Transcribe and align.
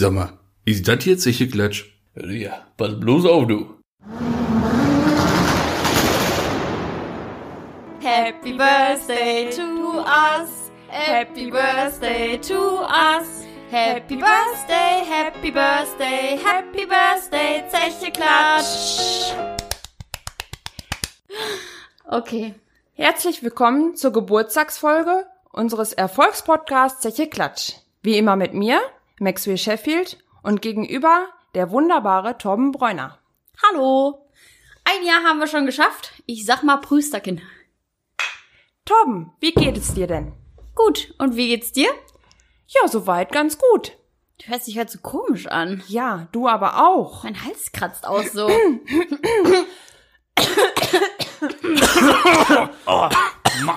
Sag 0.00 0.12
mal, 0.12 0.32
ist 0.64 0.88
das 0.88 1.04
jetzt 1.04 1.24
sicher 1.24 1.46
Klatsch? 1.46 1.84
Ja, 2.14 2.64
pass 2.78 2.98
bloß 2.98 3.26
auf, 3.26 3.46
du. 3.46 3.76
Happy 8.00 8.54
Birthday 8.54 9.50
to 9.50 9.98
us. 9.98 10.70
Happy 10.88 11.50
Birthday 11.50 12.38
to 12.38 12.80
us. 12.80 13.44
Happy 13.70 14.16
Birthday, 14.16 15.04
Happy 15.04 15.50
Birthday, 15.50 16.38
Happy 16.42 16.86
Birthday, 16.86 17.62
Zeche 17.68 18.10
Klatsch. 18.10 19.34
Okay. 22.08 22.54
Herzlich 22.94 23.42
willkommen 23.42 23.96
zur 23.96 24.14
Geburtstagsfolge 24.14 25.26
unseres 25.52 25.92
Erfolgspodcasts 25.92 27.02
Zeche 27.02 27.26
Klatsch. 27.28 27.74
Wie 28.02 28.16
immer 28.16 28.36
mit 28.36 28.54
mir, 28.54 28.80
Maxwell 29.20 29.58
Sheffield 29.58 30.18
und 30.42 30.62
gegenüber 30.62 31.28
der 31.54 31.70
wunderbare 31.70 32.38
Torben 32.38 32.72
Bräuner. 32.72 33.18
Hallo. 33.62 34.26
Ein 34.84 35.04
Jahr 35.04 35.22
haben 35.24 35.38
wir 35.38 35.46
schon 35.46 35.66
geschafft. 35.66 36.14
Ich 36.24 36.46
sag 36.46 36.62
mal 36.62 36.78
Prüsterkin. 36.78 37.42
Torben, 38.86 39.32
wie 39.38 39.52
geht 39.52 39.76
es 39.76 39.92
dir 39.92 40.06
denn? 40.06 40.32
Gut. 40.74 41.14
Und 41.18 41.36
wie 41.36 41.48
geht's 41.48 41.70
dir? 41.72 41.90
Ja, 42.66 42.88
soweit 42.88 43.30
ganz 43.30 43.58
gut. 43.58 43.92
Du 44.38 44.46
hörst 44.48 44.66
dich 44.66 44.78
halt 44.78 44.88
so 44.88 44.98
komisch 45.00 45.46
an. 45.46 45.82
Ja, 45.86 46.28
du 46.32 46.48
aber 46.48 46.86
auch. 46.86 47.24
Mein 47.24 47.44
Hals 47.44 47.72
kratzt 47.72 48.06
auch 48.06 48.22
so. 48.22 48.48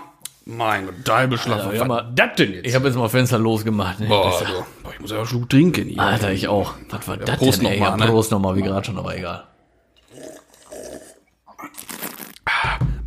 Mein 0.45 0.85
Gott. 0.87 1.09
Alter, 1.09 1.73
ja, 1.73 1.79
Was 1.81 1.87
mal- 1.87 2.11
das 2.15 2.35
denn 2.37 2.53
jetzt? 2.53 2.67
Ich 2.67 2.75
habe 2.75 2.87
jetzt 2.87 2.97
mal 2.97 3.07
Fenster 3.07 3.39
losgemacht. 3.39 3.99
Ne? 4.01 4.07
Boah, 4.07 4.29
Das- 4.41 4.49
boah, 4.83 4.91
ich 4.93 4.99
muss 4.99 5.11
ja 5.11 5.17
einen 5.17 5.25
Schluck 5.25 5.49
trinken 5.49 5.87
hier. 5.87 6.01
Alter, 6.01 6.31
ich 6.33 6.47
auch. 6.49 6.73
Was 6.89 7.07
war 7.07 7.15
das 7.17 7.37
Prost 7.37 7.61
denn, 7.61 7.67
ey? 7.69 7.79
noch 7.79 7.91
mal, 7.91 7.99
ja, 7.99 8.05
ne? 8.05 8.11
Prost 8.11 8.31
nochmal, 8.31 8.55
wie 8.57 8.61
gerade 8.61 8.85
schon, 8.85 8.97
aber 8.97 9.15
egal. 9.17 9.45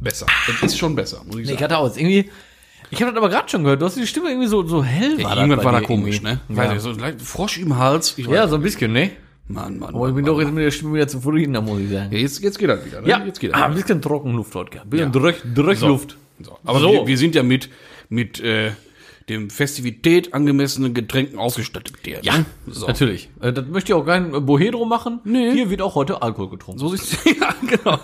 Besser. 0.00 0.26
Das 0.46 0.62
ist 0.72 0.78
schon 0.78 0.94
besser, 0.94 1.18
muss 1.26 1.28
ich 1.28 1.34
Nee, 1.36 1.42
ich 1.42 1.48
sagen. 1.50 1.64
hatte 1.64 1.78
auch 1.78 1.86
jetzt 1.86 1.98
irgendwie... 1.98 2.30
Ich 2.90 3.02
habe 3.02 3.10
das 3.12 3.18
aber 3.18 3.28
gerade 3.28 3.48
schon 3.48 3.64
gehört. 3.64 3.82
Du 3.82 3.86
hast 3.86 3.96
die 3.96 4.06
Stimme 4.06 4.28
irgendwie 4.28 4.46
so, 4.46 4.64
so 4.66 4.82
hell. 4.84 5.20
Ja, 5.20 5.30
das 5.30 5.38
irgendwann 5.38 5.64
war 5.64 5.72
da 5.72 5.80
komisch, 5.80 6.16
irgendwie. 6.22 6.34
ne? 6.34 6.56
Weiß 6.56 6.66
Ja. 6.68 6.72
nicht, 6.74 7.18
so 7.18 7.24
Frosch 7.24 7.58
im 7.58 7.76
Hals. 7.76 8.14
Ich 8.16 8.26
ja, 8.28 8.44
weiß- 8.44 8.48
so 8.48 8.54
ein 8.54 8.62
bisschen, 8.62 8.92
ne? 8.92 9.10
Mann, 9.48 9.78
Mann. 9.78 9.94
Aber 9.94 10.08
ich 10.08 10.14
bin 10.14 10.24
Mann. 10.24 10.32
doch 10.34 10.40
jetzt 10.40 10.52
mit 10.52 10.64
der 10.64 10.70
Stimme 10.70 10.94
wieder 10.94 11.08
zufrieden, 11.08 11.52
da 11.54 11.60
muss 11.60 11.80
ich 11.80 11.90
sagen. 11.90 12.12
Ja, 12.12 12.18
jetzt, 12.18 12.40
jetzt 12.42 12.58
geht 12.58 12.68
das 12.68 12.84
wieder, 12.84 13.00
ne? 13.00 13.08
Ja, 13.08 13.24
jetzt 13.24 13.40
geht 13.40 13.52
ah, 13.54 13.58
das. 13.58 13.66
ein 13.66 13.74
bisschen 13.74 14.00
Trockenluft 14.00 14.54
heute 14.54 14.70
gehabt. 14.70 14.86
Ein 14.86 14.90
bisschen 14.90 15.12
Ja. 15.12 15.20
Drück, 15.20 15.42
Drückluft. 15.54 16.10
So. 16.12 16.16
Aber 16.64 16.80
So. 16.80 16.92
Wir, 16.92 17.06
wir 17.06 17.18
sind 17.18 17.34
ja 17.34 17.42
mit, 17.42 17.70
mit 18.08 18.40
äh, 18.40 18.72
dem 19.28 19.50
Festivität 19.50 20.34
angemessenen 20.34 20.94
Getränken 20.94 21.38
ausgestattet. 21.38 21.94
Der, 22.04 22.22
Ja, 22.22 22.38
ne? 22.38 22.46
so. 22.66 22.86
natürlich. 22.86 23.28
Äh, 23.40 23.52
das 23.52 23.66
möchte 23.66 23.92
ich 23.92 23.94
auch 23.94 24.06
kein 24.06 24.46
Bohedro 24.46 24.84
machen. 24.84 25.20
Nee. 25.24 25.52
Hier 25.52 25.70
wird 25.70 25.82
auch 25.82 25.94
heute 25.94 26.22
Alkohol 26.22 26.50
getrunken. 26.50 26.78
So 26.78 26.88
sieht's 26.88 27.16
ja, 27.24 27.54
genau. 27.66 27.98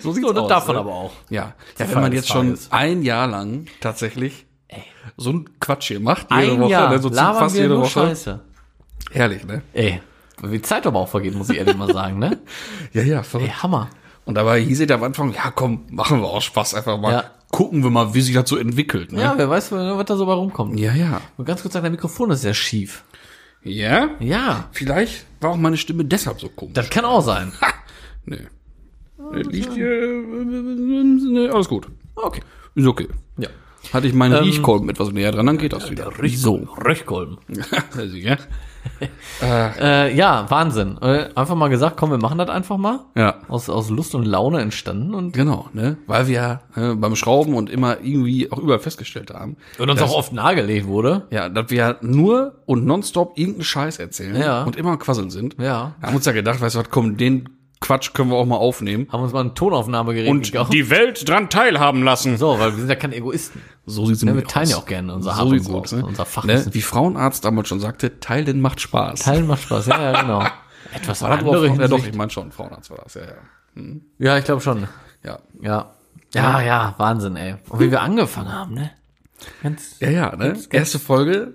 so 0.00 0.12
sieht's 0.12 0.26
So, 0.26 0.32
das 0.32 0.42
aus, 0.42 0.48
darf 0.48 0.66
man 0.66 0.76
ne? 0.76 0.80
aber 0.80 0.92
auch. 0.92 1.12
Ja, 1.30 1.54
ja 1.78 1.90
wenn 1.90 2.00
man 2.00 2.12
jetzt 2.12 2.28
schon 2.28 2.58
ein 2.70 3.02
Jahr 3.02 3.28
lang 3.28 3.66
tatsächlich 3.80 4.46
so 5.16 5.30
ein 5.30 5.48
Quatsch 5.60 5.88
hier 5.88 6.00
macht, 6.00 6.30
jede 6.30 6.52
Ein 6.52 6.60
Woche, 6.60 6.70
Jahr 6.70 6.90
ne, 6.90 6.98
so 7.00 7.08
labern 7.08 7.38
fast 7.38 7.54
wir 7.54 7.62
jede 7.62 7.78
Woche. 7.78 7.90
Scheiße. 7.90 8.40
Herrlich, 9.10 9.44
ne? 9.44 9.62
Ey, 9.72 10.00
wie 10.42 10.56
die 10.56 10.62
Zeit 10.62 10.86
aber 10.86 11.00
auch 11.00 11.08
vergeht, 11.08 11.34
muss 11.34 11.50
ich 11.50 11.58
ehrlich 11.58 11.76
mal 11.76 11.92
sagen, 11.92 12.18
ne? 12.18 12.38
Ja, 12.92 13.02
ja, 13.02 13.18
Ey, 13.18 13.24
verrückt. 13.24 13.62
Hammer. 13.62 13.90
Und 14.24 14.34
dabei 14.36 14.60
hieß 14.60 14.80
es 14.80 14.90
am 14.90 15.02
Anfang, 15.02 15.32
ja 15.34 15.50
komm, 15.50 15.84
machen 15.90 16.20
wir 16.20 16.28
auch 16.28 16.40
Spaß 16.42 16.74
einfach 16.74 16.98
mal. 16.98 17.12
Ja. 17.12 17.24
Gucken 17.50 17.82
wir 17.82 17.90
mal, 17.90 18.14
wie 18.14 18.20
sich 18.22 18.34
das 18.34 18.48
so 18.48 18.56
entwickelt, 18.56 19.12
ne? 19.12 19.20
Ja, 19.20 19.34
wer 19.36 19.50
weiß, 19.50 19.72
was 19.72 20.04
da 20.06 20.16
so 20.16 20.24
bei 20.26 20.32
rumkommt. 20.32 20.78
ja. 20.78 20.94
ja. 20.94 21.20
Und 21.36 21.44
ganz 21.44 21.60
kurz 21.62 21.74
sagen, 21.74 21.84
dein 21.84 21.92
Mikrofon 21.92 22.30
ist 22.30 22.42
sehr 22.42 22.54
schief. 22.54 23.04
Ja? 23.62 24.10
Ja, 24.20 24.68
Vielleicht 24.72 25.26
war 25.40 25.50
auch 25.50 25.56
meine 25.56 25.76
Stimme 25.76 26.04
deshalb 26.04 26.40
so 26.40 26.48
komisch. 26.48 26.74
das 26.74 26.88
kann 26.90 27.04
auch 27.04 27.20
sein. 27.20 27.52
Nee. 28.24 28.38
Nee, 29.18 29.42
Liegt 29.42 29.72
hier, 29.72 29.86
äh, 29.86 30.22
nee, 30.24 31.48
alles 31.48 31.68
gut. 31.68 31.88
Okay. 32.14 32.40
Ist 32.74 32.86
okay. 32.86 33.08
Ja. 33.38 33.48
Hatte 33.92 34.06
ich 34.06 34.14
meinen 34.14 34.34
Riechkolben 34.34 34.88
etwas 34.88 35.12
näher 35.12 35.32
dran, 35.32 35.46
dann 35.46 35.58
geht 35.58 35.72
das 35.72 35.90
wieder. 35.90 36.10
So, 36.34 36.66
Röchkolben. 36.84 37.38
ja. 38.14 38.36
Äh, 39.40 40.14
ja, 40.16 40.46
Wahnsinn. 40.50 40.98
Äh, 41.00 41.28
einfach 41.34 41.54
mal 41.54 41.68
gesagt, 41.68 41.96
komm, 41.96 42.10
wir 42.10 42.18
machen 42.18 42.38
das 42.38 42.48
einfach 42.48 42.76
mal. 42.78 43.00
ja. 43.14 43.36
Aus, 43.48 43.68
aus 43.68 43.90
Lust 43.90 44.14
und 44.14 44.24
Laune 44.24 44.60
entstanden 44.60 45.14
und, 45.14 45.32
Genau, 45.34 45.68
ne? 45.72 45.98
Weil 46.06 46.26
wir 46.26 46.60
äh, 46.74 46.94
beim 46.94 47.14
Schrauben 47.16 47.54
und 47.54 47.70
immer 47.70 48.00
irgendwie 48.02 48.50
auch 48.50 48.58
überall 48.58 48.80
festgestellt 48.80 49.32
haben, 49.32 49.56
und 49.78 49.88
uns 49.90 50.02
auch 50.02 50.14
oft 50.14 50.32
nahegelegt 50.32 50.86
wurde. 50.86 51.26
ja, 51.30 51.48
dass 51.48 51.70
wir 51.70 51.98
nur 52.00 52.54
und 52.66 52.84
nonstop 52.84 53.38
irgendeinen 53.38 53.64
Scheiß 53.64 53.98
erzählen 53.98 54.36
Ja. 54.40 54.64
und 54.64 54.76
immer 54.76 54.96
quasseln 54.96 55.30
sind. 55.30 55.54
Ja. 55.58 55.94
Wir 56.00 56.06
haben 56.08 56.16
uns 56.16 56.24
ja 56.24 56.32
gedacht, 56.32 56.60
weißt 56.60 56.74
du 56.74 56.80
was, 56.80 56.90
komm, 56.90 57.16
den 57.16 57.48
Quatsch 57.82 58.14
können 58.14 58.30
wir 58.30 58.36
auch 58.38 58.46
mal 58.46 58.56
aufnehmen. 58.56 59.06
Haben 59.12 59.22
uns 59.24 59.34
mal 59.34 59.44
ein 59.44 59.54
Tonaufnahmegerät 59.54 60.30
Und 60.30 60.50
gekauft. 60.50 60.72
die 60.72 60.88
Welt 60.88 61.28
dran 61.28 61.50
teilhaben 61.50 62.02
lassen. 62.02 62.38
So, 62.38 62.58
weil 62.58 62.70
wir 62.72 62.78
sind 62.78 62.88
ja 62.88 62.94
keine 62.94 63.14
Egoisten. 63.16 63.60
So 63.84 64.06
sieht's 64.06 64.22
Ja, 64.22 64.28
wir 64.28 64.32
nämlich 64.34 64.48
teilen 64.50 64.64
aus. 64.68 64.70
ja 64.70 64.76
auch 64.78 64.86
gerne 64.86 65.14
unser 65.14 65.36
Hab 65.36 65.42
so 65.44 65.50
sieht's 65.50 65.66
Gut, 65.66 65.82
aus, 65.84 65.92
ne? 65.92 66.06
unser 66.06 66.24
Fachwissen. 66.24 66.68
ne? 66.68 66.74
Wie 66.74 66.80
Frauenarzt 66.82 67.44
damals 67.44 67.68
schon 67.68 67.80
sagte, 67.80 68.18
teilen 68.20 68.60
macht 68.62 68.80
Spaß. 68.80 69.20
Teilen 69.20 69.46
macht 69.46 69.62
Spaß, 69.62 69.86
ja, 69.88 70.12
ja, 70.12 70.20
genau. 70.22 70.42
Etwas 70.94 71.20
War 71.22 71.32
andere 71.32 71.66
ja, 71.68 71.88
doch, 71.88 72.06
ich 72.06 72.14
meine 72.14 72.30
schon, 72.30 72.50
Frauenarzt 72.52 72.90
war 72.90 72.98
das, 73.04 73.14
ja, 73.14 73.22
ja. 73.22 73.82
Ja, 74.18 74.38
ich 74.38 74.44
glaube 74.44 74.60
schon. 74.62 74.86
Ja, 75.22 75.38
Ja. 75.60 75.92
Ja, 76.34 76.60
ja, 76.62 76.94
Wahnsinn, 76.96 77.36
ey. 77.36 77.56
Und 77.68 77.78
wie 77.80 77.90
wir 77.90 78.00
angefangen 78.00 78.50
haben, 78.52 78.72
ne? 78.74 78.90
Ganz 79.62 79.96
ja, 80.00 80.08
ja 80.10 80.36
ne? 80.36 80.56
Erste 80.70 80.98
Folge, 80.98 81.54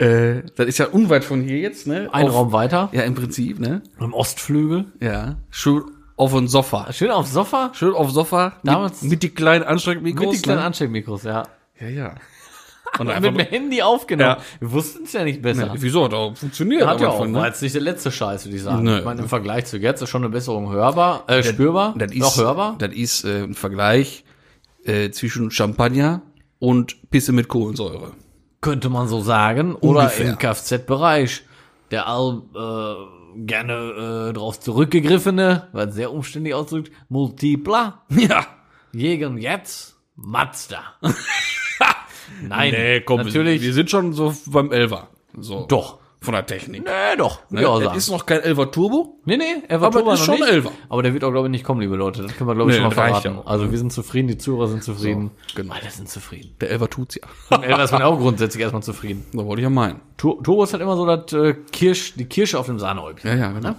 äh, 0.00 0.42
das 0.56 0.66
ist 0.66 0.78
ja 0.78 0.86
unweit 0.88 1.24
von 1.24 1.42
hier 1.42 1.58
jetzt, 1.58 1.86
ne? 1.86 2.08
ein 2.12 2.26
Auf- 2.28 2.34
Raum 2.34 2.52
weiter, 2.52 2.88
Ja, 2.92 3.02
im 3.02 3.14
Prinzip, 3.14 3.58
ne? 3.60 3.82
im 4.00 4.12
Ostflügel. 4.14 4.86
Ja. 5.00 5.36
Schön 5.50 5.82
auf 6.16 6.34
ein 6.34 6.48
Sofa. 6.48 6.92
Schön 6.92 7.10
aufs 7.10 7.32
Sofa, 7.32 7.70
Schön 7.74 7.94
auf 7.94 8.10
Sofa. 8.10 8.54
Damals- 8.64 9.02
mit, 9.02 9.10
mit 9.12 9.22
die 9.22 9.30
kleinen 9.30 9.64
Ansteckmikros. 9.64 10.26
mit 10.26 10.36
die 10.38 10.42
kleinen 10.42 10.58
ne? 10.60 10.64
Ansteckmikros, 10.66 11.22
ja. 11.24 11.44
Ja, 11.80 11.88
ja. 11.88 12.14
Und 12.98 13.06
Mit 13.06 13.14
einfach, 13.16 13.30
dem 13.32 13.46
Handy 13.46 13.82
aufgenommen. 13.82 14.36
Ja. 14.38 14.44
Wir 14.58 14.72
wussten 14.72 15.04
es 15.04 15.12
ja 15.12 15.22
nicht 15.22 15.40
besser. 15.42 15.66
ja, 15.68 15.74
wieso 15.76 16.04
hat 16.04 16.12
auch 16.12 16.36
funktioniert? 16.36 16.84
Hat 16.86 17.00
ja 17.00 17.08
auch, 17.08 17.20
Anfang, 17.20 17.34
war 17.34 17.42
ne? 17.42 17.46
jetzt 17.46 17.62
nicht 17.62 17.72
der 17.74 17.82
letzte 17.82 18.10
Scheiß, 18.10 18.46
würde 18.46 18.56
ich 18.56 18.62
sagen. 18.64 18.82
Nö. 18.82 18.98
Ich 18.98 19.04
meine, 19.04 19.22
im 19.22 19.28
Vergleich 19.28 19.66
zu 19.66 19.76
jetzt 19.78 20.02
ist 20.02 20.08
schon 20.08 20.22
eine 20.24 20.30
Besserung 20.32 20.72
hörbar, 20.72 21.22
äh, 21.28 21.42
spürbar, 21.44 21.94
Das 21.96 22.10
ist, 22.10 22.18
noch 22.18 22.36
hörbar. 22.36 22.74
Das 22.78 22.92
ist 22.92 23.24
äh, 23.24 23.44
ein 23.44 23.54
Vergleich 23.54 24.24
äh, 24.84 25.10
zwischen 25.10 25.52
Champagner 25.52 26.22
und 26.58 27.08
Pisse 27.10 27.30
mit 27.32 27.46
Kohlensäure. 27.46 28.10
Könnte 28.60 28.90
man 28.90 29.08
so 29.08 29.20
sagen. 29.20 29.74
Oder 29.74 30.00
Ungefähr. 30.00 30.30
im 30.30 30.38
Kfz-Bereich. 30.38 31.42
Der 31.90 32.06
all 32.06 32.42
äh, 32.54 33.40
gerne 33.46 34.28
äh, 34.28 34.32
drauf 34.32 34.60
zurückgegriffene, 34.60 35.68
was 35.72 35.94
sehr 35.94 36.12
umständlich 36.12 36.54
ausdrückt, 36.54 36.92
Multipla. 37.08 38.02
Ja. 38.10 38.46
Jägen 38.92 39.38
jetzt 39.38 39.96
Mazda. 40.16 40.80
Nein, 42.42 42.72
Nee, 42.72 43.00
komm, 43.00 43.22
natürlich. 43.22 43.60
Wir, 43.60 43.68
wir 43.68 43.74
sind 43.74 43.90
schon 43.90 44.12
so 44.12 44.34
beim 44.46 44.72
Elfer. 44.72 45.08
So. 45.38 45.66
doch. 45.66 45.99
Von 46.22 46.34
der 46.34 46.44
Technik. 46.44 46.84
Nee, 46.84 47.16
doch. 47.16 47.40
Ne? 47.48 47.62
Ja, 47.62 47.78
das 47.80 47.96
ist 47.96 48.10
noch 48.10 48.26
kein 48.26 48.40
Elfer 48.42 48.70
Turbo. 48.70 49.18
nee, 49.24 49.38
nee, 49.38 49.62
war 49.70 49.84
aber 49.86 49.90
Turbo 49.92 50.12
ist 50.12 50.18
noch 50.20 50.26
schon 50.26 50.34
nicht. 50.34 50.48
Elfer. 50.52 50.70
Aber 50.90 51.02
der 51.02 51.14
wird 51.14 51.24
auch, 51.24 51.30
glaube 51.30 51.46
ich, 51.46 51.50
nicht 51.50 51.64
kommen, 51.64 51.80
liebe 51.80 51.96
Leute. 51.96 52.22
Das 52.22 52.36
können 52.36 52.48
wir, 52.50 52.54
glaube 52.54 52.70
ich, 52.70 52.76
Nee, 52.76 52.82
schon 52.84 52.94
mal 52.94 53.10
das 53.10 53.22
verraten. 53.22 53.38
ja. 53.42 53.50
Also 53.50 53.70
wir 53.70 53.78
sind 53.78 53.90
zufrieden, 53.90 54.28
die 54.28 54.36
Zuhörer 54.36 54.68
sind 54.68 54.84
zufrieden. 54.84 55.30
So, 55.48 55.54
genau. 55.62 55.72
Alle 55.74 55.90
sind 55.90 56.10
zufrieden. 56.10 56.54
Der 56.60 56.70
Elfer 56.70 56.90
tut's 56.90 57.14
ja. 57.14 57.22
Und 57.56 57.64
Elfer 57.64 57.84
ist 57.84 57.92
man 57.92 58.02
auch 58.02 58.18
grundsätzlich 58.18 58.60
erstmal 58.62 58.82
zufrieden. 58.82 59.24
So 59.32 59.46
wollte 59.46 59.62
ich 59.62 59.64
ja 59.64 59.70
meinen. 59.70 60.02
Tur 60.18 60.42
Turbo 60.42 60.64
ist 60.64 60.74
halt 60.74 60.82
immer 60.82 60.96
so 60.96 61.06
das 61.06 61.32
äh, 61.32 61.54
Kirsch, 61.72 62.12
die 62.16 62.26
Kirsche 62.26 62.58
auf 62.58 62.66
dem 62.66 62.78
Sahnehäubchen. 62.78 63.30
Ja, 63.30 63.36
ja, 63.36 63.52
genau. 63.52 63.74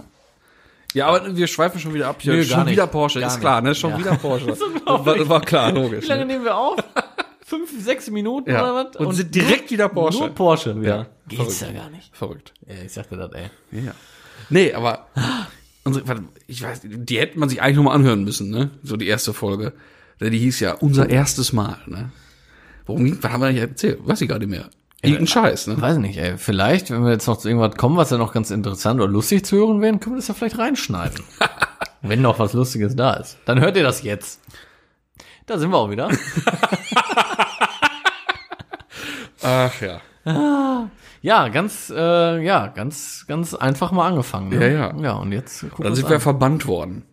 Ja, 0.94 1.06
aber 1.06 1.34
wir 1.36 1.46
schweifen 1.46 1.80
schon 1.80 1.94
wieder 1.94 2.08
ab 2.08 2.16
hier. 2.20 2.34
Gar 2.36 2.44
schon 2.44 2.64
nicht. 2.64 2.72
wieder 2.72 2.86
Porsche, 2.88 3.20
Gar 3.20 3.28
ist 3.28 3.40
klar, 3.40 3.62
ne? 3.62 3.74
Schon 3.74 3.92
Ja. 3.92 3.98
wieder 3.98 4.16
Porsche. 4.16 4.48
war, 4.84 5.28
war 5.28 5.40
klar, 5.40 5.72
logisch. 5.72 6.04
Wie 6.04 6.08
lange 6.08 6.26
Ne? 6.26 6.32
nehmen 6.32 6.44
wir 6.44 6.54
auf? 6.56 6.76
Fünf, 7.52 7.84
sechs 7.84 8.08
Minuten 8.10 8.50
Ja. 8.50 8.62
oder 8.62 8.74
was? 8.86 8.96
Und 8.96 9.14
sind 9.14 9.34
direkt 9.34 9.70
wieder 9.70 9.88
Porsche. 9.90 10.20
Nur 10.20 10.30
Porsche 10.30 10.80
wieder. 10.80 10.96
Ja. 10.96 11.06
Geht's 11.28 11.60
ja 11.60 11.70
gar 11.70 11.90
nicht. 11.90 12.10
Verrückt. 12.16 12.54
Ja, 12.66 12.76
ich 12.84 12.92
sagte 12.92 13.16
das, 13.16 13.30
ey. 13.32 13.50
Ja. 13.84 13.92
Nee, 14.48 14.72
aber 14.72 15.06
unsere, 15.84 16.24
ich 16.46 16.62
weiß, 16.62 16.80
die 16.84 17.18
hätte 17.18 17.38
man 17.38 17.50
sich 17.50 17.60
eigentlich 17.60 17.76
noch 17.76 17.84
mal 17.84 17.92
anhören 17.94 18.24
müssen, 18.24 18.48
ne? 18.50 18.70
So 18.82 18.96
die 18.96 19.06
erste 19.06 19.34
Folge. 19.34 19.74
Die 20.20 20.38
hieß 20.38 20.60
ja 20.60 20.72
unser 20.74 21.10
erstes 21.10 21.52
Mal, 21.52 21.76
ne? 21.86 22.10
Worum 22.86 23.04
ging, 23.04 23.18
was 23.20 23.30
haben 23.30 23.40
wir 23.42 23.48
eigentlich 23.48 23.60
erzählt? 23.62 23.98
Weiß 24.06 24.20
ich 24.22 24.28
gar 24.28 24.38
nicht 24.38 24.48
mehr. 24.48 24.70
Irgendein 25.02 25.26
Scheiß, 25.26 25.66
ne? 25.66 25.80
Weiß 25.80 25.98
nicht, 25.98 26.16
ey. 26.16 26.38
Vielleicht, 26.38 26.90
wenn 26.90 27.04
wir 27.04 27.10
jetzt 27.10 27.26
noch 27.26 27.36
zu 27.36 27.48
irgendwas 27.48 27.76
kommen, 27.76 27.96
was 27.96 28.10
ja 28.10 28.18
noch 28.18 28.32
ganz 28.32 28.50
interessant 28.50 29.00
oder 29.00 29.10
lustig 29.12 29.44
zu 29.44 29.56
hören 29.56 29.80
wäre, 29.82 29.98
können 29.98 30.14
wir 30.14 30.20
das 30.20 30.28
ja 30.28 30.34
vielleicht 30.34 30.58
reinschneiden. 30.58 31.22
wenn 32.02 32.22
noch 32.22 32.38
was 32.38 32.52
Lustiges 32.52 32.96
da 32.96 33.14
ist. 33.14 33.36
Dann 33.44 33.60
hört 33.60 33.76
ihr 33.76 33.82
das 33.82 34.02
jetzt. 34.02 34.40
Da 35.46 35.58
sind 35.58 35.70
wir 35.70 35.76
auch 35.76 35.90
wieder. 35.90 36.08
Ach 39.42 39.80
ja. 39.80 40.00
Ja, 41.20 41.48
ganz, 41.48 41.92
äh, 41.94 42.44
ja, 42.44 42.68
ganz, 42.68 43.24
ganz 43.28 43.54
einfach 43.54 43.92
mal 43.92 44.08
angefangen. 44.08 44.50
Ne? 44.50 44.72
Ja, 44.72 44.90
ja. 44.92 45.00
Ja, 45.00 45.12
und 45.14 45.32
jetzt 45.32 45.60
gucken 45.62 45.84
Dann 45.84 45.94
sind 45.94 46.08
wir 46.08 46.16
an. 46.16 46.20
verbannt 46.20 46.66
worden. 46.66 47.04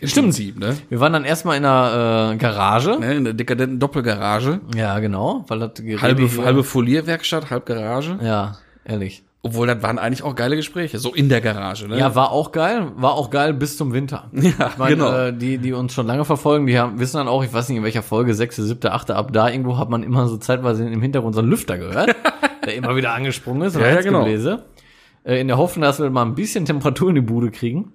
Im 0.00 0.08
Stimmt. 0.08 0.26
Prinzip, 0.26 0.58
ne? 0.58 0.76
Wir 0.90 1.00
waren 1.00 1.12
dann 1.12 1.24
erstmal 1.24 1.56
in 1.56 1.64
einer 1.64 2.32
äh, 2.32 2.36
Garage. 2.36 2.98
ne? 3.00 3.14
In 3.14 3.24
der 3.24 3.32
dekadenten 3.32 3.78
Doppelgarage. 3.80 4.60
Ja, 4.74 4.98
genau, 4.98 5.44
weil 5.48 5.58
das 5.60 5.74
Gerede 5.74 6.02
Halbe, 6.02 6.44
halbe 6.44 6.64
Folierwerkstatt, 6.64 7.50
halb 7.50 7.66
Garage. 7.66 8.18
Ja. 8.22 8.58
ehrlich. 8.84 9.24
Obwohl, 9.42 9.66
das 9.66 9.82
waren 9.82 9.98
eigentlich 9.98 10.22
auch 10.22 10.34
geile 10.34 10.54
Gespräche, 10.54 10.98
so 10.98 11.14
in 11.14 11.30
der 11.30 11.40
Garage, 11.40 11.88
ne? 11.88 11.98
Ja, 11.98 12.14
war 12.14 12.30
auch 12.30 12.52
geil, 12.52 12.92
war 12.96 13.14
auch 13.14 13.30
geil 13.30 13.54
bis 13.54 13.78
zum 13.78 13.94
Winter. 13.94 14.28
Ja, 14.32 14.68
ich 14.68 14.76
meine, 14.78 14.96
genau. 14.96 15.12
äh, 15.16 15.32
die, 15.32 15.56
die 15.56 15.72
uns 15.72 15.94
schon 15.94 16.06
lange 16.06 16.26
verfolgen, 16.26 16.66
die 16.66 16.78
haben, 16.78 17.00
wissen 17.00 17.16
dann 17.16 17.26
auch, 17.28 17.42
ich 17.42 17.50
weiß 17.52 17.68
nicht 17.70 17.78
in 17.78 17.84
welcher 17.84 18.02
Folge, 18.02 18.34
sechste, 18.34 18.62
siebte, 18.64 18.92
achte, 18.92 19.16
ab 19.16 19.32
da 19.32 19.48
irgendwo 19.48 19.78
hat 19.78 19.88
man 19.88 20.02
immer 20.02 20.26
so 20.28 20.36
zeitweise 20.36 20.86
im 20.86 21.00
Hintergrund 21.00 21.34
so 21.34 21.40
einen 21.40 21.48
Lüfter 21.50 21.78
gehört, 21.78 22.14
der 22.66 22.74
immer 22.74 22.96
wieder 22.96 23.14
angesprungen 23.14 23.62
ist, 23.62 23.76
und 23.76 23.80
Ja, 23.82 23.88
ja, 23.88 23.96
Heizgebläse. 23.96 24.64
Äh, 25.24 25.40
in 25.40 25.48
der 25.48 25.56
Hoffnung, 25.56 25.82
dass 25.84 25.98
wir 26.00 26.10
mal 26.10 26.22
ein 26.26 26.34
bisschen 26.34 26.66
Temperatur 26.66 27.08
in 27.08 27.14
die 27.14 27.20
Bude 27.22 27.50
kriegen. 27.50 27.92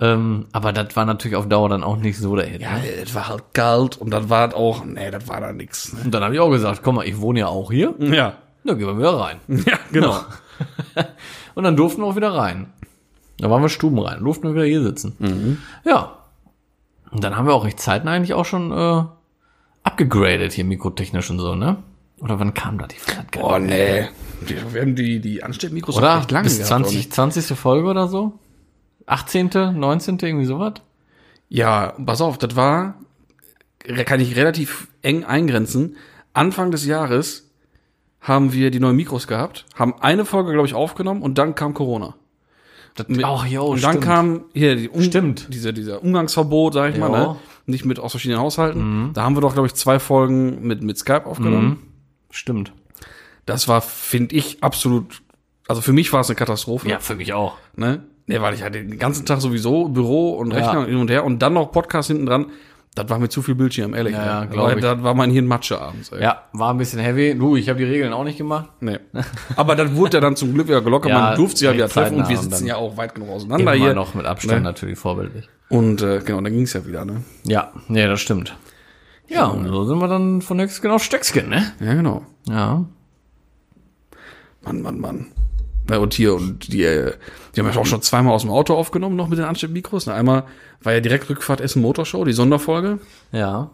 Ähm, 0.00 0.46
aber 0.50 0.72
das 0.72 0.96
war 0.96 1.04
natürlich 1.04 1.36
auf 1.36 1.48
Dauer 1.48 1.68
dann 1.68 1.84
auch 1.84 1.96
nicht 1.96 2.18
so 2.18 2.34
der 2.34 2.46
Hit. 2.46 2.62
Ja, 2.62 2.72
ne? 2.72 2.80
es 3.00 3.14
war 3.14 3.28
halt 3.28 3.44
kalt 3.52 3.96
und 3.96 4.10
dann 4.10 4.28
war 4.28 4.40
halt 4.40 4.54
auch, 4.54 4.84
nee, 4.84 5.08
das 5.12 5.28
war 5.28 5.40
da 5.40 5.52
nix. 5.52 5.92
Ne? 5.92 6.00
Und 6.06 6.12
dann 6.12 6.24
habe 6.24 6.34
ich 6.34 6.40
auch 6.40 6.50
gesagt, 6.50 6.80
komm 6.82 6.96
mal, 6.96 7.06
ich 7.06 7.20
wohne 7.20 7.38
ja 7.40 7.46
auch 7.46 7.70
hier, 7.70 7.94
Ja. 8.00 8.34
dann 8.64 8.76
gehen 8.76 8.88
wir 8.88 8.98
wieder 8.98 9.12
rein. 9.20 9.36
Ja, 9.48 9.78
genau. 9.92 10.16
Und 11.54 11.64
dann 11.64 11.76
durften 11.76 12.02
wir 12.02 12.06
auch 12.06 12.16
wieder 12.16 12.34
rein. 12.34 12.72
Da 13.38 13.50
waren 13.50 13.62
wir 13.62 13.68
Stuben 13.68 13.98
rein, 13.98 14.22
durften 14.22 14.44
wir 14.48 14.54
wieder 14.54 14.64
hier 14.64 14.82
sitzen. 14.82 15.58
Ja. 15.84 16.18
Und 17.10 17.22
dann 17.24 17.36
haben 17.36 17.46
wir 17.46 17.54
auch 17.54 17.64
recht 17.64 17.80
zeitnah 17.80 18.12
eigentlich 18.12 18.34
auch 18.34 18.44
schon 18.44 18.72
äh, 18.72 19.04
abgegradet 19.82 20.52
hier 20.52 20.64
mikrotechnisch 20.64 21.30
und 21.30 21.38
so, 21.38 21.54
ne? 21.54 21.76
Oder 22.20 22.38
wann 22.40 22.54
kam 22.54 22.78
da 22.78 22.86
die 22.86 22.96
Flat? 22.96 23.26
Oh, 23.40 23.58
nee. 23.58 24.08
Die- 24.48 24.56
Wir 24.72 24.80
haben 24.82 24.94
die, 24.94 25.20
die 25.20 25.42
Ansteckmikros 25.42 25.96
Oder? 25.96 26.18
echt 26.18 26.30
lange 26.30 26.44
Bis 26.44 26.56
gehabt, 26.58 26.68
20, 26.86 27.06
oder? 27.06 27.14
20. 27.14 27.58
Folge 27.58 27.88
oder 27.88 28.08
so? 28.08 28.38
18., 29.06 29.50
19., 29.78 30.18
irgendwie 30.22 30.46
sowas? 30.46 30.74
Ja, 31.48 31.94
pass 32.04 32.20
auf, 32.20 32.38
das 32.38 32.56
war, 32.56 32.94
kann 34.06 34.20
ich 34.20 34.36
relativ 34.36 34.88
eng 35.02 35.24
eingrenzen. 35.24 35.96
Anfang 36.32 36.70
des 36.70 36.86
Jahres 36.86 37.43
haben 38.24 38.52
wir 38.52 38.70
die 38.70 38.80
neuen 38.80 38.96
Mikros 38.96 39.26
gehabt, 39.28 39.66
haben 39.76 39.94
eine 40.00 40.24
Folge, 40.24 40.52
glaube 40.52 40.66
ich, 40.66 40.74
aufgenommen 40.74 41.22
und 41.22 41.38
dann 41.38 41.54
kam 41.54 41.74
Corona. 41.74 42.14
Mit, 43.08 43.24
Ach, 43.24 43.44
jo, 43.44 43.66
und 43.66 43.82
dann 43.82 43.90
stimmt. 43.92 44.04
kam 44.04 44.44
hier 44.54 44.76
die 44.76 44.88
um, 44.88 45.02
Stimmt. 45.02 45.48
Diese, 45.52 45.72
dieser 45.72 46.02
Umgangsverbot, 46.02 46.74
sag 46.74 46.92
ich 46.92 46.98
mal, 46.98 47.08
Jo. 47.10 47.16
ne? 47.32 47.36
nicht 47.66 47.84
mit 47.84 47.98
aus 47.98 48.12
verschiedenen 48.12 48.40
Haushalten. 48.40 49.06
Mhm. 49.08 49.12
Da 49.14 49.22
haben 49.24 49.36
wir 49.36 49.40
doch, 49.40 49.52
glaube 49.52 49.66
ich, 49.66 49.74
zwei 49.74 49.98
Folgen 49.98 50.66
mit, 50.66 50.82
mit 50.82 50.96
Skype 50.96 51.26
aufgenommen. 51.26 51.82
Stimmt. 52.30 52.72
Das 53.46 53.66
war, 53.68 53.80
finde 53.80 54.34
ich, 54.36 54.62
absolut, 54.62 55.22
also 55.66 55.80
für 55.82 55.92
mich 55.92 56.12
war 56.12 56.20
es 56.20 56.28
eine 56.30 56.36
Katastrophe. 56.36 56.88
Ja, 56.88 57.00
für 57.00 57.16
mich 57.16 57.32
auch. 57.32 57.56
Ne? 57.76 58.04
Nee, 58.26 58.40
weil 58.40 58.54
ich 58.54 58.62
hatte 58.62 58.78
den 58.82 58.98
ganzen 58.98 59.26
Tag 59.26 59.40
sowieso 59.40 59.88
Büro 59.88 60.34
und 60.34 60.52
Ja. 60.52 60.58
Rechner 60.58 60.80
und 60.80 60.86
hin 60.86 60.96
und 60.96 61.10
her 61.10 61.24
und 61.24 61.40
dann 61.40 61.52
noch 61.52 61.72
Podcast 61.72 62.08
hinten 62.08 62.26
dran. 62.26 62.46
Das 62.94 63.08
war 63.08 63.18
mir 63.18 63.28
zu 63.28 63.42
viel 63.42 63.56
Bildschirm, 63.56 63.92
ehrlich. 63.92 64.12
Ja, 64.14 64.24
ja, 64.24 64.42
ey. 64.42 64.48
glaub 64.48 64.66
Weil 64.68 64.76
ich. 64.76 64.82
Das 64.82 65.02
war 65.02 65.14
mein 65.14 65.30
Hirn 65.30 65.46
Matsche 65.46 65.80
abends. 65.80 66.12
Ey. 66.12 66.22
Ja, 66.22 66.42
war 66.52 66.70
ein 66.72 66.78
bisschen 66.78 67.00
heavy. 67.00 67.34
Du, 67.36 67.56
ich 67.56 67.68
habe 67.68 67.78
die 67.78 67.84
Regeln 67.84 68.12
auch 68.12 68.22
nicht 68.22 68.38
gemacht. 68.38 68.68
Nee. 68.80 68.98
Aber 69.56 69.74
dann 69.74 69.96
wurde 69.96 70.18
ja 70.18 70.20
dann 70.20 70.36
zum 70.36 70.54
Glück 70.54 70.68
wieder 70.68 70.80
gelockert. 70.80 71.10
Ja, 71.10 71.18
Man 71.20 71.36
durfte 71.36 71.58
sich 71.58 71.66
ja 71.66 71.74
wieder 71.74 71.88
treffen 71.88 72.18
und 72.18 72.28
wir 72.28 72.36
sitzen 72.38 72.66
ja 72.66 72.76
auch 72.76 72.96
weit 72.96 73.14
genug 73.16 73.30
auseinander 73.30 73.62
Immer 73.74 73.84
hier. 73.84 73.94
noch 73.94 74.14
mit 74.14 74.26
Abstand 74.26 74.58
Ne? 74.58 74.60
natürlich 74.68 74.96
vorbildlich. 74.98 75.48
Und 75.68 76.02
äh, 76.02 76.20
genau, 76.24 76.40
dann 76.40 76.52
ging's 76.52 76.72
ja 76.72 76.86
wieder, 76.86 77.04
ne? 77.04 77.24
Ja, 77.42 77.72
nee, 77.88 78.06
das 78.06 78.20
stimmt. 78.20 78.56
Ja, 79.26 79.46
und 79.46 79.66
so 79.66 79.84
sind 79.84 79.98
wir 79.98 80.06
dann 80.08 80.40
von 80.42 80.60
Höchstgen 80.60 80.90
auf 80.92 81.02
Stöckskin, 81.02 81.48
ne? 81.48 81.72
Ja, 81.80 81.94
genau. 81.94 82.22
Ja. 82.48 82.84
Mann, 84.62 84.82
Mann, 84.82 85.00
Mann. 85.00 85.26
Und 85.90 86.14
hier, 86.14 86.34
und 86.34 86.72
die, 86.72 86.82
äh, 86.82 87.12
die 87.54 87.60
haben 87.60 87.70
ja 87.70 87.78
auch 87.78 87.84
schon 87.86 88.00
zweimal 88.02 88.32
aus 88.34 88.42
dem 88.42 88.50
Auto 88.50 88.74
aufgenommen, 88.74 89.16
noch 89.16 89.28
mit 89.28 89.38
den 89.38 89.44
Ansteckmikros. 89.44 90.08
Einmal 90.08 90.44
war 90.82 90.92
ja 90.94 91.00
direkt 91.00 91.28
Rückfahrt 91.28 91.60
Essen 91.60 91.82
Motorshow, 91.82 92.24
die 92.24 92.32
Sonderfolge. 92.32 93.00
Ja. 93.32 93.70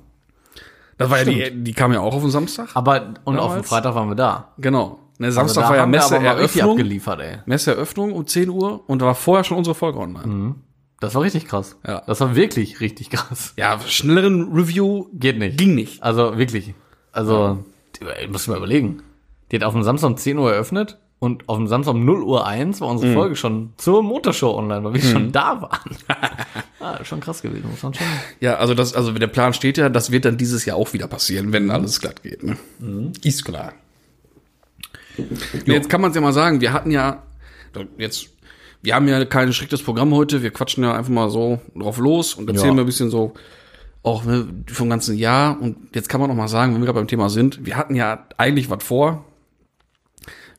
Das 0.98 1.08
war 1.08 1.18
ja 1.18 1.24
die, 1.24 1.62
die 1.64 1.72
kam 1.72 1.92
ja 1.92 2.00
auch 2.00 2.14
auf 2.14 2.22
den 2.22 2.30
Samstag. 2.30 2.70
Aber, 2.74 3.14
und 3.24 3.36
auf 3.38 3.46
dem 3.46 3.50
Damals? 3.52 3.68
Freitag 3.68 3.94
waren 3.94 4.08
wir 4.08 4.16
da. 4.16 4.52
Genau. 4.58 4.98
Ne, 5.18 5.26
Also 5.28 5.36
Samstag 5.36 5.62
da 5.64 5.68
war 5.70 5.76
ja 5.76 5.86
Messeeröffnung. 5.86 6.70
abgeliefert, 6.72 7.20
ey. 7.20 7.38
Messeeröffnung 7.46 8.12
um 8.12 8.26
10 8.26 8.48
Uhr 8.48 8.82
und 8.88 9.00
da 9.02 9.06
war 9.06 9.14
vorher 9.14 9.44
schon 9.44 9.56
unsere 9.58 9.74
Folge 9.74 9.98
online. 9.98 10.26
Mhm. 10.26 10.54
Das 10.98 11.14
war 11.14 11.22
richtig 11.22 11.46
krass. 11.46 11.76
Ja. 11.86 12.02
Das 12.06 12.20
war 12.20 12.34
wirklich 12.36 12.80
richtig 12.80 13.08
krass. 13.10 13.54
Ja, 13.56 13.78
schnelleren 13.86 14.52
Review 14.52 15.06
Geht 15.14 15.38
nicht. 15.38 15.56
ging 15.58 15.74
nicht. 15.74 16.02
Also 16.02 16.36
wirklich. 16.36 16.74
Also, 17.12 17.64
die, 17.96 18.28
muss 18.28 18.42
ich 18.42 18.48
mal 18.48 18.58
überlegen. 18.58 19.02
Die 19.50 19.56
hat 19.56 19.64
auf 19.64 19.72
dem 19.72 19.82
Samstag 19.82 20.08
um 20.08 20.16
10 20.16 20.36
Uhr 20.38 20.52
eröffnet 20.52 20.98
und 21.20 21.48
auf 21.48 21.56
dem 21.58 21.68
Samstag 21.68 21.94
um 21.94 22.04
0 22.04 22.22
Uhr 22.24 22.46
1 22.46 22.80
war 22.80 22.88
Mhm. 22.88 22.94
unsere 22.94 23.12
Folge 23.14 23.36
schon 23.36 23.72
zur 23.76 24.02
Motorshow 24.02 24.56
online, 24.56 24.82
weil 24.82 24.94
wir 24.94 25.02
schon 25.02 25.30
da 25.32 25.62
waren. 25.62 25.96
ah, 26.80 27.04
schon 27.04 27.20
krass 27.20 27.40
gewesen, 27.42 27.70
muss 27.70 27.82
man 27.82 27.94
schon. 27.94 28.06
Ja, 28.40 28.56
also 28.56 28.74
das, 28.74 28.94
also 28.94 29.12
der 29.12 29.26
Plan 29.28 29.52
steht 29.52 29.76
ja, 29.78 29.88
das 29.88 30.10
wird 30.10 30.24
dann 30.24 30.36
dieses 30.38 30.64
Jahr 30.64 30.76
auch 30.76 30.92
wieder 30.92 31.06
passieren, 31.06 31.52
wenn 31.52 31.70
alles 31.70 32.00
glatt 32.00 32.22
geht. 32.22 32.42
Ne? 32.42 32.56
Mhm. 32.80 33.12
Ist 33.22 33.44
klar. 33.44 33.74
Jetzt 35.66 35.88
kann 35.90 36.00
man 36.00 36.10
es 36.10 36.14
ja 36.14 36.20
mal 36.22 36.32
sagen, 36.32 36.60
wir 36.60 36.72
hatten 36.72 36.90
ja 36.90 37.22
jetzt, 37.98 38.28
wir 38.82 38.94
haben 38.94 39.06
ja 39.06 39.22
kein 39.26 39.52
striktes 39.52 39.82
Programm 39.82 40.14
heute, 40.14 40.42
wir 40.42 40.50
quatschen 40.50 40.82
ja 40.84 40.94
einfach 40.94 41.10
mal 41.10 41.28
so 41.30 41.60
drauf 41.76 41.98
los 41.98 42.34
und 42.34 42.48
erzählen 42.48 42.70
Ja. 42.70 42.76
wir 42.76 42.82
ein 42.84 42.86
bisschen 42.86 43.10
so 43.10 43.34
auch 44.02 44.24
ne, 44.24 44.46
vom 44.72 44.88
ganzen 44.88 45.18
Jahr. 45.18 45.60
Und 45.60 45.94
jetzt 45.94 46.08
kann 46.08 46.20
man 46.20 46.30
noch 46.30 46.36
mal 46.36 46.48
sagen, 46.48 46.72
wenn 46.74 46.80
wir 46.80 46.86
gerade 46.86 46.98
beim 47.00 47.08
Thema 47.08 47.28
sind, 47.28 47.66
wir 47.66 47.76
hatten 47.76 47.94
ja 47.94 48.26
eigentlich 48.38 48.70
was 48.70 48.82
vor 48.82 49.26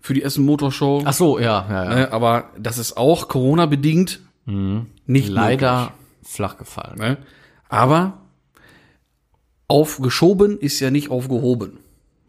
für 0.01 0.13
die 0.13 0.23
Essen 0.23 0.43
Motorshow. 0.45 1.03
Ach 1.05 1.13
so, 1.13 1.39
ja, 1.39 1.65
ja, 1.69 1.83
ja. 1.85 1.95
Ne, 1.95 2.11
aber 2.11 2.49
das 2.57 2.77
ist 2.77 2.97
auch 2.97 3.27
Corona-bedingt 3.27 4.19
nicht 4.45 5.29
Leider 5.29 5.93
flach 6.23 6.57
gefallen. 6.57 6.97
möglich, 6.97 7.17
ne? 7.19 7.25
Aber 7.69 8.17
aufgeschoben 9.67 10.59
ist 10.59 10.79
ja 10.79 10.91
nicht 10.91 11.09
aufgehoben. 11.11 11.79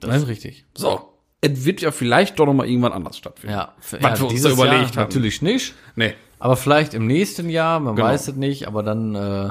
Das 0.00 0.16
ist 0.22 0.28
richtig. 0.28 0.64
So. 0.76 1.08
Es 1.40 1.64
wird 1.64 1.80
ja 1.80 1.90
vielleicht 1.90 2.38
doch 2.38 2.46
noch 2.46 2.54
mal 2.54 2.68
irgendwann 2.68 2.92
anders 2.92 3.16
stattfinden. 3.16 3.56
Ja, 3.56 3.72
Was 3.80 3.92
ja, 4.00 4.00
wir 4.18 4.22
uns 4.24 4.32
dieses 4.32 4.44
da 4.44 4.52
überlegt 4.52 4.80
Jahr 4.80 4.88
haben. 4.90 4.96
natürlich 5.08 5.42
nicht. 5.42 5.74
Nee. 5.96 6.14
Aber 6.38 6.56
vielleicht 6.56 6.94
im 6.94 7.06
nächsten 7.08 7.48
Jahr, 7.50 7.80
man 7.80 7.96
Genau. 7.96 8.06
weiß 8.08 8.28
es 8.28 8.36
nicht, 8.36 8.68
aber 8.68 8.82
dann, 8.84 9.14
äh, 9.16 9.50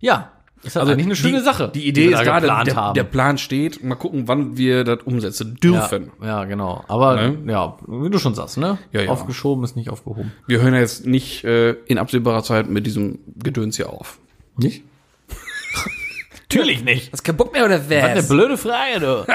ja, 0.00 0.32
ist 0.62 0.76
halt 0.76 0.88
eigentlich 0.88 1.06
eine 1.06 1.16
schöne 1.16 1.38
die, 1.38 1.44
Sache. 1.44 1.70
Die 1.74 1.86
Idee 1.86 2.10
wir 2.10 2.20
ist 2.20 2.26
da 2.26 2.40
der, 2.64 2.76
haben. 2.76 2.94
der 2.94 3.04
Plan 3.04 3.38
steht. 3.38 3.82
Mal 3.82 3.94
gucken, 3.94 4.28
wann 4.28 4.56
wir 4.58 4.84
das 4.84 5.02
umsetzen 5.04 5.56
dürfen. 5.56 6.10
Ja, 6.20 6.26
ja, 6.26 6.44
genau. 6.44 6.84
Aber 6.86 7.16
Ne? 7.16 7.38
ja, 7.50 7.78
wie 7.86 8.10
du 8.10 8.18
schon 8.18 8.34
sagst, 8.34 8.58
ne? 8.58 8.78
Ja, 8.92 9.00
ja. 9.02 9.10
Aufgeschoben 9.10 9.64
ist 9.64 9.76
nicht 9.76 9.88
aufgehoben. 9.88 10.32
Wir 10.46 10.60
hören 10.60 10.74
ja 10.74 10.80
jetzt 10.80 11.06
nicht 11.06 11.44
äh, 11.44 11.70
in 11.86 11.96
absehbarer 11.98 12.42
Zeit 12.42 12.68
mit 12.68 12.86
diesem 12.86 13.18
Gedöns 13.42 13.76
hier 13.76 13.88
auf. 13.90 14.18
Nicht? 14.56 14.82
Natürlich 16.42 16.84
nicht. 16.84 17.12
Hast 17.12 17.22
keinen 17.24 17.36
Bock 17.36 17.52
mehr 17.52 17.64
oder 17.64 17.80
Was 17.88 17.90
eine 17.90 18.22
blöde 18.22 18.58
Frage, 18.58 19.00
du. 19.00 19.26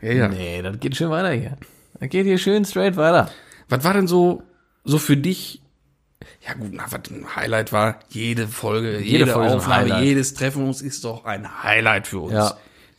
Ja, 0.00 0.12
ja. 0.12 0.28
nee, 0.28 0.62
das 0.62 0.78
geht 0.78 0.94
schön 0.96 1.10
weiter 1.10 1.30
hier. 1.32 1.56
Das 1.98 2.08
geht 2.10 2.26
hier 2.26 2.38
schön 2.38 2.64
straight 2.64 2.96
weiter. 2.96 3.30
Was 3.68 3.82
war 3.82 3.92
denn 3.94 4.06
so, 4.06 4.42
so 4.84 4.98
für 4.98 5.16
dich? 5.16 5.60
Ja 6.46 6.54
gut, 6.54 6.72
na, 6.72 6.84
was 6.90 7.10
ein 7.10 7.36
Highlight 7.36 7.72
war, 7.72 7.98
jede 8.08 8.46
Folge, 8.46 9.00
jede, 9.00 9.26
Folge 9.26 9.48
ist 9.48 9.52
ein 9.52 9.58
Aufnahme, 9.58 10.04
jedes 10.04 10.34
Treffen 10.34 10.66
uns 10.66 10.80
ist 10.80 11.04
doch 11.04 11.24
ein 11.24 11.62
Highlight 11.62 12.06
für 12.06 12.20
uns. 12.20 12.32
Ja. 12.32 12.56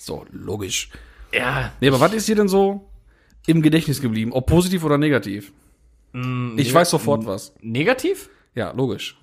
Doch 0.07 0.25
logisch. 0.31 0.89
Ja. 1.33 1.71
Nee, 1.79 1.87
aber 1.87 1.99
was 1.99 2.13
ist 2.13 2.27
dir 2.27 2.35
denn 2.35 2.47
so 2.47 2.89
im 3.47 3.61
Gedächtnis 3.61 4.01
geblieben? 4.01 4.33
Ob 4.33 4.45
positiv 4.45 4.83
oder 4.83 4.97
negativ? 4.97 5.51
ich 6.57 6.73
weiß 6.73 6.89
sofort 6.89 7.25
was. 7.25 7.53
Negativ? 7.61 8.29
Ja, 8.55 8.71
logisch. 8.71 9.15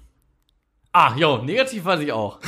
Ah, 0.92 1.14
jo, 1.16 1.42
negativ 1.42 1.84
weiß 1.84 2.00
ich 2.00 2.12
auch. 2.12 2.40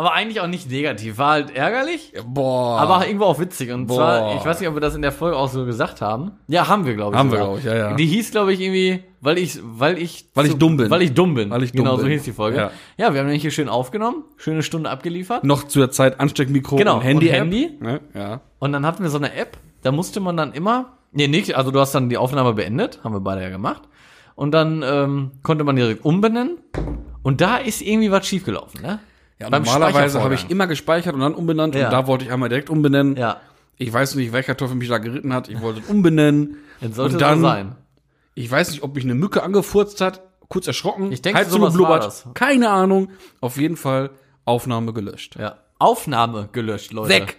Aber 0.00 0.14
eigentlich 0.14 0.40
auch 0.40 0.46
nicht 0.46 0.70
negativ. 0.70 1.18
War 1.18 1.32
halt 1.32 1.54
ärgerlich, 1.54 2.14
Boah. 2.26 2.80
aber 2.80 3.06
irgendwo 3.06 3.26
auch 3.26 3.38
witzig. 3.38 3.70
Und 3.70 3.86
Boah. 3.86 3.96
zwar, 3.96 4.36
ich 4.36 4.42
weiß 4.46 4.58
nicht, 4.58 4.66
ob 4.70 4.74
wir 4.74 4.80
das 4.80 4.94
in 4.94 5.02
der 5.02 5.12
Folge 5.12 5.36
auch 5.36 5.50
so 5.50 5.66
gesagt 5.66 6.00
haben. 6.00 6.30
Ja, 6.48 6.68
haben 6.68 6.86
wir, 6.86 6.94
glaube 6.94 7.12
ich. 7.14 7.18
Haben 7.18 7.30
wir, 7.30 7.36
sogar. 7.36 7.48
glaub 7.48 7.58
ich, 7.58 7.64
ja, 7.66 7.76
ja. 7.90 7.94
Die 7.96 8.06
hieß, 8.06 8.30
glaube 8.30 8.54
ich, 8.54 8.60
irgendwie, 8.60 9.04
weil 9.20 9.36
ich, 9.36 9.58
weil 9.62 9.98
ich, 9.98 10.30
Weil 10.32 10.46
ich 10.46 10.54
dumm 10.56 10.78
bin. 10.78 10.88
Weil 10.88 11.02
ich 11.02 11.12
dumm 11.12 11.34
bin. 11.34 11.50
Weil 11.50 11.64
ich 11.64 11.72
dumm 11.72 11.84
genau, 11.84 11.96
so 11.98 12.04
bin. 12.04 12.12
hieß 12.12 12.22
die 12.22 12.32
Folge. 12.32 12.56
Ja. 12.56 12.70
Ja, 12.96 13.12
wir 13.12 13.20
haben 13.20 13.26
nämlich 13.26 13.42
hier 13.42 13.50
schön 13.50 13.68
aufgenommen, 13.68 14.24
schöne 14.38 14.62
Stunde 14.62 14.88
abgeliefert. 14.88 15.44
noch 15.44 15.64
zu 15.64 15.80
der 15.80 15.90
Zeit 15.90 16.18
Ansteckmikro 16.18 16.76
Genau, 16.76 16.94
und 16.96 17.02
Handy. 17.02 17.28
und 17.28 17.34
Handy. 17.34 17.76
Ne? 17.78 18.00
Ja. 18.14 18.40
Und 18.58 18.72
dann 18.72 18.86
hatten 18.86 19.02
wir 19.02 19.10
so 19.10 19.18
eine 19.18 19.34
App, 19.34 19.58
da 19.82 19.92
musste 19.92 20.20
man 20.20 20.34
dann 20.38 20.54
immer, 20.54 20.94
nee, 21.12 21.28
nicht, 21.28 21.56
also 21.58 21.72
du 21.72 21.78
hast 21.78 21.94
dann 21.94 22.08
die 22.08 22.16
Aufnahme 22.16 22.54
beendet, 22.54 23.00
haben 23.04 23.12
wir 23.14 23.20
beide 23.20 23.42
ja 23.42 23.50
gemacht. 23.50 23.82
Und 24.34 24.52
dann 24.52 24.82
ähm, 24.82 25.32
konnte 25.42 25.62
man 25.64 25.76
direkt 25.76 26.06
umbenennen. 26.06 26.56
Und 27.22 27.42
da 27.42 27.58
ist 27.58 27.82
irgendwie 27.82 28.10
was 28.10 28.26
schiefgelaufen, 28.26 28.80
ne? 28.80 28.98
Ja, 29.40 29.48
normalerweise 29.50 30.22
habe 30.22 30.34
ich 30.34 30.50
immer 30.50 30.66
gespeichert 30.66 31.14
und 31.14 31.20
dann 31.20 31.34
umbenannt 31.34 31.74
Ja. 31.74 31.86
und 31.86 31.92
da 31.92 32.06
wollte 32.06 32.24
ich 32.24 32.32
einmal 32.32 32.48
direkt 32.48 32.68
umbenennen. 32.70 33.16
Ja, 33.16 33.40
Ich 33.78 33.90
weiß 33.92 34.14
nicht, 34.16 34.32
welcher 34.32 34.56
Teufel 34.56 34.76
mich 34.76 34.88
da 34.88 34.98
geritten 34.98 35.32
hat. 35.32 35.48
Ich 35.48 35.60
wollte 35.62 35.80
es 35.80 35.86
umbenennen. 35.86 36.58
jetzt 36.80 36.96
sollte 36.96 37.14
und 37.14 37.22
dann, 37.22 37.40
so 37.40 37.46
sein. 37.46 37.76
ich 38.34 38.50
weiß 38.50 38.70
nicht, 38.70 38.82
ob 38.82 38.94
mich 38.94 39.04
eine 39.04 39.14
Mücke 39.14 39.42
angefurzt 39.42 40.00
hat, 40.02 40.20
kurz 40.48 40.66
erschrocken, 40.66 41.10
Ich 41.12 41.22
denke, 41.22 41.38
Heizung 41.38 41.60
sowas 41.60 41.72
geblubbert. 41.72 42.00
war 42.02 42.06
das. 42.06 42.26
Keine 42.34 42.68
Ahnung. 42.70 43.08
Auf 43.40 43.56
jeden 43.56 43.76
Fall 43.76 44.10
Aufnahme 44.44 44.92
gelöscht. 44.92 45.36
Ja. 45.38 45.56
Aufnahme 45.78 46.48
gelöscht, 46.52 46.92
Leute. 46.92 47.08
Weg. 47.08 47.36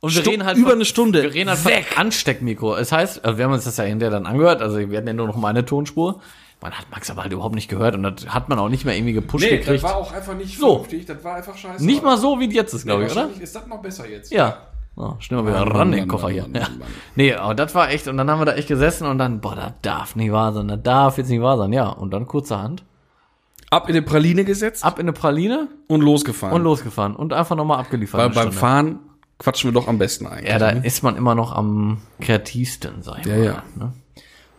Und 0.00 0.14
wir 0.14 0.20
Stu- 0.20 0.30
reden 0.30 0.44
halt 0.44 0.58
über 0.58 0.68
von- 0.70 0.76
eine 0.78 0.84
Stunde. 0.84 1.22
Wir 1.22 1.32
reden 1.32 1.48
halt 1.48 1.64
Weg. 1.64 1.98
Ansteckmikro. 1.98 2.76
Es 2.76 2.92
heißt, 2.92 3.24
also 3.24 3.38
wir 3.38 3.46
haben 3.46 3.52
uns 3.54 3.64
das 3.64 3.78
ja 3.78 3.84
hinterher 3.84 4.10
dann 4.10 4.26
angehört, 4.26 4.60
also 4.60 4.78
wir 4.78 4.98
hatten 4.98 5.06
ja 5.06 5.14
nur 5.14 5.26
noch 5.26 5.36
meine 5.38 5.64
Tonspur. 5.64 6.20
Man 6.64 6.72
hat 6.72 6.86
Max 6.90 7.10
aber 7.10 7.22
halt 7.22 7.32
überhaupt 7.32 7.54
nicht 7.54 7.68
gehört 7.68 7.94
und 7.94 8.02
das 8.02 8.26
hat 8.28 8.48
man 8.48 8.58
auch 8.58 8.70
nicht 8.70 8.84
mehr 8.86 8.96
irgendwie 8.96 9.12
gepusht 9.12 9.46
gekriegt. 9.48 9.84
auch 9.84 10.12
einfach 10.12 10.34
nicht 10.34 10.58
So. 10.58 10.80
vernünftig. 10.82 11.04
Das 11.06 11.22
war 11.22 11.36
einfach 11.36 11.56
scheiße. 11.56 11.84
Nicht 11.84 12.02
mal 12.02 12.16
so, 12.16 12.40
wie 12.40 12.50
jetzt 12.50 12.72
ist, 12.72 12.86
glaube 12.86 13.04
ich, 13.04 13.12
oder? 13.12 13.28
ist 13.38 13.54
das 13.54 13.66
noch 13.66 13.82
besser 13.82 14.08
jetzt. 14.08 14.32
Ja. 14.32 14.56
Oh, 14.96 15.12
schnell 15.18 15.42
mal 15.42 15.48
wieder 15.50 15.58
Mann, 15.60 15.68
ran 15.68 15.76
Mann, 15.90 15.92
den 15.98 16.08
Koffer 16.08 16.24
Mann, 16.28 16.32
hier. 16.32 16.42
Mann, 16.44 16.54
ja. 16.54 16.60
Mann, 16.62 16.78
Mann. 16.78 16.88
Nee, 17.16 17.34
aber 17.34 17.54
das 17.54 17.74
war 17.74 17.90
echt, 17.90 18.08
und 18.08 18.16
dann 18.16 18.30
haben 18.30 18.40
wir 18.40 18.46
da 18.46 18.54
echt 18.54 18.68
gesessen 18.68 19.06
und 19.06 19.18
dann, 19.18 19.40
boah, 19.40 19.54
das 19.56 19.72
darf 19.82 20.16
nicht 20.16 20.32
wahr 20.32 20.52
sein, 20.54 20.68
das 20.68 20.82
darf 20.82 21.18
jetzt 21.18 21.28
nicht 21.28 21.42
wahr 21.42 21.58
sein. 21.58 21.72
Ja, 21.72 21.88
und 21.90 22.12
dann 22.12 22.26
kurzerhand 22.26 22.82
Ab 23.70 23.88
in 23.88 23.96
eine 23.96 24.02
Praline 24.02 24.44
gesetzt 24.44 24.84
ab 24.84 24.98
in 24.98 25.04
eine 25.04 25.12
Praline 25.12 25.68
und 25.88 26.00
losgefahren. 26.00 26.54
und 26.54 26.62
losgefahren 26.62 27.14
und 27.16 27.32
einfach 27.32 27.56
nochmal 27.56 27.80
abgeliefert. 27.80 28.18
Weil 28.20 28.28
beim 28.30 28.42
Stunde. 28.42 28.56
Fahren 28.58 28.98
quatschen 29.38 29.68
wir 29.70 29.74
doch 29.80 29.88
am 29.88 29.98
besten 29.98 30.26
eigentlich. 30.28 30.48
Ja, 30.48 30.58
da 30.60 30.72
ne? 30.72 30.86
ist 30.86 31.02
man 31.02 31.16
immer 31.16 31.34
noch 31.34 31.52
am 31.52 31.98
kreativsten, 32.20 33.02
sag 33.02 33.18
ich 33.20 33.26
Ja, 33.26 33.34
mal. 33.36 33.44
ja. 33.44 33.62
Ne? 33.76 33.92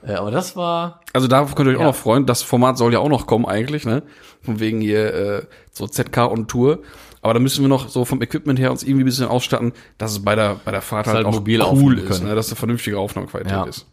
Äh, 0.05 0.13
aber 0.13 0.31
das 0.31 0.55
war, 0.55 1.01
Also 1.13 1.27
darauf 1.27 1.55
könnt 1.55 1.67
ihr 1.67 1.73
euch 1.73 1.79
Ja. 1.79 1.85
auch 1.87 1.91
noch 1.91 1.95
freuen. 1.95 2.25
Das 2.25 2.41
Format 2.43 2.77
soll 2.77 2.93
ja 2.93 2.99
auch 2.99 3.09
noch 3.09 3.25
kommen 3.27 3.45
eigentlich, 3.45 3.85
ne? 3.85 4.03
Von 4.43 4.59
wegen 4.59 4.81
hier 4.81 5.13
äh, 5.13 5.45
so 5.71 5.87
ZK 5.87 6.25
und 6.29 6.47
Tour. 6.47 6.79
Aber 7.21 7.33
da 7.33 7.39
müssen 7.39 7.63
wir 7.63 7.69
noch 7.69 7.89
so 7.89 8.05
vom 8.05 8.21
Equipment 8.21 8.59
her 8.59 8.69
uns 8.69 8.83
irgendwie 8.83 9.01
ein 9.03 9.05
bisschen 9.05 9.27
ausstatten, 9.27 9.73
dass 9.97 10.11
es 10.11 10.23
bei 10.23 10.35
der 10.35 10.57
bei 10.63 10.71
der 10.71 10.81
Fahrt 10.81 11.07
halt, 11.07 11.17
halt 11.17 11.25
auch 11.25 11.31
mobil 11.33 11.59
cool 11.63 11.97
ist, 11.97 12.23
ne? 12.23 12.35
dass 12.35 12.49
eine 12.49 12.55
vernünftige 12.55 12.99
Aufnahmequalität 12.99 13.51
Ja. 13.51 13.63
ist. 13.63 13.87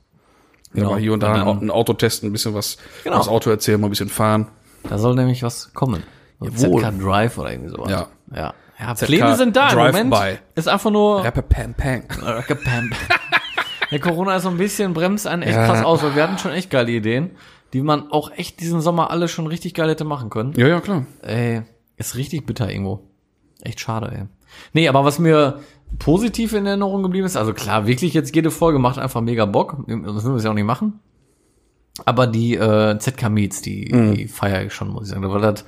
Genau. 0.75 0.91
Aber 0.91 0.99
hier 0.99 1.13
und 1.15 1.23
da 1.23 1.33
ein, 1.51 1.71
Auto 1.71 1.95
testen, 1.95 2.29
ein 2.29 2.33
bisschen 2.33 2.55
was 2.55 2.77
Genau. 3.05 3.17
das 3.17 3.29
Auto 3.29 3.49
erzählen, 3.51 3.81
mal 3.81 3.87
ein 3.87 3.91
bisschen 3.91 4.09
fahren. 4.11 4.49
da 4.89 4.99
soll 4.99 5.15
nämlich 5.15 5.43
was 5.43 5.73
kommen. 5.73 6.03
So. 6.41 6.79
ZK 6.79 6.99
Drive 7.01 7.39
oder 7.39 7.53
irgendwie 7.53 7.71
sowas. 7.71 7.91
Ja. 7.91 8.07
Ja. 8.35 8.55
Ja, 8.81 8.95
Pläne 8.95 9.37
sind 9.37 9.55
da 9.55 9.69
im 9.69 9.75
Drive-by. 9.77 10.03
Moment. 10.09 10.43
Ist 10.57 10.67
einfach 10.69 10.91
nur, 10.91 11.23
Rapper 11.23 11.43
Pam 11.43 11.73
Pam. 11.75 12.03
Der 13.93 14.01
Corona 14.01 14.35
ist 14.37 14.43
so 14.43 14.49
ein 14.49 14.57
bisschen 14.57 14.95
bremst 14.95 15.27
einen 15.27 15.43
echt 15.43 15.55
Ja. 15.55 15.67
krass 15.67 15.85
aus, 15.85 16.03
weil 16.03 16.17
wir 16.17 16.23
hatten 16.25 16.39
schon 16.39 16.53
echt 16.53 16.71
geile 16.71 16.91
Ideen, 16.91 17.31
die 17.73 17.83
man 17.83 18.11
auch 18.11 18.31
echt 18.33 18.61
diesen 18.61 18.81
Sommer 18.81 19.11
alle 19.11 19.29
schon 19.29 19.47
richtig 19.47 19.75
geil 19.75 19.89
hätte 19.91 20.05
machen 20.05 20.31
können. 20.31 20.55
Ja, 20.57 20.67
ja, 20.67 20.81
klar. 20.81 21.07
Ey, 21.23 21.63
ist 21.97 22.17
richtig 22.17 22.47
bitter 22.47 22.71
irgendwo. 22.71 23.01
Echt 23.63 23.79
schade, 23.81 24.11
ey. 24.13 24.25
Nee, 24.73 24.89
aber 24.89 25.05
was 25.05 25.19
mir 25.19 25.61
positiv 25.99 26.53
in 26.55 26.67
Erinnerung 26.67 27.03
geblieben 27.03 27.27
ist, 27.27 27.37
also 27.37 27.53
klar, 27.55 27.87
wirklich 27.87 28.15
jetzt 28.15 28.35
jede 28.35 28.51
Folge 28.51 28.79
macht 28.79 28.99
einfach 28.99 29.21
mega 29.21 29.45
Bock. 29.47 29.85
Das 29.87 29.89
würden 29.89 30.25
wir 30.33 30.37
es 30.37 30.45
ja 30.45 30.51
auch 30.51 30.55
nicht 30.55 30.65
machen. 30.65 31.01
Aber 32.07 32.27
die 32.27 32.55
äh, 32.57 32.99
ZK 32.99 33.29
Meets, 33.29 33.61
die, 33.63 33.85
die 34.17 34.27
feiere 34.27 34.65
ich 34.65 34.73
schon, 34.73 34.89
muss 34.89 35.05
ich 35.05 35.11
sagen. 35.11 35.29
Weil 35.31 35.41
das 35.43 35.65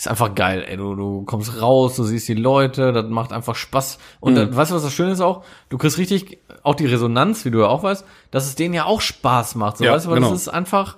ist 0.00 0.08
einfach 0.08 0.34
geil, 0.34 0.64
ey. 0.68 0.76
Du, 0.76 0.94
du 0.94 1.22
kommst 1.24 1.60
raus, 1.60 1.96
du 1.96 2.04
siehst 2.04 2.26
die 2.28 2.34
Leute, 2.34 2.92
das 2.92 3.06
macht 3.08 3.32
einfach 3.32 3.54
Spaß. 3.54 3.98
Und 4.20 4.34
dann, 4.34 4.54
weißt 4.56 4.70
du, 4.70 4.74
was 4.76 4.82
das 4.82 4.92
Schöne 4.92 5.12
ist 5.12 5.20
auch? 5.20 5.44
Du 5.68 5.78
kriegst 5.78 5.98
richtig 5.98 6.38
auch 6.62 6.74
die 6.74 6.86
Resonanz, 6.86 7.44
wie 7.44 7.50
du 7.50 7.60
ja 7.60 7.66
auch 7.68 7.82
weißt, 7.82 8.04
dass 8.30 8.46
es 8.46 8.54
denen 8.54 8.74
ja 8.74 8.84
auch 8.86 9.00
Spaß 9.00 9.54
macht. 9.56 9.78
So, 9.78 9.84
Ja, 9.84 9.92
weißt 9.92 10.06
du, 10.06 10.10
weil 10.10 10.16
genau. 10.18 10.30
das 10.30 10.42
ist 10.42 10.48
einfach, 10.48 10.96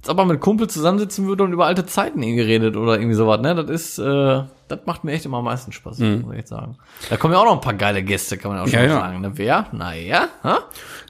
als 0.00 0.08
ob 0.08 0.16
man 0.18 0.28
mit 0.28 0.40
Kumpel 0.40 0.68
zusammensitzen 0.68 1.26
würde 1.26 1.44
und 1.44 1.52
über 1.52 1.66
alte 1.66 1.84
Zeiten 1.86 2.22
irgendwie 2.22 2.36
geredet 2.42 2.76
oder 2.76 2.94
irgendwie 2.98 3.14
sowas, 3.16 3.40
ne? 3.40 3.54
Das 3.54 3.68
ist, 3.70 3.98
äh, 3.98 4.42
das 4.68 4.78
macht 4.86 5.04
mir 5.04 5.12
echt 5.12 5.24
immer 5.26 5.38
am 5.38 5.44
meisten 5.44 5.72
Spaß, 5.72 5.98
muss 5.98 6.32
ich 6.32 6.38
echt 6.38 6.48
sagen. 6.48 6.76
Da 7.10 7.16
kommen 7.16 7.34
ja 7.34 7.40
auch 7.40 7.44
noch 7.44 7.54
ein 7.54 7.60
paar 7.60 7.74
geile 7.74 8.02
Gäste, 8.02 8.38
kann 8.38 8.52
man 8.52 8.60
auch 8.60 8.66
schon 8.68 8.78
Ja, 8.80 8.84
ja. 8.86 8.92
sagen. 9.00 9.20
Ne? 9.20 9.32
Wer? 9.34 9.66
Naja, 9.72 10.28
ha? 10.42 10.58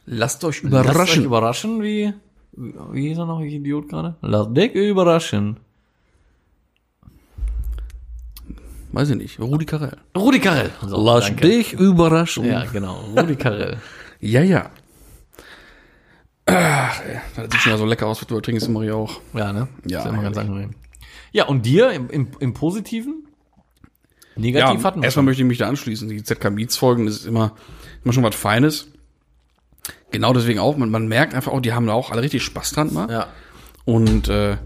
Lasst 0.06 0.44
euch 0.44 0.62
Lasst 0.62 0.74
euch 0.88 0.92
überraschen. 0.92 1.24
überraschen, 1.24 1.82
wie, 1.82 2.12
wie, 2.52 2.74
wie 2.92 3.08
hieß 3.08 3.18
er 3.18 3.26
noch, 3.26 3.40
ich 3.40 3.52
Idiot 3.54 3.88
gerade? 3.88 4.14
Lasst 4.22 4.56
dich 4.56 4.74
überraschen. 4.74 5.58
Weiß 8.94 9.10
ich 9.10 9.16
nicht. 9.16 9.40
Rudi 9.40 9.64
Carell. 9.66 9.96
Rudi 10.16 10.38
Carell. 10.38 10.70
So, 10.86 11.04
Lass 11.04 11.26
danke. 11.26 11.48
dich 11.48 11.72
überraschen. 11.72 12.44
Ja, 12.44 12.64
genau. 12.64 13.00
Rudi 13.16 13.36
Carell. 13.36 13.78
Ja, 14.20 14.40
ja. 14.40 14.70
Ach, 16.46 17.00
ey, 17.02 17.20
das 17.36 17.50
sieht 17.50 17.60
schon 17.60 17.72
ja 17.72 17.76
so 17.76 17.84
lecker 17.84 18.06
aus, 18.06 18.22
was 18.22 18.26
du 18.26 18.40
trinkst, 18.40 18.70
Marie 18.70 18.92
auch. 18.92 19.20
Ja, 19.34 19.52
ne? 19.52 19.68
Ja, 19.86 19.98
Ist 19.98 20.06
immer 20.06 20.22
ganz 20.22 20.38
angenehm. 20.38 20.70
Ja, 21.32 21.44
und 21.44 21.66
dir 21.66 21.90
im, 21.90 22.08
im, 22.08 22.28
im 22.40 22.54
Positiven? 22.54 23.26
Negativ 24.36 24.80
ja, 24.80 24.84
hatten 24.84 25.00
wir 25.00 25.04
erstmal 25.04 25.10
schon. 25.10 25.24
möchte 25.26 25.42
ich 25.42 25.48
mich 25.48 25.58
da 25.58 25.68
anschließen. 25.68 26.08
Die 26.08 26.22
ZK 26.22 26.56
Beats 26.56 26.78
Folgen, 26.78 27.04
das 27.04 27.16
ist 27.16 27.26
immer, 27.26 27.52
immer 28.02 28.14
schon 28.14 28.22
was 28.22 28.34
Feines. 28.34 28.88
Genau 30.10 30.32
deswegen 30.32 30.60
auch, 30.60 30.78
man, 30.78 30.90
man 30.90 31.06
merkt 31.06 31.34
einfach 31.34 31.52
auch, 31.52 31.60
die 31.60 31.74
haben 31.74 31.86
da 31.86 31.92
auch 31.92 32.10
alle 32.10 32.22
richtig 32.22 32.44
Spaß 32.44 32.70
dran, 32.70 32.94
mal. 32.94 33.10
Ja. 33.10 33.26
Und 33.84 34.28
äh, 34.28 34.56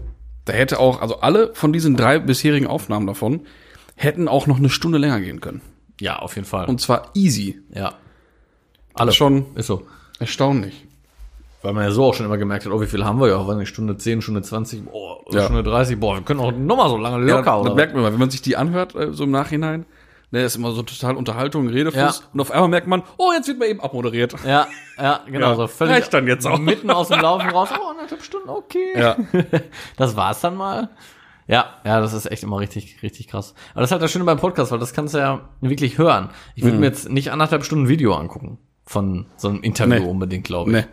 da 0.45 0.53
hätte 0.53 0.79
auch, 0.79 1.01
also 1.01 1.19
alle 1.19 1.53
von 1.53 1.73
diesen 1.73 1.97
drei 1.97 2.19
bisherigen 2.19 2.67
Aufnahmen 2.67 3.07
davon 3.07 3.41
hätten 3.99 4.27
auch 4.27 4.47
noch 4.47 4.57
eine 4.57 4.69
Stunde 4.69 4.97
länger 4.97 5.19
gehen 5.19 5.41
können. 5.41 5.61
Ja, 5.99 6.19
auf 6.19 6.35
jeden 6.35 6.47
Fall. 6.47 6.65
Und 6.67 6.79
zwar 6.79 7.09
easy. 7.13 7.61
ja. 7.73 7.93
Alle. 8.93 9.11
Schon 9.13 9.55
Ist 9.55 9.67
so. 9.67 9.85
erstaunlich. 10.19 10.85
Weil 11.61 11.73
man 11.73 11.83
ja 11.83 11.91
so 11.91 12.05
auch 12.05 12.13
schon 12.13 12.25
immer 12.25 12.37
gemerkt 12.37 12.65
hat, 12.65 12.71
oh, 12.71 12.81
wie 12.81 12.87
viel 12.87 13.03
haben 13.05 13.19
wir 13.19 13.27
ja? 13.27 13.45
Weiß 13.47 13.55
nicht, 13.57 13.69
Stunde 13.69 13.97
10, 13.97 14.21
Stunde 14.21 14.41
20, 14.41 14.85
boah, 14.85 15.19
Ja. 15.31 15.43
Stunde 15.43 15.63
30, 15.63 15.99
boah, 15.99 16.15
wir 16.15 16.21
können 16.23 16.39
auch 16.39 16.51
nochmal 16.51 16.89
so 16.89 16.97
lange 16.97 17.23
locker, 17.25 17.45
ja, 17.45 17.57
oder? 17.57 17.69
das 17.69 17.75
merkt 17.75 17.93
man 17.93 18.03
mal, 18.03 18.11
wenn 18.11 18.19
man 18.19 18.29
sich 18.29 18.41
die 18.41 18.55
anhört, 18.57 18.95
äh, 18.95 19.13
so 19.13 19.25
im 19.25 19.31
Nachhinein, 19.31 19.85
ne, 20.31 20.43
ist 20.43 20.55
immer 20.55 20.71
so 20.71 20.83
total 20.83 21.15
Unterhaltung, 21.17 21.67
Redefluss. 21.67 22.19
Ja. 22.19 22.25
Und 22.33 22.39
auf 22.41 22.51
einmal 22.51 22.69
merkt 22.69 22.87
man, 22.87 23.03
oh, 23.17 23.31
jetzt 23.33 23.47
wird 23.47 23.59
man 23.59 23.67
eben 23.67 23.81
abmoderiert. 23.81 24.35
Ja, 24.45 24.67
ja, 24.97 25.19
genau. 25.27 25.49
Ja, 25.49 25.55
so 25.55 25.67
völlig 25.67 25.95
reicht 25.95 26.13
dann 26.13 26.27
jetzt 26.27 26.45
auch. 26.47 26.57
Mitten 26.59 26.89
aus 26.89 27.09
dem 27.09 27.19
Laufen 27.19 27.49
raus, 27.49 27.69
oh, 27.77 27.89
anderthalb 27.91 28.23
Stunden, 28.23 28.49
okay. 28.49 28.93
Ja. 28.97 29.17
Das 29.97 30.15
war's 30.15 30.39
dann 30.41 30.55
mal. 30.55 30.89
Ja, 31.49 31.65
ja, 31.83 31.99
das 31.99 32.13
ist 32.13 32.31
echt 32.31 32.43
immer 32.43 32.59
richtig, 32.59 33.01
richtig 33.01 33.27
krass. 33.27 33.55
Aber 33.71 33.81
das 33.81 33.89
ist 33.89 33.91
halt 33.93 34.01
das 34.03 34.11
Schöne 34.11 34.23
beim 34.25 34.37
Podcast, 34.37 34.71
weil 34.71 34.79
das 34.79 34.93
kannst 34.93 35.13
du 35.15 35.17
ja 35.17 35.41
wirklich 35.61 35.97
hören. 35.97 36.29
Ich 36.55 36.63
Mhm. 36.63 36.67
würde 36.67 36.77
mir 36.79 36.85
jetzt 36.85 37.09
nicht 37.09 37.31
anderthalb 37.31 37.65
Stunden 37.65 37.87
Video 37.89 38.13
angucken 38.13 38.59
von 38.85 39.25
so 39.35 39.49
einem 39.49 39.61
Interview 39.61 39.95
Nee. 40.03 40.05
unbedingt, 40.05 40.43
glaube 40.45 40.69
ich. 40.71 40.77
Nee. 40.77 40.83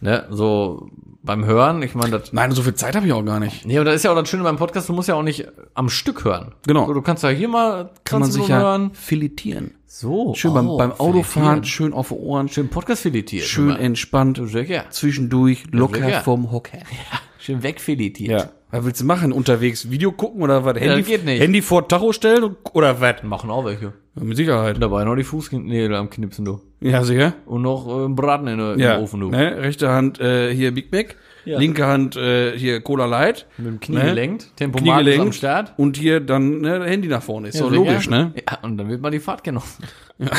Ne? 0.00 0.26
So 0.30 0.88
beim 1.22 1.44
Hören, 1.44 1.82
ich 1.82 1.94
meine, 1.94 2.18
das. 2.20 2.32
Nein, 2.32 2.52
so 2.52 2.62
viel 2.62 2.74
Zeit 2.74 2.94
habe 2.96 3.04
ich 3.06 3.12
auch 3.12 3.24
gar 3.24 3.40
nicht. 3.40 3.66
Nee, 3.66 3.76
aber 3.76 3.86
das 3.86 3.96
ist 3.96 4.04
ja 4.04 4.12
auch 4.12 4.14
das 4.14 4.28
Schöne 4.28 4.44
beim 4.44 4.56
Podcast, 4.56 4.88
du 4.88 4.92
musst 4.92 5.08
ja 5.08 5.14
auch 5.16 5.22
nicht 5.24 5.46
am 5.74 5.88
Stück 5.90 6.24
hören. 6.24 6.54
Genau. 6.66 6.86
So, 6.86 6.94
du 6.94 7.02
kannst 7.02 7.22
ja 7.24 7.30
hier 7.30 7.48
mal 7.48 7.90
Kann 8.04 8.20
man 8.20 8.30
20 8.30 8.42
sich 8.42 8.48
ja 8.48 8.60
hören. 8.60 8.90
filetieren. 8.94 9.74
So. 9.86 10.34
Schön 10.36 10.54
beim, 10.54 10.68
oh, 10.70 10.76
beim 10.78 10.92
Autofahren, 10.92 11.24
filetieren. 11.24 11.64
schön 11.64 11.92
auf 11.92 12.08
die 12.08 12.14
Ohren, 12.14 12.48
Schön 12.48 12.68
Podcast 12.70 13.02
filetiert. 13.02 13.44
schön 13.44 13.70
immer. 13.70 13.80
entspannt, 13.80 14.40
gern. 14.52 14.84
zwischendurch 14.90 15.64
locker 15.72 16.00
gern. 16.00 16.22
vom 16.22 16.50
Hocker. 16.52 16.78
Schön 17.40 17.62
wegfiletiert. 17.62 18.30
Ja. 18.42 18.50
Was 18.70 18.84
willst 18.84 19.00
du 19.00 19.06
machen? 19.06 19.32
Unterwegs 19.32 19.90
Video 19.90 20.12
gucken 20.12 20.42
oder 20.42 20.62
was? 20.64 20.78
Handy, 20.78 21.02
geht 21.02 21.24
nicht. 21.24 21.40
Handy 21.40 21.62
vor 21.62 21.88
Tacho 21.88 22.12
stellen 22.12 22.44
und- 22.44 22.56
oder 22.74 23.00
was? 23.00 23.22
Machen 23.22 23.48
auch 23.50 23.64
welche. 23.64 23.94
Ja, 24.14 24.22
Mit 24.22 24.36
Sicherheit. 24.36 24.76
Dabei 24.82 25.04
noch 25.04 25.16
die 25.16 25.24
Fußnägel 25.24 25.94
am 25.94 26.10
Knipsen, 26.10 26.44
du. 26.44 26.60
Ja, 26.80 27.02
sicher. 27.02 27.32
Und 27.46 27.62
noch 27.62 27.86
äh, 28.04 28.08
Braten 28.08 28.46
in, 28.46 28.58
der- 28.58 28.76
Ja. 28.78 28.94
im 28.96 29.02
Ofen, 29.04 29.20
du. 29.20 29.30
Ne? 29.30 29.56
Rechte 29.56 29.88
Hand 29.88 30.20
äh, 30.20 30.54
hier 30.54 30.72
Big 30.74 30.92
Mac, 30.92 31.16
Ja. 31.46 31.58
linke 31.58 31.86
Hand 31.86 32.16
äh, 32.16 32.58
hier 32.58 32.82
Cola 32.82 33.06
Light. 33.06 33.46
Mit 33.56 33.66
dem 33.68 33.80
Knie 33.80 33.96
Ne? 33.96 34.04
gelenkt. 34.04 34.42
Knie 34.42 34.52
Tempomat 34.56 34.98
am 34.98 35.04
gelenkt 35.04 35.34
Start. 35.36 35.72
und 35.78 35.96
hier 35.96 36.20
dann 36.20 36.60
ne, 36.60 36.84
Handy 36.84 37.08
nach 37.08 37.22
vorne. 37.22 37.48
Ist 37.48 37.54
Ja, 37.54 37.60
so 37.62 37.70
logisch, 37.70 38.10
ne? 38.10 38.34
Ja, 38.36 38.58
und 38.62 38.76
dann 38.76 38.88
wird 38.90 39.00
mal 39.00 39.10
die 39.10 39.20
Fahrt 39.20 39.44
genossen. 39.44 39.84
Ja. 40.18 40.30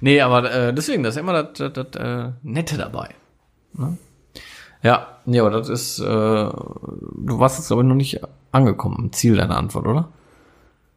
nee, 0.00 0.20
aber 0.20 0.50
äh, 0.68 0.72
deswegen, 0.72 1.02
das 1.02 1.16
ist 1.16 1.20
immer 1.20 1.42
das, 1.42 1.72
das, 1.72 1.86
das 1.92 2.02
äh, 2.02 2.30
Nette 2.42 2.78
dabei. 2.78 3.10
Ne? 3.74 3.98
Ja, 4.82 5.18
nee, 5.30 5.40
aber 5.40 5.50
das 5.50 5.68
ist, 5.68 5.98
äh, 6.00 6.04
du 6.04 7.38
warst 7.38 7.58
jetzt 7.58 7.70
ich 7.70 7.76
noch 7.76 7.94
nicht 7.94 8.20
angekommen 8.52 8.96
im 8.98 9.12
Ziel 9.12 9.36
deiner 9.36 9.56
Antwort, 9.56 9.86
oder? 9.86 10.08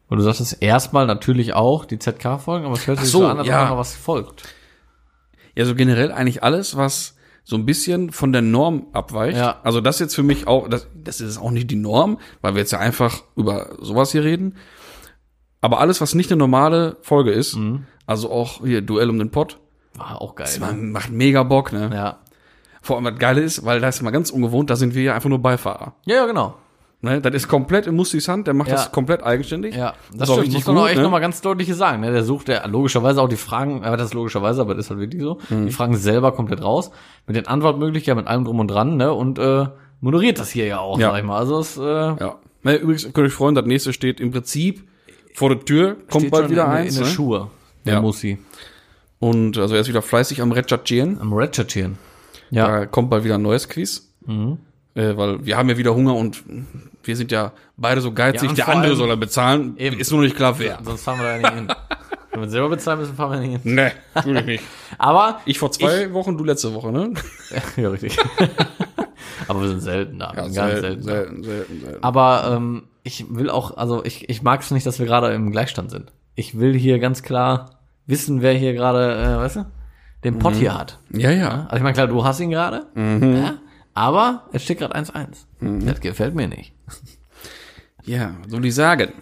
Und 0.10 0.18
du 0.18 0.24
sagtest 0.24 0.62
erstmal 0.62 1.08
natürlich 1.08 1.54
auch 1.54 1.86
die 1.86 1.98
ZK-Folgen, 2.00 2.66
aber 2.66 2.76
es 2.76 2.86
hört 2.88 3.00
sich 3.00 3.10
so, 3.10 3.20
so 3.20 3.28
an, 3.28 3.40
als 3.40 3.48
ja. 3.48 3.70
noch 3.70 3.78
was 3.78 3.96
folgt. 3.96 4.44
Ja, 5.56 5.66
so 5.66 5.76
generell 5.76 6.12
eigentlich 6.12 6.44
alles, 6.44 6.76
was 6.78 7.16
so 7.44 7.56
ein 7.58 7.66
bisschen 7.66 8.12
von 8.12 8.32
der 8.32 8.42
Norm 8.42 8.88
abweicht. 8.94 9.38
Ja. 9.38 9.60
Also 9.64 9.82
das 9.82 10.00
jetzt 10.00 10.16
für 10.16 10.24
mich 10.24 10.48
auch, 10.48 10.68
das, 10.68 10.88
das 10.96 11.20
ist 11.22 11.38
auch 11.38 11.52
nicht 11.52 11.70
die 11.72 11.76
Norm, 11.76 12.20
weil 12.42 12.54
wir 12.56 12.60
jetzt 12.62 12.72
ja 12.72 12.80
einfach 12.80 13.24
über 13.36 13.76
sowas 13.82 14.12
hier 14.12 14.24
reden. 14.24 14.56
Aber 15.62 15.80
alles, 15.80 16.00
was 16.02 16.14
nicht 16.16 16.32
eine 16.32 16.38
normale 16.40 16.98
Folge 17.02 17.32
ist, 17.32 17.56
Mhm. 17.56 17.86
also 18.06 18.32
auch 18.32 18.62
hier 18.64 18.82
Duell 18.82 19.10
um 19.10 19.18
den 19.20 19.32
Pott, 19.32 19.60
War 19.96 20.22
auch 20.22 20.36
geil. 20.36 20.48
das 20.48 20.60
Ne? 20.60 20.74
macht 20.74 21.12
mega 21.12 21.44
Bock, 21.44 21.72
ne? 21.74 21.90
Ja. 21.94 22.20
Vor 22.84 22.98
allem, 22.98 23.06
was 23.06 23.18
geil 23.18 23.40
ist, 23.40 23.66
weil 23.66 23.80
das 23.80 23.96
ist 23.96 24.02
mal 24.04 24.12
ganz 24.12 24.30
ungewohnt, 24.30 24.70
da 24.70 24.76
sind 24.76 24.94
wir 24.94 25.02
ja 25.02 25.16
einfach 25.16 25.30
nur 25.30 25.40
Beifahrer. 25.40 25.94
ja, 26.06 26.18
ja, 26.18 26.26
genau. 26.28 26.54
Ne? 27.02 27.20
Das 27.20 27.34
ist 27.34 27.48
komplett 27.50 27.86
in 27.88 27.96
Mustis 27.96 28.28
Hand, 28.30 28.48
der 28.48 28.54
macht 28.54 28.70
Ja. 28.70 28.76
das 28.76 28.92
komplett 28.94 29.24
eigenständig. 29.24 29.76
Ja, 29.76 29.94
das, 30.12 30.20
das 30.20 30.30
ist 30.30 30.36
stimmt, 30.36 30.54
muss 30.54 30.66
man 30.68 30.78
auch 30.78 30.88
echt 30.88 30.96
ne? 30.98 31.04
nochmal 31.04 31.20
ganz 31.20 31.42
deutlich 31.42 31.74
sagen. 31.76 32.00
Ne? 32.02 32.12
Der 32.14 32.24
sucht 32.24 32.48
ja 32.48 32.66
logischerweise 32.66 33.22
auch 33.22 33.28
die 33.28 33.36
Fragen, 33.36 33.84
aber 33.84 33.98
das 33.98 34.08
ist 34.08 34.14
logischerweise, 34.14 34.62
aber 34.62 34.74
das 34.76 34.86
ist 34.86 34.90
halt 34.92 35.00
wirklich 35.02 35.22
so, 35.22 35.38
Mhm. 35.50 35.66
die 35.66 35.72
Fragen 35.74 35.98
selber 35.98 36.32
komplett 36.32 36.62
raus, 36.64 36.92
mit 37.28 37.36
den 37.36 37.46
Antwortmöglichkeiten, 37.48 38.20
mit 38.20 38.28
allem 38.28 38.46
drum 38.46 38.60
und 38.62 38.68
dran, 38.70 38.96
ne? 38.96 39.12
Und 39.12 39.38
äh, 39.40 39.66
moderiert 40.00 40.40
das 40.40 40.50
hier 40.52 40.66
ja 40.66 40.80
auch, 40.80 40.98
Ja. 40.98 41.10
sag 41.12 41.18
ich 41.20 41.26
mal. 41.26 41.38
Also 41.38 41.60
es 41.60 41.78
äh, 41.78 41.82
Ja. 41.84 42.36
Ne, 42.64 42.76
übrigens 42.76 43.04
könnt 43.04 43.18
ihr 43.18 43.24
euch 43.26 43.34
freuen, 43.34 43.56
das 43.56 43.66
nächste 43.66 43.92
steht 43.92 44.22
im 44.22 44.32
Prinzip 44.32 44.88
vor 45.34 45.50
der 45.50 45.60
Tür, 45.66 45.98
kommt 46.10 46.32
bald 46.32 46.50
wieder 46.50 46.64
in, 46.66 46.72
eins. 46.72 46.94
in 46.94 47.00
der 47.00 47.08
ne? 47.10 47.14
Schuhe, 47.14 47.48
der 47.86 47.96
Ja. 47.96 48.02
Mussi, 48.02 48.38
Und 49.20 49.58
also 49.58 49.76
er 49.76 49.82
ist 49.82 49.90
wieder 49.90 50.02
fleißig 50.02 50.42
am 50.42 50.52
Recherchieren. 50.54 51.20
am 51.20 51.34
Recherchieren. 51.34 51.98
Ja, 52.54 52.68
Da 52.80 52.86
kommt 52.86 53.10
bald 53.10 53.24
wieder 53.24 53.36
ein 53.36 53.42
neues 53.42 53.68
Quiz. 53.70 54.10
Mhm. 54.26 54.58
Äh, 54.96 55.18
weil 55.18 55.46
wir 55.46 55.58
haben 55.58 55.70
ja 55.70 55.78
wieder 55.78 55.96
Hunger 55.96 56.16
und 56.16 56.44
wir 57.04 57.16
sind 57.16 57.32
ja 57.32 57.52
beide 57.78 58.00
so 58.02 58.12
geizig. 58.12 58.50
Ja, 58.50 58.56
der 58.56 58.68
andere 58.70 58.96
soll 58.96 59.10
er 59.10 59.18
bezahlen. 59.18 59.76
Eben. 59.78 60.00
Ist 60.00 60.12
nur 60.12 60.22
nicht 60.22 60.36
klar, 60.36 60.60
wer. 60.60 60.80
sonst 60.84 61.04
fahren 61.04 61.20
wir 61.20 61.24
da 61.24 61.32
ja 61.36 61.38
nicht 61.40 61.54
hin. 61.54 61.68
Wenn 62.32 62.42
wir 62.42 62.50
selber 62.50 62.70
bezahlen 62.70 63.00
müssen, 63.00 63.16
fahren 63.16 63.32
wir 63.32 63.40
nicht 63.48 63.62
hin. 63.64 63.76
Nee, 63.76 63.92
natürlich 64.16 64.46
nicht. 64.46 64.64
Aber, 64.98 65.42
Ich 65.46 65.60
vor 65.60 65.72
zwei 65.72 66.12
Wochen, 66.14 66.38
du 66.38 66.44
letzte 66.44 66.74
Woche, 66.74 66.92
ne? 66.92 67.14
ja, 67.78 67.90
richtig. 67.90 68.18
aber 69.48 69.62
wir 69.62 69.68
sind 69.70 69.82
selten 69.82 70.20
da, 70.20 70.28
Ja, 70.30 70.34
ganz 70.34 70.54
selten, 70.54 70.82
selten. 70.82 71.04
selten, 71.04 71.44
selten, 71.44 71.82
selten. 71.82 72.04
Aber 72.04 72.54
ähm, 72.56 72.84
ich 73.04 73.26
will 73.30 73.50
auch, 73.50 73.78
also 73.78 74.04
ich, 74.06 74.30
ich 74.30 74.42
mag 74.42 74.62
es 74.62 74.72
nicht, 74.72 74.86
dass 74.86 75.00
wir 75.00 75.06
gerade 75.06 75.34
im 75.34 75.52
Gleichstand 75.52 75.92
sind. 75.92 76.12
Ich 76.36 76.58
will 76.60 76.74
hier 76.74 77.00
ganz 77.00 77.22
klar 77.24 77.80
wissen, 78.06 78.42
wer 78.42 78.54
hier 78.54 78.74
gerade, 78.74 79.16
äh, 79.16 79.38
weißt 79.38 79.58
du, 79.58 79.66
den 80.24 80.40
Pott 80.40 80.56
hier 80.56 80.78
hat. 80.78 81.00
Ja, 81.12 81.32
ja. 81.32 81.64
Also 81.66 81.78
ich 81.78 81.82
meine, 81.84 81.94
klar, 81.94 82.08
du 82.08 82.24
hast 82.24 82.40
ihn 82.40 82.50
gerade, 82.50 82.86
ja, 82.96 83.56
aber 83.94 84.48
es 84.54 84.64
steht 84.64 84.80
gerade 84.80 84.96
1-1. 84.96 85.86
Das 85.86 86.00
gefällt 86.02 86.36
mir 86.36 86.48
nicht. 86.48 86.74
Ja, 88.06 88.36
soll 88.50 88.66
ich 88.66 88.76
sagen? 88.76 89.14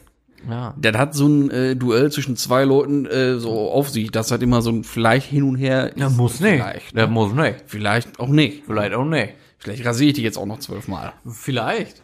Ja. 0.50 0.74
Das 0.76 0.98
hat 0.98 1.14
so 1.14 1.28
ein 1.28 1.52
äh, 1.52 1.76
Duell 1.76 2.12
zwischen 2.12 2.36
zwei 2.36 2.64
Leuten 2.64 3.06
äh, 3.06 3.38
so 3.38 3.70
auf 3.72 3.90
sich. 3.90 4.10
Das 4.10 4.32
hat 4.32 4.42
immer 4.42 4.64
so 4.64 4.72
ein 4.72 4.84
vielleicht 4.84 5.30
hin 5.30 5.44
und 5.44 5.56
her. 5.56 5.92
Der 5.92 6.08
ist. 6.08 6.18
muss 6.18 6.40
nicht. 6.40 6.64
Vielleicht. 6.64 6.98
Der 6.98 7.06
muss 7.06 7.32
nicht. 7.34 7.58
Vielleicht 7.68 8.20
auch 8.20 8.28
nicht. 8.28 8.64
Vielleicht 8.66 8.96
auch 8.96 9.06
nicht. 9.06 9.36
Vielleicht 9.60 9.86
rasiere 9.86 10.10
ich 10.10 10.16
die 10.16 10.24
jetzt 10.24 10.38
auch 10.38 10.48
noch 10.48 10.58
zwölfmal. 10.58 11.14
Vielleicht. 11.28 12.02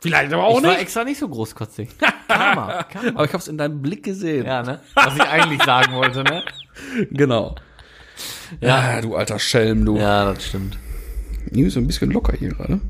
Vielleicht 0.00 0.32
aber 0.32 0.44
auch 0.44 0.58
ich 0.58 0.64
war 0.64 0.72
nicht. 0.72 0.82
extra 0.82 1.04
nicht 1.04 1.18
so 1.18 1.28
großkotzig. 1.28 1.88
Karma. 2.28 2.82
Karma. 2.84 3.08
Aber 3.14 3.24
ich 3.24 3.32
hab's 3.32 3.48
in 3.48 3.56
deinem 3.56 3.80
Blick 3.80 4.02
gesehen. 4.04 4.44
Ja, 4.44 4.62
ne? 4.62 4.80
Was 4.94 5.16
ich 5.16 5.22
eigentlich 5.22 5.62
sagen 5.62 5.94
wollte, 5.94 6.22
ne? 6.24 6.42
Genau. 7.10 7.56
Ja, 8.60 9.00
du 9.00 9.14
alter 9.14 9.38
Schelm, 9.38 9.84
du. 9.84 9.96
Ja, 9.96 10.32
das 10.32 10.46
stimmt. 10.46 10.78
Ist 11.50 11.74
so 11.74 11.80
ein 11.80 11.86
bisschen 11.86 12.10
locker 12.10 12.34
hier 12.38 12.50
gerade. 12.50 12.80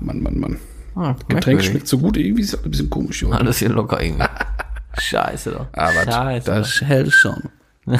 Mann, 0.00 0.22
Mann, 0.22 0.38
Mann. 0.38 0.58
Ah, 0.94 1.14
Getränk 1.28 1.62
schmeckt 1.62 1.86
so 1.86 1.98
gut, 1.98 2.16
irgendwie 2.16 2.42
ist 2.42 2.54
es 2.54 2.64
ein 2.64 2.70
bisschen 2.70 2.90
komisch 2.90 3.22
heute. 3.22 3.38
Alles 3.38 3.58
hier 3.58 3.68
locker 3.68 4.02
irgendwie. 4.02 4.26
Scheiße 4.98 5.52
doch. 5.52 5.66
Aber 5.72 6.02
Scheiße. 6.04 6.50
das 6.50 6.80
hält 6.80 7.12
schon. 7.12 7.42
ne? 7.86 7.98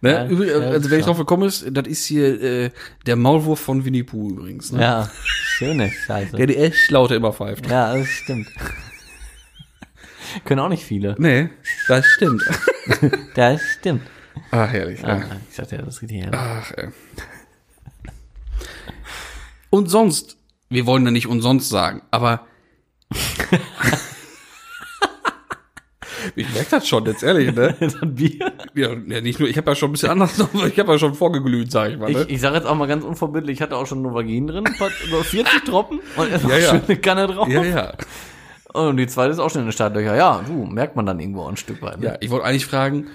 Hält 0.00 0.30
also 0.30 0.90
wenn 0.90 1.00
ich 1.00 1.04
drauf 1.04 1.18
gekommen 1.18 1.46
ist, 1.46 1.66
das 1.70 1.86
ist 1.86 2.06
hier 2.06 2.42
äh, 2.42 2.70
der 3.06 3.16
Maulwurf 3.16 3.60
von 3.60 3.84
Winnie 3.84 4.04
Pooh 4.04 4.30
übrigens. 4.30 4.72
Ne? 4.72 4.80
ja, 4.80 5.10
schöne 5.22 5.90
Scheiße. 5.90 6.36
Der 6.36 6.46
die 6.46 6.56
echt 6.56 6.90
Laute 6.90 7.14
immer 7.14 7.32
pfeift. 7.32 7.68
Ja, 7.68 7.94
das 7.94 8.08
stimmt. 8.08 8.48
Können 10.44 10.60
auch 10.60 10.70
nicht 10.70 10.84
viele. 10.84 11.14
Nee, 11.18 11.50
das 11.86 12.06
stimmt. 12.06 12.42
Das 13.34 13.60
stimmt. 13.78 14.02
Ach, 14.50 14.68
herrlich. 14.70 15.04
Ah, 15.04 15.18
Ja. 15.18 15.24
ich 15.48 15.54
sagte 15.56 15.76
ja, 15.76 15.82
das 15.82 16.00
richtig 16.02 16.22
herrlich. 16.22 16.40
Ach, 16.40 16.70
ey. 16.76 16.88
Und 19.70 19.90
sonst, 19.90 20.36
wir 20.70 20.86
wollen 20.86 21.04
ja 21.04 21.10
nicht 21.10 21.26
umsonst 21.26 21.68
sagen, 21.68 22.02
aber 22.10 22.46
ich 26.36 26.52
merke 26.54 26.70
das 26.70 26.88
schon, 26.88 27.04
jetzt 27.06 27.22
ehrlich, 27.22 27.54
ne? 27.54 27.74
Das 27.80 27.96
Bier? 28.02 28.52
Ja, 28.74 28.94
nicht 28.94 29.38
nur, 29.40 29.48
ich 29.48 29.56
habe 29.56 29.70
ja 29.70 29.74
schon 29.74 29.90
ein 29.90 29.92
bisschen 29.92 30.10
anders, 30.10 30.38
noch, 30.38 30.52
ich 30.66 30.78
habe 30.78 30.92
ja 30.92 30.98
schon 30.98 31.14
vorgeglüht, 31.14 31.70
sag 31.70 31.92
ich 31.92 31.98
mal. 31.98 32.10
Ne? 32.10 32.22
Ich, 32.22 32.30
ich 32.30 32.40
sage 32.40 32.56
jetzt 32.56 32.66
auch 32.66 32.74
mal 32.74 32.86
ganz 32.86 33.04
unverbindlich, 33.04 33.56
ich 33.58 33.62
hatte 33.62 33.76
auch 33.76 33.86
schon 33.86 34.02
Novagin 34.02 34.46
drin, 34.46 34.64
über 35.06 35.24
40 35.24 35.64
Tropfen 35.64 36.00
und 36.16 36.30
erst 36.30 36.44
Ja, 36.44 36.50
noch 36.50 36.58
ja. 36.58 36.70
schön 36.70 36.82
eine 36.86 36.96
Kanne 36.96 37.26
drauf. 37.26 37.48
ja, 37.48 37.62
ja. 37.64 37.92
Und 38.72 38.96
die 38.96 39.06
zweite 39.06 39.30
ist 39.32 39.38
auch 39.38 39.50
schon 39.50 39.60
in 39.60 39.66
den 39.68 39.72
Startlöcher. 39.72 40.16
Ja, 40.16 40.42
du, 40.44 40.64
merkt 40.66 40.96
man 40.96 41.06
dann 41.06 41.20
irgendwo 41.20 41.46
ein 41.46 41.56
Stück 41.56 41.80
weit. 41.82 42.00
Ne? 42.00 42.06
Ja, 42.06 42.16
ich 42.20 42.30
wollte 42.30 42.44
eigentlich 42.46 42.66
fragen, 42.66 43.08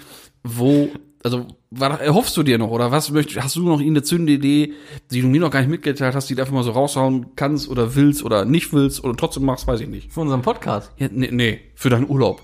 wo, 0.43 0.89
also, 1.23 1.47
was 1.69 1.99
erhoffst 1.99 2.37
du 2.37 2.43
dir 2.43 2.57
noch, 2.57 2.69
oder 2.69 2.91
was 2.91 3.11
möchtest, 3.11 3.43
hast 3.43 3.55
du 3.55 3.63
noch 3.63 3.79
irgendeine 3.79 4.03
zündende 4.03 4.33
Idee, 4.33 4.73
die 5.11 5.21
du 5.21 5.27
mir 5.27 5.41
noch 5.41 5.51
gar 5.51 5.59
nicht 5.59 5.69
mitgeteilt 5.69 6.15
hast, 6.15 6.29
die 6.29 6.35
du 6.35 6.41
einfach 6.41 6.53
mal 6.53 6.63
so 6.63 6.71
raushauen 6.71 7.35
kannst 7.35 7.67
oder 7.67 7.95
willst 7.95 8.23
oder 8.23 8.45
nicht 8.45 8.71
willst 8.71 9.03
oder 9.03 9.17
trotzdem 9.17 9.43
machst, 9.43 9.67
weiß 9.67 9.81
ich 9.81 9.89
nicht. 9.89 10.13
Für 10.13 10.21
unseren 10.21 10.41
Podcast. 10.41 10.91
Ja, 10.97 11.09
nee, 11.11 11.29
nee, 11.31 11.59
für 11.75 11.89
deinen 11.89 12.09
Urlaub. 12.09 12.41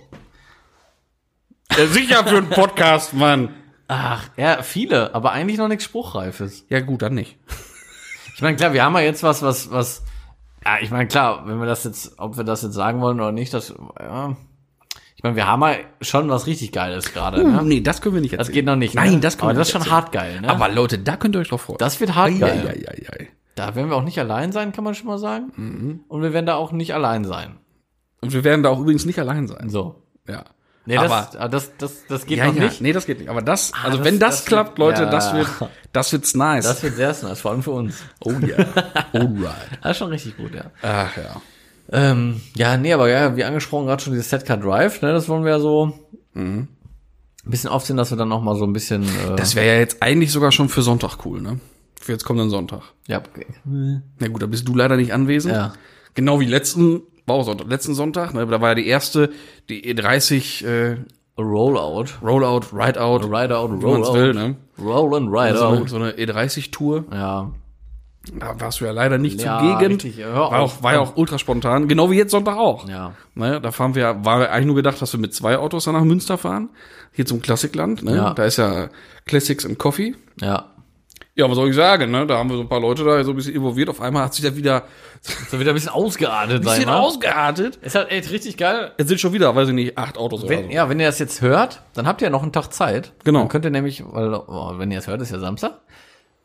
Ja, 1.77 1.87
sicher 1.87 2.25
für 2.25 2.37
einen 2.37 2.49
Podcast, 2.49 3.13
Mann. 3.13 3.49
Ach, 3.87 4.29
ja, 4.35 4.61
viele, 4.61 5.15
aber 5.15 5.31
eigentlich 5.31 5.57
noch 5.57 5.67
nichts 5.67 5.85
Spruchreifes. 5.85 6.65
Ja, 6.69 6.81
gut, 6.81 7.01
dann 7.01 7.13
nicht. 7.13 7.37
Ich 8.35 8.41
meine, 8.41 8.57
klar, 8.57 8.73
wir 8.73 8.83
haben 8.83 8.95
ja 8.95 9.01
jetzt 9.01 9.23
was, 9.23 9.41
was, 9.41 9.71
was, 9.71 10.03
ja, 10.65 10.79
ich 10.81 10.91
meine, 10.91 11.07
klar, 11.07 11.47
wenn 11.47 11.59
wir 11.59 11.65
das 11.65 11.85
jetzt, 11.85 12.19
ob 12.19 12.35
wir 12.35 12.43
das 12.43 12.63
jetzt 12.63 12.73
sagen 12.73 12.99
wollen 12.99 13.21
oder 13.21 13.31
nicht, 13.31 13.53
das, 13.53 13.73
ja, 13.99 14.35
meine, 15.25 15.35
wir 15.35 15.47
haben 15.47 15.61
ja 15.63 15.75
schon 16.01 16.29
was 16.29 16.47
richtig 16.47 16.71
Geiles 16.71 17.13
gerade, 17.13 17.43
Uh, 17.43 17.47
ne? 17.49 17.61
nee, 17.63 17.81
das 17.81 18.01
können 18.01 18.15
wir 18.15 18.21
nicht 18.21 18.33
Das 18.33 18.39
erzählen. 18.47 18.53
geht 18.53 18.65
noch 18.65 18.75
nicht, 18.77 18.95
Nein, 18.95 19.15
ne? 19.15 19.19
das 19.19 19.37
können 19.37 19.49
Aber 19.49 19.57
wir 19.57 19.59
das 19.59 19.67
ist 19.69 19.73
nicht 19.75 19.83
schon 19.87 19.93
erzählen. 19.93 20.03
hart 20.05 20.11
geil, 20.13 20.41
ne? 20.41 20.49
Aber 20.49 20.69
Leute, 20.69 20.99
da 20.99 21.17
könnt 21.17 21.35
ihr 21.35 21.39
euch 21.39 21.49
drauf 21.49 21.61
freuen. 21.61 21.77
das 21.79 21.99
wird 21.99 22.15
hart 22.15 22.39
geil. 22.39 22.61
Ja, 22.65 22.73
ja, 22.73 22.93
ja, 22.97 23.19
ja. 23.19 23.25
Da 23.55 23.75
werden 23.75 23.89
wir 23.89 23.95
auch 23.97 24.03
nicht 24.03 24.19
allein 24.19 24.51
sein, 24.51 24.71
kann 24.71 24.83
man 24.83 24.95
schon 24.95 25.07
mal 25.07 25.17
sagen. 25.17 26.03
Und 26.07 26.21
wir 26.21 26.33
werden 26.33 26.45
da 26.45 26.55
auch 26.55 26.71
nicht 26.71 26.93
allein 26.93 27.23
sein. 27.25 27.57
Und 28.21 28.33
wir 28.33 28.43
werden 28.43 28.63
da 28.63 28.69
auch 28.69 28.79
übrigens 28.79 29.05
nicht 29.05 29.19
allein 29.19 29.47
sein. 29.47 29.69
So. 29.69 30.01
Ja. 30.27 30.43
Nee, 30.87 30.97
aber, 30.97 31.07
das, 31.07 31.35
ah, 31.35 31.47
das, 31.47 31.71
das, 31.79 32.05
das 32.07 32.25
geht 32.27 32.37
ja, 32.37 32.45
noch 32.47 32.55
ja, 32.55 32.65
nicht. 32.65 32.79
nee, 32.81 32.93
das 32.93 33.07
geht 33.07 33.19
nicht. 33.19 33.29
Aber 33.29 33.41
das, 33.41 33.71
also 33.83 33.97
das- 33.97 34.05
wenn 34.05 34.19
das, 34.19 34.37
das 34.37 34.45
klappt, 34.45 34.69
wird- 34.71 34.77
Leute, 34.79 35.03
ja. 35.03 35.09
das 35.09 35.33
wird, 35.33 35.47
das 35.93 36.11
wird's 36.11 36.35
nice. 36.35 36.63
Das 36.65 36.83
wird 36.83 36.95
sehr 36.95 37.15
nice, 37.23 37.41
vor 37.41 37.51
allem 37.51 37.63
für 37.63 37.71
uns. 37.71 38.03
oh 38.23 38.31
ja. 38.33 38.57
Alright. 39.13 39.55
Das 39.81 39.91
ist 39.93 39.97
schon 39.97 40.09
richtig 40.09 40.37
gut, 40.37 40.53
ja. 40.53 40.65
Ach 40.83 41.17
ja. 41.17 41.41
Ähm, 41.91 42.41
ja, 42.55 42.77
nee, 42.77 42.93
aber 42.93 43.09
ja, 43.09 43.35
wie 43.35 43.43
angesprochen, 43.43 43.85
gerade 43.85 44.01
schon 44.03 44.13
dieses 44.13 44.29
Setcar 44.29 44.57
Drive, 44.57 45.01
ne, 45.01 45.13
das 45.13 45.29
wollen 45.29 45.43
wir 45.43 45.51
ja 45.51 45.59
so 45.59 45.93
ein 46.35 46.67
bisschen 47.45 47.69
aufziehen, 47.69 47.95
dass 47.97 48.09
wir 48.11 48.17
dann 48.17 48.31
auch 48.31 48.41
mal 48.41 48.55
so 48.55 48.65
ein 48.65 48.73
bisschen, 48.73 49.03
äh, 49.03 49.35
Das 49.37 49.55
wäre 49.55 49.67
ja 49.67 49.79
jetzt 49.79 50.01
eigentlich 50.01 50.31
sogar 50.31 50.51
schon 50.51 50.67
für 50.69 50.81
Sonntag 50.81 51.25
cool, 51.25 51.41
ne? 51.41 51.59
Für 52.01 52.11
jetzt 52.11 52.25
kommenden 52.25 52.49
Sonntag. 52.49 52.81
ja, 53.07 53.19
okay. 53.19 53.45
Na 53.63 54.27
gut, 54.27 54.41
da 54.41 54.47
bist 54.47 54.67
du 54.67 54.75
leider 54.75 54.97
nicht 54.97 55.13
anwesend. 55.13 55.53
Ja. 55.53 55.73
Genau 56.15 56.39
wie 56.39 56.45
letzten, 56.45 57.01
war 57.25 57.35
auch 57.35 57.43
Sonntag, 57.43 57.67
letzten 57.67 57.93
Sonntag, 57.93 58.33
ne? 58.33 58.45
Da 58.47 58.61
war 58.61 58.69
ja 58.69 58.75
die 58.75 58.87
erste, 58.87 59.31
die 59.69 59.83
E30 59.93 60.65
äh, 60.65 60.97
Rollout. 61.37 62.05
Rollout, 62.21 62.67
Rideout, 62.73 63.25
Ride 63.25 63.55
out, 63.57 63.71
wie 63.71 63.85
man's 63.85 64.07
roll 64.07 64.13
will, 64.13 64.33
ne? 64.33 64.55
Roll 64.79 65.15
and 65.15 65.29
ride 65.29 65.57
So 65.57 65.85
so 65.87 65.95
eine 65.97 66.11
E30-Tour. 66.11 67.05
Ja. 67.11 67.51
Da 68.39 68.59
warst 68.59 68.79
du 68.81 68.85
ja 68.85 68.91
leider 68.91 69.17
nicht 69.17 69.41
Ja, 69.41 69.59
zugegen. 69.59 69.93
richtig, 69.93 70.17
ja, 70.17 70.33
war, 70.33 70.59
auch, 70.59 70.81
war 70.83 70.93
ja 70.93 70.99
auch 70.99 71.15
ultra 71.15 71.37
spontan. 71.37 71.87
Genau 71.87 72.09
wie 72.09 72.17
jetzt 72.17 72.31
Sonntag 72.31 72.57
auch. 72.57 72.87
Ja. 72.89 73.13
Ne, 73.35 73.61
da 73.61 73.71
fahren 73.71 73.95
wir, 73.95 74.23
war 74.25 74.49
eigentlich 74.49 74.65
nur 74.65 74.75
gedacht, 74.75 75.01
dass 75.01 75.13
wir 75.13 75.19
mit 75.19 75.33
zwei 75.33 75.57
Autos 75.57 75.85
dann 75.85 75.93
nach 75.93 76.03
Münster 76.03 76.37
fahren. 76.37 76.69
Hier 77.11 77.25
zum 77.25 77.41
Klassikland. 77.41 78.03
Ne? 78.03 78.15
Ja. 78.15 78.33
Da 78.33 78.43
ist 78.45 78.57
ja 78.57 78.89
Classics 79.25 79.65
and 79.65 79.77
Coffee. 79.77 80.15
Ja. 80.41 80.71
Ja, 81.37 81.49
was 81.49 81.55
soll 81.55 81.69
ich 81.69 81.75
sagen? 81.75 82.11
Ne? 82.11 82.25
Da 82.25 82.37
haben 82.37 82.49
wir 82.49 82.55
so 82.55 82.61
ein 82.63 82.69
paar 82.69 82.79
Leute 82.79 83.03
da 83.03 83.21
so 83.23 83.31
ein 83.31 83.35
bisschen 83.35 83.55
involviert. 83.55 83.89
Auf 83.89 83.99
einmal 83.99 84.23
hat 84.23 84.33
sich 84.33 84.45
da 84.45 84.55
wieder 84.55 84.83
So 85.49 85.59
wieder 85.59 85.71
ein 85.71 85.73
bisschen 85.75 85.89
ausgeartet 85.91 86.61
ein 86.61 86.63
sein, 86.63 86.75
bisschen 86.79 86.93
ausgeartet. 86.93 87.75
Ist 87.81 87.95
halt 87.95 88.09
echt 88.11 88.31
richtig 88.31 88.57
geil. 88.57 88.91
Jetzt 88.97 89.07
sind 89.09 89.19
schon 89.19 89.33
wieder, 89.33 89.53
weiß 89.55 89.69
ich 89.69 89.73
nicht, 89.73 89.97
acht 89.97 90.17
Autos 90.17 90.41
oder 90.43 90.49
Wenn, 90.49 90.65
so. 90.65 90.71
ja, 90.71 90.87
wenn 90.87 90.99
ihr 90.99 91.07
das 91.07 91.19
jetzt 91.19 91.41
hört, 91.41 91.81
dann 91.93 92.07
habt 92.07 92.21
ihr 92.21 92.27
ja 92.27 92.31
noch 92.31 92.43
einen 92.43 92.53
Tag 92.53 92.71
Zeit. 92.71 93.11
Genau. 93.23 93.39
Dann 93.39 93.49
könnt 93.49 93.65
ihr 93.65 93.71
nämlich, 93.71 94.03
weil, 94.05 94.33
oh, 94.33 94.73
wenn 94.77 94.91
ihr 94.91 94.99
es 94.99 95.07
hört, 95.07 95.21
ist 95.21 95.31
ja 95.31 95.39
Samstag. 95.39 95.81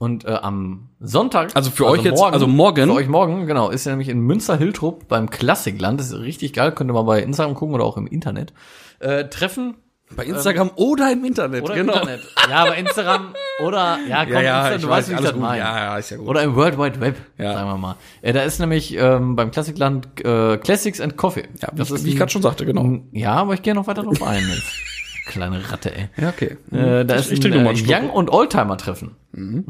Und 0.02 0.24
äh, 0.24 0.30
am 0.30 0.88
Sonntag, 0.98 1.54
Also 1.54 1.70
für 1.70 1.84
euch 1.86 2.02
jetzt- 2.02 2.22
also 2.22 2.46
morgen- 2.46 2.86
für 2.88 2.94
euch 2.94 3.06
morgen, 3.08 3.46
genau, 3.46 3.68
ist 3.68 3.84
ja 3.84 3.92
nämlich 3.92 4.08
in 4.08 4.20
Münster-Hiltrup 4.20 5.08
beim 5.08 5.28
Klassikland, 5.28 6.00
das 6.00 6.06
ist 6.10 6.18
richtig 6.20 6.54
geil, 6.54 6.72
könnt 6.72 6.88
ihr 6.90 6.94
mal 6.94 7.02
bei 7.02 7.22
Instagram 7.22 7.54
gucken 7.54 7.74
oder 7.74 7.84
auch 7.84 7.98
im 7.98 8.06
Internet, 8.06 8.54
äh, 9.00 9.24
treffen 9.26 9.74
Bei 10.16 10.24
Instagram 10.24 10.70
oder 10.76 11.12
im 11.12 11.22
Internet. 11.26 11.64
oder 11.64 11.74
genau. 11.74 11.92
im 11.92 11.98
Internet. 12.00 12.20
Ja, 12.48 12.64
bei 12.64 12.78
Instagram 12.78 13.34
oder, 13.62 13.98
ja, 14.08 14.24
komm, 14.24 14.32
Ja, 14.32 14.40
ja, 14.40 14.68
Insta, 14.70 14.78
du 14.86 14.88
weiß, 14.90 14.96
weißt, 14.96 15.10
wie 15.10 15.14
ich 15.16 15.20
das 15.20 15.32
gut. 15.34 15.42
meine. 15.42 15.58
Ja, 15.58 15.76
ja, 15.78 15.98
ist 15.98 16.10
ja 16.10 16.16
gut. 16.16 16.26
Oder 16.28 16.42
im 16.44 16.56
World 16.56 16.78
Wide 16.78 17.00
Web, 17.02 17.16
Ja. 17.36 17.52
sagen 17.52 17.68
wir 17.68 17.76
mal. 17.76 17.96
Äh, 18.22 18.32
da 18.32 18.40
ist 18.40 18.58
nämlich 18.58 18.96
ähm, 18.96 19.36
beim 19.36 19.50
Klassikland 19.50 20.08
äh, 20.24 20.56
Classics 20.56 21.00
and 21.02 21.18
Coffee. 21.18 21.46
Ja, 21.60 21.68
wie, 21.72 21.76
das 21.76 21.90
ich- 21.90 21.94
ist 21.96 22.04
wie 22.06 22.08
ich 22.08 22.16
gerade 22.16 22.32
schon 22.32 22.40
sagte, 22.40 22.64
genau. 22.64 23.00
Ja, 23.12 23.34
aber 23.34 23.52
ich 23.52 23.60
gehe 23.60 23.74
noch 23.74 23.86
weiter 23.86 24.02
drauf 24.02 24.22
ein 24.22 24.42
jetzt. 24.48 24.72
Kleine 25.30 25.70
Ratte, 25.70 25.94
ey. 25.94 26.08
Ja, 26.16 26.28
okay. 26.30 26.56
Äh, 26.72 27.04
da 27.04 27.14
Ich- 27.16 27.30
ist 27.30 27.44
ich 27.44 27.52
ein 27.52 27.64
äh. 27.66 27.74
Young- 27.86 28.10
und 28.10 28.30
Oldtimer-Treffen. 28.30 29.14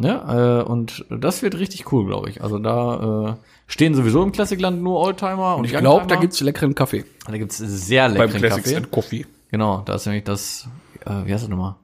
Ja, 0.00 0.60
äh, 0.60 0.62
und 0.64 1.04
das 1.10 1.42
wird 1.42 1.58
richtig 1.58 1.92
cool, 1.92 2.06
glaube 2.06 2.30
ich. 2.30 2.42
Also 2.42 2.58
da 2.58 3.36
äh, 3.38 3.44
stehen 3.66 3.94
sowieso 3.94 4.22
im 4.22 4.32
Klassikland 4.32 4.82
nur 4.82 4.98
Oldtimer 5.00 5.56
und 5.56 5.64
Ich 5.66 5.72
glaube, 5.76 6.06
da 6.06 6.16
gibt's 6.16 6.40
leckeren 6.40 6.74
Kaffee. 6.74 7.04
da 7.26 7.36
gibt's 7.36 7.58
sehr 7.58 8.08
Beim 8.08 8.16
leckeren 8.16 8.40
Classics 8.40 8.64
Kaffee. 8.64 8.76
and 8.76 8.90
Coffee. 8.90 9.26
Genau, 9.50 9.82
da 9.84 9.96
ist 9.96 10.06
nämlich 10.06 10.24
das, 10.24 10.66
äh, 11.04 11.10
wie 11.26 11.32
heißt 11.34 11.42
das 11.44 11.50
nochmal? 11.50 11.74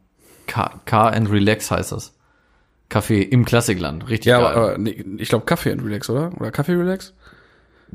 Car, 0.46 0.80
Car 0.86 1.12
and 1.12 1.30
Relax 1.30 1.70
heißt 1.70 1.92
das. 1.92 2.14
Kaffee 2.88 3.20
im 3.20 3.44
Klassikland. 3.44 4.08
Richtig 4.08 4.30
Ja, 4.30 4.38
geil. 4.40 4.46
aber, 4.52 4.62
aber 4.70 4.78
nee, 4.78 5.04
ich 5.18 5.28
glaube 5.28 5.44
Kaffee 5.44 5.72
and 5.72 5.84
Relax, 5.84 6.08
oder? 6.08 6.30
Oder 6.40 6.50
Kaffee 6.50 6.72
Relax? 6.74 7.12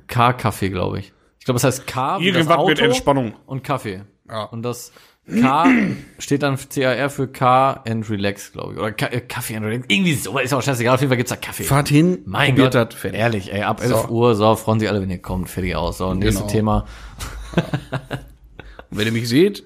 Car-Kaffee, 0.08 0.70
glaube 0.70 1.00
ich. 1.00 1.13
Ich 1.39 1.46
glaube, 1.46 1.58
es 1.58 1.63
heißt 1.63 1.88
Car 1.88 2.20
Irgendwas 2.22 2.65
mit 2.67 2.80
Entspannung. 2.80 3.34
und 3.46 3.63
Kaffee. 3.63 4.04
Ja. 4.30 4.44
Und 4.44 4.63
das 4.63 4.91
K 5.28 5.66
steht 6.20 6.44
dann 6.44 6.58
CAR 6.58 7.10
für 7.10 7.28
Car 7.28 7.84
and 7.88 8.10
Relax, 8.10 8.52
glaube 8.52 8.74
ich. 8.74 8.80
Oder 8.80 8.92
Ka 8.92 9.06
äh, 9.08 9.22
Kaffee 9.22 9.56
and 9.56 9.66
Relax. 9.66 9.86
Irgendwie 9.88 10.14
so, 10.16 10.38
ist 10.40 10.54
auch 10.54 10.62
scheißegal. 10.62 10.96
Auf 10.96 11.02
jeden 11.02 11.10
Fall 11.10 11.18
gibt's 11.18 11.30
da 11.30 11.36
Kaffee. 11.38 11.64
Fahrt 11.64 11.88
hin, 11.90 12.20
Mein 12.26 12.56
Gott, 12.56 12.74
das, 12.74 12.94
fertig. 12.96 13.20
ehrlich, 13.20 13.54
ey, 13.54 13.62
ab 13.62 13.82
11 13.82 13.92
So. 13.92 14.08
Uhr, 14.10 14.36
so, 14.36 14.56
freuen 14.56 14.80
sich 14.80 14.90
alle, 14.90 15.02
wenn 15.02 15.10
ihr 15.10 15.22
kommt, 15.22 15.50
fertig 15.50 15.76
aus. 15.76 16.00
So, 16.00 16.14
nächstes 16.14 16.42
Genau. 16.42 16.52
Thema. 16.52 16.86
Und 18.90 18.98
wenn 18.98 19.06
ihr 19.06 19.14
mich 19.14 19.30
seht, 19.30 19.64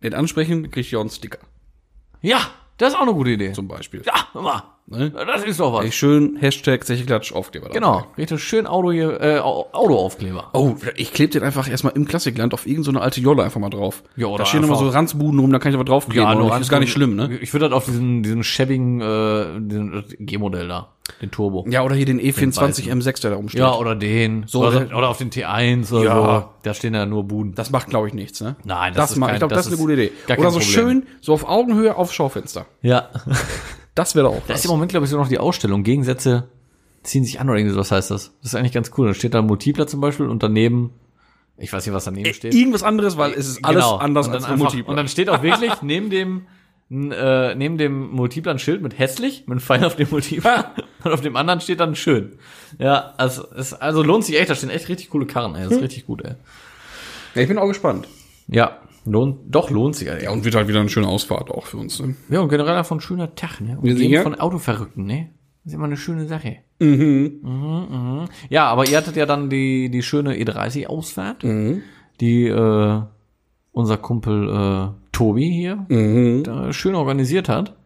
nicht 0.00 0.14
ansprechen, 0.14 0.70
kriegt 0.70 0.90
ihr 0.92 0.98
auch 0.98 1.02
einen 1.02 1.10
Sticker 1.10 1.38
Ja, 2.20 2.40
das 2.76 2.90
ist 2.92 2.96
auch 2.98 3.02
eine 3.02 3.14
gute 3.14 3.30
Idee. 3.30 3.52
zum 3.52 3.68
Beispiel. 3.68 4.02
Ja, 4.04 4.28
mal. 4.40 4.62
Ne? 4.86 5.10
Das 5.10 5.42
ist 5.44 5.60
doch 5.60 5.72
was. 5.72 5.84
Ey, 5.86 5.92
schön 5.92 6.36
Hashtag 6.36 6.84
Zecheklatsch 6.84 7.32
Aufkleber. 7.32 7.68
dabei. 7.68 7.78
genau. 7.78 8.04
Richtig 8.18 8.42
schön 8.42 8.66
Auto 8.66 8.92
hier, 8.92 9.18
äh, 9.18 9.38
Au- 9.38 9.66
Autoaufkleber. 9.72 10.50
Oh, 10.52 10.74
ich 10.96 11.14
klebe 11.14 11.32
den 11.32 11.42
einfach 11.42 11.70
erstmal 11.70 11.94
im 11.94 12.06
Klassikland 12.06 12.52
auf 12.52 12.66
irgendeine 12.66 12.84
so 12.84 12.90
eine 12.90 13.00
alte 13.00 13.20
Jolle 13.22 13.44
einfach 13.44 13.60
mal 13.60 13.70
drauf. 13.70 14.02
Ja, 14.16 14.26
oder 14.26 14.38
da 14.38 14.44
stehen 14.46 14.62
immer 14.62 14.76
so 14.76 14.86
Ranzbuden 14.90 15.40
rum, 15.40 15.50
da 15.52 15.58
kann 15.58 15.70
ich 15.72 15.76
aber 15.76 15.84
draufkleben. 15.86 16.38
nur 16.38 16.48
Ja, 16.48 16.58
ist 16.58 16.68
gar 16.68 16.80
nicht 16.80 16.92
schlimm, 16.92 17.16
ne? 17.16 17.38
Ich 17.40 17.54
würde 17.54 17.64
halt 17.64 17.72
auf 17.72 17.86
diesen, 17.86 18.22
diesen 18.22 18.44
schäbigen, 18.44 19.00
äh, 19.00 19.58
den 19.58 20.04
G-Modell 20.18 20.68
da, 20.68 20.88
den 21.22 21.30
Turbo. 21.30 21.64
Ja, 21.66 21.82
oder 21.82 21.94
hier 21.94 22.04
den 22.04 22.20
E24 22.20 22.60
weißen. 22.60 22.84
M6, 23.02 23.22
der 23.22 23.30
da 23.30 23.36
rumsteht. 23.36 23.60
Ja, 23.60 23.74
oder 23.76 23.96
den. 23.96 24.44
So, 24.46 24.66
oder, 24.66 24.80
der- 24.84 24.98
oder 24.98 25.08
auf 25.08 25.16
den 25.16 25.30
T1 25.30 25.90
oder 25.94 26.04
Ja. 26.04 26.40
so. 26.42 26.48
Da 26.62 26.74
stehen 26.74 26.92
ja 26.92 27.06
nur 27.06 27.24
Buden. 27.24 27.54
Das 27.54 27.70
macht, 27.70 27.88
glaube 27.88 28.08
ich, 28.08 28.12
nichts, 28.12 28.42
ne? 28.42 28.56
Nein, 28.64 28.92
das 28.92 29.02
das, 29.04 29.10
ist 29.12 29.16
macht, 29.16 29.28
kein- 29.28 29.36
ich 29.36 29.40
glaube, 29.40 29.54
das 29.54 29.64
das, 29.64 29.72
ist 29.72 29.78
eine 29.80 29.88
gute 29.88 29.94
Idee. 29.94 30.12
Oder 30.36 30.50
so 30.50 30.58
Problem. 30.58 30.62
schön, 30.62 31.06
so 31.22 31.32
auf 31.32 31.48
Augenhöhe 31.48 31.96
aufs 31.96 32.12
Schaufenster. 32.12 32.66
Ja. 32.82 33.08
Das 33.94 34.14
wäre 34.14 34.26
doch 34.26 34.34
auch 34.36 34.42
Da 34.46 34.54
was. 34.54 34.60
ist 34.60 34.64
im 34.66 34.70
Moment, 34.72 34.90
glaube 34.90 35.04
ich, 35.04 35.10
so 35.10 35.16
noch 35.16 35.28
die 35.28 35.38
Ausstellung. 35.38 35.82
Gegensätze 35.84 36.48
ziehen 37.02 37.24
sich 37.24 37.38
an 37.40 37.48
oder 37.48 37.58
irgendwie 37.58 37.74
sowas 37.74 37.90
heißt 37.92 38.10
das. 38.10 38.32
Das 38.42 38.52
ist 38.52 38.54
eigentlich 38.54 38.72
ganz 38.72 38.90
cool. 38.96 39.08
Da 39.08 39.14
steht 39.14 39.34
da 39.34 39.38
ein 39.40 39.46
Multipler 39.46 39.86
zum 39.86 40.00
Beispiel 40.00 40.26
und 40.26 40.42
daneben, 40.42 40.90
ich 41.58 41.72
weiß 41.72 41.84
nicht, 41.86 41.94
was 41.94 42.04
daneben 42.04 42.32
steht. 42.34 42.54
Irgendwas 42.54 42.82
anderes, 42.82 43.16
weil 43.16 43.32
es 43.32 43.46
ist 43.48 43.64
alles 43.64 43.84
Genau. 43.84 43.96
anders 43.98 44.28
als 44.28 44.44
ein 44.44 44.58
Multipler. 44.58 44.88
Und 44.88 44.96
dann 44.96 45.08
steht 45.08 45.28
auch 45.28 45.42
wirklich 45.42 45.82
neben 45.82 46.10
dem, 46.10 46.46
äh, 46.90 47.54
neben 47.54 47.78
dem 47.78 48.10
Multipler 48.10 48.52
ein 48.52 48.58
Schild 48.58 48.82
mit 48.82 48.98
hässlich, 48.98 49.40
mit 49.46 49.52
einem 49.52 49.60
Pfeil 49.60 49.84
auf 49.84 49.96
dem 49.96 50.08
Multipler. 50.10 50.74
und 51.04 51.12
auf 51.12 51.20
dem 51.20 51.36
anderen 51.36 51.60
steht 51.60 51.80
dann 51.80 51.94
schön. 51.94 52.38
Ja, 52.78 53.14
also, 53.18 53.46
es, 53.54 53.74
also 53.74 54.02
lohnt 54.02 54.24
sich 54.24 54.38
echt. 54.40 54.50
Da 54.50 54.54
stehen 54.54 54.70
echt 54.70 54.88
richtig 54.88 55.10
coole 55.10 55.26
Karren, 55.26 55.54
ey. 55.54 55.64
Das 55.64 55.72
ist 55.72 55.82
richtig 55.82 56.06
gut, 56.06 56.22
ey. 56.24 56.34
ja, 57.34 57.42
ich 57.42 57.48
bin 57.48 57.58
auch 57.58 57.68
gespannt. 57.68 58.08
Ja, 58.48 58.78
lohnt, 59.04 59.38
doch 59.48 59.70
lohnt 59.70 59.96
sich. 59.96 60.08
Ja, 60.22 60.30
und 60.30 60.44
wird 60.44 60.54
halt 60.54 60.68
wieder 60.68 60.80
eine 60.80 60.88
schöne 60.88 61.08
Ausfahrt 61.08 61.50
auch 61.50 61.66
für 61.66 61.76
uns. 61.78 62.00
Ne? 62.00 62.14
Ja, 62.30 62.40
und 62.40 62.48
generell 62.48 62.76
einfach 62.76 62.96
ein 62.96 63.00
schöner 63.00 63.34
Tag, 63.34 63.60
ne? 63.60 63.78
Und 63.80 63.96
sicher? 63.96 64.22
von 64.22 64.34
Autoverrückten, 64.34 65.04
ne? 65.04 65.30
Das 65.64 65.72
ist 65.72 65.76
immer 65.76 65.86
eine 65.86 65.96
schöne 65.96 66.26
Sache. 66.26 66.56
Mhm. 66.78 67.40
Mhm, 67.42 68.24
Ja, 68.50 68.66
aber 68.66 68.86
ihr 68.88 68.96
hattet 68.98 69.16
ja 69.16 69.24
dann 69.24 69.48
die, 69.48 69.88
die 69.90 70.02
schöne 70.02 70.34
E30-Ausfahrt, 70.36 71.42
die 72.20 72.46
äh, 72.48 73.00
unser 73.72 73.96
Kumpel 73.96 74.48
äh, 74.48 74.88
Tobi 75.12 75.50
hier 75.50 75.86
da 76.42 76.72
schön 76.72 76.94
organisiert 76.94 77.48
hat. 77.48 77.76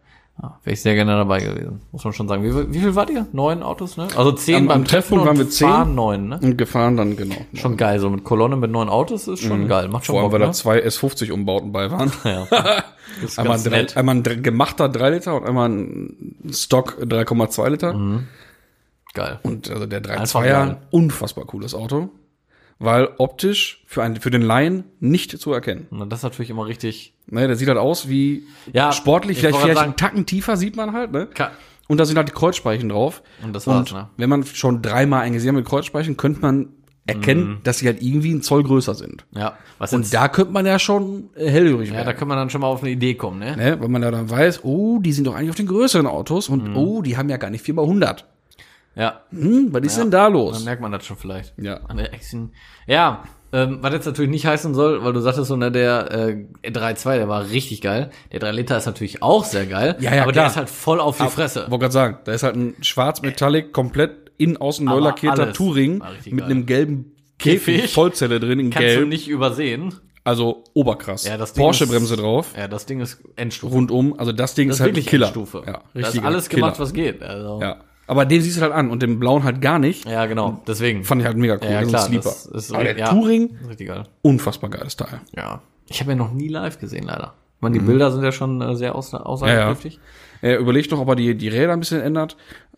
Ja, 0.41 0.57
Wäre 0.63 0.73
ich 0.73 0.81
sehr 0.81 0.95
gerne 0.95 1.11
dabei 1.17 1.39
gewesen, 1.41 1.81
muss 1.91 2.03
man 2.05 2.13
schon 2.13 2.29
sagen. 2.29 2.43
Wie, 2.43 2.51
viel- 2.53 2.73
wie 2.73 2.79
viel 2.79 2.95
wart 2.95 3.09
ihr? 3.09 3.27
Neun 3.33 3.61
Autos, 3.61 3.97
ne? 3.97 4.07
Also 4.15 4.31
zehn 4.31 4.55
Am- 4.55 4.67
beim 4.67 4.77
am 4.81 4.85
Treffpunkt 4.85 5.23
und 5.23 5.27
waren 5.27 5.37
wir 5.37 5.49
zehn. 5.49 5.67
Fahren 5.67 5.95
neun, 5.95 6.29
ne? 6.29 6.39
Und 6.41 6.57
gefahren 6.57 6.95
dann, 6.95 7.17
genau. 7.17 7.35
Schon 7.53 7.75
geil, 7.75 7.99
so 7.99 8.09
mit 8.09 8.23
Kolonne 8.23 8.55
mit 8.55 8.71
neun 8.71 8.87
Autos 8.87 9.27
ist 9.27 9.41
schon 9.41 9.67
geil. 9.67 9.89
Macht 9.89 10.05
schon 10.05 10.13
Vor 10.15 10.23
allem, 10.23 10.31
weil 10.31 10.39
da 10.39 10.45
ne? 10.47 10.53
zwei 10.53 10.79
S50-Umbauten 10.85 11.71
bei 11.73 11.91
waren. 11.91 12.11
Ja. 12.23 12.47
Einmal 13.35 13.57
ganz 13.57 13.65
ein, 13.65 13.71
drei, 13.71 13.81
nett. 13.81 13.97
einmal 13.97 14.15
ein 14.15 14.23
gemachter 14.43 14.87
3 14.87 15.09
Liter 15.09 15.35
und 15.35 15.45
einmal 15.45 15.67
ein 15.69 16.35
Stock 16.53 16.99
3,2 17.01 17.69
Liter. 17.69 17.93
Mhm. 17.93 18.27
Geil. 19.13 19.39
Und 19.43 19.69
also 19.69 19.87
der 19.87 19.97
Einfach 20.09 20.41
3,2er, 20.41 20.43
geil. 20.67 20.77
unfassbar 20.91 21.45
cooles 21.45 21.73
Auto. 21.73 22.09
Weil 22.81 23.09
optisch 23.17 23.83
für, 23.85 24.01
einen, 24.03 24.15
für 24.15 24.29
den 24.31 24.41
Laien 24.41 24.85
nicht 25.01 25.37
zu 25.37 25.51
erkennen. 25.51 25.87
Und 25.89 26.09
das 26.09 26.19
ist 26.19 26.23
natürlich 26.23 26.49
immer 26.49 26.65
richtig. 26.65 27.13
Ne, 27.27 27.45
der 27.45 27.55
sieht 27.57 27.67
halt 27.67 27.77
aus 27.77 28.07
wie 28.07 28.43
Ja, 28.73 28.91
sportlich, 28.93 29.37
ich 29.37 29.39
vielleicht, 29.41 29.57
vielleicht 29.57 29.75
sagen- 29.77 29.85
einen 29.89 29.97
Tacken 29.97 30.25
tiefer 30.25 30.55
sieht 30.57 30.75
man 30.77 30.93
halt, 30.93 31.11
ne? 31.11 31.27
Ka- 31.27 31.51
Und 31.89 31.97
da 31.97 32.05
sind 32.05 32.17
halt 32.17 32.29
die 32.29 32.33
Kreuzspeichen 32.33 32.87
drauf. 32.89 33.21
Und 33.43 33.53
das 33.53 33.67
war's, 33.67 33.91
Und 33.91 33.97
ne? 33.97 34.07
wenn 34.17 34.29
man 34.29 34.45
schon 34.45 34.81
dreimal 34.81 35.21
eingesehen 35.23 35.53
hat 35.55 35.61
mit 35.61 35.67
Kreuzspeichen, 35.69 36.15
könnte 36.17 36.39
man 36.41 36.69
erkennen, 37.05 37.57
dass 37.63 37.79
sie 37.79 37.87
halt 37.87 38.01
irgendwie 38.03 38.29
einen 38.31 38.43
Zoll 38.43 38.63
größer 38.63 38.93
sind. 38.93 39.25
Ja, 39.35 39.57
was 39.79 39.91
Und 39.93 40.01
jetzt, 40.03 40.13
da 40.13 40.27
könnte 40.27 40.53
man 40.53 40.65
ja 40.67 40.77
schon 40.79 41.31
äh, 41.35 41.49
hellhörig 41.49 41.89
ja, 41.89 41.95
werden. 41.95 42.05
da 42.05 42.13
kann 42.13 42.27
man 42.27 42.37
dann 42.37 42.49
schon 42.51 42.61
mal 42.61 42.67
auf 42.67 42.81
eine 42.83 42.91
Idee 42.91 43.15
kommen, 43.15 43.39
ne? 43.39 43.57
ne? 43.57 43.77
Wenn 43.81 43.91
man 43.91 44.01
da 44.03 44.11
dann 44.11 44.29
weiß, 44.29 44.63
oh, 44.63 44.99
die 44.99 45.11
sind 45.11 45.25
doch 45.25 45.33
eigentlich 45.35 45.49
auf 45.49 45.55
den 45.55 45.65
größeren 45.67 46.05
Autos 46.07 46.47
und 46.49 46.75
oh, 46.75 47.01
die 47.01 47.17
haben 47.17 47.27
ja 47.29 47.37
gar 47.37 47.49
nicht 47.49 47.63
4 47.65 47.73
x 47.73 47.81
100. 47.81 48.25
Ja, 48.99 49.21
Hm, 49.31 49.69
was 49.71 49.81
ist 49.83 49.97
denn 49.97 50.11
da 50.11 50.25
dann 50.25 50.33
los? 50.33 50.63
merkt 50.65 50.81
man 50.81 50.91
das 50.91 51.05
schon 51.05 51.17
vielleicht. 51.17 51.53
Ja. 51.57 51.79
An 51.87 51.97
der 51.97 52.13
Action. 52.13 52.51
Ja, 52.85 53.23
ähm, 53.51 53.79
was 53.81 53.93
jetzt 53.93 54.05
natürlich 54.05 54.29
nicht 54.29 54.45
heißen 54.45 54.75
soll, 54.75 55.03
weil 55.03 55.13
du 55.13 55.21
sagtest 55.21 55.47
so, 55.47 55.55
ne, 55.55 55.71
der 55.71 56.11
äh, 56.63 56.69
3.2, 56.69 57.15
der 57.15 57.27
war 57.29 57.49
richtig 57.49 57.81
geil. 57.81 58.11
Der 58.31 58.39
3 58.39 58.51
Liter 58.51 58.77
ist 58.77 58.85
natürlich 58.85 59.23
auch 59.23 59.43
sehr 59.45 59.65
geil. 59.65 59.95
Ja, 59.99 60.13
ja, 60.13 60.23
aber 60.23 60.33
klar. 60.33 60.43
der 60.43 60.51
ist 60.51 60.57
halt 60.57 60.69
voll 60.69 60.99
auf 60.99 61.17
die 61.17 61.27
Fresse. 61.29 61.61
Wollte 61.69 61.79
gerade 61.83 61.93
sagen, 61.93 62.17
da 62.25 62.33
ist 62.33 62.43
halt 62.43 62.55
ein 62.55 62.75
schwarz 62.81 63.21
Metallic, 63.23 63.73
komplett 63.73 64.31
innen 64.37 64.57
außen 64.57 64.85
neu 64.85 64.91
Aber 64.91 65.01
lackierter 65.01 65.51
Touring 65.53 66.03
mit 66.29 66.43
einem 66.43 66.65
gelben 66.67 67.13
Käfig, 67.39 67.77
Käfig. 67.77 67.93
Vollzelle 67.93 68.39
drin 68.39 68.59
in 68.59 68.69
Kannst 68.69 68.89
du 68.89 68.95
gelb. 68.97 69.07
nicht 69.09 69.27
übersehen. 69.29 69.95
Also 70.25 70.63
oberkrass. 70.73 71.25
Ja, 71.25 71.37
Porsche-Bremse 71.37 72.17
drauf, 72.17 72.53
Ja, 72.55 72.67
das 72.67 72.85
Ding 72.85 72.99
ist 72.99 73.19
Endstufe. 73.37 73.73
rundum. 73.73 74.13
Also 74.19 74.31
das 74.33 74.53
Ding 74.53 74.67
Das 74.67 74.75
ist 74.77 74.81
halt 74.81 74.91
ein 74.91 74.95
wirklich 74.97 75.07
Killer. 75.07 75.27
Endstufe. 75.27 75.63
Ja, 75.65 75.81
da 75.93 75.99
ist 76.07 76.23
alles 76.23 76.49
gemacht, 76.49 76.73
Killer. 76.75 76.85
was 76.85 76.93
geht. 76.93 77.23
Also, 77.23 77.59
Ja. 77.61 77.77
Aber 78.09 78.25
den 78.25 78.41
siehst 78.41 78.57
du 78.57 78.61
halt 78.61 78.73
an 78.73 78.89
und 78.89 79.01
den 79.03 79.19
blauen 79.19 79.43
halt 79.43 79.61
gar 79.61 79.79
nicht. 79.79 80.05
ja 80.09 80.25
genau. 80.25 80.61
Deswegen. 80.67 81.03
Fand 81.03 81.21
ich 81.21 81.27
halt 81.27 81.37
mega 81.37 81.55
cool. 81.61 81.69
ja, 81.69 81.83
klar. 81.83 82.01
ein 82.03 82.07
Sleeper. 82.09 82.29
Das 82.29 82.45
ist, 82.47 82.73
Aber 82.73 82.83
der 82.83 82.97
ja, 82.97 83.09
Touring, 83.09 83.55
richtig 83.69 83.87
geil. 83.87 84.03
unfassbar 84.23 84.69
geiles 84.69 84.95
Teil. 84.97 85.21
Ja. 85.35 85.61
Ich 85.87 85.99
habe 86.01 86.11
ja 86.11 86.17
noch 86.17 86.31
nie 86.33 86.47
live 86.49 86.79
gesehen, 86.79 87.05
leider. 87.05 87.33
Ich 87.57 87.61
meine, 87.61 87.77
die 87.77 87.83
Bilder 87.85 88.11
sind 88.11 88.23
ja 88.23 88.31
schon 88.31 88.61
äh, 88.61 88.75
sehr 88.75 88.95
aus, 88.95 89.11
Mhm. 89.11 89.17
Ja, 89.17 89.23
ja. 89.23 89.25
aussagekräftig. 89.29 89.99
Er 90.41 90.57
überlegt 90.59 90.91
noch, 90.91 90.99
ob 90.99 91.07
er 91.09 91.15
die, 91.15 91.35
die 91.35 91.49
Räder 91.49 91.73
ein 91.73 91.79
bisschen 91.79 92.01
ändert. 92.01 92.35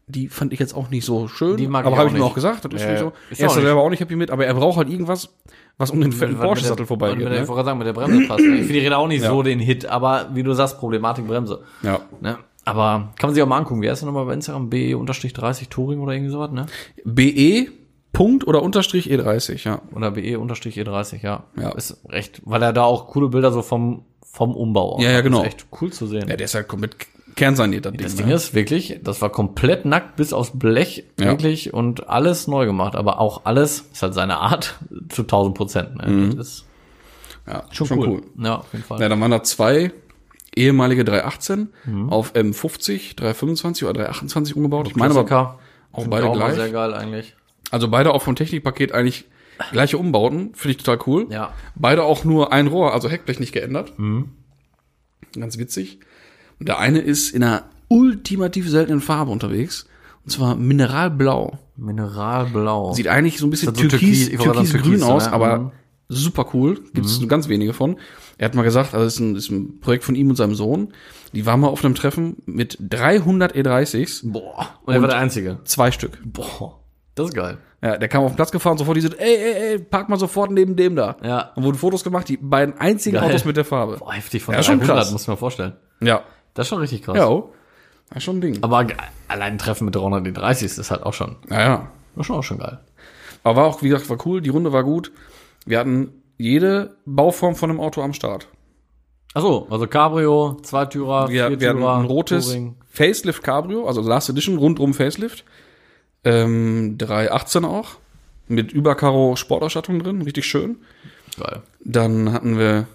Die 0.08 0.28
fand 0.28 0.52
ich 0.52 0.60
jetzt 0.60 0.74
auch 0.76 0.90
nicht 0.90 1.06
so 1.06 1.28
schön. 1.30 1.56
Die 1.56 1.68
mag 1.68 1.86
aber 1.86 1.94
ich 1.94 2.00
habe 2.00 2.10
ich 2.10 2.16
mir 2.16 2.24
auch 2.26 2.34
gesagt. 2.34 2.66
Das 2.66 2.74
ist 2.74 2.82
nicht 2.82 2.94
ja. 2.94 2.98
so. 3.00 3.14
Ist 3.30 3.40
er 3.40 3.46
ist 3.46 3.52
auch 3.52 3.56
da 3.56 3.60
nicht. 3.62 3.66
selber 3.68 3.82
auch 3.82 3.90
nicht 3.90 4.00
happy 4.02 4.16
mit, 4.18 4.32
aber 4.32 4.46
er 4.46 4.54
braucht 4.56 4.78
halt 4.78 4.90
irgendwas, 4.90 5.30
was 5.78 5.92
um 5.92 6.02
den 6.02 6.12
fetten 6.12 6.38
Porsche-Sattel 6.38 6.86
vorbeigeht. 6.86 7.20
mit 7.20 7.28
der, 7.28 7.34
Ich 7.36 7.42
Ne? 7.42 7.48
wollte 7.48 7.64
sagen, 7.66 7.78
mit 7.78 7.88
der 7.88 7.94
Bremse 7.94 8.28
passt. 8.28 8.40
Ich 8.42 8.46
finde 8.48 8.74
die 8.74 8.80
Räder 8.80 8.98
auch 8.98 9.08
nicht 9.08 9.24
Ja. 9.24 9.30
so 9.30 9.42
den 9.44 9.60
Hit, 9.60 9.86
aber 9.86 10.30
wie 10.34 10.44
du 10.44 10.54
sagst, 10.54 10.80
Problematik 10.80 11.28
Bremse. 11.28 11.62
Ja. 11.84 12.02
Ne? 12.20 12.38
Aber 12.66 13.12
kann 13.18 13.30
man 13.30 13.34
sich 13.34 13.44
auch 13.44 13.48
mal 13.48 13.58
angucken. 13.58 13.82
Wie 13.82 13.90
heißt 13.90 14.02
der 14.02 14.08
nochmal 14.08 14.26
bei 14.26 14.34
Instagram? 14.34 14.70
BE-30 14.70 15.70
Touring 15.70 16.00
oder 16.00 16.14
irgendwie 16.14 16.32
sowas, 16.32 16.52
ne? 16.52 16.68
BE 17.04 17.68
Punkt 18.14 18.46
oder 18.46 18.62
Unterstrich 18.62 19.10
E30, 19.10 19.66
ja. 19.66 19.82
Oder 19.96 20.10
BE-E30, 20.12 21.24
ja. 21.24 21.44
Ja. 21.58 21.70
Ist 21.72 21.98
recht, 22.10 22.42
weil 22.46 22.62
er 22.62 22.74
da 22.74 22.84
auch 22.84 23.08
coole 23.08 23.30
Bilder 23.30 23.52
so 23.52 23.62
vom, 23.62 24.04
vom 24.22 24.54
Umbau 24.56 25.00
Ja, 25.02 25.12
ja, 25.12 25.22
genau. 25.22 25.42
Ist 25.42 25.48
echt 25.48 25.68
cool 25.82 25.92
zu 25.94 26.08
sehen. 26.08 26.28
Ja, 26.28 26.36
der 26.36 26.46
ist 26.46 26.54
halt 26.54 26.68
komplett 26.68 26.96
kernsaniert, 27.36 27.86
das 27.86 27.94
Ding. 27.94 28.02
Das 28.02 28.16
ne? 28.18 28.24
Ding 28.24 28.36
ist 28.36 28.54
wirklich, 28.54 29.00
das 29.04 29.22
war 29.22 29.30
komplett 29.30 29.86
nackt 29.86 30.18
bis 30.18 30.34
aufs 30.34 30.52
Blech, 30.54 31.06
Ja. 31.20 31.28
wirklich, 31.28 31.74
und 31.74 32.10
alles 32.10 32.48
neu 32.48 32.66
gemacht, 32.66 32.96
aber 32.96 33.20
auch 33.20 33.46
alles, 33.46 33.86
ist 33.94 34.04
halt 34.04 34.14
seine 34.14 34.38
Art, 34.40 34.78
zu 35.10 35.22
1000 35.22 35.56
Prozent, 35.56 35.96
ne? 35.96 36.34
Das 36.36 36.48
ist 36.48 36.66
ja, 37.48 37.64
schon, 37.72 37.98
cool. 37.98 38.22
Ja, 38.38 38.58
auf 38.60 38.72
jeden 38.74 38.84
Fall. 38.84 39.00
Ja, 39.02 39.10
dann 39.10 39.20
waren 39.20 39.32
da 39.32 39.42
zwei 39.44 39.92
ehemalige 40.56 41.04
318 41.06 41.70
Mhm. 41.86 42.10
auf 42.10 42.34
M50, 42.36 43.16
325 43.16 43.84
oder 43.86 43.94
328 43.94 44.56
umgebaut. 44.56 44.88
Ich 44.88 44.96
meine 44.96 45.18
aber 45.18 45.60
auch 45.94 46.08
beide 46.08 46.28
mal 46.28 46.34
gleich. 46.34 46.56
Sehr 46.56 46.70
geil 46.72 46.94
eigentlich. 46.94 47.36
Also 47.72 47.88
beide 47.90 48.14
auch 48.14 48.22
vom 48.22 48.36
Technikpaket 48.36 48.92
eigentlich 48.92 49.26
gleiche 49.72 49.98
Umbauten. 49.98 50.54
Finde 50.56 50.72
ich 50.72 50.78
total 50.84 51.00
cool. 51.08 51.28
Ja. 51.30 51.54
Beide 51.76 52.04
auch 52.04 52.24
nur 52.26 52.52
ein 52.52 52.68
Rohr, 52.68 52.94
also 52.94 53.10
Heckblech 53.10 53.40
nicht 53.40 53.54
geändert. 53.54 53.98
Mhm. 53.98 54.30
Ganz 55.40 55.58
witzig. 55.58 56.00
Und 56.60 56.68
der 56.68 56.80
eine 56.80 57.00
ist 57.00 57.30
in 57.34 57.44
einer 57.44 57.64
ultimativ 57.88 58.70
seltenen 58.70 59.02
Farbe 59.02 59.32
unterwegs. 59.32 59.88
Und 60.24 60.32
zwar 60.32 60.56
Mineralblau. 60.56 61.58
Mineralblau. 61.78 62.94
Sieht 62.94 63.08
eigentlich 63.08 63.38
so 63.38 63.48
ein 63.48 63.50
bisschen 63.50 63.74
das 63.74 63.82
so 63.82 63.88
türkis, 63.88 64.30
türkis- 64.30 64.44
türkisgrün 64.44 64.82
türkis, 64.84 65.04
aus, 65.04 65.26
ne? 65.28 65.34
aber 65.34 65.58
Mhm. 65.60 65.72
Super 66.12 66.46
cool. 66.54 66.82
Gibt 66.94 67.06
es 67.06 67.28
ganz 67.28 67.48
wenige 67.48 67.74
von. 67.74 67.98
Er 68.38 68.46
hat 68.46 68.56
mal 68.56 68.64
gesagt, 68.64 68.94
also 68.94 69.06
das 69.06 69.14
ist 69.16 69.20
ein, 69.20 69.36
ist 69.36 69.50
ein 69.52 69.80
Projekt 69.80 70.04
von 70.04 70.16
ihm 70.16 70.30
und 70.30 70.36
seinem 70.36 70.56
Sohn. 70.56 70.94
Die 71.34 71.46
waren 71.46 71.60
mal 71.60 71.68
auf 71.68 71.84
einem 71.86 71.96
Treffen 71.96 72.38
mit 72.46 72.78
300 72.82 73.56
E30s, 73.56 74.30
Boah. 74.32 74.68
Und 74.86 74.94
er 74.94 75.02
war 75.02 75.08
der 75.10 75.18
Einzige. 75.18 75.60
zwei 75.64 75.92
Stück. 75.92 76.20
Boah. 76.26 76.80
Das 77.16 77.28
ist 77.30 77.36
geil. 77.36 77.58
Ja, 77.84 77.98
der 77.98 78.08
kam 78.10 78.24
auf 78.24 78.32
den 78.32 78.36
Platz 78.36 78.52
gefahren, 78.52 78.78
sofort 78.78 78.96
die 78.98 79.02
sind, 79.02 79.20
ey, 79.20 79.36
ey, 79.36 79.54
ey, 79.74 79.80
park 79.80 80.08
mal 80.08 80.18
sofort 80.20 80.52
neben 80.52 80.76
dem 80.76 80.96
da. 80.96 81.18
Ja. 81.24 81.52
Und 81.56 81.64
wurden 81.64 81.78
Fotos 81.78 82.04
gemacht, 82.04 82.30
die 82.30 82.38
beiden 82.38 82.78
einzigen 82.78 83.16
Geil. 83.16 83.26
Autos 83.30 83.44
mit 83.46 83.58
der 83.58 83.66
Farbe. 83.66 83.98
Boah, 83.98 84.14
heftig 84.14 84.44
von 84.44 84.54
Ja, 84.54 84.62
schon 84.64 84.80
300, 84.80 84.98
krass. 84.98 85.12
muss 85.12 85.28
man 85.28 85.38
vorstellen. 85.38 85.74
Ja. 86.02 86.22
Das 86.54 86.66
ist 86.66 86.70
schon 86.70 86.80
richtig 86.80 87.04
krass. 87.04 87.16
Ja, 87.18 87.28
oh. 87.28 87.54
Ja, 88.14 88.20
schon 88.20 88.38
ein 88.38 88.42
Ding. 88.42 88.60
Aber 88.62 88.86
allein 89.28 89.54
ein 89.54 89.58
Treffen 89.58 89.86
mit 89.86 89.96
330 89.96 90.78
ist 90.78 90.92
halt 90.92 91.04
auch 91.04 91.14
schon, 91.14 91.38
Naja. 91.48 91.90
das 92.16 92.22
ist 92.22 92.28
schon 92.28 92.36
auch 92.36 92.44
schon 92.44 92.60
geil. 92.60 92.80
Aber 93.44 93.62
war 93.62 93.66
auch, 93.68 93.82
wie 93.82 93.90
gesagt, 93.90 94.10
war 94.10 94.18
cool, 94.26 94.42
die 94.42 94.50
Runde 94.50 94.72
war 94.74 94.84
gut. 94.84 95.12
Wir 95.66 95.80
hatten 95.80 96.10
jede 96.38 96.98
Bauform 97.06 97.56
von 97.56 97.70
einem 97.70 97.80
Auto 97.80 98.02
am 98.02 98.14
Start. 98.14 98.48
Ach 99.34 99.42
so, 99.42 99.68
also 99.70 99.88
Cabrio, 99.88 100.58
Zweitürer, 100.62 101.30
Wir, 101.30 101.34
wir 101.36 101.44
hatten 101.46 101.60
Viertürer, 101.60 101.98
ein 102.00 102.06
rotes 102.06 102.48
Touring. 102.48 102.76
Facelift 102.90 103.44
Cabrio, 103.44 103.88
also 103.88 104.02
Last 104.02 104.30
Edition, 104.30 104.58
rundrum 104.58 104.94
Facelift. 104.94 105.46
Ähm, 106.24 106.98
318 106.98 107.66
auch. 107.66 107.98
Mit 108.48 108.74
Überkaro 108.74 109.38
Sportausstattung 109.38 110.00
drin, 110.04 110.22
richtig 110.22 110.46
schön. 110.46 110.78
Geil. 111.40 111.62
Dann 111.84 112.34
hatten 112.34 112.58
wir, 112.58 112.88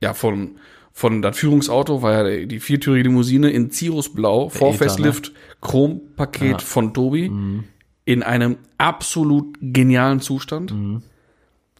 ja, 0.00 0.14
von, 0.14 0.52
von 0.92 1.20
das 1.20 1.36
Führungsauto 1.36 2.00
war 2.00 2.26
ja 2.26 2.46
die 2.46 2.60
viertürige 2.60 3.08
Limousine 3.08 3.50
in 3.50 3.70
Cirrusblau, 3.70 4.48
vor 4.48 4.74
Eta, 4.74 4.96
ne? 4.96 5.12
Chrompaket 5.60 6.42
Ja. 6.42 6.56
Mhm. 6.56 6.60
von 6.60 6.94
Tobi. 6.94 7.30
In 8.04 8.22
einem 8.22 8.56
absolut 8.78 9.58
genialen 9.60 10.20
Zustand. 10.20 10.72
Mhm. 10.72 11.02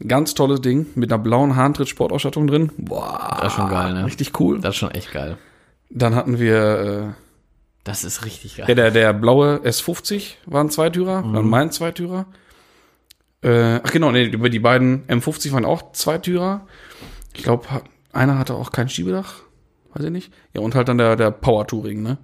Ganz 0.09 0.35
tolles 0.35 0.61
Ding, 0.61 0.87
mit 0.95 1.13
einer 1.13 1.23
blauen 1.23 1.55
Harntritt-Sportausstattung 1.57 2.47
drin. 2.47 2.73
Boah, 2.77 3.37
Das 3.41 3.53
ist 3.53 3.59
schon 3.59 3.69
geil, 3.71 3.93
ne? 3.95 4.05
richtig 4.07 4.39
cool. 4.41 4.61
Das 4.61 4.71
ist 4.75 4.79
schon 4.79 4.91
echt 4.91 5.13
geil. 5.13 5.37
Dann 5.91 6.15
hatten 6.15 6.39
wir 6.39 7.15
Das 7.85 8.03
ist 8.05 8.25
richtig 8.25 8.57
geil. 8.57 8.67
Der, 8.67 8.75
der, 8.75 8.91
der 8.91 9.13
blaue 9.13 9.59
S50 9.65 10.35
war 10.47 10.63
ein 10.65 10.71
Zweitürer, 10.71 11.23
Mhm. 11.23 11.35
dann 11.35 11.47
mein 11.49 11.71
Zweitürer. 11.71 12.27
Äh, 13.43 13.81
ach 13.83 13.91
genau, 13.93 14.11
nee, 14.13 14.25
über 14.25 14.49
die 14.49 14.61
beiden 14.61 15.07
M50 15.09 15.53
waren 15.53 15.65
auch 15.65 15.93
Zweitürer. 15.93 16.67
Ich 17.35 17.43
glaube, 17.43 17.67
einer 18.13 18.39
hatte 18.39 18.55
auch 18.55 18.71
kein 18.73 18.89
Schiebedach, 18.89 19.35
weiß 19.95 20.05
ich 20.05 20.11
nicht. 20.11 20.33
Ja, 20.55 20.61
und 20.61 20.75
halt 20.75 20.89
dann 20.89 20.99
der, 20.99 21.17
der 21.17 21.31
Power 21.33 21.67
Touring, 21.67 22.03
ne? 22.03 22.19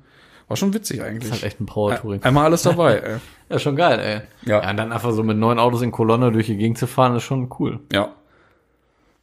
War 0.49 0.57
schon 0.57 0.73
witzig 0.75 1.03
eigentlich. 1.03 1.29
Das 1.29 1.39
ist 1.39 1.43
halt 1.43 1.53
echt 1.53 1.61
ein 1.61 1.67
Power-Touring. 1.67 2.23
Einmal 2.23 2.47
alles 2.47 2.63
dabei, 2.63 2.99
ey. 2.99 3.17
Ja, 3.51 3.59
schon 3.59 3.77
geil, 3.77 3.99
ey. 3.99 4.49
Ja. 4.51 4.63
ja. 4.63 4.71
und 4.71 4.77
dann 4.77 4.93
einfach 4.93 5.13
so 5.13 5.23
mit 5.23 5.39
neun 5.39 5.59
Autos 5.59 5.81
in 5.83 5.91
Kolonne 5.91 6.31
durch 6.33 6.47
die 6.47 6.57
Gegend 6.59 6.77
zu 6.79 6.87
fahren, 6.87 7.17
ist 7.17 7.23
schon 7.23 7.49
cool. 7.59 7.81
Ja. 7.93 8.11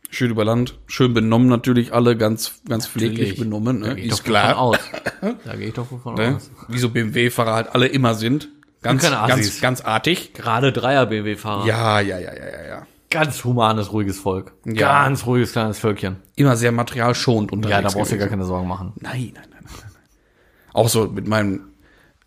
Schön 0.10 0.32
über 0.32 0.46
Land, 0.46 0.76
schön 0.88 1.14
benommen 1.14 1.48
natürlich 1.48 1.94
alle, 1.94 2.16
ganz, 2.16 2.62
ganz 2.70 2.88
pfleglich 2.88 3.30
Natürlich. 3.30 3.40
benommen, 3.40 3.82
Da 3.82 3.88
ne? 3.90 3.96
gehe 3.96 4.06
ich 4.06 4.12
Ist 4.12 4.20
doch 4.20 4.24
klar. 4.26 4.58
Aus. 4.58 4.78
Da 5.46 5.56
gehe 5.56 5.68
ich 5.68 5.74
doch 5.74 5.86
von 5.88 6.14
Ne? 6.16 6.36
aus. 6.38 6.50
Wie 6.70 6.78
so 6.78 6.90
BMW-Fahrer 6.90 7.54
halt 7.54 7.76
alle 7.76 7.88
immer 7.88 8.14
sind. 8.16 8.50
Ganz, 8.82 9.02
ganz, 9.02 9.62
ganz 9.62 9.82
artig. 9.82 10.34
Gerade 10.34 10.72
Dreier-BMW-Fahrer. 10.72 11.66
Ja, 11.66 12.00
ja, 12.00 12.20
ja, 12.20 12.34
ja, 12.34 12.46
ja, 12.46 12.68
ja. 12.68 12.88
Ganz 13.10 13.44
humanes, 13.44 13.92
ruhiges 13.92 14.20
Volk. 14.20 14.54
Ja. 14.66 15.04
Ganz 15.06 15.26
ruhiges 15.26 15.52
kleines 15.54 15.80
Völkchen. 15.80 16.18
Immer 16.36 16.56
sehr 16.56 16.72
materialschonend 16.72 17.52
unterwegs. 17.52 17.72
Ja, 17.78 17.82
da 17.82 17.88
brauchst 17.90 18.12
du 18.12 18.16
gewesen. 18.16 18.20
gar 18.20 18.30
keine 18.30 18.46
Sorgen 18.46 18.68
machen. 18.68 18.94
Nein, 19.00 19.32
nein, 19.34 19.48
nein. 19.52 19.55
Auch 20.76 20.90
so 20.90 21.08
mit 21.08 21.26
meinem 21.26 21.70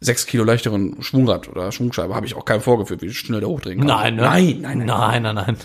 sechs 0.01 0.25
Kilo 0.25 0.43
leichteren 0.43 1.03
Schwungrad 1.03 1.49
oder 1.49 1.71
Schwungscheibe 1.71 2.15
habe 2.15 2.25
ich 2.25 2.35
auch 2.35 2.47
keinen 2.47 2.63
vorgeführt, 2.63 3.03
wie 3.03 3.13
schnell 3.13 3.41
der 3.41 3.49
hochdrehen 3.51 3.81
kann. 3.81 3.89
Nein, 3.89 4.17
ne? 4.17 4.23
Nein, 4.23 4.61
nein, 4.63 4.79
nein. 4.79 4.87
Nein, 4.87 5.23
nein, 5.23 5.35
nein. 5.35 5.57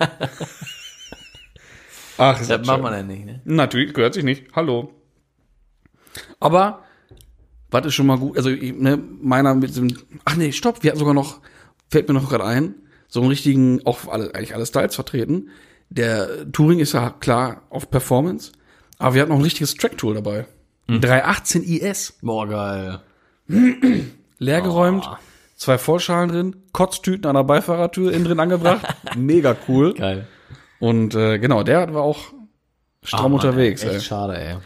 Ach, 2.18 2.40
ist 2.40 2.50
Das 2.50 2.66
macht 2.66 2.76
schön. 2.76 2.82
man 2.82 2.92
ja 2.94 3.02
nicht, 3.04 3.26
ne? 3.26 3.40
Natürlich, 3.44 3.94
gehört 3.94 4.14
sich 4.14 4.24
nicht. 4.24 4.46
Hallo. 4.56 4.92
Aber, 6.40 6.82
was 7.70 7.86
ist 7.86 7.94
schon 7.94 8.06
mal 8.06 8.18
gut? 8.18 8.36
Also, 8.36 8.48
ne, 8.50 8.98
meiner 9.20 9.54
mit 9.54 9.76
dem, 9.76 9.96
ach 10.24 10.34
nee, 10.34 10.50
stopp, 10.50 10.82
wir 10.82 10.90
hatten 10.90 10.98
sogar 10.98 11.14
noch, 11.14 11.40
fällt 11.90 12.08
mir 12.08 12.14
noch 12.14 12.28
gerade 12.28 12.44
ein, 12.44 12.74
so 13.06 13.20
einen 13.20 13.28
richtigen, 13.28 13.86
auch 13.86 14.08
alle, 14.08 14.34
eigentlich 14.34 14.54
alle 14.56 14.66
Styles 14.66 14.96
vertreten. 14.96 15.50
Der 15.90 16.50
Touring 16.50 16.80
ist 16.80 16.92
ja 16.94 17.10
klar 17.10 17.62
auf 17.70 17.88
Performance, 17.88 18.50
aber 18.98 19.14
wir 19.14 19.22
hatten 19.22 19.30
noch 19.30 19.38
ein 19.38 19.44
richtiges 19.44 19.74
Track-Tool 19.76 20.14
dabei. 20.14 20.46
Ein 20.88 21.00
318 21.00 21.62
IS, 21.62 22.18
Boah, 22.22 22.46
geil. 22.48 23.00
leergeräumt, 24.38 25.08
zwei 25.56 25.78
Vollschalen 25.78 26.28
drin, 26.28 26.56
Kotztüten 26.72 27.26
an 27.26 27.34
der 27.34 27.44
Beifahrertür 27.44 28.12
innen 28.12 28.24
drin 28.24 28.40
angebracht. 28.40 28.86
Mega 29.16 29.56
cool. 29.68 29.94
Geil. 29.94 30.26
Und 30.78 31.14
äh, 31.14 31.38
genau, 31.38 31.62
der 31.62 31.92
war 31.94 32.02
auch 32.02 32.18
stramm 33.02 33.32
Mann, 33.32 33.32
unterwegs. 33.34 33.82
Ey, 33.82 33.90
ey. 33.90 33.96
echt 33.96 34.06
schade, 34.06 34.38
ey. 34.38 34.56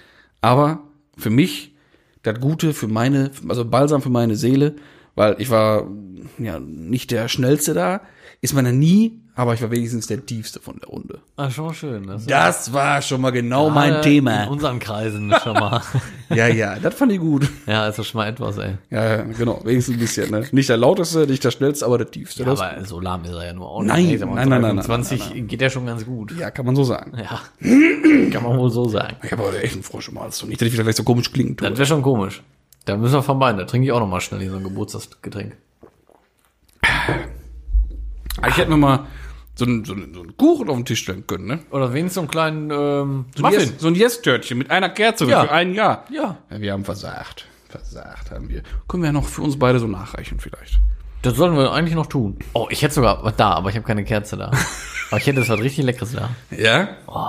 Aber 0.41 0.81
für 1.17 1.31
mich 1.31 1.75
das 2.23 2.39
Gute 2.41 2.75
für 2.75 2.89
meine, 2.89 3.31
also 3.49 3.65
Balsam 3.65 4.03
für 4.03 4.11
meine 4.11 4.37
Seele, 4.37 4.77
weil 5.15 5.37
ich 5.39 5.51
war 5.51 5.87
ja 6.39 6.59
nicht 6.61 7.11
der 7.11 7.29
Schnellste 7.29 7.75
da, 7.75 8.03
ist 8.41 8.55
man 8.55 8.67
ja 8.67 8.73
nie, 8.73 9.20
aber 9.35 9.55
ich 9.55 9.63
war 9.63 9.71
wenigstens 9.71 10.07
der 10.07 10.25
Tiefste 10.25 10.61
von 10.61 10.79
der 10.79 10.89
Runde. 10.89 11.19
Ah, 11.37 11.51
schon 11.51 11.67
mal 11.67 11.75
schön. 11.75 12.07
Das 12.07 12.27
Das 12.27 12.73
war 12.73 13.01
schon 13.03 13.21
mal 13.21 13.31
genau 13.31 13.71
mein 13.71 13.91
Gerade 13.91 14.03
Thema. 14.05 14.43
In 14.45 14.49
unseren 14.51 14.79
Kreisen 14.79 15.33
schon 15.43 15.55
mal. 15.55 15.81
Ja, 16.33 16.47
ja, 16.47 16.79
das 16.79 16.95
fand 16.95 17.11
ich 17.11 17.19
gut. 17.19 17.49
ja, 17.67 17.89
ist 17.89 17.99
doch 17.99 18.05
schon 18.05 18.21
mal 18.21 18.29
etwas, 18.29 18.57
ey. 18.59 18.77
Ja, 18.91 19.17
ja, 19.17 19.23
genau, 19.23 19.61
wenigstens 19.65 19.97
ein 19.97 19.99
bisschen. 19.99 20.31
Ne? 20.31 20.47
Nicht 20.53 20.69
der 20.69 20.77
lauteste, 20.77 21.27
nicht 21.27 21.43
der 21.43 21.51
schnellste, 21.51 21.85
aber 21.85 21.99
der 21.99 22.09
tiefste. 22.09 22.45
Ja, 22.45 22.53
aber 22.53 22.85
so 22.85 23.01
lahm 23.01 23.25
ist 23.25 23.33
er 23.33 23.47
ja 23.47 23.53
nur 23.53 23.69
auch 23.69 23.83
Nein, 23.83 24.05
nicht. 24.05 24.13
Ey, 24.13 24.19
sag 24.19 24.29
mal, 24.29 24.37
nein, 24.37 24.49
nein, 24.49 24.61
nein, 24.61 24.77
nein, 24.77 24.85
20 24.85 25.49
geht 25.49 25.61
ja 25.61 25.69
schon 25.71 25.87
ganz 25.87 26.07
gut. 26.07 26.31
ja, 26.39 26.53
kann 26.53 26.65
man 26.67 26.77
so 26.77 26.85
sagen. 26.85 27.19
Ja. 27.19 27.41
Kann 28.31 28.45
man 28.45 28.57
wohl 28.59 28.71
so 28.71 28.89
sagen. 28.89 29.17
Ich 29.25 29.33
habe 29.33 29.43
aber 29.43 29.61
echt 29.61 29.75
einen 29.75 29.83
Frosch 29.83 30.09
im 30.09 30.21
Hals. 30.21 30.39
So 30.39 30.47
nicht, 30.47 30.61
dass 30.61 30.69
ich 30.69 30.75
wieder 30.75 30.85
gleich 30.85 30.95
so 30.95 31.03
komisch 31.03 31.33
klingen 31.33 31.57
tue. 31.57 31.69
Das 31.69 31.77
wäre 31.79 31.87
schon 31.87 32.03
komisch. 32.03 32.43
Da 32.85 32.97
müssen 32.97 33.15
wir 33.15 33.23
vermeiden. 33.25 33.59
Da 33.59 33.65
trinke 33.65 33.87
ich 33.87 33.93
auch 33.93 33.99
noch 33.99 34.07
mal 34.07 34.21
schnell 34.21 34.41
hier 34.41 34.51
so 34.51 34.57
ein 34.57 34.63
Geburtstagsgetränk. 34.65 35.57
Ich 38.49 38.57
hätte 38.57 38.71
mir 38.71 38.77
mal 38.77 39.07
so 39.55 39.65
einen, 39.65 39.85
so, 39.85 39.93
einen, 39.93 40.15
so 40.15 40.21
einen 40.23 40.37
Kuchen 40.37 40.69
auf 40.71 40.77
den 40.77 40.85
Tisch 40.87 41.01
stellen 41.03 41.27
können, 41.27 41.47
ne? 41.47 41.59
Oder 41.71 41.93
wenigstens 41.93 42.15
so 42.15 42.21
einen 42.21 42.31
kleinen 42.31 42.71
ähm, 42.71 43.25
So 43.37 43.45
ein 43.45 43.53
Muffin. 43.53 43.61
Yes- 43.69 43.75
so 43.79 43.89
ein 43.89 43.95
Yes-Törtchen 43.95 44.59
mit 44.59 44.71
einer 44.71 44.89
Kerze 44.89 45.27
Ja. 45.27 45.43
für 45.45 45.53
ein 45.53 45.75
Jahr. 45.75 46.05
Ja. 46.11 46.39
ja. 46.51 46.61
Wir 46.61 46.73
haben 46.73 46.85
versagt. 46.85 47.47
Versagt 47.69 48.31
haben 48.31 48.49
wir. 48.49 48.63
Können 48.89 49.03
wir 49.03 49.09
ja 49.09 49.13
noch 49.13 49.27
für 49.27 49.43
uns 49.43 49.59
beide 49.59 49.79
so 49.79 49.87
nachreichen 49.87 50.41
vielleicht. 50.41 50.81
Das 51.23 51.37
sollten 51.37 51.57
wir 51.57 51.73
eigentlich 51.73 51.95
noch 51.95 52.07
tun. 52.07 52.39
Oh, 52.55 52.67
ich 52.71 52.83
hätte 52.83 52.95
sogar 52.95 53.23
was 53.23 53.37
da, 53.37 53.51
aber 53.51 53.69
ich 53.69 53.77
habe 53.77 53.87
keine 53.87 54.05
Kerze 54.05 54.37
da. 54.39 54.47
aber 55.11 55.19
ich 55.21 55.27
hätte 55.27 55.41
jetzt 55.41 55.51
was 55.51 55.61
richtig 55.61 55.85
Leckeres 55.85 56.13
da. 56.13 56.31
Ja? 56.51 56.89
Oh, 57.07 57.29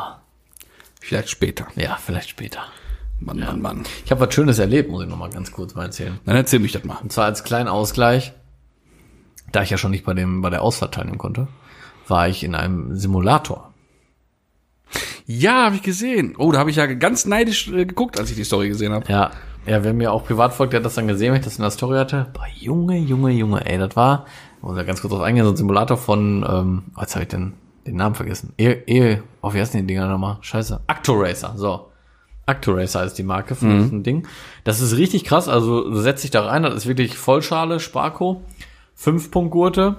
Vielleicht 1.01 1.29
später. 1.29 1.67
ja, 1.75 1.97
vielleicht 1.97 2.29
später. 2.29 2.61
Mann, 3.19 3.39
Mann, 3.39 3.61
Mann. 3.61 3.83
Ich 4.05 4.11
habe 4.11 4.21
was 4.25 4.33
Schönes 4.33 4.57
erlebt, 4.59 4.89
muss 4.89 5.03
ich 5.03 5.09
noch 5.09 5.17
mal 5.17 5.29
ganz 5.29 5.51
kurz 5.51 5.75
mal 5.75 5.85
erzählen. 5.85 6.19
Dann 6.25 6.35
erzähl 6.35 6.59
mich 6.59 6.71
das 6.71 6.83
mal. 6.85 6.97
Und 7.03 7.11
zwar 7.11 7.25
als 7.25 7.43
kleinen 7.43 7.67
Ausgleich, 7.67 8.33
da 9.51 9.63
ich 9.63 9.69
ja 9.69 9.77
schon 9.77 9.91
nicht 9.91 10.05
bei 10.05 10.13
dem 10.13 10.41
bei 10.41 10.49
der 10.49 10.61
Ausfahrt 10.61 10.93
teilnehmen 10.93 11.17
konnte, 11.17 11.47
war 12.07 12.27
ich 12.27 12.43
in 12.43 12.55
einem 12.55 12.95
Simulator. 12.95 13.71
Ja, 15.25 15.65
habe 15.65 15.75
ich 15.75 15.83
gesehen. 15.83 16.35
Oh, 16.37 16.51
da 16.51 16.59
habe 16.59 16.69
ich 16.69 16.75
ja 16.75 16.85
ganz 16.87 17.25
neidisch 17.25 17.69
äh, 17.69 17.85
geguckt, 17.85 18.19
als 18.19 18.29
ich 18.29 18.35
die 18.35 18.43
Story 18.43 18.67
gesehen 18.67 18.91
habe. 18.91 19.05
Ja, 19.09 19.31
ja, 19.65 19.83
wer 19.83 19.93
mir 19.93 20.11
auch 20.11 20.25
privat 20.25 20.53
folgt, 20.53 20.73
der 20.73 20.79
hat 20.79 20.85
das 20.85 20.95
dann 20.95 21.07
gesehen, 21.07 21.31
wenn 21.31 21.39
ich 21.39 21.45
das 21.45 21.57
in 21.57 21.61
der 21.61 21.71
Story 21.71 21.97
hatte. 21.97 22.27
Boah, 22.33 22.47
Junge, 22.55 22.97
Junge, 22.97 23.31
Junge, 23.31 23.65
ey, 23.65 23.77
das 23.77 23.95
war, 23.95 24.25
muss 24.61 24.75
ja 24.75 24.83
ganz 24.83 25.01
kurz 25.01 25.13
drauf 25.13 25.21
eingehen, 25.21 25.45
so 25.45 25.51
ein 25.51 25.57
Simulator 25.57 25.97
von, 25.97 26.45
ähm, 26.47 26.83
oh, 26.97 27.01
jetzt 27.01 27.15
habe 27.15 27.23
ich 27.23 27.29
den, 27.29 27.53
den 27.85 27.95
Namen 27.95 28.15
vergessen. 28.15 28.53
E, 28.57 28.71
e, 28.87 29.21
oh, 29.41 29.53
wie 29.53 29.61
heißen 29.61 29.79
die 29.79 29.85
Dinger 29.85 30.07
nochmal? 30.07 30.37
Scheiße. 30.41 30.81
Actoracer, 30.87 31.53
so. 31.55 31.87
Actoracer 32.47 33.05
ist 33.05 33.17
die 33.19 33.23
Marke 33.23 33.53
für 33.53 33.67
das 33.67 33.89
Ding. 34.03 34.27
Das 34.63 34.81
ist 34.81 34.97
richtig 34.97 35.23
krass, 35.23 35.47
also 35.47 35.89
du 35.89 35.99
setzt 35.99 36.23
dich 36.23 36.31
da 36.31 36.43
rein, 36.43 36.63
das 36.63 36.73
ist 36.73 36.87
wirklich 36.87 37.15
Vollschale, 37.15 37.79
Sparko, 37.79 38.41
Fünf-Punkt-Gurte, 39.01 39.95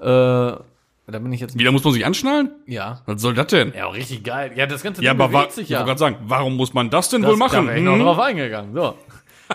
äh, 0.00 0.04
da 0.04 1.18
bin 1.20 1.32
ich 1.32 1.40
jetzt, 1.40 1.58
Wieder 1.58 1.72
muss 1.72 1.84
man 1.84 1.92
sich 1.94 2.04
anschnallen? 2.04 2.50
ja. 2.66 3.00
Was 3.06 3.22
soll 3.22 3.32
das 3.34 3.46
denn? 3.46 3.72
Ja, 3.76 3.86
auch 3.86 3.94
richtig 3.94 4.24
geil. 4.24 4.52
Ja, 4.56 4.66
das 4.66 4.82
ganze 4.82 5.02
Ja, 5.02 5.12
Ding 5.14 5.20
aber 5.22 5.32
bewegt 5.32 5.52
sich 5.52 5.64
ich 5.64 5.70
ja. 5.70 5.78
wollte 5.78 5.88
gerade 5.90 5.98
sagen, 6.00 6.16
warum 6.26 6.56
muss 6.56 6.74
man 6.74 6.90
das 6.90 7.08
denn 7.08 7.22
Das, 7.22 7.30
wohl 7.30 7.36
machen? 7.38 7.66
Da 7.66 7.66
wäre 7.68 7.78
ich 7.78 7.84
noch 7.84 7.94
Hm? 7.94 8.00
drauf 8.02 8.18
eingegangen. 8.18 8.74
So. 8.74 8.94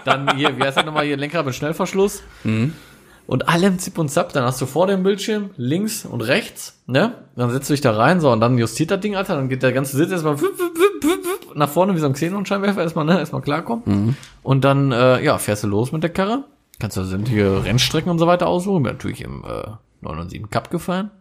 Dann 0.05 0.35
hier, 0.37 0.57
wie 0.57 0.63
heißt 0.63 0.77
das 0.77 0.85
nochmal 0.85 1.05
hier, 1.05 1.17
Lenkrad 1.17 1.45
mit 1.45 1.53
Schnellverschluss. 1.53 2.23
Mhm. 2.43 2.73
Und 3.27 3.47
allem 3.47 3.77
Zip 3.79 3.97
und 3.99 4.09
Zap, 4.09 4.33
dann 4.33 4.43
hast 4.45 4.59
du 4.61 4.65
vor 4.65 4.87
dem 4.87 5.03
Bildschirm 5.03 5.51
links 5.55 6.05
und 6.05 6.21
rechts, 6.21 6.81
ne? 6.87 7.13
Dann 7.35 7.49
setzt 7.51 7.69
du 7.69 7.73
dich 7.73 7.81
da 7.81 7.91
rein, 7.95 8.19
so, 8.19 8.31
und 8.31 8.39
dann 8.41 8.57
justiert 8.57 8.89
das 8.91 8.99
Ding, 8.99 9.15
Alter, 9.15 9.35
dann 9.35 9.47
geht 9.47 9.61
der 9.63 9.71
ganze 9.73 9.95
Sitz 9.95 10.11
erstmal 10.11 10.35
nach 11.55 11.69
vorne 11.69 11.93
wie 11.95 11.99
so 11.99 12.07
ein 12.07 12.13
Xenon-Scheinwerfer 12.13 12.81
erstmal, 12.81 13.05
ne? 13.05 13.19
Erstmal 13.19 13.41
klarkommen. 13.41 13.83
Mhm. 13.85 14.15
Und 14.43 14.63
dann, 14.65 14.91
äh, 14.91 15.23
ja, 15.23 15.37
fährst 15.37 15.63
du 15.63 15.67
los 15.67 15.91
mit 15.91 16.03
der 16.03 16.09
Karre. 16.09 16.45
Kannst 16.81 16.97
du 16.97 17.03
sämtliche 17.03 17.63
Rennstrecken 17.63 18.09
und 18.09 18.17
so 18.17 18.25
weiter 18.25 18.47
aussuchen. 18.47 18.81
Bin 18.81 18.93
natürlich 18.93 19.21
im 19.21 19.43
äh, 19.43 19.69
907 20.01 20.49
Cup 20.49 20.71
gefahren. 20.71 21.11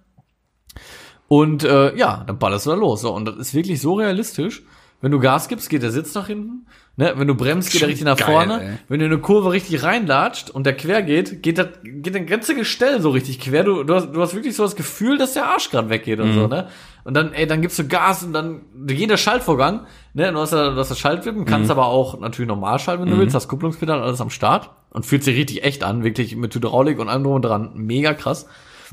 Und 1.28 1.64
äh, 1.64 1.94
ja, 1.96 2.24
dann 2.26 2.38
ballerst 2.38 2.64
du 2.64 2.70
da 2.70 2.76
los. 2.76 3.02
So, 3.02 3.14
und 3.14 3.26
das 3.26 3.36
ist 3.36 3.52
wirklich 3.52 3.78
so 3.78 3.92
realistisch. 3.92 4.62
Wenn 5.02 5.12
du 5.12 5.18
Gas 5.18 5.48
gibst, 5.48 5.70
geht 5.70 5.82
der 5.82 5.90
Sitz 5.92 6.14
nach 6.14 6.26
hinten. 6.26 6.66
Ne? 6.96 7.14
Wenn 7.16 7.26
du 7.26 7.34
bremst, 7.34 7.72
geht 7.72 7.80
er 7.80 7.88
richtig 7.88 8.04
nach 8.04 8.18
geil, 8.18 8.26
vorne. 8.26 8.62
ey. 8.62 8.78
Wenn 8.88 9.00
du 9.00 9.06
in 9.06 9.12
eine 9.12 9.20
Kurve 9.22 9.50
richtig 9.52 9.82
reinlatscht 9.82 10.50
und 10.50 10.66
der 10.66 10.76
quer 10.76 11.00
geht, 11.02 11.42
geht 11.42 11.56
das 11.56 11.68
geht 11.82 12.14
das 12.14 12.26
ganze 12.26 12.54
Gestell 12.54 13.00
so 13.00 13.08
richtig 13.08 13.40
quer. 13.40 13.64
Du, 13.64 13.82
du, 13.82 13.94
hast, 13.94 14.12
du 14.12 14.20
hast 14.20 14.34
wirklich 14.34 14.54
so 14.54 14.62
das 14.62 14.76
Gefühl, 14.76 15.16
dass 15.16 15.32
der 15.32 15.46
Arsch 15.46 15.70
gerade 15.70 15.88
weggeht 15.88 16.20
und 16.20 16.34
so, 16.34 16.46
ne? 16.48 16.68
Und 17.04 17.14
dann, 17.14 17.32
ey, 17.32 17.46
dann 17.46 17.62
gibst 17.62 17.78
du 17.78 17.88
Gas 17.88 18.22
und 18.22 18.34
dann 18.34 18.60
geht 18.86 19.08
der 19.08 19.16
Schaltvorgang, 19.16 19.86
ne? 20.12 20.30
Du 20.32 20.38
hast, 20.38 20.52
ja- 20.52 20.68
du 20.70 20.76
hast 20.76 20.90
das 20.90 20.98
Schaltwippen, 20.98 21.46
kannst 21.46 21.70
aber 21.70 21.86
auch 21.86 22.20
natürlich 22.20 22.48
normal 22.48 22.78
schalten, 22.78 23.04
wenn 23.04 23.10
du 23.10 23.18
willst, 23.18 23.34
hast 23.34 23.48
Kupplungspedal, 23.48 24.02
alles 24.02 24.20
am 24.20 24.28
Start 24.28 24.68
und 24.90 25.06
fühlt 25.06 25.24
sich 25.24 25.34
richtig 25.38 25.64
echt 25.64 25.82
an, 25.82 26.04
wirklich 26.04 26.36
mit 26.36 26.54
Hydraulik 26.54 26.98
und 26.98 27.08
allem 27.08 27.24
drum 27.24 27.34
und 27.36 27.42
dran. 27.42 27.70
Mega 27.74 28.12
krass. 28.12 28.46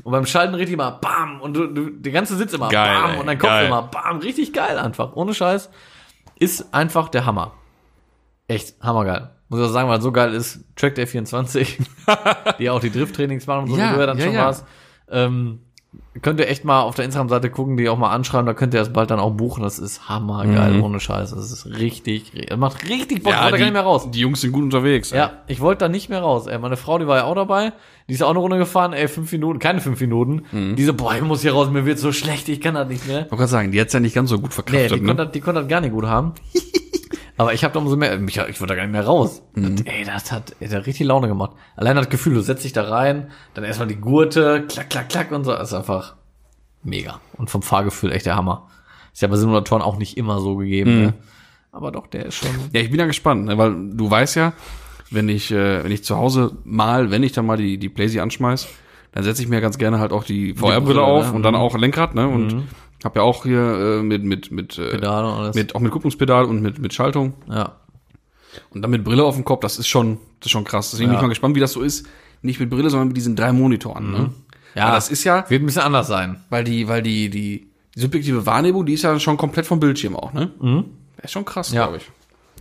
Und 0.04 0.12
beim 0.12 0.24
Schalten 0.24 0.54
richtig 0.54 0.76
mal 0.78 0.90
BAM 0.92 1.40
und 1.42 1.54
du, 1.54 1.66
du 1.66 1.90
der 1.90 2.12
ganze 2.12 2.36
Sitz 2.36 2.54
immer 2.54 2.68
Geil, 2.70 2.88
BAM 3.02 3.10
ey, 3.14 3.20
und 3.20 3.26
dein 3.26 3.38
Kopf 3.38 3.50
geil. 3.50 3.66
immer 3.66 3.82
BAM. 3.82 4.18
Richtig 4.20 4.54
geil 4.54 4.78
einfach. 4.78 5.14
Ohne 5.16 5.34
Scheiß. 5.34 5.68
Ist 6.38 6.72
einfach 6.72 7.08
der 7.08 7.26
Hammer. 7.26 7.52
Echt 8.46 8.80
hammergeil. 8.82 9.30
Muss 9.48 9.60
ich 9.60 9.66
auch 9.66 9.70
sagen, 9.72 9.88
weil 9.88 10.00
so 10.00 10.12
geil 10.12 10.34
ist 10.34 10.64
Track 10.76 10.94
Day 10.94 11.06
24, 11.06 11.78
die 12.58 12.70
auch 12.70 12.80
die 12.80 12.90
Drifttrainings 12.90 13.46
machen 13.46 13.64
und 13.64 13.70
so, 13.70 13.76
Ja, 13.78 13.90
wie 13.90 13.94
du 13.94 14.00
ja 14.00 14.06
dann 14.06 14.18
ja, 14.18 14.24
schon 14.24 14.34
ja. 14.34 14.44
warst. 14.44 14.66
Ähm, 15.10 15.60
könnt 16.20 16.38
ihr 16.40 16.48
echt 16.48 16.64
mal 16.64 16.82
auf 16.82 16.94
der 16.96 17.04
Instagram-Seite 17.06 17.48
gucken, 17.50 17.76
die 17.76 17.88
auch 17.88 17.96
mal 17.96 18.10
anschreiben, 18.10 18.44
da 18.46 18.52
könnt 18.54 18.74
ihr 18.74 18.80
das 18.80 18.92
bald 18.92 19.10
dann 19.10 19.20
auch 19.20 19.30
buchen. 19.32 19.62
Das 19.62 19.78
ist 19.78 20.08
hammergeil, 20.08 20.72
Mhm. 20.74 20.82
ohne 20.84 21.00
Scheiß. 21.00 21.30
Das 21.30 21.50
ist 21.50 21.66
richtig, 21.66 22.32
ri- 22.34 22.46
das 22.48 22.58
macht 22.58 22.88
richtig 22.88 23.22
Bock, 23.22 23.32
ich 23.32 23.38
Ja, 23.38 23.44
wollte 23.44 23.52
da 23.52 23.58
gar 23.58 23.64
nicht 23.66 23.72
mehr 23.72 23.82
raus. 23.82 24.10
die 24.10 24.20
Jungs 24.20 24.40
sind 24.40 24.52
gut 24.52 24.64
unterwegs. 24.64 25.12
ey. 25.12 25.18
Ja, 25.18 25.30
ich 25.46 25.60
wollte 25.60 25.84
da 25.84 25.88
nicht 25.88 26.08
mehr 26.08 26.20
raus. 26.20 26.46
Ey, 26.46 26.58
meine 26.58 26.76
Frau, 26.76 26.98
die 26.98 27.06
war 27.06 27.16
ja 27.18 27.24
auch 27.24 27.34
dabei. 27.34 27.72
Die 28.08 28.14
ist 28.14 28.22
auch 28.22 28.30
eine 28.30 28.38
Runde 28.38 28.58
gefahren, 28.58 28.92
ey, 28.94 29.06
fünf 29.06 29.30
Minuten, 29.32 29.58
keine 29.58 29.80
fünf 29.80 30.00
Minuten. 30.00 30.42
Mhm. 30.50 30.76
Die 30.76 30.84
so, 30.84 30.94
boah, 30.94 31.14
ich 31.14 31.22
muss 31.22 31.42
hier 31.42 31.52
raus, 31.52 31.70
mir 31.70 31.84
wird 31.86 31.98
so 31.98 32.10
schlecht, 32.12 32.48
ich 32.48 32.60
kann 32.60 32.74
das 32.74 32.88
nicht 32.88 33.06
mehr. 33.06 33.18
Ich 33.20 33.24
wollte 33.24 33.36
gerade 33.36 33.48
sagen, 33.48 33.72
die 33.72 33.80
hat's 33.80 33.92
ja 33.92 34.00
nicht 34.00 34.14
ganz 34.14 34.30
so 34.30 34.36
gut 34.38 34.50
Nee, 34.50 34.54
verkraftet. 34.54 34.92
die, 34.92 35.00
ne? 35.00 35.06
konnte, 35.06 35.24
das- 35.24 35.32
die 35.32 35.40
konnte 35.40 35.60
das 35.60 35.68
gar 35.68 35.80
nicht 35.80 35.92
gut 35.92 36.04
haben. 36.06 36.32
Aber 37.38 37.54
ich 37.54 37.64
habe 37.64 37.72
da 37.72 37.78
umso 37.80 37.96
mehr, 37.96 38.18
mich, 38.18 38.36
ich 38.36 38.60
wollte 38.60 38.66
da 38.66 38.74
gar 38.74 38.82
nicht 38.82 38.92
mehr 38.92 39.06
raus. 39.06 39.42
Mhm. 39.54 39.76
Das, 39.76 39.86
ey, 39.86 40.04
das 40.04 40.32
hat, 40.32 40.56
das 40.60 40.74
hat 40.74 40.86
richtig 40.86 41.06
Laune 41.06 41.28
gemacht. 41.28 41.52
Allein 41.76 41.96
das 41.96 42.08
Gefühl, 42.08 42.34
du 42.34 42.40
setzt 42.40 42.64
dich 42.64 42.72
da 42.72 42.82
rein, 42.82 43.30
dann 43.54 43.64
erstmal 43.64 43.88
die 43.88 43.96
Gurte, 43.96 44.64
klack, 44.68 44.90
klack, 44.90 45.08
klack 45.08 45.30
und 45.30 45.44
so. 45.44 45.52
Das 45.52 45.68
ist 45.68 45.74
einfach 45.74 46.16
mega. 46.82 47.20
Und 47.36 47.48
vom 47.48 47.62
Fahrgefühl 47.62 48.12
echt 48.12 48.26
der 48.26 48.36
Hammer. 48.36 48.68
Ist 49.12 49.22
ja 49.22 49.28
bei 49.28 49.36
Simulatoren 49.36 49.82
auch 49.82 49.98
nicht 49.98 50.16
immer 50.16 50.40
so 50.40 50.56
gegeben. 50.56 50.96
Mhm. 50.96 51.04
Ne? 51.06 51.14
Aber 51.70 51.92
doch, 51.92 52.08
der 52.08 52.26
ist 52.26 52.34
schon. 52.34 52.50
Ja, 52.72 52.80
ich 52.80 52.90
bin 52.90 52.98
ja 52.98 53.06
gespannt, 53.06 53.44
ne, 53.44 53.56
weil 53.56 53.72
du 53.92 54.10
weißt 54.10 54.34
ja, 54.36 54.52
wenn 55.10 55.28
ich, 55.28 55.52
äh, 55.52 55.84
wenn 55.84 55.92
ich 55.92 56.02
zu 56.02 56.16
Hause 56.16 56.56
mal, 56.64 57.10
wenn 57.10 57.22
ich 57.22 57.32
dann 57.32 57.46
mal 57.46 57.56
die, 57.56 57.78
die 57.78 57.88
Playsee 57.88 58.20
anschmeiß, 58.20 58.68
dann 59.12 59.22
setze 59.22 59.42
ich 59.42 59.48
mir 59.48 59.60
ganz 59.60 59.78
gerne 59.78 60.00
halt 60.00 60.12
auch 60.12 60.24
die 60.24 60.54
VR-Brille 60.54 60.80
Brille, 60.80 61.02
auf 61.02 61.30
ne? 61.30 61.36
und 61.36 61.42
dann 61.42 61.54
auch 61.54 61.76
Lenkrad, 61.76 62.14
ne? 62.14 62.26
Und 62.28 62.64
hab 63.04 63.16
ja 63.16 63.22
auch 63.22 63.44
hier 63.44 63.60
äh, 63.60 64.02
mit, 64.02 64.24
mit, 64.24 64.50
mit, 64.50 64.78
äh, 64.78 64.90
Pedal 64.90 65.24
und 65.24 65.30
alles. 65.32 65.54
mit, 65.56 65.74
auch 65.74 65.80
mit 65.80 65.92
Kupplungspedal 65.92 66.44
und 66.46 66.60
mit, 66.62 66.78
mit 66.78 66.92
Schaltung. 66.94 67.34
Ja. 67.48 67.76
Und 68.70 68.82
dann 68.82 68.90
mit 68.90 69.04
Brille 69.04 69.24
auf 69.24 69.34
dem 69.36 69.44
Kopf, 69.44 69.60
das 69.60 69.78
ist 69.78 69.88
schon, 69.88 70.18
das 70.40 70.46
ist 70.46 70.50
schon 70.52 70.64
krass. 70.64 70.90
Deswegen 70.90 71.08
bin 71.10 71.14
Ja. 71.14 71.18
ich 71.20 71.22
mal 71.22 71.28
gespannt, 71.28 71.54
wie 71.56 71.60
das 71.60 71.72
so 71.72 71.82
ist. 71.82 72.06
Nicht 72.42 72.60
mit 72.60 72.70
Brille, 72.70 72.90
sondern 72.90 73.08
mit 73.08 73.16
diesen 73.16 73.36
drei 73.36 73.52
Monitoren, 73.52 74.10
ne? 74.12 74.30
Ja, 74.74 74.86
Aber 74.86 74.94
das 74.94 75.10
ist 75.10 75.24
ja, 75.24 75.44
Wird 75.48 75.62
ein 75.62 75.66
bisschen 75.66 75.82
anders 75.82 76.06
sein. 76.08 76.40
weil 76.50 76.62
die, 76.64 76.86
weil 76.88 77.02
die, 77.02 77.30
die, 77.30 77.68
die 77.94 78.00
subjektive 78.00 78.46
Wahrnehmung, 78.46 78.86
die 78.86 78.94
ist 78.94 79.02
ja 79.02 79.18
schon 79.18 79.36
komplett 79.36 79.66
vom 79.66 79.80
Bildschirm 79.80 80.14
auch, 80.16 80.32
ne? 80.32 80.52
Mhm. 80.60 80.84
Ist 81.22 81.32
schon 81.32 81.44
krass, 81.44 81.72
Ja. 81.72 81.84
glaube 81.86 81.98
ich. 81.98 82.10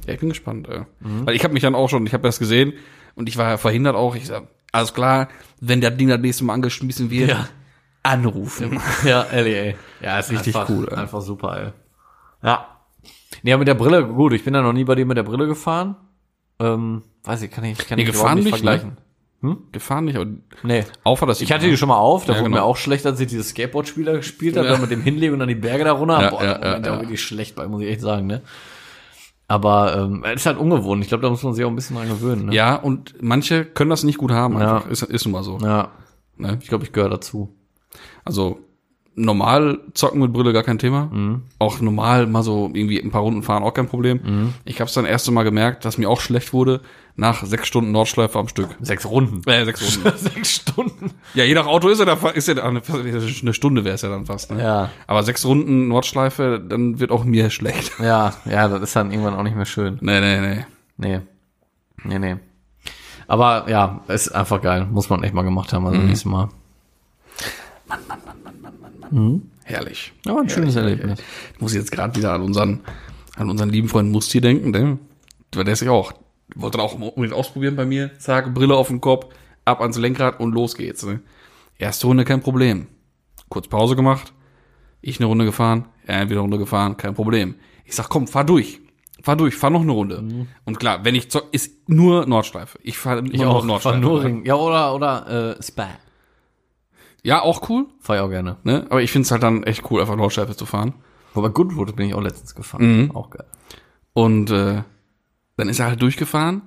Ja, 0.08 0.14
ich 0.14 0.20
bin 0.20 0.30
gespannt, 0.30 0.68
ey. 0.70 0.82
Weil 1.26 1.36
ich 1.36 1.44
habe 1.44 1.54
mich 1.54 1.62
dann 1.62 1.76
auch 1.76 1.90
schon, 1.90 2.06
ich 2.08 2.14
habe 2.14 2.24
das 2.24 2.40
gesehen 2.40 2.74
und 3.16 3.28
ich 3.30 3.38
war 3.38 3.50
ja 3.50 3.58
verhindert 3.58 3.96
auch. 3.96 4.16
Ich 4.16 4.28
sag, 4.28 4.44
alles 4.72 4.94
klar, 4.94 5.28
wenn 5.62 5.82
der 5.82 5.92
Ding 5.92 6.08
das 6.08 6.20
nächste 6.20 6.44
Mal 6.46 6.54
angeschmissen 6.54 7.10
wird, 7.12 7.30
Ja. 7.30 7.50
Anrufen. 8.08 8.80
Ja, 9.06 9.26
LEA. 9.32 9.74
Ja, 10.02 10.20
ist 10.20 10.32
Richtig 10.32 10.56
einfach, 10.56 10.70
cool, 10.70 10.88
ey. 10.90 10.98
Einfach 10.98 11.22
super, 11.22 11.58
ey. 11.62 11.72
Ja. 12.48 12.68
Nee, 13.44 13.52
aber 13.54 13.60
mit 13.60 13.68
der 13.68 13.74
Brille, 13.76 14.06
gut, 14.08 14.34
ich 14.34 14.44
bin 14.44 14.54
ja 14.54 14.62
noch 14.62 14.74
nie 14.74 14.84
bei 14.84 14.96
dir 14.96 15.06
mit 15.06 15.18
der 15.18 15.24
Brille 15.24 15.48
gefahren. 15.48 15.96
Ähm, 16.60 17.04
weiß 17.24 17.42
ich, 17.44 17.52
kann 17.52 17.64
ich, 17.66 17.78
kann 17.78 17.98
Nee, 17.98 18.04
ich 18.04 18.12
gefahren 18.12 18.40
nicht, 18.40 18.50
vergleichen. 18.50 18.98
Gefahren 19.72 20.06
nicht, 20.06 20.16
aber 20.18 20.32
Nee. 20.64 20.84
auf 21.04 21.22
war 21.22 21.28
das 21.28 21.40
Ich 21.42 21.52
hatte 21.52 21.68
die 21.70 21.78
schon 21.78 21.90
mal 21.90 21.98
auf, 21.98 22.26
da 22.26 22.34
Ja, 22.34 22.40
wurde 22.40 22.50
genau. 22.50 22.62
mir 22.62 22.64
auch 22.64 22.76
schlecht, 22.78 23.06
als 23.06 23.20
ich 23.20 23.28
dieses 23.28 23.50
Skateboard-Spieler 23.50 24.14
gespielt 24.18 24.58
habe, 24.58 24.66
Ja. 24.66 24.74
dann 24.74 24.82
mit 24.82 24.90
dem 24.90 25.02
Hinlegen 25.04 25.34
und 25.34 25.40
dann 25.40 25.48
die 25.48 25.54
Berge 25.56 25.84
da 25.84 25.92
runter. 25.92 26.20
Ja, 26.22 26.30
Boah, 26.32 26.44
ja, 26.44 26.54
Moment, 26.56 26.64
ja, 26.66 26.80
da 26.80 26.94
ja. 26.96 27.00
wirklich 27.02 27.22
schlecht 27.22 27.56
bei, 27.56 27.68
muss 27.68 27.82
ich 27.84 27.88
echt 27.90 28.02
sagen, 28.02 28.26
ne? 28.26 28.42
Aber 29.48 29.96
ähm, 29.96 30.24
es 30.26 30.42
ist 30.42 30.46
halt 30.48 30.58
ungewohnt. 30.58 31.02
Ich 31.04 31.08
glaube, 31.10 31.22
da 31.22 31.30
muss 31.30 31.44
man 31.44 31.54
sich 31.54 31.64
auch 31.64 31.70
ein 31.70 31.76
bisschen 31.76 31.96
dran 31.96 32.10
gewöhnen. 32.10 32.48
Ne? 32.48 32.56
Ja, 32.56 32.76
und 32.76 33.14
manche 33.22 33.64
können 33.64 33.90
das 33.90 34.04
nicht 34.04 34.18
gut 34.18 34.32
haben, 34.32 34.60
Ja. 34.60 34.78
einfach. 34.78 34.90
Ist, 34.90 35.04
ist 35.04 35.26
nun 35.26 35.32
mal 35.34 35.44
so. 35.44 35.58
ja. 35.60 35.92
Ne? 36.36 36.58
Ich 36.62 36.68
glaube, 36.68 36.84
ich 36.84 36.92
gehöre 36.92 37.10
dazu. 37.10 37.56
Also 38.28 38.60
normal 39.16 39.80
zocken 39.96 40.22
mit 40.22 40.32
Brille 40.32 40.54
gar 40.54 40.62
kein 40.62 40.78
Thema. 40.78 41.10
Auch 41.58 41.82
normal 41.82 42.28
mal 42.28 42.44
so 42.44 42.70
irgendwie 42.72 43.00
ein 43.00 43.10
paar 43.10 43.22
Runden 43.24 43.42
fahren 43.42 43.64
auch 43.64 43.74
kein 43.74 43.88
Problem. 43.88 44.54
Ich 44.64 44.80
habe 44.80 44.88
es 44.88 44.94
dann 44.94 45.06
erste 45.06 45.32
Mal 45.32 45.42
gemerkt, 45.44 45.86
dass 45.86 45.98
mir 45.98 46.08
auch 46.10 46.22
schlecht 46.22 46.54
wurde 46.54 46.82
nach 47.16 47.44
sechs 47.44 47.68
Stunden 47.68 47.92
Nordschleife 47.92 48.38
am 48.38 48.48
Stück. 48.48 48.70
Sechs 48.80 49.08
Runden. 49.10 49.42
Äh, 49.50 49.66
sechs 49.66 49.82
Runden. 50.06 50.18
Sechs 50.20 50.52
Stunden. 50.58 51.12
ja, 51.34 51.44
je 51.46 51.56
nach 51.56 51.66
Auto 51.66 51.88
ist 51.90 52.00
er 52.00 52.06
da 52.06 52.14
ist 52.30 52.48
er 52.48 52.54
da 52.56 52.64
eine, 52.66 52.80
eine 52.84 53.54
Stunde 53.56 53.84
wäre 53.84 53.96
es 53.96 54.04
ja 54.04 54.10
dann 54.10 54.28
fast. 54.28 54.52
Ne? 54.52 54.62
Ja. 54.62 54.92
Aber 55.08 55.24
sechs 55.24 55.44
Runden 55.44 55.88
Nordschleife, 55.88 56.64
dann 56.64 57.00
wird 57.00 57.10
auch 57.10 57.24
mir 57.24 57.50
schlecht. 57.50 57.94
Ja, 58.00 58.36
ja, 58.46 58.68
das 58.68 58.82
ist 58.84 58.96
dann 58.96 59.10
irgendwann 59.10 59.34
auch 59.34 59.42
nicht 59.42 59.56
mehr 59.56 59.66
schön. 59.66 59.98
nee, 60.02 60.20
nee, 60.20 60.40
nee. 60.40 60.66
Nee. 60.98 61.22
Nee, 62.04 62.20
nee. 62.20 62.36
Aber 63.28 63.66
ja, 63.68 64.02
ist 64.08 64.30
einfach 64.30 64.62
geil. 64.62 64.88
Muss 64.92 65.10
man 65.10 65.24
echt 65.24 65.34
mal 65.34 65.42
gemacht 65.42 65.74
haben, 65.74 65.88
also 65.88 66.00
nächstes 66.00 66.26
Mal. 66.26 66.50
Herrlich. 69.64 70.14
Ja, 70.26 70.38
ein 70.38 70.50
schönes 70.50 70.76
Erlebnis. 70.76 71.20
Ich 71.54 71.62
muss 71.62 71.74
jetzt 71.74 71.92
gerade 71.92 72.16
wieder 72.16 72.34
an 72.34 72.42
unseren, 72.42 72.82
an 73.36 73.50
unseren 73.50 73.70
lieben 73.70 73.90
Freund 73.90 74.12
Musti 74.12 74.42
denken, 74.42 74.72
ne? 74.72 74.98
Weil 75.54 75.64
der 75.64 75.74
ist 75.74 75.82
ja 75.82 75.92
auch, 75.92 76.14
wollte 76.56 76.80
auch 76.80 76.94
unbedingt 76.94 77.34
ausprobieren 77.34 77.76
bei 77.76 77.86
mir. 77.86 78.18
Zack, 78.20 78.54
Brille 78.54 78.76
auf 78.76 78.88
den 78.88 79.02
Kopf, 79.02 79.28
ab 79.66 79.82
ans 79.82 79.98
Lenkrad 79.98 80.40
und 80.40 80.54
los 80.54 80.76
geht's, 80.76 81.06
ne? 81.06 81.22
Erste 81.78 82.08
Runde 82.08 82.26
kein 82.26 82.42
Problem. 82.42 82.88
Kurz 83.50 83.68
Pause 83.68 83.96
gemacht, 83.96 84.34
ich 85.02 85.20
eine 85.20 85.28
Runde 85.28 85.46
gefahren, 85.46 85.86
er 86.06 86.26
wieder 86.26 86.40
eine 86.40 86.42
Runde 86.42 86.58
gefahren, 86.58 86.98
kein 86.98 87.14
Problem. 87.14 87.56
Ich 87.86 87.96
sag, 87.96 88.10
komm, 88.10 88.28
fahr 88.28 88.44
durch. 88.44 88.80
Fahr 89.22 89.36
durch, 89.36 89.56
fahr 89.56 89.70
noch 89.70 89.82
eine 89.82 89.92
Runde. 89.92 90.48
Und 90.66 90.80
klar, 90.80 91.04
wenn 91.04 91.16
ich 91.16 91.30
zock, 91.30 91.48
ist 91.52 91.90
nur 91.90 92.26
Nordschleife. 92.26 92.78
Ich 92.84 92.98
fahr 92.98 93.24
Ich 93.26 93.34
nur 93.42 93.50
auch. 93.50 93.66
Nordschleife. 93.66 94.00
nur 94.00 94.24
Ring. 94.24 94.46
Ja, 94.46 94.56
oder, 94.56 94.94
oder, 94.94 95.56
äh, 95.58 95.64
Spa. 95.64 95.90
Ja, 97.28 97.42
auch 97.42 97.68
cool, 97.70 97.88
Fahr 98.00 98.16
ich 98.16 98.22
auch 98.22 98.30
gerne. 98.30 98.56
ne? 98.64 98.86
Aber 98.90 99.02
ich 99.02 99.12
find's 99.12 99.32
halt 99.32 99.44
dann 99.44 99.64
echt 99.64 99.92
cool, 99.92 100.00
einfach 100.00 100.16
Nordschleife 100.16 100.56
zu 100.56 100.66
fahren. 100.66 100.94
Wobei 101.34 101.50
Goodwood 101.50 101.94
bin 101.94 102.08
ich 102.08 102.14
auch 102.14 102.22
letztens 102.22 102.56
gefahren. 102.56 103.04
Mhm. 103.04 103.12
Auch 103.12 103.30
geil. 103.30 103.46
Und 104.14 104.50
äh, 104.50 104.82
dann 105.58 105.68
ist 105.68 105.80
er 105.80 105.88
halt 105.88 106.02
durchgefahren. 106.02 106.62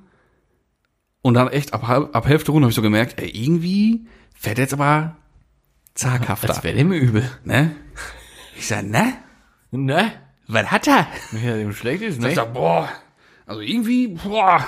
Und 1.22 1.32
dann 1.32 1.48
echt 1.48 1.72
ab, 1.72 1.88
halb, 1.88 2.14
ab 2.14 2.26
Hälfte 2.28 2.52
Runde 2.52 2.66
habe 2.66 2.70
ich 2.70 2.76
so 2.76 2.82
gemerkt, 2.82 3.18
ey, 3.18 3.30
irgendwie 3.30 4.06
fährt 4.34 4.58
er 4.58 4.64
jetzt 4.64 4.74
aber 4.74 5.16
zaghafter. 5.94 6.46
Das 6.48 6.62
wäre 6.62 6.76
dem 6.76 6.92
übel. 6.92 7.30
ne? 7.44 7.74
Ich 8.58 8.66
sag, 8.66 8.84
ne? 8.84 9.14
Ne? 9.70 10.12
Was 10.46 10.70
hat 10.70 10.86
er? 10.88 11.06
Ja, 11.42 11.56
dem 11.56 11.72
schlecht 11.72 12.02
ist, 12.02 12.16
Ich 12.18 12.22
ne? 12.22 12.34
sag, 12.34 12.52
boah, 12.52 12.86
also 13.46 13.62
irgendwie, 13.62 14.08
boah. 14.08 14.62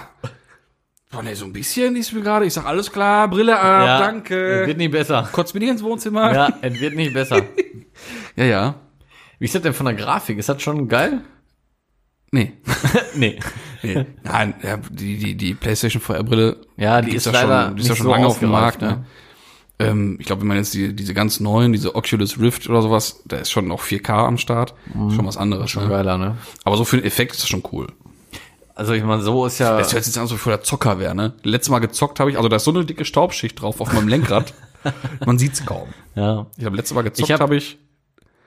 Boah, 1.12 1.22
ne, 1.22 1.37
so 1.37 1.44
ein 1.44 1.53
bisschen 1.53 1.94
ist 1.94 2.14
mir 2.14 2.22
gerade. 2.22 2.46
Ich 2.46 2.55
sag, 2.55 2.64
alles 2.64 2.90
klar, 2.90 3.29
Brille 3.29 3.59
ab, 3.59 3.87
Ja, 3.87 3.98
danke. 3.98 4.66
Wird 4.66 4.79
nicht 4.79 4.92
besser. 4.92 5.29
Kotzt 5.31 5.53
mir 5.53 5.61
nicht 5.61 5.68
ins 5.68 5.83
Wohnzimmer. 5.83 6.33
Ja, 6.33 6.59
es 6.62 6.81
wird 6.81 6.96
nicht 6.96 7.12
besser. 7.12 7.42
ja. 8.37 8.44
ja. 8.44 8.75
Wie 9.38 9.44
ist 9.44 9.55
das 9.55 9.61
denn 9.61 9.75
von 9.75 9.85
der 9.85 9.94
Grafik? 9.94 10.38
Ist 10.38 10.48
das 10.48 10.62
schon 10.62 10.88
geil? 10.88 11.20
Nee. 12.31 12.55
nee. 13.14 13.38
nee. 13.83 14.07
Nein, 14.22 14.55
ja, 14.62 14.79
die, 14.79 15.18
die, 15.18 15.35
die 15.35 15.53
PlayStation 15.53 16.01
VR-Brille, 16.01 16.57
Ja, 16.79 17.03
die 17.03 17.14
ist 17.14 17.27
ja 17.27 17.33
leider 17.33 17.66
schon, 17.66 17.77
die 17.77 17.83
ist 17.83 17.88
ja 17.88 17.96
schon 17.96 18.07
so 18.07 18.11
lange 18.11 18.27
auf 18.27 18.38
dem 18.38 18.51
Markt, 18.51 18.81
ne? 18.81 19.05
Ähm, 19.79 20.16
ich 20.18 20.27
glaube, 20.27 20.40
wenn 20.40 20.48
man 20.48 20.57
jetzt 20.57 20.72
die, 20.72 20.94
diese 20.94 21.12
ganz 21.12 21.40
neuen, 21.40 21.72
diese 21.72 21.94
Oculus 21.94 22.38
Rift 22.38 22.70
oder 22.70 22.81
sowas, 22.81 23.22
da 23.27 23.37
ist 23.37 23.51
schon 23.51 23.68
noch 23.68 23.83
4K 23.83 24.27
am 24.27 24.38
Start. 24.38 24.75
Schon 24.92 25.27
was 25.27 25.37
anderes. 25.37 25.70
Schon 25.70 25.85
ne? 25.85 25.90
geiler, 25.90 26.16
ne? 26.16 26.38
Aber 26.64 26.77
so 26.79 26.85
für 26.85 26.96
den 26.96 27.05
Effekt 27.05 27.33
ist 27.33 27.42
das 27.42 27.48
schon 27.48 27.64
cool. 27.72 27.88
Also 28.75 28.93
ich 28.95 29.05
meine, 29.05 29.23
so 29.23 29.45
ist 29.47 29.59
ja. 29.59 29.77
Das 29.79 29.93
hört 29.93 30.05
sich 30.05 30.15
jetzt 30.15 30.19
an, 30.21 30.27
so 30.27 30.37
für 30.37 30.51
der 30.51 30.63
Zocker 30.63 30.99
wäre, 30.99 31.15
ne? 31.15 31.35
Letztes 31.43 31.71
Mal 31.71 31.79
gezockt 31.81 32.21
habe 32.21 32.31
ich, 32.31 32.37
also 32.37 32.49
da 32.49 32.57
ist 32.57 32.65
so 32.65 32.71
eine 32.71 32.85
dicke 32.85 33.05
Staubschicht 33.05 33.61
drauf 33.61 33.81
auf 33.81 33.93
meinem 33.93 34.09
Lenkrad. 34.09 34.55
man 35.27 35.39
sieht's 35.39 35.65
kaum. 35.67 35.89
Ja. 36.15 36.47
Ich 36.57 36.65
habe 36.65 36.77
letztes 36.77 36.95
Mal 36.95 37.03
gezockt, 37.03 37.29
Ich 37.29 37.33
hab- 37.33 37.41
habe 37.41 37.57
ich, 37.57 37.79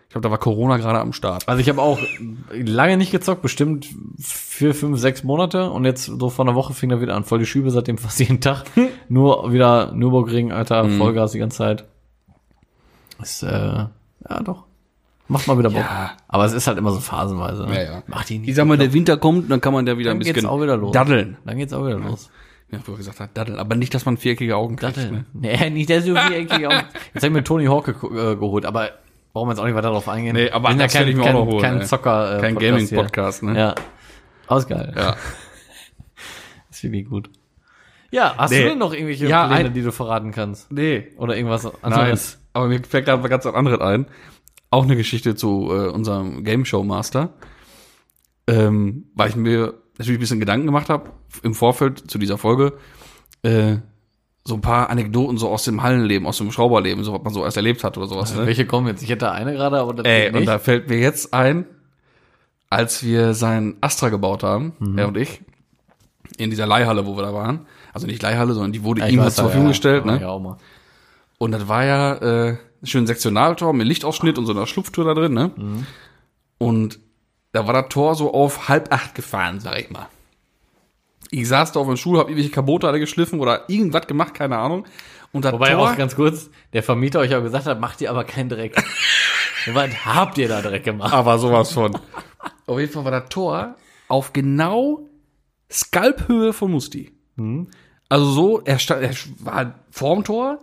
ich 0.03 0.09
glaube, 0.09 0.23
da 0.27 0.31
war 0.31 0.37
Corona 0.37 0.77
gerade 0.77 0.99
am 0.99 1.13
Start. 1.13 1.47
Also 1.47 1.59
ich 1.61 1.69
habe 1.69 1.81
auch 1.81 1.99
lange 2.51 2.97
nicht 2.97 3.11
gezockt, 3.11 3.41
bestimmt 3.41 3.87
vier, 4.19 4.73
fünf, 4.73 4.99
sechs 4.99 5.23
Monate 5.23 5.69
und 5.71 5.85
jetzt 5.85 6.05
so 6.05 6.29
vor 6.29 6.45
einer 6.45 6.55
Woche 6.55 6.73
fing 6.73 6.89
er 6.91 7.01
wieder 7.01 7.15
an, 7.15 7.23
voll 7.23 7.39
die 7.39 7.45
Schübe 7.45 7.69
seitdem 7.71 7.97
fast 7.99 8.19
jeden 8.19 8.41
Tag. 8.41 8.63
Nur 9.09 9.51
wieder 9.53 9.91
Nürburgring, 9.93 10.51
Alter, 10.51 10.83
Mhm. 10.83 10.97
Vollgas 10.97 11.31
die 11.33 11.39
ganze 11.39 11.57
Zeit. 11.57 11.85
Ist, 13.21 13.43
äh, 13.43 13.47
ja 13.47 13.89
doch. 14.43 14.64
Macht 15.27 15.47
mal 15.47 15.57
wieder 15.57 15.69
Bock. 15.71 15.79
Ja. 15.79 16.11
Aber 16.27 16.45
es 16.45 16.53
ist 16.53 16.67
halt 16.67 16.77
immer 16.77 16.91
so 16.91 16.99
phasenweise. 16.99 17.65
Ne? 17.65 17.75
Ja, 17.75 17.83
ja. 17.95 18.03
Macht 18.07 18.29
die 18.29 18.37
nicht. 18.39 18.49
Ich 18.49 18.55
sag 18.55 18.65
mal, 18.67 18.77
der 18.77 18.93
Winter 18.93 19.17
kommt, 19.17 19.49
dann 19.49 19.59
kann 19.59 19.73
man 19.73 19.85
da 19.85 19.97
wieder 19.97 20.11
dann 20.11 20.17
ein 20.17 20.19
geht's 20.19 20.33
bisschen 20.35 20.49
auch 20.49 20.61
wieder 20.61 20.77
los. 20.77 20.91
daddeln. 20.91 21.37
Dann 21.45 21.57
geht's 21.57 21.73
auch 21.73 21.85
wieder 21.85 21.97
los. 21.97 22.29
Ja, 22.71 22.79
wo 22.85 22.91
er 22.93 22.97
gesagt 22.97 23.19
hat, 23.19 23.29
daddeln. 23.35 23.57
Aber 23.57 23.75
nicht, 23.75 23.93
dass 23.93 24.05
man 24.05 24.17
viereckige 24.17 24.55
Augen 24.55 24.75
kriegt. 24.75 24.97
Dattel. 24.97 25.11
Ne? 25.11 25.25
Nee, 25.33 25.69
nicht 25.71 25.89
der 25.89 26.01
so 26.01 26.13
viereckige 26.15 26.67
Augen. 26.69 26.83
Jetzt 27.13 27.23
hab 27.23 27.29
ich 27.29 27.31
mir 27.31 27.43
Tony 27.43 27.65
Hawk 27.65 27.85
ge 27.85 27.93
äh, 27.95 28.35
geholt, 28.35 28.65
aber 28.65 28.89
brauchen 29.33 29.47
wir 29.49 29.53
jetzt 29.53 29.59
auch 29.59 29.65
nicht 29.65 29.75
weiter 29.75 29.89
darauf 29.89 30.07
eingehen. 30.07 30.35
Nee, 30.35 30.49
aber 30.51 30.73
das 30.75 30.93
ja 30.93 31.01
ich 31.01 31.15
mir 31.15 31.21
auch 31.23 31.25
kein, 31.25 31.33
noch 31.35 31.45
holen, 31.45 31.61
Kein. 31.61 31.81
Zocker, 31.83 32.37
äh, 32.37 32.41
Kein. 32.41 32.55
Gaming-Podcast, 32.55 33.43
ne? 33.43 33.57
Ja. 33.59 33.75
Aus 34.47 34.67
geil. 34.67 34.93
Ja. 34.95 35.15
Das 36.69 36.79
finde 36.79 36.99
ich 36.99 37.09
gut. 37.09 37.29
Ja, 38.11 38.35
hast 38.37 38.51
Nee. 38.51 38.63
du 38.63 38.69
denn 38.69 38.77
noch 38.77 38.93
irgendwelche 38.93 39.27
Ja, 39.27 39.47
Pläne, 39.47 39.69
ein- 39.69 39.73
die 39.73 39.81
du 39.81 39.91
verraten 39.91 40.31
kannst? 40.31 40.71
Nee. 40.71 41.07
Oder 41.17 41.35
irgendwas 41.35 41.63
Nein, 41.65 41.73
anderes? 41.81 42.39
aber 42.53 42.67
mir 42.67 42.79
fällt 42.83 43.07
da 43.07 43.17
ganz 43.17 43.43
was 43.45 43.53
anderes 43.53 43.81
ein. 43.81 44.05
Auch 44.75 44.83
eine 44.83 44.97
Geschichte 44.97 45.35
zu 45.35 45.69
äh, 45.71 45.87
unserem 45.89 46.43
Game 46.43 46.65
Show 46.65 46.83
Master. 46.83 47.29
Ähm, 48.47 49.05
weil 49.15 49.29
ich 49.29 49.35
mir 49.37 49.73
natürlich 49.97 50.17
ein 50.17 50.19
bisschen 50.19 50.39
Gedanken 50.41 50.65
gemacht 50.65 50.89
habe 50.89 51.11
im 51.43 51.53
Vorfeld 51.53 52.11
zu 52.11 52.17
dieser 52.17 52.37
Folge. 52.37 52.73
Äh, 53.41 53.77
so 54.43 54.55
ein 54.55 54.61
paar 54.61 54.89
Anekdoten 54.89 55.37
so 55.37 55.47
aus 55.49 55.63
dem 55.63 55.81
Hallenleben, 55.81 56.27
aus 56.27 56.37
dem 56.39 56.51
Schrauberleben, 56.51 57.03
so 57.05 57.13
was 57.13 57.23
man 57.23 57.33
so 57.33 57.43
erst 57.45 57.55
erlebt 57.57 57.83
hat 57.85 57.97
oder 57.97 58.07
sowas. 58.07 58.35
Ne? 58.35 58.45
Welche 58.45 58.65
kommen 58.67 58.87
jetzt? 58.87 59.01
Ich 59.01 59.09
hätte 59.09 59.31
eine 59.31 59.53
gerade, 59.53 59.79
aber 59.79 60.05
Ey, 60.05 60.29
und 60.35 60.45
da 60.45 60.59
fällt 60.59 60.89
mir 60.89 60.99
jetzt 60.99 61.33
ein, 61.33 61.65
als 62.69 63.01
wir 63.03 63.33
sein 63.33 63.77
Astra 63.81 64.09
gebaut 64.09 64.43
haben, 64.43 64.73
Mhm. 64.79 64.97
er 64.97 65.07
und 65.07 65.15
ich, 65.17 65.41
in 66.37 66.49
dieser 66.49 66.67
Leihhalle, 66.67 67.05
wo 67.07 67.15
wir 67.15 67.23
da 67.23 67.33
waren. 67.33 67.65
Also 67.93 68.07
nicht 68.07 68.21
Leihhalle, 68.21 68.53
sondern 68.53 68.73
die 68.73 68.83
wurde 68.83 68.99
Ja, 69.01 69.07
ich 69.07 69.13
ihm 69.13 69.21
halt 69.21 69.31
zur 69.33 69.45
ja, 69.45 69.49
Verfügung 69.49 69.67
ja, 69.67 69.71
gestellt. 69.71 70.03
aber 70.03 70.11
Ne? 70.11 70.21
Ja, 70.21 70.27
auch 70.27 70.41
mal. 70.41 70.57
Und 71.37 71.51
das 71.51 71.67
war 71.67 71.85
ja 71.85 72.13
äh, 72.49 72.57
schön 72.85 73.07
Sektionaltor 73.07 73.73
mit 73.73 73.87
Lichtausschnitt 73.87 74.37
und 74.37 74.45
so 74.45 74.53
einer 74.53 74.67
Schlupftür 74.67 75.05
da 75.05 75.13
drin, 75.13 75.33
ne? 75.33 75.51
Mhm. 75.55 75.85
Und 76.57 76.99
da 77.51 77.67
war 77.67 77.73
das 77.73 77.89
Tor 77.89 78.15
so 78.15 78.33
auf 78.33 78.69
halb 78.69 78.93
acht 78.93 79.15
gefahren, 79.15 79.59
sag 79.59 79.79
ich 79.79 79.89
mal. 79.89 80.07
Ich 81.31 81.47
saß 81.47 81.71
da 81.71 81.79
auf 81.79 81.87
dem 81.87 81.97
Stuhl, 81.97 82.19
hab 82.19 82.27
irgendwelche 82.27 82.51
Kabote 82.51 82.87
alle 82.87 82.99
geschliffen 82.99 83.39
oder 83.39 83.69
irgendwas 83.69 84.07
gemacht, 84.07 84.33
keine 84.33 84.57
Ahnung. 84.57 84.85
Und 85.31 85.45
das 85.45 85.53
Wobei 85.53 85.71
Tor, 85.71 85.91
auch 85.91 85.97
ganz 85.97 86.15
kurz, 86.15 86.49
der 86.73 86.83
Vermieter 86.83 87.19
euch 87.19 87.35
auch 87.35 87.41
gesagt 87.41 87.65
hat, 87.65 87.79
macht 87.79 87.99
ihr 88.01 88.09
aber 88.09 88.23
keinen 88.23 88.49
Dreck. 88.49 88.75
Was 89.73 90.05
habt 90.05 90.37
ihr 90.37 90.47
da 90.47 90.61
Dreck 90.61 90.83
gemacht? 90.83 91.13
aber 91.13 91.39
sowas 91.39 91.71
von. 91.71 91.97
auf 92.67 92.79
jeden 92.79 92.91
Fall 92.91 93.03
war 93.03 93.11
das 93.11 93.29
Tor 93.29 93.75
auf 94.07 94.33
genau 94.33 95.09
Skalphöhe 95.71 96.53
von 96.53 96.71
Musti. 96.71 97.11
Mhm. 97.35 97.67
Also 98.07 98.25
so, 98.31 98.61
er, 98.61 98.79
stand, 98.79 99.01
er 99.01 99.15
war 99.39 99.55
halt 99.55 99.73
vorm 99.89 100.23
Tor, 100.23 100.59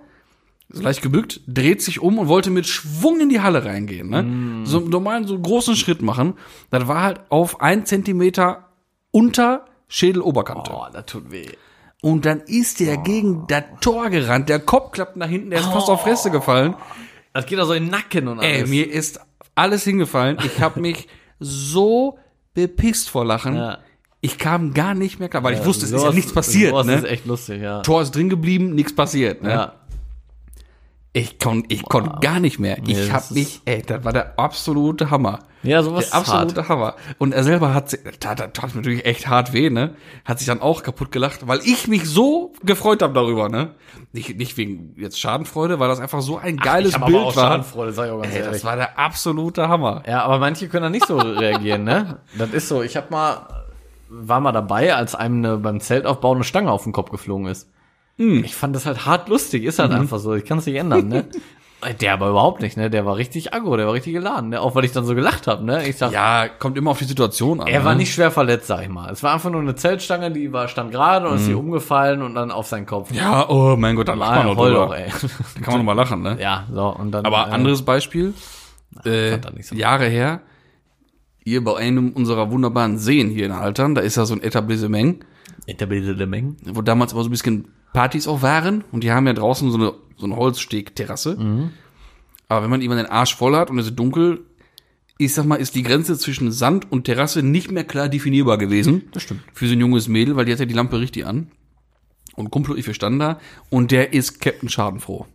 so 0.73 0.83
leicht 0.83 1.03
gebückt, 1.03 1.41
dreht 1.47 1.83
sich 1.83 2.01
um 2.01 2.19
und 2.19 2.29
wollte 2.29 2.51
mit 2.51 2.67
Schwung 2.67 3.21
in 3.21 3.29
die 3.29 3.41
Halle 3.41 3.65
reingehen. 3.65 4.09
Ne? 4.09 4.23
Mhm. 4.23 4.67
So 4.67 4.81
normal 4.81 5.27
so 5.27 5.35
einen 5.35 5.43
großen 5.43 5.77
Schritt 5.77 6.03
machen. 6.03 6.35
Das 6.71 6.89
war 6.89 7.03
halt 7.03 7.21
auf 7.29 7.61
ein 7.61 7.85
Zentimeter 7.87 8.69
unter 9.11 9.67
Schädeloberkante. 9.89 10.71
Oh, 10.75 10.87
das 10.93 11.07
tut 11.07 11.31
weh. 11.31 11.47
Und 12.01 12.25
dann 12.25 12.41
ist 12.41 12.81
der 12.81 12.97
gegen 12.97 13.47
das 13.47 13.63
Tor 13.81 14.11
gerannt, 14.11 14.49
der 14.49 14.59
Kopf 14.59 14.93
klappt 14.93 15.17
nach 15.17 15.29
hinten, 15.29 15.51
der 15.51 15.61
ist 15.61 15.67
fast 15.67 15.89
auf 15.89 16.03
Fresse 16.03 16.31
gefallen. 16.31 16.75
Das 17.33 17.47
geht 17.47 17.61
auch 17.61 17.67
so 17.67 17.75
in 17.75 17.85
den 17.85 17.91
Nacken 17.91 18.27
und 18.29 18.41
Ey, 18.41 18.59
alles. 18.59 18.71
mir 18.71 18.91
ist 18.91 19.21
alles 19.55 19.85
hingefallen. 19.85 20.39
Ich 20.45 20.61
habe 20.61 20.81
mich 20.81 21.07
so 21.39 22.19
bepisst 22.55 23.09
vor 23.11 23.25
Lachen. 23.25 23.55
Ja. 23.57 23.79
Ich 24.21 24.39
kam 24.39 24.73
gar 24.75 24.95
nicht 24.95 25.19
mehr 25.19 25.29
klar, 25.29 25.43
weil 25.43 25.55
ich 25.55 25.65
wusste, 25.65 25.85
es 25.85 25.93
ist 25.93 26.03
ja 26.03 26.13
nichts 26.13 26.33
passiert. 26.33 26.71
Sowas 26.71 26.87
Ne? 26.87 26.95
ist 26.97 27.05
echt 27.05 27.27
lustig, 27.27 27.61
ja. 27.61 27.81
Tor 27.83 28.03
ist 28.03 28.13
drin 28.13 28.29
geblieben, 28.29 28.75
nichts 28.75 28.95
passiert. 28.95 29.43
Ne? 29.43 29.51
Ja. 29.51 29.75
Ich 31.15 31.39
konnte 31.39 31.67
ich 31.75 31.83
konnt 31.85 32.23
gar 32.23 32.41
nicht 32.41 32.59
mehr. 32.59 32.79
Nee, 32.83 32.93
Ich 32.93 33.13
hab 33.13 33.31
mich, 33.33 33.61
ey, 33.67 33.83
das 33.83 34.03
war 34.03 34.15
der 34.15 34.39
absolute 34.39 35.11
Hammer. 35.11 35.41
Ja, 35.63 35.83
sowas 35.83 36.09
Der 36.11 36.21
ist 36.21 36.27
hart. 36.29 36.41
absolute 36.43 36.69
Hammer. 36.69 36.95
Und 37.19 37.33
er 37.35 37.45
selber 37.45 37.75
hat, 37.75 37.91
sich- 37.91 38.01
da, 38.19 38.35
da 38.35 38.47
tat 38.49 38.71
mir 38.75 38.81
natürlich 38.81 39.05
echt 39.05 39.27
hart 39.29 39.53
weh, 39.53 39.69
ne? 39.69 39.95
Hat 40.25 40.39
sich 40.39 40.47
dann 40.47 40.61
auch 40.63 40.83
kaputt 40.83 41.13
gelacht, 41.13 41.47
weil 41.47 41.61
ich 41.65 41.87
mich 41.87 42.07
so 42.09 42.53
gefreut 42.65 43.03
habe 43.03 43.13
darüber, 43.13 43.49
ne? 43.51 43.75
Nicht, 44.13 44.37
nicht 44.39 44.57
wegen 44.57 44.95
jetzt 44.97 45.21
Schadenfreude, 45.21 45.79
weil 45.79 45.89
das 45.89 46.01
einfach 46.01 46.23
so 46.23 46.39
ein 46.39 46.57
geiles 46.57 46.91
ich 46.91 46.95
hab 46.99 47.07
Bild 47.07 47.19
aber 47.19 47.27
auch 47.27 47.37
war. 47.37 47.45
Schadenfreude, 47.51 47.93
sag 47.93 48.07
ich 48.07 48.13
auch 48.13 48.23
ganz 48.23 48.35
Ey, 48.35 48.41
ehrlich. 48.41 48.53
das 48.55 48.65
war 48.65 48.77
der 48.77 48.99
absolute 48.99 49.69
Hammer. 49.69 50.03
Ja, 50.09 50.23
aber 50.25 50.39
manche 50.39 50.69
können 50.69 50.85
da 50.85 50.91
nicht 50.91 51.07
so 51.07 51.19
reagieren, 51.19 51.85
ne? 51.85 52.19
Das 52.39 52.51
ist 52.51 52.69
so. 52.69 52.83
Ich 52.83 52.97
hab 52.97 53.11
mal, 53.11 53.47
war 54.09 54.41
mal 54.41 54.53
dabei, 54.53 54.95
als 54.95 55.15
einem 55.15 55.45
eine, 55.45 55.59
beim 55.59 55.79
Zeltaufbau 55.81 56.35
eine 56.35 56.45
Stange 56.45 56.71
auf 56.73 56.83
den 56.85 56.93
Kopf 56.93 57.11
geflogen 57.11 57.47
ist. 57.47 57.69
Hm. 58.19 58.45
Ich 58.45 58.55
fand 58.55 58.75
das 58.77 58.87
halt 58.87 59.07
hart 59.07 59.29
lustig, 59.29 59.65
ist 59.65 59.79
halt 59.79 59.91
Mhm. 59.93 60.01
einfach 60.01 60.19
so. 60.19 60.35
Ich 60.35 60.45
kann 60.45 60.59
es 60.59 60.67
nicht 60.67 60.77
ändern, 60.77 61.09
ne? 61.09 61.25
Der 62.01 62.13
aber 62.13 62.29
überhaupt 62.31 62.63
nicht, 62.63 62.77
ne? 62.77 62.91
Der 62.91 63.05
war 63.05 63.17
richtig 63.17 63.53
aggro, 63.55 63.77
der 63.77 63.87
war 63.87 63.93
richtig 63.95 64.13
geladen, 64.13 64.51
ne? 64.51 64.61
Auch 64.61 64.77
weil 64.77 64.85
ich 64.85 64.93
dann 64.93 65.05
so 65.05 65.17
gelacht 65.17 65.49
habe, 65.49 65.65
ne? 65.65 65.89
Ich 65.89 65.97
sag, 65.97 66.13
Ja, 66.13 66.47
kommt 66.47 66.79
immer 66.79 66.93
auf 66.93 66.99
die 67.01 67.07
Situation 67.07 67.61
an. 67.61 67.67
er 67.67 67.85
war 67.85 67.95
ne? 67.95 67.99
nicht 67.99 68.15
schwer 68.15 68.31
verletzt, 68.31 68.69
sag 68.69 68.83
ich 68.83 68.89
mal. 68.89 69.11
Es 69.11 69.25
war 69.25 69.33
einfach 69.35 69.51
nur 69.51 69.61
eine 69.61 69.75
Zeltstange, 69.75 70.31
die 70.31 70.53
war 70.53 70.69
stand 70.69 70.93
gerade 70.93 71.27
und 71.29 71.37
ist 71.39 71.47
hier 71.47 71.59
umgefallen 71.59 72.23
und 72.23 72.37
dann 72.37 72.53
auf 72.53 72.69
seinen 72.69 72.87
Kopf. 72.87 73.11
Mhm. 73.11 73.17
Ja, 73.17 73.49
oh 73.49 73.75
mein 73.77 73.97
Gott, 73.97 74.07
da 74.07 74.15
lacht 74.15 74.45
man 74.45 74.57
drüber. 74.57 74.71
doch, 74.71 74.95
ey. 74.95 75.07
Da 75.11 75.61
kann 75.61 75.73
man 75.75 75.79
noch 75.79 75.85
mal 75.85 75.93
lachen, 76.01 76.23
ne? 76.23 76.37
Ja, 76.41 76.67
so, 76.73 76.87
und 76.87 77.11
dann. 77.11 77.25
Aber 77.25 77.49
äh, 77.49 77.51
anderes 77.51 77.83
Beispiel, 77.83 78.33
äh, 79.05 79.31
er 79.33 79.51
nicht 79.53 79.67
so. 79.67 79.75
Jahre 79.75 80.07
her, 80.07 80.41
hier 81.45 81.65
bei 81.65 81.77
einem 81.79 82.13
unserer 82.13 82.49
wunderbaren 82.53 82.97
Seen 82.99 83.29
hier 83.29 83.47
in 83.47 83.57
Haltern, 83.57 83.97
da 83.97 84.03
ist 84.03 84.17
ja 84.17 84.25
so 84.25 84.35
ein 84.35 84.43
Etablissement, 84.43 85.25
Etablierte 85.67 86.27
Mengen. 86.27 86.59
wo 86.65 86.81
damals 86.83 87.13
aber 87.13 87.23
so 87.25 87.29
ein 87.29 87.33
bisschen 87.33 87.69
Partys 87.93 88.27
auch 88.27 88.43
waren 88.43 88.85
und 88.93 89.05
die 89.05 89.13
haben 89.13 89.27
ja 89.27 89.33
draußen 89.33 89.71
so 89.71 89.77
eine, 89.77 89.95
so 90.17 90.27
eine 90.27 90.37
Holzstegterrasse. 90.37 91.71
Aber 92.49 92.63
wenn 92.63 92.71
man 92.71 92.81
irgendwann 92.81 93.05
den 93.05 93.13
Arsch 93.13 93.35
voll 93.37 93.57
hat 93.57 93.71
und 93.71 93.79
es 93.79 93.87
ist 93.87 93.97
dunkel, 93.97 94.47
ich 95.19 95.35
sag 95.35 95.45
mal, 95.45 95.57
ist 95.57 95.75
die 95.75 95.83
Grenze 95.83 96.19
zwischen 96.19 96.51
Sand 96.53 96.91
und 96.91 97.05
Terrasse 97.05 97.43
nicht 97.43 97.71
mehr 97.71 97.85
klar 97.85 98.09
definierbar 98.09 98.59
gewesen. 98.59 99.09
Das 99.13 99.23
stimmt. 99.23 99.43
Für 99.53 99.67
so 99.67 99.73
ein 99.75 99.81
junges 99.81 100.09
Mädel, 100.09 100.37
weil 100.37 100.45
die 100.47 100.53
hat 100.53 100.59
ja 100.59 100.67
die 100.67 100.75
Lampe 100.75 100.99
richtig 100.99 101.27
an. 101.27 101.51
Und 102.35 102.51
Kumpel 102.51 102.73
und 102.73 102.79
ich, 102.79 102.87
wir 102.87 102.95
standen 102.95 103.19
da 103.19 103.39
und 103.69 103.91
der 103.91 104.15
ist 104.15 104.41
Captain 104.41 104.69
Schadenfroh. 104.69 105.27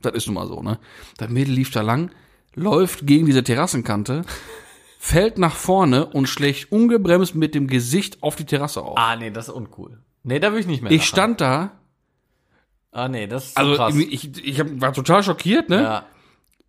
Das 0.00 0.14
ist 0.14 0.26
nun 0.26 0.34
mal 0.34 0.46
so, 0.46 0.62
ne? 0.62 0.78
Das 1.18 1.28
Mädel 1.28 1.54
lief 1.54 1.70
da 1.70 1.82
lang, 1.82 2.10
läuft 2.54 3.06
gegen 3.06 3.26
diese 3.26 3.44
Terrassenkante, 3.44 4.24
fällt 4.98 5.38
nach 5.38 5.54
vorne 5.54 6.06
und 6.06 6.28
schlägt 6.28 6.72
ungebremst 6.72 7.34
mit 7.34 7.54
dem 7.54 7.66
Gesicht 7.66 8.22
auf 8.22 8.36
die 8.36 8.46
Terrasse 8.46 8.82
auf. 8.82 8.96
Ah, 8.96 9.16
nee, 9.16 9.30
das 9.30 9.48
ist 9.48 9.54
uncool. 9.54 9.98
Nee, 10.22 10.40
da 10.40 10.52
will 10.52 10.60
ich 10.60 10.66
nicht 10.66 10.82
mehr. 10.82 10.90
ich 10.90 11.02
lachen. 11.02 11.08
stand 11.08 11.40
da, 11.40 11.79
Ah, 12.92 13.08
nee, 13.08 13.26
das 13.26 13.46
ist 13.46 13.54
so 13.56 13.60
also 13.62 13.74
krass. 13.76 13.94
ich, 13.96 14.44
ich 14.44 14.60
hab, 14.60 14.66
war 14.80 14.92
total 14.92 15.22
schockiert, 15.22 15.68
ne? 15.68 15.82
ja. 15.82 16.04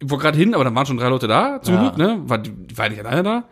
Ich 0.03 0.09
war 0.09 0.17
gerade 0.17 0.37
hin, 0.37 0.53
aber 0.55 0.63
da 0.63 0.73
waren 0.73 0.85
schon 0.85 0.97
drei 0.97 1.09
Leute 1.09 1.27
da, 1.27 1.61
zum 1.61 1.75
Ja. 1.75 1.81
Glück, 1.81 1.97
ne? 1.97 2.19
War, 2.25 2.39
war 2.75 2.89
nicht 2.89 2.99
alleine 3.05 3.23
da. 3.23 3.43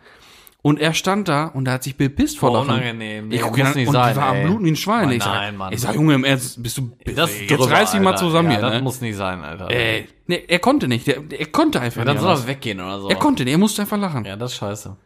Und 0.62 0.78
er 0.78 0.92
stand 0.94 1.26
da 1.28 1.46
und 1.46 1.66
er 1.68 1.74
hat 1.74 1.82
sich 1.84 1.96
bepisst 1.96 2.38
vor 2.38 2.52
Lachen. 2.52 2.68
unangenehm. 2.70 3.28
Nee, 3.28 3.36
ich 3.36 3.40
guck 3.40 3.56
muss 3.56 3.74
nicht 3.74 3.86
und 3.88 3.94
sein, 3.94 4.14
war 4.16 4.26
am 4.28 4.36
ey. 4.36 4.44
Bluten 4.46 4.64
wie 4.66 4.70
ein 4.72 4.76
Schwein. 4.76 5.06
Mann, 5.06 5.12
ich 5.16 5.22
sag, 5.22 5.32
nein, 5.32 5.56
Mann. 5.56 5.72
ich 5.72 5.80
sag, 5.80 5.94
Junge, 5.94 6.14
im 6.14 6.24
Ernst, 6.24 6.62
bist 6.62 6.76
du, 6.76 6.90
Das 7.14 7.38
jetzt 7.40 7.50
drüber, 7.50 7.70
reiß 7.70 7.92
dich 7.92 8.00
mal 8.00 8.16
zusammen 8.16 8.50
ja, 8.50 8.58
hier, 8.58 8.66
Das 8.66 8.74
ne? 8.74 8.82
muss 8.82 9.00
nicht 9.00 9.16
sein, 9.16 9.42
Alter. 9.42 9.70
Ey, 9.70 10.06
nee, 10.26 10.44
er 10.46 10.58
konnte 10.58 10.86
nicht, 10.86 11.06
der, 11.06 11.22
er 11.30 11.46
konnte 11.46 11.80
einfach 11.80 12.00
Ja, 12.00 12.04
dann 12.04 12.16
nicht. 12.16 12.20
soll 12.22 12.30
anders. 12.32 12.44
er 12.44 12.48
weggehen 12.50 12.80
oder 12.80 13.00
so. 13.00 13.08
Er 13.08 13.16
konnte 13.16 13.44
nicht, 13.44 13.52
er 13.52 13.58
musste 13.58 13.82
einfach 13.82 13.96
lachen. 13.98 14.24
Ja, 14.26 14.36
das 14.36 14.52
ist 14.52 14.58
scheiße. 14.58 14.96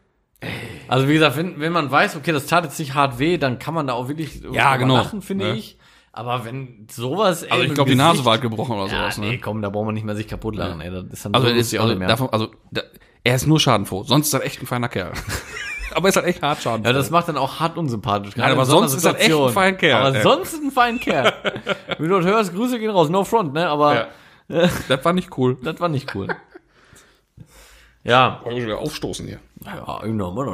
Also 0.88 1.08
wie 1.08 1.12
gesagt, 1.14 1.36
wenn, 1.36 1.60
wenn 1.60 1.72
man 1.72 1.90
weiß, 1.90 2.16
okay, 2.16 2.32
das 2.32 2.46
tat 2.46 2.64
jetzt 2.64 2.78
nicht 2.80 2.94
hart 2.94 3.18
weh, 3.18 3.38
dann 3.38 3.58
kann 3.60 3.74
man 3.74 3.86
da 3.86 3.92
auch 3.92 4.08
wirklich 4.08 4.40
Ja, 4.52 4.76
genau. 4.76 4.96
lachen, 4.96 5.22
finde 5.22 5.52
Ne? 5.52 5.56
ich. 5.58 5.78
Aber 6.16 6.44
wenn 6.44 6.86
sowas, 6.90 7.42
ey, 7.42 7.50
Also 7.50 7.64
ich 7.64 7.74
glaube, 7.74 7.90
die 7.90 7.96
Nase 7.96 8.24
war 8.24 8.32
halt 8.34 8.42
gebrochen 8.42 8.76
oder 8.76 8.86
ja, 8.90 8.98
sowas, 9.00 9.18
nee, 9.18 9.32
ne? 9.32 9.38
komm, 9.40 9.62
da 9.62 9.68
braucht 9.68 9.86
man 9.86 9.94
nicht 9.94 10.04
mehr 10.04 10.14
sich 10.14 10.28
kaputt 10.28 10.54
lachen, 10.54 10.80
ey. 10.80 10.88
Das 10.90 11.04
ist 11.12 11.24
dann 11.24 11.34
Also, 11.34 11.48
so 11.48 11.52
er 11.52 11.58
ist, 11.58 11.74
also, 11.76 11.94
davon, 11.98 12.28
also 12.30 12.50
da, 12.70 12.82
er 13.24 13.34
ist 13.34 13.48
nur 13.48 13.58
schadenfroh. 13.58 14.04
Sonst 14.04 14.28
ist 14.28 14.34
er 14.34 14.44
echt 14.46 14.62
ein 14.62 14.66
feiner 14.66 14.88
Kerl. 14.88 15.12
aber 15.94 16.06
er 16.06 16.08
ist 16.10 16.16
halt 16.16 16.26
echt 16.26 16.40
hart 16.40 16.62
schadenfroh. 16.62 16.86
Ja, 16.88 16.92
das 16.92 17.10
macht 17.10 17.26
dann 17.26 17.36
auch 17.36 17.58
hart 17.58 17.76
unsympathisch. 17.76 18.34
gerade 18.34 18.52
aber 18.52 18.64
sonst 18.64 18.94
ist 18.94 19.04
er 19.04 19.12
echt 19.12 19.22
ein 19.22 19.22
Situation. 19.24 19.52
fein 19.52 19.76
Kerl, 19.76 20.06
Aber 20.06 20.16
ey. 20.16 20.22
sonst 20.22 20.52
ist 20.52 20.62
ein 20.62 20.70
fein 20.70 21.00
Kerl. 21.00 21.32
Wenn 21.98 22.08
du 22.08 22.16
das 22.20 22.26
hörst, 22.26 22.54
Grüße 22.54 22.78
gehen 22.78 22.90
raus. 22.90 23.08
No 23.08 23.24
front, 23.24 23.52
ne? 23.52 23.68
Aber 23.68 23.94
ja. 23.94 24.06
das 24.88 25.04
war 25.04 25.12
nicht 25.12 25.36
cool. 25.36 25.56
das 25.64 25.80
war 25.80 25.88
nicht 25.88 26.14
cool. 26.14 26.28
ja. 28.04 28.40
Wollen 28.44 28.56
wir 28.56 28.66
wieder 28.66 28.78
aufstoßen 28.78 29.26
hier. 29.26 29.40
Ja, 29.64 30.00
genau, 30.02 30.30
Mann, 30.30 30.46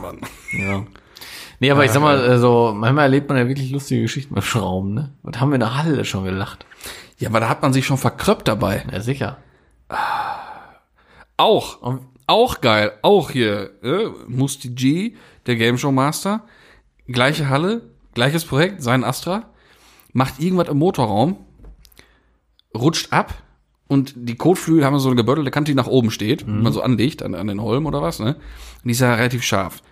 Mann. 0.00 0.20
Ja. 0.52 0.86
Nee, 1.60 1.70
aber 1.72 1.84
ich 1.84 1.90
sag 1.90 2.02
mal, 2.02 2.18
äh, 2.20 2.38
so, 2.38 2.72
manchmal 2.76 3.04
erlebt 3.04 3.28
man 3.28 3.36
ja 3.38 3.48
wirklich 3.48 3.70
lustige 3.70 4.02
Geschichten 4.02 4.32
beim 4.34 4.42
Schrauben, 4.44 4.94
ne? 4.94 5.12
Und 5.22 5.40
haben 5.40 5.50
wir 5.50 5.54
in 5.56 5.60
der 5.60 5.76
Halle 5.76 6.04
schon 6.04 6.24
gelacht. 6.24 6.64
Ja, 7.18 7.28
aber 7.30 7.40
da 7.40 7.48
hat 7.48 7.62
man 7.62 7.72
sich 7.72 7.84
schon 7.84 7.98
verkröppt 7.98 8.46
dabei. 8.46 8.84
Ja, 8.92 9.00
sicher. 9.00 9.38
Auch. 11.36 11.80
Und- 11.82 12.02
Auch 12.30 12.60
geil. 12.60 12.92
Auch 13.02 13.30
hier. 13.30 13.70
Äh, 13.82 14.08
Musti 14.26 14.68
G, 14.68 15.14
der 15.46 15.56
Game 15.56 15.78
Show 15.78 15.90
Master. 15.90 16.42
Gleiche 17.06 17.48
Halle, 17.48 17.80
gleiches 18.12 18.44
Projekt, 18.44 18.82
sein 18.82 19.02
Astra. 19.02 19.44
Macht 20.12 20.38
irgendwas 20.38 20.68
im 20.68 20.76
Motorraum. 20.78 21.38
Rutscht 22.76 23.12
ab. 23.14 23.32
Und 23.88 24.12
die 24.14 24.36
Kotflügel 24.36 24.84
haben 24.84 24.98
so 24.98 25.08
eine 25.08 25.16
gebörtelte 25.16 25.50
Kante, 25.50 25.72
die 25.72 25.76
nach 25.76 25.86
oben 25.86 26.10
steht, 26.10 26.46
Mhm. 26.46 26.56
wenn 26.56 26.62
man 26.64 26.72
so 26.74 26.82
anlegt 26.82 27.22
an, 27.22 27.34
an 27.34 27.46
den 27.46 27.62
Holm 27.62 27.86
oder 27.86 28.02
was, 28.02 28.18
ne? 28.20 28.34
Und 28.34 28.84
die 28.84 28.90
ist 28.90 29.00
ja 29.00 29.14
relativ 29.14 29.42
scharf. 29.42 29.82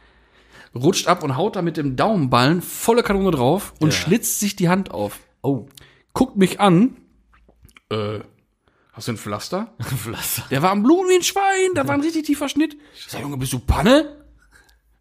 Rutscht 0.76 1.08
ab 1.08 1.22
und 1.22 1.36
haut 1.36 1.56
da 1.56 1.62
mit 1.62 1.76
dem 1.76 1.96
Daumenballen 1.96 2.62
volle 2.62 3.02
Kanone 3.02 3.30
drauf 3.30 3.74
und 3.80 3.88
Ja. 3.92 3.98
schlitzt 3.98 4.40
sich 4.40 4.56
die 4.56 4.68
Hand 4.68 4.90
auf. 4.90 5.18
Oh, 5.42 5.66
Guckt 6.12 6.36
mich 6.38 6.60
an. 6.60 6.96
Äh, 7.90 8.20
hast 8.92 9.06
du 9.08 9.12
ein 9.12 9.18
Pflaster? 9.18 9.74
Pflaster. 9.82 10.44
Der 10.50 10.62
war 10.62 10.70
am 10.70 10.82
Blut 10.82 11.06
wie 11.10 11.16
ein 11.16 11.22
Schwein, 11.22 11.74
da 11.74 11.86
war 11.86 11.94
ein 11.94 12.00
richtig 12.00 12.24
tiefer 12.26 12.48
Schnitt. 12.48 12.76
Ich 12.94 13.06
sag, 13.08 13.20
Junge, 13.20 13.36
bist 13.36 13.52
du 13.52 13.58
Panne? 13.58 14.24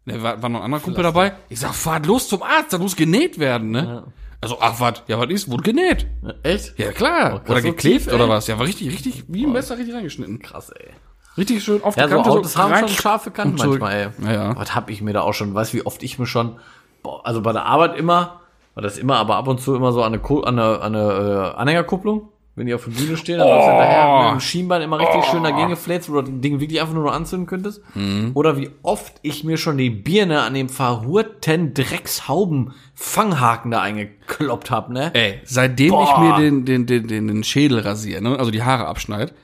Da 0.04 0.22
war, 0.22 0.42
war 0.42 0.48
noch 0.50 0.60
ein 0.60 0.64
anderer 0.66 0.82
Kumpel 0.82 1.02
dabei. 1.02 1.32
Ich 1.48 1.58
sag, 1.58 1.74
fahrt 1.74 2.04
los 2.06 2.28
zum 2.28 2.42
Arzt, 2.42 2.72
da 2.72 2.78
muss 2.78 2.94
genäht 2.96 3.38
werden, 3.38 3.70
ne? 3.70 4.12
Also, 4.42 4.58
ach, 4.60 4.78
was? 4.78 5.02
Ja, 5.08 5.18
was 5.18 5.30
ist? 5.30 5.50
Wurde 5.50 5.62
genäht. 5.62 6.06
Echt? 6.42 6.78
Ja, 6.78 6.92
klar. 6.92 7.40
krass, 7.40 7.48
oder 7.50 7.60
so 7.62 7.68
geklebt 7.68 8.04
tief, 8.04 8.12
oder 8.12 8.28
was? 8.28 8.46
Ja, 8.46 8.58
war 8.58 8.66
richtig, 8.66 8.92
richtig, 8.92 9.24
wie 9.28 9.44
im 9.44 9.52
Messer 9.52 9.78
richtig 9.78 9.94
reingeschnitten. 9.94 10.38
Krass, 10.40 10.68
ey. 10.70 10.90
Richtig 11.36 11.62
schön 11.62 11.82
auf 11.82 11.94
die 11.94 12.00
Ja, 12.00 12.08
so 12.08 12.16
Kante. 12.16 12.30
Autos 12.30 12.56
haben 12.56 12.74
schon 12.76 12.88
scharfe 12.88 13.30
Kanten 13.30 13.56
manchmal, 13.56 13.92
ey. 13.92 14.08
Ja, 14.24 14.32
ja. 14.32 14.56
Was 14.56 14.74
hab 14.74 14.90
ich 14.90 15.02
mir 15.02 15.12
da 15.12 15.20
auch 15.22 15.34
schon, 15.34 15.54
weißt 15.54 15.72
du, 15.72 15.78
wie 15.78 15.86
oft 15.86 16.02
ich 16.02 16.18
mir 16.18 16.26
schon, 16.26 16.56
boah, 17.02 17.26
also 17.26 17.42
bei 17.42 17.52
der 17.52 17.66
Arbeit 17.66 17.96
immer, 17.96 18.40
war 18.74 18.82
das 18.82 18.98
immer, 18.98 19.16
aber 19.16 19.36
ab 19.36 19.48
und 19.48 19.60
zu 19.60 19.74
immer 19.74 19.92
so 19.92 20.02
an 20.02 20.14
eine, 20.14 20.22
an 20.22 20.58
eine, 20.58 20.80
an 20.80 20.94
eine 20.94 21.52
äh, 21.54 21.58
Anhängerkupplung, 21.58 22.28
wenn 22.56 22.66
die 22.66 22.74
auf 22.74 22.84
der 22.86 22.92
Bühne 22.92 23.16
stehen, 23.18 23.38
dann 23.38 23.48
läufst 23.48 23.68
du 23.68 23.72
hinterher 23.72 24.22
mit 24.22 24.32
dem 24.32 24.40
Schienbein 24.40 24.80
immer 24.80 24.98
richtig 24.98 25.24
schön 25.26 25.42
dagegen 25.42 25.68
gefläzt, 25.68 26.08
wo 26.08 26.14
du 26.14 26.22
das 26.22 26.30
Ding 26.40 26.58
wirklich 26.58 26.80
einfach 26.80 26.94
nur 26.94 27.04
noch 27.04 27.12
anzünden 27.12 27.46
könntest. 27.46 27.82
Mhm. 27.94 28.30
Oder 28.32 28.56
wie 28.56 28.70
oft 28.82 29.12
ich 29.20 29.44
mir 29.44 29.58
schon 29.58 29.76
die 29.76 29.90
Birne 29.90 30.40
an 30.40 30.54
dem 30.54 30.70
verhurten 30.70 31.74
Dreckshauben-Fanghaken 31.74 33.70
da 33.70 33.82
eingekloppt 33.82 34.70
hab, 34.70 34.88
ne? 34.88 35.10
Ey, 35.12 35.42
seitdem 35.44 35.90
Boah. 35.90 36.04
ich 36.04 36.16
mir 36.16 36.36
den, 36.38 36.64
den, 36.64 36.86
den, 36.86 37.06
den, 37.06 37.28
den 37.28 37.44
Schädel 37.44 37.80
rasiere, 37.80 38.22
ne? 38.22 38.38
also 38.38 38.50
die 38.50 38.62
Haare 38.62 38.86
abschneid, 38.86 39.34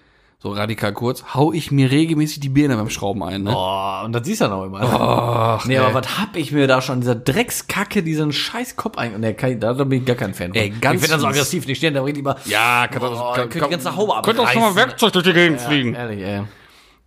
so 0.42 0.50
radikal 0.50 0.92
kurz, 0.92 1.22
hau 1.34 1.52
ich 1.52 1.70
mir 1.70 1.92
regelmäßig 1.92 2.40
die 2.40 2.48
Birne 2.48 2.76
beim 2.76 2.90
Schrauben 2.90 3.22
ein. 3.22 3.44
Ne? 3.44 3.54
Oh, 3.56 4.04
und 4.04 4.12
das 4.12 4.26
siehst 4.26 4.40
du 4.40 4.46
dann 4.46 4.54
auch 4.54 4.64
immer. 4.64 4.80
Ach, 4.82 5.64
nee, 5.66 5.74
ey. 5.74 5.78
aber 5.78 5.94
was 5.94 6.18
hab 6.18 6.34
ich 6.34 6.50
mir 6.50 6.66
da 6.66 6.82
schon, 6.82 6.98
dieser 6.98 7.14
Dreckskacke, 7.14 8.02
diesen 8.02 8.32
scheiß 8.32 8.74
Kopf 8.74 8.98
ein. 8.98 9.20
Nee, 9.20 9.34
kann 9.34 9.52
ich, 9.52 9.60
da, 9.60 9.72
bin 9.72 10.00
ich 10.00 10.04
gar 10.04 10.16
kein 10.16 10.34
Fan 10.34 10.48
von. 10.48 10.56
Ey, 10.60 10.70
ganz 10.70 10.96
ich 10.96 11.02
bin 11.02 11.10
dann 11.12 11.20
so 11.20 11.28
fies. 11.28 11.36
aggressiv, 11.36 11.66
die 11.66 11.76
stehen 11.76 11.94
da 11.94 12.02
richtig 12.02 12.24
mal. 12.24 12.34
Ja, 12.46 12.88
kann 12.88 13.02
Oh, 13.02 13.06
doch, 13.10 13.36
dann 13.36 13.50
könnte 13.50 13.66
die 13.66 13.70
ganze 13.70 13.94
Haube 13.94 14.20
Könnte 14.22 14.42
auch 14.42 14.48
schon 14.48 14.62
mal 14.62 14.70
abreißen. 14.70 14.88
Werkzeug 14.88 15.12
durch 15.12 15.24
die 15.24 15.32
Gegend 15.32 15.60
fliegen. 15.60 15.94
Ehrlich, 15.94 16.20
ey. 16.24 16.42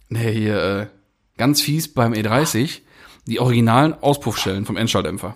Nee, 0.08 0.32
hier, 0.32 0.64
äh, 0.64 0.88
ganz 1.38 1.60
fies 1.60 1.94
beim 1.94 2.14
E30, 2.14 2.84
die 3.28 3.42
originalen 3.42 3.96
Auspuffschellen 4.02 4.66
vom 4.66 4.78
Endschalldämpfer. 4.78 5.36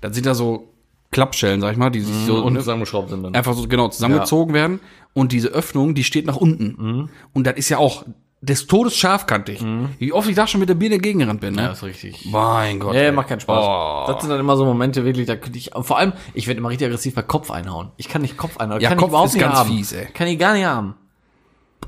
Das 0.00 0.14
sind 0.16 0.26
da 0.26 0.34
so 0.34 0.73
Klappschellen, 1.14 1.60
sag 1.60 1.72
ich 1.72 1.78
mal, 1.78 1.90
die 1.90 2.00
sich 2.00 2.26
so 2.26 2.42
Und 2.44 2.52
ne, 2.54 2.58
zusammengeschraubt 2.58 3.08
sind 3.10 3.22
dann. 3.22 3.34
einfach 3.34 3.54
so 3.54 3.66
genau 3.68 3.88
zusammengezogen 3.88 4.52
werden 4.52 4.80
und 5.14 5.32
diese 5.32 5.48
Öffnung, 5.48 5.94
die 5.94 6.04
steht 6.04 6.26
nach 6.26 6.36
unten. 6.36 7.08
Und 7.32 7.46
das 7.46 7.54
ist 7.56 7.68
ja 7.68 7.78
auch 7.78 8.04
des 8.40 8.66
Todes 8.66 8.94
scharfkantig. 8.96 9.64
Wie 9.98 10.12
oft 10.12 10.28
ich 10.28 10.34
da 10.36 10.46
schon 10.46 10.60
mit 10.60 10.68
der 10.68 10.74
Birne 10.74 10.98
gegengerannt 10.98 11.40
bin, 11.40 11.54
ne? 11.54 11.62
Ja, 11.62 11.70
ist 11.70 11.82
richtig. 11.82 12.26
Mein 12.26 12.78
Gott. 12.80 12.92
Nee, 12.92 13.06
ey. 13.06 13.12
macht 13.12 13.28
keinen 13.28 13.40
Spaß. 13.40 13.64
Oh. 13.64 14.12
Das 14.12 14.20
sind 14.20 14.28
dann 14.28 14.40
immer 14.40 14.56
so 14.58 14.64
Momente 14.66 15.04
wirklich, 15.06 15.26
da 15.26 15.36
könnte 15.36 15.56
ich, 15.56 15.70
vor 15.80 15.96
allem, 15.96 16.12
ich 16.34 16.46
werde 16.46 16.58
immer 16.58 16.68
richtig 16.68 16.88
aggressiv 16.88 17.14
bei 17.14 17.22
Kopf 17.22 17.50
einhauen. 17.50 17.92
Ich 17.96 18.08
kann 18.08 18.20
nicht 18.20 18.36
Kopf 18.36 18.58
einhauen. 18.58 18.80
Ja, 18.82 18.90
kann 18.90 18.98
Kopf 18.98 19.06
ich 19.06 19.12
überhaupt 19.12 19.28
ist 19.28 19.34
nicht 19.36 19.42
ganz 19.44 19.58
haben. 19.60 19.70
fies, 19.70 19.92
ey. 19.92 20.06
Kann 20.12 20.26
ich 20.26 20.38
gar 20.38 20.52
nicht 20.54 20.64
haben. 20.66 20.94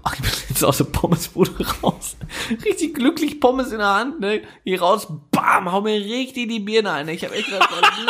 Ach, 0.03 0.14
ich 0.14 0.20
bin 0.20 0.31
jetzt 0.49 0.64
aus 0.64 0.79
der 0.79 0.85
Pommesbude 0.85 1.51
raus. 1.83 2.16
Richtig 2.64 2.95
glücklich 2.95 3.41
Pommes 3.41 3.72
in 3.72 3.79
der 3.79 3.95
Hand, 3.95 4.20
ne? 4.20 4.41
Geh 4.64 4.77
raus, 4.79 5.09
bam, 5.33 5.70
hau 5.72 5.81
mir 5.81 5.95
richtig 6.01 6.49
die 6.49 6.61
Birne 6.61 6.93
ein. 6.93 7.09
Ich 7.09 7.24
hab 7.24 7.33
echt 7.33 7.51
gedacht, 7.51 7.68
Leute, 7.70 7.87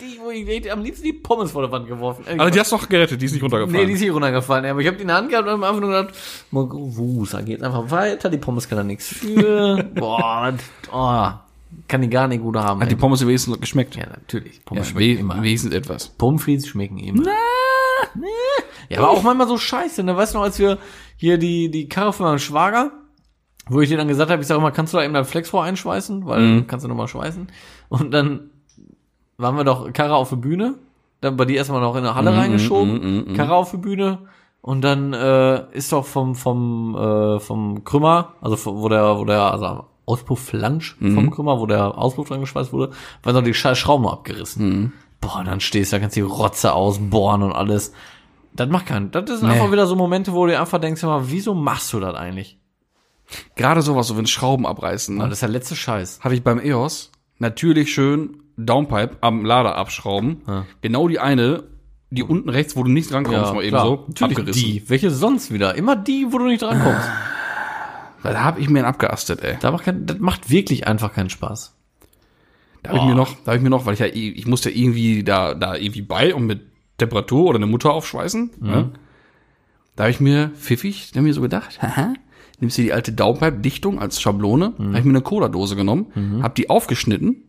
richtig 0.00 0.14
die, 0.16 0.20
wo 0.24 0.30
ich 0.30 0.46
hätte 0.46 0.72
am 0.72 0.82
liebsten 0.82 1.04
die 1.04 1.12
Pommes 1.12 1.50
vor 1.50 1.62
der 1.62 1.70
Wand 1.72 1.86
geworfen. 1.86 2.24
Ey, 2.26 2.38
Also 2.38 2.50
die 2.52 2.60
hast 2.60 2.72
du 2.72 2.76
doch 2.76 2.88
gerettet, 2.88 3.20
die 3.20 3.26
ist 3.26 3.32
nicht 3.32 3.42
runtergefallen. 3.42 3.80
Nee, 3.80 3.86
die 3.86 3.92
ist 3.94 4.00
hier 4.00 4.12
runtergefallen. 4.12 4.64
Aber 4.66 4.80
ich 4.80 4.86
habe 4.86 4.96
die 4.96 5.02
in 5.02 5.08
der 5.08 5.16
Hand 5.16 5.30
gehabt 5.30 5.46
und 5.48 5.54
am 5.54 5.64
Anfang 5.64 5.82
gedacht, 5.88 6.14
Wusa 6.50 7.40
geht 7.42 7.62
einfach 7.62 7.90
weiter, 7.90 8.28
die 8.30 8.38
Pommes 8.38 8.68
kann 8.68 8.78
da 8.78 8.84
nichts 8.84 9.08
für. 9.08 9.82
Boah, 9.94 10.54
oh, 10.92 11.28
kann 11.88 12.02
die 12.02 12.08
gar 12.10 12.28
nicht 12.28 12.42
gut 12.42 12.56
haben. 12.56 12.80
Hat 12.80 12.90
die 12.90 12.94
ey. 12.94 13.00
Pommes 13.00 13.26
wenigstens 13.26 13.58
geschmeckt? 13.60 13.96
ja, 13.96 14.06
natürlich. 14.06 14.56
Ja, 14.56 14.62
Pommes 14.64 14.88
schmecken 14.88 15.16
we 15.16 15.20
immer. 15.20 15.42
wenigstens 15.42 15.72
etwas. 15.74 16.08
Pommes 16.08 16.66
schmecken 16.66 16.98
immer. 16.98 17.24
Ja, 18.90 18.98
aber 18.98 19.10
auch 19.10 19.22
manchmal 19.22 19.48
so 19.48 19.58
scheiße. 19.58 20.02
Ne? 20.02 20.16
Weißt 20.16 20.34
du 20.34 20.38
noch, 20.38 20.44
als 20.44 20.58
wir 20.58 20.78
hier 21.16 21.38
die, 21.38 21.70
die 21.70 21.88
Karre 21.88 22.12
von 22.12 22.26
meinem 22.26 22.38
Schwager, 22.38 22.92
wo 23.68 23.80
ich 23.80 23.88
dir 23.88 23.96
dann 23.96 24.08
gesagt 24.08 24.30
habe, 24.30 24.42
ich 24.42 24.46
sag 24.48 24.60
mal, 24.60 24.70
kannst 24.72 24.92
du 24.92 24.98
da 24.98 25.04
eben 25.04 25.14
dein 25.14 25.24
Flex 25.24 25.48
vor 25.48 25.64
einschweißen? 25.64 26.26
Weil 26.26 26.40
Mhm. 26.40 26.66
kannst 26.66 26.84
du 26.84 26.88
nochmal 26.88 27.08
schweißen. 27.08 27.48
Und 27.88 28.10
dann 28.10 28.50
waren 29.36 29.56
wir 29.56 29.64
doch 29.64 29.92
Karre 29.92 30.14
auf 30.14 30.30
der 30.30 30.36
Bühne. 30.36 30.74
Dann 31.20 31.36
bei 31.36 31.44
dir 31.44 31.56
erstmal 31.56 31.80
noch 31.80 31.96
in 31.96 32.02
der 32.04 32.14
Halle 32.14 32.36
reingeschoben. 32.36 33.34
Karre 33.34 33.54
auf 33.54 33.70
der 33.70 33.78
Bühne. 33.78 34.18
Und 34.60 34.82
dann 34.82 35.12
äh, 35.12 35.70
ist 35.72 35.92
doch 35.92 36.04
vom, 36.06 36.34
vom, 36.34 36.94
äh, 36.96 37.40
vom 37.40 37.84
Krümmer, 37.84 38.34
also 38.40 38.56
vom- 38.56 38.76
wo 38.80 38.88
der, 38.88 39.18
wo 39.18 39.24
der, 39.24 39.40
also 39.52 39.84
Auspufflansch 40.06 40.96
Mhm. 41.00 41.14
vom 41.14 41.30
Krümmer, 41.30 41.58
wo 41.60 41.66
der 41.66 41.96
Auspuff 41.98 42.28
dran 42.28 42.40
geschweißt 42.40 42.72
wurde, 42.72 42.92
war 43.22 43.32
noch 43.32 43.42
die 43.42 43.54
scheiß 43.54 43.76
Schrauben 43.78 44.06
abgerissen. 44.06 44.68
Mhm. 44.68 44.92
Boah, 45.20 45.38
und 45.40 45.46
dann 45.48 45.60
stehst 45.60 45.92
du, 45.92 45.96
da 45.96 46.00
kannst 46.00 46.16
die 46.16 46.20
Rotze 46.22 46.72
ausbohren 46.74 47.42
und 47.42 47.52
alles. 47.52 47.92
Das 48.54 48.68
macht 48.68 48.86
keinen. 48.86 49.10
Das 49.10 49.26
sind 49.28 49.48
einfach 49.50 49.72
wieder 49.72 49.86
so 49.86 49.96
Momente, 49.96 50.32
wo 50.32 50.44
du 50.46 50.52
dir 50.52 50.60
einfach 50.60 50.78
denkst, 50.80 51.02
mal, 51.02 51.22
wieso 51.30 51.54
machst 51.54 51.92
du 51.92 52.00
das 52.00 52.14
eigentlich? 52.14 52.58
Gerade 53.56 53.80
sowas, 53.82 54.06
so 54.08 54.16
wenn 54.16 54.26
Schrauben 54.26 54.66
abreißen. 54.66 55.18
Das 55.18 55.26
Ne? 55.26 55.32
ist 55.32 55.42
der 55.42 55.48
letzte 55.48 55.74
Scheiß. 55.76 56.20
Habe 56.22 56.34
ich 56.34 56.42
beim 56.44 56.58
EOS 56.60 57.10
natürlich 57.38 57.92
schön 57.92 58.42
Downpipe 58.56 59.16
am 59.20 59.44
Lader 59.44 59.76
abschrauben. 59.76 60.42
Genau 60.80 61.08
die 61.08 61.18
eine, 61.18 61.64
die 62.10 62.22
unten 62.22 62.48
rechts, 62.48 62.76
wo 62.76 62.82
du 62.82 62.90
nicht 62.90 63.10
drankommst, 63.10 63.52
mal 63.54 63.64
eben 63.64 63.78
so, 63.78 64.04
Natürlich 64.08 64.38
abgerissen. 64.38 64.62
die. 64.62 64.88
Welche 64.88 65.10
sonst 65.10 65.52
wieder? 65.52 65.74
Immer 65.74 65.96
die, 65.96 66.26
wo 66.30 66.38
du 66.38 66.46
nicht 66.46 66.62
drankommst. 66.62 67.08
Weil 68.22 68.32
da 68.34 68.44
habe 68.44 68.60
ich 68.60 68.70
mir 68.70 68.78
einen 68.80 68.88
abgeastet, 68.88 69.42
ey. 69.42 69.56
Da 69.60 69.70
macht 69.70 69.84
kein, 69.84 70.06
das 70.06 70.18
macht 70.18 70.48
wirklich 70.50 70.86
einfach 70.86 71.12
keinen 71.12 71.28
Spaß. 71.30 71.74
Da 72.82 72.90
habe 72.90 72.98
ich 73.00 73.04
mir 73.04 73.14
noch, 73.14 73.34
da 73.44 73.46
habe 73.48 73.56
ich 73.56 73.62
mir 73.62 73.70
noch, 73.70 73.86
weil 73.86 73.94
ich 73.94 74.00
ja, 74.00 74.06
ich 74.06 74.46
musste 74.46 74.70
irgendwie 74.70 75.24
da, 75.24 75.54
da 75.54 75.74
irgendwie 75.74 76.02
bei 76.02 76.34
und 76.34 76.46
mit 76.46 76.60
Temperatur 76.98 77.46
oder 77.46 77.56
eine 77.56 77.66
Mutter 77.66 77.92
aufschweißen. 77.92 78.50
Ne? 78.60 78.92
Da 79.96 80.04
habe 80.04 80.10
ich 80.10 80.20
mir 80.20 80.50
pfiffig, 80.56 81.10
da 81.12 81.18
hab 81.18 81.22
ich 81.24 81.28
mir 81.28 81.34
so 81.34 81.40
gedacht, 81.40 81.78
haha, 81.82 82.14
nimmst 82.60 82.78
du 82.78 82.82
die 82.82 82.92
alte 82.92 83.12
Downpipe-Dichtung 83.12 83.98
als 84.00 84.20
Schablone, 84.20 84.74
habe 84.78 84.98
ich 84.98 85.04
mir 85.04 85.10
eine 85.10 85.22
Cola-Dose 85.22 85.76
genommen, 85.76 86.40
habe 86.42 86.54
die 86.54 86.70
aufgeschnitten, 86.70 87.42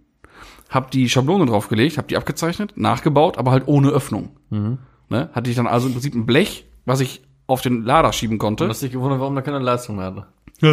habe 0.69 0.87
die 0.91 1.09
Schablone 1.09 1.45
draufgelegt, 1.45 1.97
habe 1.97 2.07
die 2.07 2.17
abgezeichnet, 2.17 2.73
nachgebaut, 2.75 3.37
aber 3.37 3.51
halt 3.51 3.67
ohne 3.67 3.89
Öffnung. 3.89 4.31
Ne? 5.09 5.29
Hatte 5.33 5.49
ich 5.49 5.55
dann 5.55 5.67
also 5.67 5.87
im 5.87 5.93
Prinzip 5.93 6.15
ein 6.15 6.25
Blech, 6.25 6.65
was 6.85 6.99
ich 6.99 7.21
auf 7.47 7.61
den 7.61 7.83
Lader 7.83 8.11
schieben 8.11 8.37
konnte. 8.37 8.63
Du 8.63 8.69
hast 8.69 8.81
dich 8.81 8.91
gewundert, 8.91 9.19
warum 9.19 9.35
da 9.35 9.41
keine 9.41 9.59
Leistung 9.59 9.97
mehr 9.97 10.05
hatte. 10.05 10.27
Nee, 10.61 10.69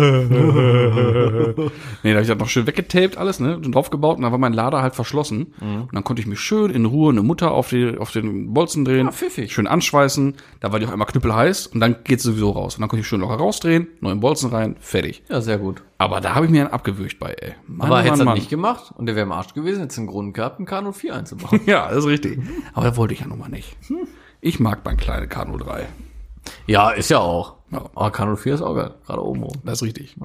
da 2.05 2.11
habe 2.11 2.23
ich 2.23 2.29
das 2.29 2.39
noch 2.39 2.49
schön 2.49 2.67
weggetaped 2.67 3.17
alles, 3.17 3.41
ne, 3.41 3.57
und 3.57 3.75
draufgebaut 3.75 4.17
und 4.17 4.23
dann 4.23 4.33
war 4.33 4.39
mein 4.39 4.53
Lader 4.53 4.83
halt 4.83 4.95
verschlossen. 4.95 5.55
Und 5.61 5.89
dann 5.93 6.05
konnte 6.05 6.21
ich 6.21 6.27
mir 6.29 6.37
schön 6.37 6.71
in 6.71 6.85
Ruhe 6.87 7.11
eine 7.13 7.23
Mutter 7.23 7.51
auf, 7.53 7.69
die, 7.71 7.97
auf 7.99 8.13
den 8.13 8.53
Bolzen 8.55 8.85
drehen, 8.85 9.07
Ja, 9.07 9.13
pfiffig. 9.13 9.53
schön 9.53 9.67
anschweißen, 9.67 10.35
da 10.61 10.73
war 10.73 10.79
die 10.79 10.87
auch 10.87 10.93
einmal 10.93 11.07
knüppelheiß 11.09 11.67
und 11.69 11.81
dann 11.81 11.97
geht's 12.05 12.23
sowieso 12.23 12.51
raus. 12.51 12.77
Und 12.77 12.81
dann 12.83 12.89
konnte 12.89 13.01
ich 13.01 13.07
schön 13.09 13.21
locker 13.21 13.35
rausdrehen, 13.37 13.89
neuen 14.01 14.21
Bolzen 14.21 14.51
rein, 14.51 14.77
fertig. 14.81 15.23
Ja, 15.29 15.41
sehr 15.41 15.59
gut. 15.59 15.83
Aber 15.99 16.21
da 16.21 16.35
habe 16.35 16.47
ich 16.47 16.51
mir 16.53 16.63
einen 16.65 16.73
abgewürgt 16.73 17.19
bei, 17.19 17.33
ey. 17.41 17.53
Mann, 17.67 17.89
Aber 17.89 18.03
hättest 18.03 18.21
du 18.23 18.25
das 18.27 18.35
nicht 18.35 18.51
gemacht 18.51 18.93
und 18.97 19.07
der 19.07 19.15
wäre 19.17 19.25
im 19.27 19.33
Arsch 19.33 19.55
gewesen, 19.55 19.81
hättest 19.81 19.99
einen 19.99 20.09
Grund 20.09 20.35
gehabt, 20.35 20.59
einen 20.59 20.69
K04 20.69 21.11
einzubauen. 21.13 21.61
Ja, 21.67 21.89
das 21.89 21.99
ist 21.99 22.07
richtig. 22.07 22.41
Aber 22.75 22.87
das 22.89 22.97
wollte 22.97 23.15
ich 23.15 23.21
ja 23.21 23.27
nun 23.27 23.39
mal 23.39 23.49
nicht. 23.49 23.77
Ich 24.41 24.59
mag 24.59 24.81
mein 24.85 24.97
kleine 24.97 25.27
K03. 25.27 25.83
ja, 26.67 26.91
ist 26.91 27.11
ja 27.11 27.19
auch. 27.19 27.55
Ja. 27.73 27.91
Aber 27.95 28.09
K04 28.09 28.55
ist 28.55 28.63
auch 28.63 28.75
geil. 28.75 28.95
Gerade 29.07 29.25
oben 29.25 29.43
rum. 29.43 29.61
Das 29.65 29.79
ist 29.79 29.83
richtig. 29.83 30.17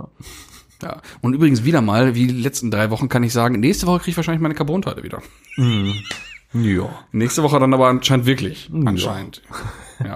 Ja. 0.83 1.01
Und 1.21 1.33
übrigens 1.33 1.63
wieder 1.63 1.81
mal, 1.81 2.13
wie 2.13 2.27
die 2.27 2.33
letzten 2.33 2.69
drei 2.69 2.91
Wochen 2.91 3.09
kann 3.09 3.23
ich 3.23 3.33
sagen, 3.33 3.59
nächste 3.59 3.87
Woche 3.87 3.99
kriege 3.99 4.11
ich 4.11 4.17
wahrscheinlich 4.17 4.41
meine 4.41 4.53
Carbonteile 4.53 5.03
wieder. 5.03 5.21
Ja. 6.53 6.89
Nächste 7.11 7.41
Woche 7.43 7.59
dann 7.59 7.73
aber 7.73 7.87
anscheinend 7.87 8.25
wirklich. 8.25 8.69
Anscheinend. 8.85 9.41
Ja. 9.49 9.55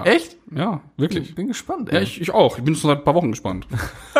Echt? 0.03 0.37
Ja, 0.53 0.81
wirklich. 0.97 1.29
Ich 1.29 1.35
bin 1.35 1.47
gespannt, 1.47 1.89
Ja, 1.91 1.97
ey. 1.99 2.03
ich, 2.03 2.21
ich 2.21 2.31
auch. 2.33 2.57
Ich 2.57 2.63
bin 2.63 2.75
schon 2.75 2.89
seit 2.89 2.99
ein 2.99 3.03
paar 3.03 3.15
Wochen 3.15 3.31
gespannt. 3.31 3.67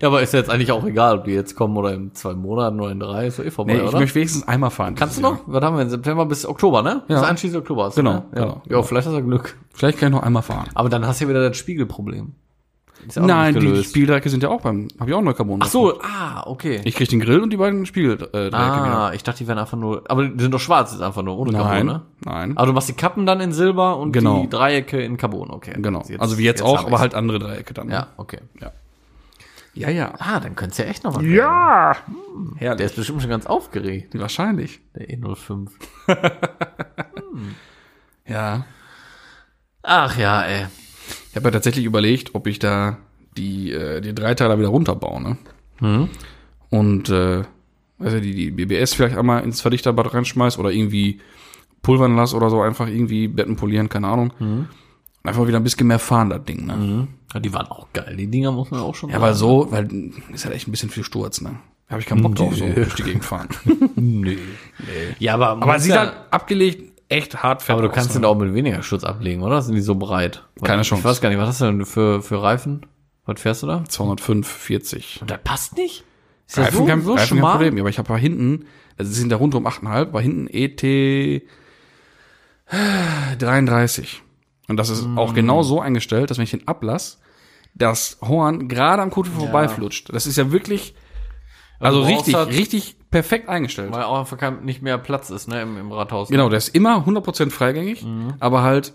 Ja, 0.00 0.08
aber 0.08 0.22
ist 0.22 0.32
ja 0.32 0.38
jetzt 0.40 0.50
eigentlich 0.50 0.72
auch 0.72 0.84
egal, 0.84 1.18
ob 1.18 1.24
die 1.24 1.32
jetzt 1.32 1.54
kommen 1.56 1.76
oder 1.76 1.92
in 1.94 2.14
zwei 2.14 2.34
Monaten 2.34 2.80
oder 2.80 2.90
in 2.92 3.00
drei, 3.00 3.26
ist 3.26 3.38
doch 3.38 3.44
eh 3.44 3.50
vorbei, 3.50 3.74
Nee, 3.74 3.80
ich 3.80 3.88
oder? 3.88 3.98
möchte 4.00 4.14
wenigstens 4.16 4.46
einmal 4.48 4.70
fahren. 4.70 4.94
Kannst 4.94 5.18
du 5.18 5.22
noch? 5.22 5.40
Was 5.46 5.62
haben 5.62 5.76
wir 5.76 5.82
in 5.82 5.90
September 5.90 6.24
bis 6.26 6.46
Oktober, 6.46 6.82
ne? 6.82 7.02
Ja. 7.08 7.20
Bis 7.20 7.28
einschließlich 7.28 7.58
Oktober. 7.60 7.84
Hast 7.84 7.96
Genau, 7.96 8.12
ne? 8.12 8.24
Ja. 8.34 8.40
genau. 8.42 8.62
ja, 8.68 8.82
vielleicht 8.82 9.06
hast 9.08 9.14
du 9.16 9.22
Glück. 9.22 9.56
Vielleicht 9.74 9.98
kann 9.98 10.08
ich 10.12 10.14
noch 10.18 10.22
einmal 10.22 10.42
fahren. 10.42 10.68
Aber 10.74 10.88
dann 10.88 11.06
hast 11.06 11.20
du 11.20 11.24
ja 11.24 11.30
wieder 11.30 11.48
das 11.48 11.56
Spiegelproblem. 11.56 12.32
Ist 13.06 13.16
ja 13.16 13.22
auch 13.22 13.26
Nein, 13.26 13.54
die 13.54 13.60
gelöst. 13.60 13.90
Spieldrecke 13.90 14.28
sind 14.28 14.42
ja 14.42 14.48
auch 14.48 14.60
beim, 14.62 14.88
habe 14.98 15.10
ich 15.10 15.14
auch 15.16 15.22
neu 15.22 15.32
Carbon. 15.32 15.60
Ach 15.62 15.66
so, 15.68 16.00
ah, 16.02 16.42
okay. 16.46 16.80
Ich 16.84 16.94
krieg 16.96 17.08
den 17.08 17.20
Grill 17.20 17.40
und 17.40 17.50
die 17.50 17.56
beiden 17.56 17.86
Spiegeldrecke 17.86 18.56
ah, 18.56 18.84
wieder. 18.84 19.14
ich 19.14 19.22
dachte, 19.22 19.38
die 19.38 19.48
wären 19.48 19.58
einfach 19.58 19.78
nur, 19.78 20.02
aber 20.08 20.26
die 20.26 20.42
sind 20.42 20.52
doch 20.52 20.60
schwarz 20.60 20.92
jetzt 20.92 21.02
einfach 21.02 21.22
nur, 21.22 21.38
ohne 21.38 21.52
Nein, 21.52 21.62
Carbon, 21.62 21.86
ne? 21.86 22.02
nein. 22.24 22.56
Aber 22.56 22.66
du 22.66 22.72
machst 22.72 22.88
die 22.88 22.94
Kappen 22.94 23.26
dann 23.26 23.40
in 23.40 23.52
Silber 23.52 23.96
und 23.98 24.12
Genau. 24.12 24.42
die 24.42 24.48
Dreiecke 24.48 25.00
in 25.00 25.16
Carbon, 25.16 25.50
okay. 25.50 25.74
Genau. 25.76 26.02
also 26.18 26.38
wie 26.38 26.44
jetzt, 26.44 26.62
hab 26.62 26.68
auch, 26.68 26.86
aber 26.86 26.98
halt 26.98 27.14
andere 27.14 27.38
Dreiecke 27.38 27.74
dann. 27.74 27.90
Ja, 27.90 28.08
okay. 28.16 28.38
Ja, 29.74 29.90
ja. 29.90 30.14
Ah, 30.18 30.40
dann 30.40 30.56
könnte 30.56 30.72
es 30.72 30.78
ja 30.78 30.86
echt 30.86 31.04
noch 31.04 31.14
was 31.16 31.22
Ja. 31.22 31.92
werden. 32.08 32.54
Herrlich. 32.56 32.76
Der 32.78 32.86
ist 32.86 32.96
bestimmt 32.96 33.20
schon 33.20 33.30
ganz 33.30 33.44
aufgeregt, 33.44 34.18
Wahrscheinlich. 34.18 34.80
der 34.94 35.08
E05. 35.10 35.68
Ja. 38.28 38.64
Ach 39.82 40.18
ja, 40.18 40.42
ey. 40.42 40.66
Ich 41.36 41.38
habe 41.38 41.48
ja 41.48 41.52
tatsächlich 41.52 41.84
überlegt, 41.84 42.34
ob 42.34 42.46
ich 42.46 42.58
da 42.58 42.96
die, 43.36 43.70
äh, 43.70 44.00
die 44.00 44.14
Dreiteiler 44.14 44.58
wieder 44.58 44.68
runterbaue, 44.68 45.20
ne? 45.20 45.36
Hm? 45.80 46.08
Und 46.70 47.10
äh, 47.10 47.42
also 47.98 48.20
die, 48.20 48.34
die 48.34 48.50
BBS 48.52 48.94
vielleicht 48.94 49.18
einmal 49.18 49.44
ins 49.44 49.60
Verdichterbad 49.60 50.14
reinschmeiß 50.14 50.58
oder 50.58 50.70
irgendwie 50.70 51.20
pulvern 51.82 52.16
lass 52.16 52.32
oder 52.32 52.48
so, 52.48 52.62
einfach 52.62 52.88
irgendwie 52.88 53.28
Betten 53.28 53.56
polieren, 53.56 53.90
keine 53.90 54.08
Ahnung. 54.08 54.32
Hm. 54.38 54.60
Und 54.60 54.68
Einfach 55.28 55.46
wieder 55.46 55.58
ein 55.58 55.62
bisschen 55.62 55.86
mehr 55.88 55.98
fahren, 55.98 56.30
das 56.30 56.42
Ding, 56.44 56.64
ne? 56.64 57.06
Ja, 57.34 57.40
die 57.40 57.52
waren 57.52 57.66
auch 57.66 57.88
geil. 57.92 58.16
Die 58.16 58.28
Dinger 58.28 58.52
muss 58.52 58.70
man 58.70 58.80
auch 58.80 58.94
schon 58.94 59.10
Ja, 59.10 59.20
weil 59.20 59.34
so, 59.34 59.70
weil 59.70 60.12
ist 60.32 60.46
halt 60.46 60.54
echt 60.54 60.68
ein 60.68 60.70
bisschen 60.70 60.88
viel 60.88 61.04
Sturz, 61.04 61.42
ne? 61.42 61.58
Da 61.88 61.92
habe 61.92 62.00
ich 62.00 62.06
keinen 62.06 62.22
Bock 62.22 62.34
drauf, 62.34 62.56
so 62.56 62.66
durch 62.66 62.94
die 62.94 63.02
Gegend 63.02 63.26
fahren. 63.26 63.48
Nö. 63.94 64.38
Ja, 65.18 65.34
aber, 65.34 65.50
Aber 65.50 65.78
sieht 65.78 65.92
ja, 65.92 65.98
halt 65.98 66.14
abgelegt 66.30 66.95
echt 67.08 67.42
hart 67.42 67.62
fett 67.62 67.74
aber 67.74 67.82
du 67.82 67.88
kannst 67.90 68.10
ne? 68.10 68.20
den 68.20 68.24
auch 68.24 68.34
mit 68.36 68.52
weniger 68.54 68.82
Schutz 68.82 69.04
ablegen, 69.04 69.42
oder? 69.42 69.62
Sind 69.62 69.74
die 69.74 69.80
so 69.80 69.94
breit? 69.94 70.44
Keine 70.62 70.82
ich 70.82 70.88
Chance. 70.88 71.00
Ich 71.00 71.04
weiß 71.04 71.20
gar 71.20 71.28
nicht, 71.28 71.38
was 71.38 71.48
hast 71.48 71.60
du 71.60 71.64
denn 71.66 71.84
für, 71.86 72.22
für 72.22 72.42
Reifen? 72.42 72.86
Was 73.24 73.40
fährst 73.40 73.62
du 73.62 73.66
da? 73.66 73.84
205, 73.84 74.46
40. 74.48 75.18
Und 75.22 75.30
das 75.30 75.38
passt 75.42 75.76
nicht? 75.76 76.04
Ist 76.46 76.58
das 76.58 76.66
Reifen, 76.66 76.76
so, 76.78 76.84
kein, 76.86 77.02
so 77.02 77.14
Reifen 77.14 77.40
kein? 77.40 77.50
Problem, 77.50 77.78
aber 77.78 77.88
ich 77.88 77.98
habe 77.98 78.08
da 78.08 78.16
hinten, 78.16 78.66
also 78.98 79.10
sie 79.10 79.18
sind 79.18 79.30
da 79.30 79.36
rund 79.36 79.54
um 79.54 79.66
8,5, 79.66 80.12
war 80.12 80.20
hinten 80.22 80.46
ET 80.48 81.42
33. 83.38 84.22
Und 84.68 84.76
das 84.76 84.88
ist 84.90 85.06
Mm. 85.06 85.18
auch 85.18 85.34
genau 85.34 85.62
so 85.62 85.80
eingestellt, 85.80 86.30
dass 86.30 86.38
wenn 86.38 86.44
ich 86.44 86.50
den 86.50 86.66
ablass, 86.66 87.20
das 87.74 88.18
Horn 88.22 88.68
gerade 88.68 89.02
am 89.02 89.10
Kutel 89.10 89.32
vorbeiflutscht. 89.32 90.12
Das 90.12 90.26
ist 90.26 90.36
ja 90.36 90.50
wirklich, 90.50 90.94
also 91.78 92.00
brauchst 92.02 92.12
richtig, 92.18 92.34
halt- 92.34 92.48
richtig 92.50 92.95
perfekt 93.10 93.48
eingestellt. 93.48 93.92
Weil 93.92 94.02
auch 94.04 94.18
einfach 94.18 94.60
nicht 94.62 94.82
mehr 94.82 94.98
Platz 94.98 95.30
ist, 95.30 95.48
ne, 95.48 95.62
im, 95.62 95.76
im 95.78 95.92
Rathaus. 95.92 96.28
Genau, 96.28 96.48
der 96.48 96.58
ist 96.58 96.68
immer 96.74 97.04
100% 97.06 97.50
freigängig, 97.50 98.04
Mhm. 98.04 98.34
aber 98.40 98.62
halt 98.62 98.92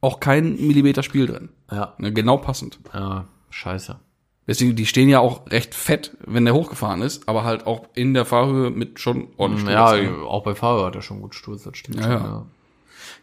auch 0.00 0.20
kein 0.20 0.56
Millimeter 0.66 1.02
Spiel 1.02 1.26
drin. 1.26 1.50
Ja. 1.70 1.94
Ne, 1.98 2.12
Genau 2.12 2.36
passend. 2.38 2.78
Ja, 2.94 3.26
scheiße. 3.50 3.98
Deswegen, 4.46 4.74
die 4.74 4.86
stehen 4.86 5.08
ja 5.08 5.20
auch 5.20 5.48
recht 5.50 5.74
fett, 5.74 6.16
wenn 6.26 6.44
der 6.44 6.54
hochgefahren 6.54 7.02
ist, 7.02 7.28
aber 7.28 7.44
halt 7.44 7.66
auch 7.66 7.82
in 7.94 8.14
der 8.14 8.24
Fahrhöhe 8.24 8.70
mit 8.70 8.98
schon 8.98 9.28
ordentlich 9.36 9.68
Ja, 9.68 9.88
Sturz, 9.88 10.10
ne? 10.10 10.24
auch 10.24 10.42
bei 10.42 10.54
Fahrer 10.54 10.86
hat 10.86 10.96
er 10.96 11.02
schon 11.02 11.20
gut 11.20 11.34
Sturz, 11.36 11.62
das 11.62 11.76
stimmt 11.76 11.98
Ja, 11.98 12.02
schon, 12.02 12.12
ja. 12.12 12.18
ja. 12.24 12.46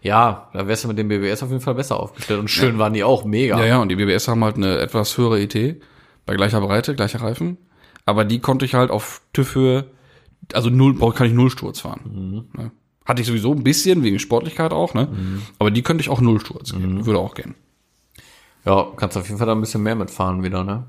Ja, 0.02 0.50
da 0.54 0.68
wärst 0.68 0.84
du 0.84 0.88
mit 0.88 0.98
dem 0.98 1.08
BBS 1.08 1.42
auf 1.44 1.50
jeden 1.50 1.62
Fall 1.62 1.74
besser 1.74 2.00
aufgestellt. 2.00 2.40
Und 2.40 2.50
schön 2.50 2.78
waren 2.78 2.94
die 2.94 3.04
auch, 3.04 3.26
mega. 3.26 3.58
Ja, 3.60 3.66
ja, 3.66 3.82
und 3.82 3.90
die 3.90 3.96
BBS 3.96 4.28
haben 4.28 4.44
halt 4.44 4.56
eine 4.56 4.78
etwas 4.78 5.18
höhere 5.18 5.40
ET, 5.42 5.82
bei 6.26 6.36
gleicher 6.36 6.62
Breite, 6.62 6.94
gleicher 6.96 7.22
Reifen. 7.22 7.58
Aber 8.06 8.24
die 8.24 8.40
konnte 8.40 8.64
ich 8.66 8.76
halt 8.76 8.92
auf 8.92 9.22
TÜV-Höhe, 9.34 9.86
also 10.54 10.70
null, 10.70 10.98
kann 11.14 11.28
ich 11.28 11.34
null 11.34 11.50
Sturz 11.50 11.80
fahren. 11.82 12.46
Ne? 12.56 12.72
Hatte 13.06 13.22
ich 13.22 13.28
sowieso 13.28 13.54
ein 13.54 13.64
bisschen, 13.64 14.04
wegen 14.04 14.20
Sportlichkeit 14.20 14.72
auch, 14.74 14.94
ne? 14.94 15.08
Aber 15.60 15.72
die 15.72 15.82
könnte 15.82 16.02
ich 16.02 16.10
auch 16.10 16.20
null 16.22 16.40
Sturz 16.42 16.74
gehen. 16.74 17.06
Würde 17.06 17.20
auch 17.20 17.36
gehen. 17.36 17.56
Ja, 18.66 18.88
kannst 18.98 19.16
auf 19.18 19.26
jeden 19.28 19.38
Fall 19.38 19.48
da 19.48 19.54
ein 19.54 19.62
bisschen 19.62 19.84
mehr 19.84 19.96
mitfahren 19.96 20.44
wieder, 20.44 20.64
ne? 20.64 20.88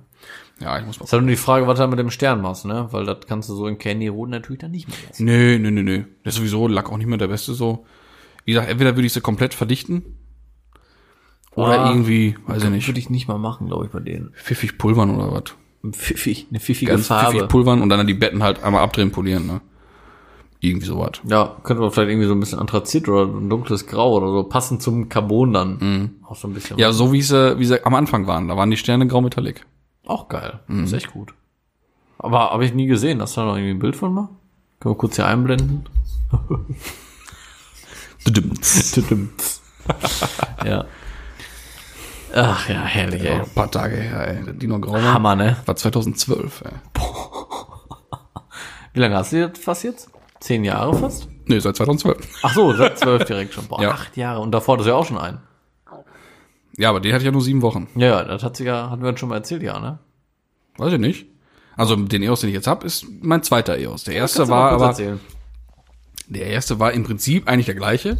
Ja, 0.61 0.76
ich 0.80 0.84
muss 0.84 0.99
mal. 0.99 1.05
Ist 1.05 1.12
halt 1.12 1.22
nur 1.22 1.30
die 1.30 1.36
Frage, 1.36 1.68
was 1.68 1.76
du 1.78 1.82
da 1.84 1.86
mit 1.86 2.01
dem 2.01 2.11
Stern 2.11 2.40
machst, 2.40 2.64
ne? 2.64 2.88
Weil 2.90 3.07
das 3.07 3.18
kannst 3.28 3.49
du 3.49 3.55
so 3.55 3.68
in 3.68 3.78
Candy 3.78 4.09
Road 4.09 4.30
natürlich 4.30 4.59
dann 4.61 4.72
nicht 4.72 4.88
mehr 4.88 4.96
lassen. 5.07 5.24
Nö, 5.24 5.59
nö, 5.61 5.70
nö, 5.70 5.82
nö. 5.84 6.05
Das 6.24 6.34
ist 6.34 6.38
sowieso 6.38 6.66
Lack 6.66 6.90
auch 6.90 6.96
nicht 6.96 7.07
mehr 7.07 7.18
der 7.18 7.28
beste 7.28 7.55
so. 7.55 7.86
Wie 8.44 8.53
gesagt, 8.53 8.68
entweder 8.68 8.96
würde 8.96 9.07
ich 9.07 9.12
sie 9.12 9.20
komplett 9.20 9.55
verdichten. 9.55 10.16
Oder 11.55 11.80
Ah. 11.84 11.90
irgendwie, 11.90 12.36
weiß 12.46 12.64
ich 12.64 12.70
nicht, 12.70 12.88
Würde 12.88 12.99
ich 13.01 13.11
nicht 13.11 13.28
mal 13.28 13.38
machen, 13.38 13.68
glaube 13.68 13.86
ich, 13.86 13.92
bei 13.92 14.01
denen. 14.01 14.30
pfiffig 14.32 14.78
pulvern 14.78 15.14
oder 15.14 15.30
was. 15.32 15.55
Pfiffig, 15.92 16.46
eine 16.50 16.60
pfiffige 16.60 16.90
Ganz 16.92 17.06
Farbe. 17.06 17.32
pfiffig 17.32 17.48
pulvern 17.48 17.82
und 17.82 17.88
dann 17.88 18.06
die 18.06 18.14
Betten 18.14 18.42
halt 18.42 18.62
einmal 18.62 18.82
abdrehen, 18.82 19.12
polieren, 19.12 19.46
ne? 19.46 19.60
Irgendwie 20.60 20.86
sowas. 20.86 21.12
Ja, 21.24 21.56
könnte 21.62 21.80
man 21.80 21.92
vielleicht 21.92 22.10
irgendwie 22.10 22.26
so 22.26 22.34
ein 22.34 22.40
bisschen 22.40 22.58
Anthrazit 22.58 23.08
oder 23.08 23.30
ein 23.30 23.48
dunkles 23.48 23.86
Grau 23.86 24.16
oder 24.16 24.32
so, 24.32 24.42
passend 24.42 24.82
zum 24.82 25.08
Carbon 25.08 25.52
dann. 25.52 26.16
Auch 26.26 26.34
so 26.34 26.48
ein 26.48 26.54
bisschen. 26.54 26.78
Ja, 26.78 26.90
so 26.92 27.12
wie 27.12 27.22
sie, 27.22 27.58
wie 27.60 27.64
sie 27.64 27.84
am 27.86 27.94
Anfang 27.94 28.26
waren. 28.26 28.48
Da 28.48 28.56
waren 28.56 28.70
die 28.70 28.76
Sterne 28.76 29.06
grau 29.06 29.20
metallic. 29.20 29.64
Auch 30.04 30.28
geil. 30.28 30.58
Ist 30.82 30.92
echt 30.92 31.12
gut. 31.12 31.34
Aber 32.18 32.50
habe 32.50 32.64
ich 32.64 32.74
nie 32.74 32.86
gesehen. 32.86 33.22
Hast 33.22 33.36
du 33.36 33.42
da 33.42 33.46
noch 33.46 33.56
irgendwie 33.56 33.74
ein 33.74 33.78
Bild 33.78 33.94
von 33.94 34.12
mal? 34.12 34.28
Können 34.80 34.94
wir 34.94 34.98
kurz 34.98 35.14
hier 35.16 35.26
einblenden? 35.26 35.86
ja. 40.64 40.84
Ach 42.34 42.68
ja, 42.68 42.82
herrlich, 42.84 43.22
ey. 43.24 43.40
Ein 43.40 43.48
paar 43.54 43.70
Tage 43.70 43.96
her, 43.96 44.28
ey. 44.46 44.52
Dino 44.54 44.78
Grau 44.80 44.92
war, 44.94 45.14
Hammer, 45.14 45.34
ne? 45.36 45.56
war 45.66 45.76
2012, 45.76 46.62
ey. 46.66 46.72
Wie 48.92 49.00
lange 49.00 49.16
hast 49.16 49.32
du 49.32 49.38
jetzt 49.38 49.62
fast 49.62 49.84
jetzt? 49.84 50.10
Zehn 50.40 50.64
Jahre 50.64 50.94
fast? 50.94 51.28
Nee, 51.46 51.58
seit 51.60 51.76
2012. 51.76 52.40
Ach 52.42 52.52
so, 52.54 52.72
seit 52.74 52.98
zwölf 53.00 53.24
direkt 53.24 53.54
schon. 53.54 53.66
Boah, 53.66 53.80
Ja. 53.82 53.90
acht 53.92 54.16
Jahre. 54.16 54.40
Und 54.40 54.52
davor 54.52 54.76
du 54.76 54.84
ja 54.84 54.94
auch 54.94 55.06
schon 55.06 55.18
einen. 55.18 55.38
Ja, 56.76 56.90
aber 56.90 57.00
den 57.00 57.12
hatte 57.12 57.22
ich 57.22 57.26
ja 57.26 57.32
nur 57.32 57.42
sieben 57.42 57.62
Wochen. 57.62 57.88
Ja, 57.96 58.06
ja, 58.08 58.24
das 58.24 58.42
hat 58.42 58.56
sie 58.56 58.64
ja, 58.64 58.90
hatten 58.90 59.02
wir 59.02 59.08
uns 59.08 59.18
schon 59.18 59.28
mal 59.30 59.36
erzählt, 59.36 59.62
ja, 59.62 59.78
ne? 59.80 59.98
Weiß 60.76 60.92
ich 60.92 61.00
nicht. 61.00 61.26
Also 61.76 61.96
den 61.96 62.22
EOS, 62.22 62.40
den 62.40 62.50
ich 62.50 62.54
jetzt 62.54 62.66
hab, 62.68 62.84
ist 62.84 63.06
mein 63.20 63.42
zweiter 63.42 63.76
EOS. 63.78 64.04
Der 64.04 64.14
erste 64.14 64.48
war 64.48 64.72
aber, 64.72 64.86
erzählen. 64.88 65.18
der 66.28 66.46
erste 66.46 66.78
war 66.78 66.92
im 66.92 67.04
Prinzip 67.04 67.48
eigentlich 67.48 67.66
der 67.66 67.74
gleiche. 67.74 68.18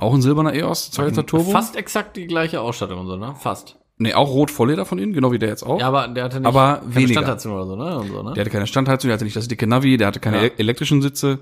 Auch 0.00 0.14
ein 0.14 0.22
silberner 0.22 0.54
EOS, 0.54 0.90
2 0.92 1.06
Liter 1.06 1.26
Turbo. 1.26 1.50
Fast 1.50 1.76
exakt 1.76 2.16
die 2.16 2.26
gleiche 2.26 2.60
Ausstattung 2.60 3.00
und 3.00 3.06
so, 3.06 3.16
ne? 3.16 3.34
Fast. 3.38 3.76
Nee, 3.98 4.14
auch 4.14 4.30
rot 4.30 4.50
Vollleder 4.50 4.86
von 4.86 4.98
innen, 4.98 5.12
genau 5.12 5.30
wie 5.30 5.38
der 5.38 5.50
jetzt 5.50 5.62
auch. 5.62 5.78
Ja, 5.78 5.88
aber 5.88 6.08
der 6.08 6.24
hatte 6.24 6.40
nicht 6.40 6.46
Aber 6.48 6.78
keine 6.78 6.94
weniger. 6.94 7.12
Standheizung 7.20 7.52
oder 7.52 7.66
so, 7.66 7.76
ne? 7.76 7.98
Und 7.98 8.08
so, 8.08 8.22
ne? 8.22 8.32
Der 8.32 8.40
hatte 8.42 8.50
keine 8.50 8.66
Standheizung, 8.66 9.08
der 9.08 9.14
hatte 9.16 9.24
nicht 9.24 9.36
das 9.36 9.46
dicke 9.46 9.66
Navi, 9.66 9.98
der 9.98 10.06
hatte 10.06 10.20
keine 10.20 10.36
Ja. 10.38 10.42
Mhm. 10.44 10.48
ele- 10.48 10.58
elektrischen 10.58 11.02
Sitze, 11.02 11.40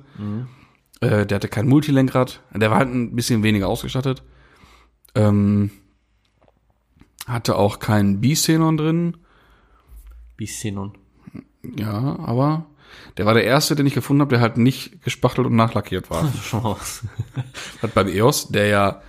äh, 1.01 1.25
der 1.25 1.37
hatte 1.37 1.47
kein 1.49 1.69
Multilenkrad, 1.69 2.41
der 2.53 2.71
war 2.73 2.79
halt 2.79 2.89
ein 2.93 3.15
bisschen 3.15 3.45
weniger 3.45 3.69
ausgestattet. 3.69 4.25
Ähm, 5.15 5.71
hatte 7.27 7.57
auch 7.57 7.79
keinen 7.79 8.21
B-Xenon 8.21 8.77
drin, 8.77 9.17
Bisenon. 10.37 10.93
ja, 11.77 12.19
aber 12.19 12.67
der 13.17 13.27
war 13.27 13.35
der 13.35 13.45
erste, 13.45 13.75
den 13.75 13.87
ich 13.87 13.95
gefunden 13.95 14.21
habe, 14.23 14.31
der 14.31 14.41
halt 14.41 14.57
nicht 14.57 15.03
gespachtelt 15.03 15.47
und 15.47 15.57
nachlackiert 15.57 16.11
war. 16.11 16.25
Was. 16.53 17.05
Hat 17.83 17.95
beim 17.95 18.09
EOS, 18.09 18.49
der 18.49 18.67
ja 18.67 19.03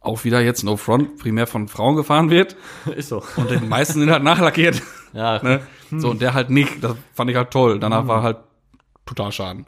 auch 0.00 0.24
wieder 0.24 0.40
jetzt 0.40 0.62
No 0.62 0.76
Front 0.76 1.18
primär 1.18 1.46
von 1.46 1.68
Frauen 1.68 1.96
gefahren 1.96 2.30
wird 2.30 2.56
Ist 2.96 3.08
so. 3.08 3.22
und 3.36 3.50
die 3.50 3.56
meisten 3.56 4.00
sind 4.00 4.10
halt 4.10 4.22
nachlackiert. 4.22 4.82
Ja, 5.12 5.42
Ne? 5.42 5.60
So, 5.90 6.10
und 6.10 6.20
der 6.20 6.34
halt 6.34 6.50
nicht. 6.50 6.84
Das 6.84 6.96
fand 7.14 7.30
ich 7.30 7.36
halt 7.36 7.50
toll. 7.50 7.80
Danach 7.80 8.06
war 8.06 8.22
halt 8.22 8.36
total 9.06 9.32
Schaden. 9.32 9.66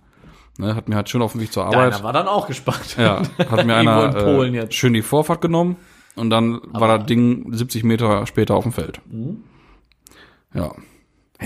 Ne? 0.58 0.74
Hat 0.74 0.88
mir 0.88 0.96
halt 0.96 1.08
schön 1.08 1.22
auf 1.22 1.32
dem 1.32 1.40
Weg 1.40 1.50
zur 1.50 1.64
Arbeit. 1.64 1.94
Deiner 1.94 2.04
war 2.04 2.12
dann 2.12 2.28
auch 2.28 2.46
gespannt. 2.46 2.96
Ja, 2.98 3.22
hat 3.50 3.64
mir 3.64 3.74
einer 3.74 4.14
äh, 4.14 4.70
schön 4.70 4.92
die 4.92 5.00
Vorfahrt 5.00 5.40
genommen 5.40 5.76
und 6.16 6.28
dann 6.28 6.60
war 6.72 6.98
das 6.98 7.06
Ding 7.06 7.50
70 7.52 7.84
Meter 7.84 8.26
später 8.26 8.54
auf 8.54 8.64
dem 8.64 8.72
Feld. 8.72 9.00
Mhm. 9.10 9.44
Ja. 10.52 10.72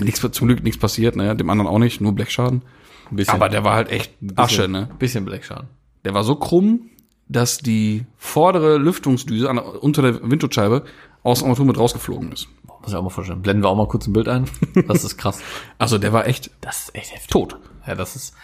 Nichts, 0.01 0.21
zum 0.33 0.49
Glück 0.49 0.63
nichts 0.63 0.79
passiert, 0.79 1.17
ne? 1.17 1.35
Dem 1.37 1.51
anderen 1.51 1.71
auch 1.71 1.79
nicht, 1.79 2.01
nur 2.01 2.13
Blechschaden. 2.13 2.63
Bisschen, 3.11 3.35
Aber 3.35 3.49
der 3.49 3.65
war 3.65 3.75
halt 3.75 3.91
echt 3.91 4.13
Asche, 4.37 4.57
bisschen, 4.57 4.73
ne? 4.73 4.89
Bisschen 4.99 5.25
Blechschaden. 5.25 5.69
Der 6.05 6.15
war 6.15 6.25
so 6.25 6.37
krumm, 6.37 6.91
dass 7.29 7.59
die 7.59 8.05
vordere 8.17 8.79
Lüftungsdüse 8.79 9.49
an, 9.49 9.59
unter 9.59 10.03
der 10.03 10.31
Windschutzscheibe 10.31 10.85
aus 11.23 11.39
dem 11.39 11.45
Armatur 11.47 11.67
mit 11.67 11.79
rausgeflogen 11.79 12.33
ist. 12.33 12.49
Muss 12.81 12.91
ich 12.93 12.97
auch 12.97 13.03
mal 13.03 13.09
vorstellen. 13.11 13.41
Blenden 13.41 13.63
wir 13.63 13.69
auch 13.69 13.77
mal 13.77 13.89
kurz 13.89 14.07
ein 14.07 14.13
Bild 14.13 14.29
ein. 14.29 14.45
Das 14.89 15.05
ist 15.05 15.17
krass. 15.17 15.41
Also 15.79 15.97
der 15.99 16.13
war 16.13 16.27
echt 16.27 16.51
Das 16.61 16.85
ist 16.85 16.95
echt 16.95 17.13
heftig. 17.13 17.31
tot. 17.31 17.59
Ja, 17.87 17.95
das 17.95 18.15
ist. 18.17 18.35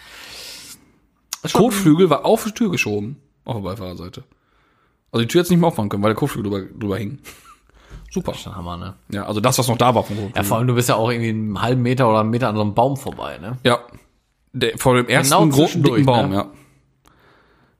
Kotflügel 1.53 2.09
war 2.09 2.25
auf 2.25 2.43
die 2.43 2.51
Tür 2.51 2.69
geschoben, 2.71 3.17
auf 3.45 3.55
der 3.55 3.61
Beifahrerseite. 3.63 4.23
Also 5.11 5.21
die 5.23 5.27
Tür 5.27 5.41
jetzt 5.41 5.49
nicht 5.49 5.59
mehr 5.59 5.67
aufmachen 5.67 5.89
können, 5.89 6.03
weil 6.03 6.11
der 6.11 6.15
Kotflügel 6.19 6.51
drüber, 6.51 6.79
drüber 6.79 6.97
hing. 6.97 7.19
Super. 8.11 8.33
schon 8.33 8.55
Hammer, 8.55 8.77
ne? 8.77 8.93
Ja, 9.09 9.25
also 9.25 9.39
das, 9.39 9.57
was 9.57 9.67
noch 9.67 9.77
da 9.77 9.95
war 9.95 10.03
vom 10.03 10.15
Kotflügel. 10.17 10.35
Ja, 10.35 10.43
vor 10.43 10.57
allem, 10.57 10.67
du 10.67 10.75
bist 10.75 10.89
ja 10.89 10.95
auch 10.95 11.09
irgendwie 11.09 11.29
einen 11.29 11.61
halben 11.61 11.81
Meter 11.81 12.09
oder 12.09 12.19
einen 12.19 12.29
Meter 12.29 12.49
an 12.49 12.55
so 12.55 12.61
einem 12.61 12.73
Baum 12.75 12.97
vorbei, 12.97 13.37
ne? 13.39 13.57
Ja. 13.63 13.79
Der, 14.53 14.77
vor 14.77 14.95
dem 14.95 15.07
ersten 15.07 15.33
Genau 15.33 15.47
großen 15.55 15.81
dicken 15.81 16.05
Baum, 16.05 16.29
ne? 16.29 16.35
ja. 16.35 16.45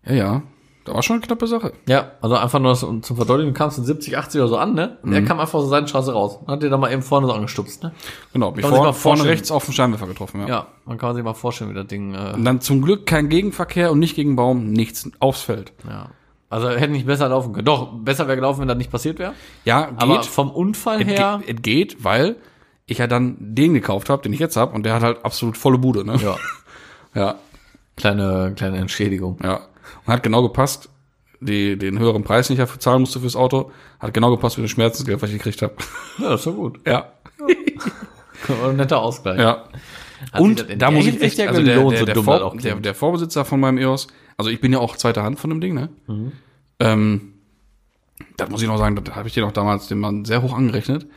Ja, 0.06 0.14
ja. 0.16 0.42
Da 0.84 0.96
war 0.96 1.04
schon 1.04 1.18
eine 1.18 1.26
knappe 1.26 1.46
Sache. 1.46 1.74
Ja, 1.88 2.14
also 2.22 2.36
einfach 2.36 2.58
nur 2.60 2.74
so- 2.76 2.92
zum 3.02 3.16
Verdeutlichen, 3.16 3.54
du 3.54 3.58
kamst 3.58 3.78
in 3.78 3.84
70, 3.84 4.18
80 4.18 4.42
oder 4.42 4.48
so 4.48 4.58
an, 4.58 4.74
ne? 4.74 4.98
Und 5.04 5.14
er 5.14 5.22
kam 5.22 5.40
einfach 5.40 5.56
aus 5.60 5.66
der 5.66 5.70
Seitenstraße 5.70 6.12
raus. 6.12 6.40
Und 6.42 6.48
hat 6.48 6.64
dir 6.64 6.72
da 6.72 6.78
mal 6.78 6.92
eben 6.92 7.04
vorne 7.04 7.28
so 7.28 7.34
angestupst, 7.34 7.84
ne? 7.84 7.92
Genau, 8.34 8.52
mich 8.52 8.66
vor, 8.66 8.84
mal 8.84 8.92
vorne 8.94 9.26
rechts 9.26 9.52
auf 9.52 9.66
den 9.66 9.76
Scheinwerfer 9.76 10.08
getroffen, 10.08 10.42
ja. 10.42 10.48
Ja, 10.48 10.68
man 10.86 10.98
kann 10.98 11.14
sich 11.14 11.24
mal 11.24 11.36
vorstellen, 11.36 11.70
wie 11.70 11.76
das 11.76 11.86
Ding, 11.86 12.16
äh, 12.16 12.32
Und 12.34 12.46
dann 12.46 12.62
zum 12.62 12.82
Glück 12.82 13.06
kein 13.06 13.30
Gegenverkehr 13.30 13.92
und 13.92 14.00
nicht 14.00 14.16
gegen 14.16 14.36
Baum, 14.36 14.72
nichts 14.72 15.08
aufs 15.20 15.42
Feld. 15.44 15.72
ja. 15.88 16.08
Also 16.52 16.70
hätte 16.70 16.90
nicht 16.92 17.06
besser 17.08 17.30
laufen 17.30 17.54
können. 17.54 17.66
Doch, 17.66 17.92
besser 17.94 18.28
wäre 18.28 18.36
gelaufen, 18.36 18.62
wenn 18.62 18.68
das 18.68 18.78
nicht 18.78 18.92
passiert 18.92 19.18
wäre. 19.20 19.34
Ja, 19.66 19.86
geht. 19.86 20.02
Aber 20.02 20.24
vom 20.24 20.52
Unfall 20.52 21.04
her. 21.04 21.42
es 21.48 21.62
geht, 21.62 22.04
weil 22.04 22.36
ich 22.86 22.98
ja 23.00 23.08
dann 23.08 23.38
den 23.40 23.74
gekauft 23.74 24.10
habe, 24.10 24.22
den 24.22 24.34
ich 24.34 24.40
jetzt 24.40 24.58
habe, 24.58 24.76
und 24.76 24.84
der 24.86 24.94
hat 24.94 25.02
halt 25.02 25.24
absolut 25.26 25.58
volle 25.58 25.78
Bude, 25.78 26.04
ne? 26.06 26.18
Ja, 26.18 26.36
Ja, 27.16 27.36
kleine, 27.98 28.54
kleine 28.56 28.78
Entschädigung. 28.78 29.38
ja. 29.44 29.62
Und 30.06 30.14
hat 30.14 30.24
genau 30.24 30.42
gepasst. 30.44 30.90
Die, 31.44 31.76
den 31.76 31.98
höheren 31.98 32.24
Preis, 32.24 32.48
den 32.48 32.54
ich 32.54 32.60
dafür 32.60 32.80
zahlen 32.80 33.02
musste 33.02 33.20
fürs 33.20 33.36
Auto, 33.36 33.72
hat 34.00 34.14
genau 34.14 34.30
gepasst 34.30 34.60
mit 34.60 34.68
dem 34.68 34.70
Schmerzensgeld, 34.70 35.20
was 35.24 35.30
ich 35.32 35.38
gekriegt 35.38 35.62
habe. 35.64 35.74
Ja, 36.20 36.30
das 36.30 36.42
ist 36.42 36.48
doch 36.48 36.54
gut. 36.56 36.80
Ja, 36.86 37.14
Ein 38.68 38.76
netter 38.76 39.00
Ausgleich. 39.00 39.40
ja. 39.40 39.64
Hat 40.32 40.34
das 40.34 40.42
Und 40.42 40.60
da 40.70 40.76
der 40.76 40.92
muss 40.92 41.06
ich 41.08 41.20
echt, 41.22 41.38
ja 41.40 41.48
also 41.48 41.64
der, 41.64 41.76
der, 41.78 41.98
so 42.00 42.06
der, 42.06 42.14
das 42.16 42.24
Vor, 42.24 42.56
der, 42.58 42.76
der 42.76 42.94
Vorbesitzer 42.94 43.44
von 43.44 43.60
meinem 43.60 43.80
EOS, 43.80 44.08
also 44.42 44.50
ich 44.50 44.60
bin 44.60 44.74
ja 44.74 44.80
auch 44.80 44.98
zweiter 44.98 45.24
Hand 45.24 45.40
von 45.40 45.50
dem 45.50 45.62
Ding, 45.62 45.74
ne? 45.74 45.90
Ähm, 46.80 47.34
das 48.38 48.50
muss 48.50 48.62
ich 48.62 48.68
noch 48.68 48.78
sagen, 48.78 48.96
das 48.96 49.16
habe 49.16 49.28
ich 49.28 49.34
dir 49.34 49.42
noch 49.44 49.52
damals 49.52 49.88
den 49.88 50.00
Mann 50.00 50.26
sehr 50.26 50.42
hoch 50.42 50.54
angerechnet. 50.56 51.08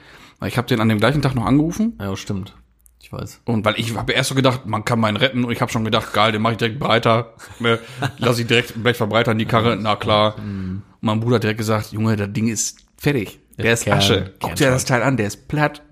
Weil 0.40 0.48
ich 0.48 0.58
habe 0.58 0.66
den 0.68 0.80
an 0.80 0.88
dem 0.88 0.98
gleichen 0.98 1.22
Tag 1.22 1.34
noch 1.34 1.46
angerufen 1.46 1.94
Ja, 2.00 2.16
stimmt. 2.16 2.54
Ich 3.00 3.12
weiß. 3.12 3.42
und 3.44 3.64
weil 3.66 3.74
ich 3.78 3.94
habe 3.96 4.12
erst 4.12 4.30
so 4.30 4.34
gedacht, 4.34 4.64
man 4.66 4.84
kann 4.84 4.98
meinen 4.98 5.16
retten 5.18 5.44
und 5.44 5.52
ich 5.52 5.60
habe 5.60 5.70
schon 5.70 5.84
gedacht, 5.84 6.12
geil, 6.14 6.32
den 6.32 6.40
mache 6.40 6.52
ich 6.54 6.58
direkt 6.58 6.78
breiter, 6.78 7.34
ne? 7.60 7.78
lass 8.18 8.38
ich 8.38 8.46
direkt 8.46 8.82
Blech 8.82 8.96
verbreitern 8.96 9.36
die 9.38 9.44
Karre, 9.44 9.76
na 9.80 9.94
klar. 9.96 10.36
Und 10.38 10.82
mein 11.02 11.20
Bruder 11.20 11.36
hat 11.36 11.42
direkt 11.42 11.58
gesagt, 11.58 11.92
Junge, 11.92 12.16
das 12.16 12.32
Ding 12.32 12.48
ist 12.48 12.78
fertig, 12.96 13.40
der 13.58 13.74
ist 13.74 13.84
Kern- 13.84 13.98
Asche. 13.98 14.34
Guck 14.40 14.54
dir 14.54 14.70
das 14.70 14.86
Teil 14.86 15.02
an, 15.02 15.18
der 15.18 15.26
ist 15.26 15.48
platt. 15.48 15.82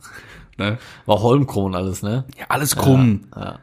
Ne? 0.57 0.79
War 1.07 1.21
Holmkron 1.21 1.75
alles, 1.75 2.03
ne? 2.03 2.25
Ja, 2.39 2.47
alles 2.49 2.77
krumm. 2.77 3.25
Ja. 3.37 3.59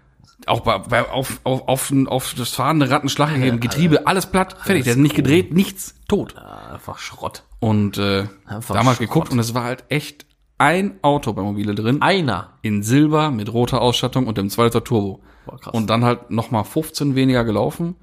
Auch 0.46 0.62
bei, 0.62 0.78
bei, 0.80 1.10
auf, 1.10 1.42
auf, 1.44 1.68
auf, 1.68 1.92
auf 2.08 2.34
das 2.38 2.50
fahrende 2.50 2.90
Rad 2.90 3.02
einen 3.02 3.10
Schlag 3.10 3.34
gegeben, 3.34 3.60
Getriebe, 3.60 4.08
alles 4.08 4.26
platt, 4.26 4.56
fertig. 4.64 4.86
Der 4.86 4.94
ist 4.94 5.00
nicht 5.00 5.16
gedreht, 5.16 5.54
nichts, 5.54 5.96
tot. 6.08 6.36
einfach 6.38 6.98
Schrott. 6.98 7.44
Und 7.60 7.98
äh, 7.98 8.26
Einfach 8.46 8.74
damals 8.76 8.98
Schrott. 8.98 9.08
geguckt 9.10 9.32
und 9.32 9.40
es 9.40 9.54
war 9.54 9.64
halt 9.66 9.84
echt 9.90 10.26
ein 10.58 11.00
Auto 11.04 11.34
bei 11.34 11.42
Mobile 11.42 11.76
drin, 11.76 12.02
Einer. 12.02 12.52
in 12.62 12.84
Silber 12.84 13.32
mit 13.32 13.52
roter 13.54 13.82
Ausstattung 13.82 14.28
und 14.28 14.38
dem 14.38 14.50
2 14.50 14.66
Liter 14.66 14.84
Turbo. 14.84 15.22
Boah, 15.46 15.60
krass. 15.60 15.74
Und 15.74 15.90
dann 15.90 16.04
halt 16.06 16.32
nochmal 16.32 16.64
15 16.64 17.16
weniger 17.16 17.44
gelaufen. 17.44 17.96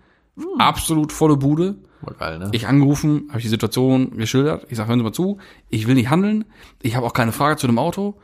Absolut 0.59 1.13
volle 1.13 1.37
Bude. 1.37 1.77
War 2.03 2.15
geil, 2.15 2.39
ne? 2.39 2.49
Ich 2.53 2.67
angerufen, 2.69 3.27
habe 3.29 3.39
ich 3.39 3.45
die 3.45 3.51
Situation 3.51 4.17
geschildert. 4.19 4.67
Ich 4.69 4.77
sage, 4.77 4.89
hören 4.91 4.99
Sie 5.01 5.05
mal 5.05 5.13
zu, 5.13 5.39
ich 5.71 5.87
will 5.87 5.95
nicht 5.95 6.11
handeln. 6.11 6.45
Ich 6.83 6.95
habe 6.97 7.07
auch 7.07 7.15
keine 7.15 7.33
Frage 7.33 7.57
zu 7.57 7.67
dem 7.67 7.79
Auto. 7.79 8.15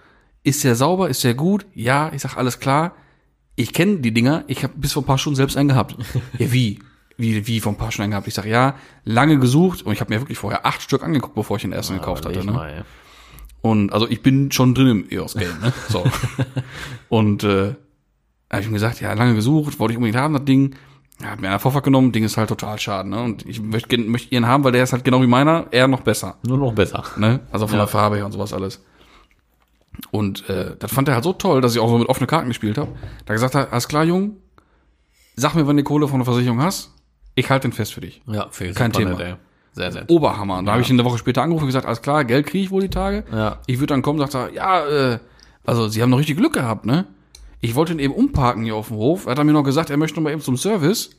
Ist 0.43 0.63
der 0.65 0.75
sauber? 0.75 1.09
Ist 1.09 1.25
der 1.25 1.35
gut? 1.35 1.67
Ja, 1.75 2.11
ich 2.13 2.21
sag 2.21 2.37
alles 2.37 2.59
klar. 2.61 2.93
Ich 3.63 3.73
kenne 3.73 3.99
die 3.99 4.13
Dinger. 4.13 4.45
Ich 4.49 4.65
habe 4.65 4.75
bis 4.77 4.93
vor 4.93 5.03
ein 5.03 5.07
paar 5.07 5.19
Stunden 5.19 5.37
selbst 5.37 5.57
einen 5.57 5.69
gehabt. 5.69 5.97
ja, 6.39 6.53
wie? 6.53 6.81
Wie, 7.17 7.47
wie 7.47 7.61
vor 7.61 7.73
ein 7.73 7.77
paar 7.79 7.93
Stunden 7.93 8.05
einen 8.05 8.11
gehabt? 8.13 8.27
Ich 8.27 8.35
sag 8.35 8.47
ja, 8.47 8.75
lange 9.05 9.39
gesucht 9.39 9.83
und 9.83 9.93
ich 9.93 10.01
habe 10.01 10.13
mir 10.13 10.21
wirklich 10.21 10.39
vorher 10.39 10.67
acht 10.67 10.83
Stück 10.83 11.03
angeguckt, 11.05 11.35
bevor 11.35 11.57
ich 11.57 11.63
den 11.63 11.73
ersten 11.73 11.95
gekauft 11.95 12.25
hatte. 12.27 12.45
Ne? 12.45 12.53
mal, 12.53 12.71
ey. 12.71 12.83
Und 13.61 13.93
also 13.93 14.09
ich 14.09 14.23
bin 14.23 14.51
schon 14.51 14.75
drin 14.75 14.89
im 14.89 15.07
EOS-Game, 15.09 15.61
ne? 15.61 15.73
So. 15.89 16.03
und 17.09 17.45
äh, 17.45 17.75
habe 18.51 18.61
ich 18.63 18.67
ihm 18.67 18.73
gesagt, 18.73 19.01
ja, 19.01 19.13
lange 19.13 19.35
gesucht, 19.35 19.79
wollte 19.79 19.93
ich 19.93 19.99
unbedingt 19.99 20.19
haben, 20.21 20.35
das 20.35 20.45
Ding. 20.45 20.75
Ja, 21.21 21.29
hat 21.31 21.41
mir 21.41 21.49
einer 21.49 21.61
Vorfahrt 21.61 21.85
genommen, 21.85 22.11
Ding 22.11 22.25
ist 22.25 22.37
halt 22.37 22.49
total 22.49 22.81
schade, 22.81 23.09
ne? 23.09 23.23
Und 23.23 23.47
ich 23.47 23.61
möchte 23.63 23.97
möchte 23.99 24.35
ihren 24.35 24.47
haben, 24.49 24.65
weil 24.65 24.73
der 24.73 24.83
ist 24.83 24.93
halt 24.93 25.05
genau 25.05 25.23
wie 25.23 25.29
meiner, 25.29 25.67
er 25.71 25.87
noch 25.87 26.01
besser, 26.01 26.37
Nur 26.45 26.59
noch 26.59 26.73
besser. 26.75 27.05
ne? 27.17 27.41
Also 27.53 27.69
von 27.69 27.77
Ja. 27.77 27.85
der 27.85 27.89
Farbe 27.89 28.17
her 28.17 28.27
und 28.27 28.33
sowas 28.33 28.53
alles. 28.53 28.83
Und 30.11 30.49
äh, 30.49 30.77
das 30.79 30.93
fand 30.93 31.09
er 31.09 31.15
halt 31.15 31.25
so 31.25 31.33
toll, 31.33 31.61
dass 31.61 31.75
ich 31.75 31.81
auch 31.81 31.89
so 31.89 31.99
mit 31.99 32.09
offenen 32.09 32.27
Karten 32.27 32.49
gespielt 32.49 32.79
habe. 32.79 32.93
Da 33.27 33.35
gesagt 33.35 33.55
hat, 33.55 33.73
alles 33.73 33.89
klar, 33.89 34.05
Jung, 34.05 34.37
sag 35.37 35.55
mir, 35.55 35.67
wann 35.67 35.77
du 35.77 35.83
Kohle 35.83 36.09
von 36.09 36.19
der 36.21 36.25
Versicherung 36.25 36.63
hast. 36.63 36.91
Ich 37.35 37.49
halte 37.51 37.69
den 37.69 37.73
fest 37.73 37.95
für 37.95 38.01
dich. 38.03 38.23
Ja, 38.27 38.49
für 38.51 38.73
Kein 38.73 38.93
Thema. 38.93 39.15
nett. 39.17 39.37
Sehr, 39.75 39.91
sehr. 39.91 40.05
Oberhammer. 40.11 40.59
Und 40.59 40.67
da 40.67 40.73
habe 40.73 40.83
ich 40.83 40.91
ihn 40.91 40.97
eine 41.01 41.09
Woche 41.09 41.17
später 41.19 41.43
angerufen 41.43 41.65
und 41.65 41.69
gesagt, 41.69 41.87
alles 41.87 42.03
klar, 42.03 42.25
Geld 42.25 42.47
kriege 42.47 42.65
ich 42.65 42.71
wohl 42.71 42.83
die 42.83 42.91
Tage. 42.91 43.25
Ja. 43.33 43.59
Ich 43.67 43.79
würde 43.79 43.95
dann 43.95 44.03
kommen, 44.03 44.19
sagt 44.19 44.35
er, 44.35 44.53
ja, 44.53 44.85
äh, 44.87 45.19
also 45.65 45.89
Sie 45.89 46.03
haben 46.03 46.11
noch 46.11 46.19
richtig 46.19 46.37
Glück 46.37 46.53
gehabt, 46.53 46.85
ne? 46.85 47.07
Ich 47.61 47.75
wollte 47.75 47.93
ihn 47.93 47.99
eben 47.99 48.13
umparken 48.13 48.65
hier 48.65 48.75
auf 48.77 48.89
dem 48.89 48.97
Hof. 48.99 49.25
Er 49.27 49.31
hat 49.31 49.39
dann 49.39 49.47
mir 49.47 49.53
noch 49.55 49.63
gesagt, 49.63 49.89
er 49.89 49.97
möchte 49.97 50.17
noch 50.19 50.25
mal 50.25 50.33
eben 50.33 50.43
zum 50.43 50.57
Service. 50.59 51.11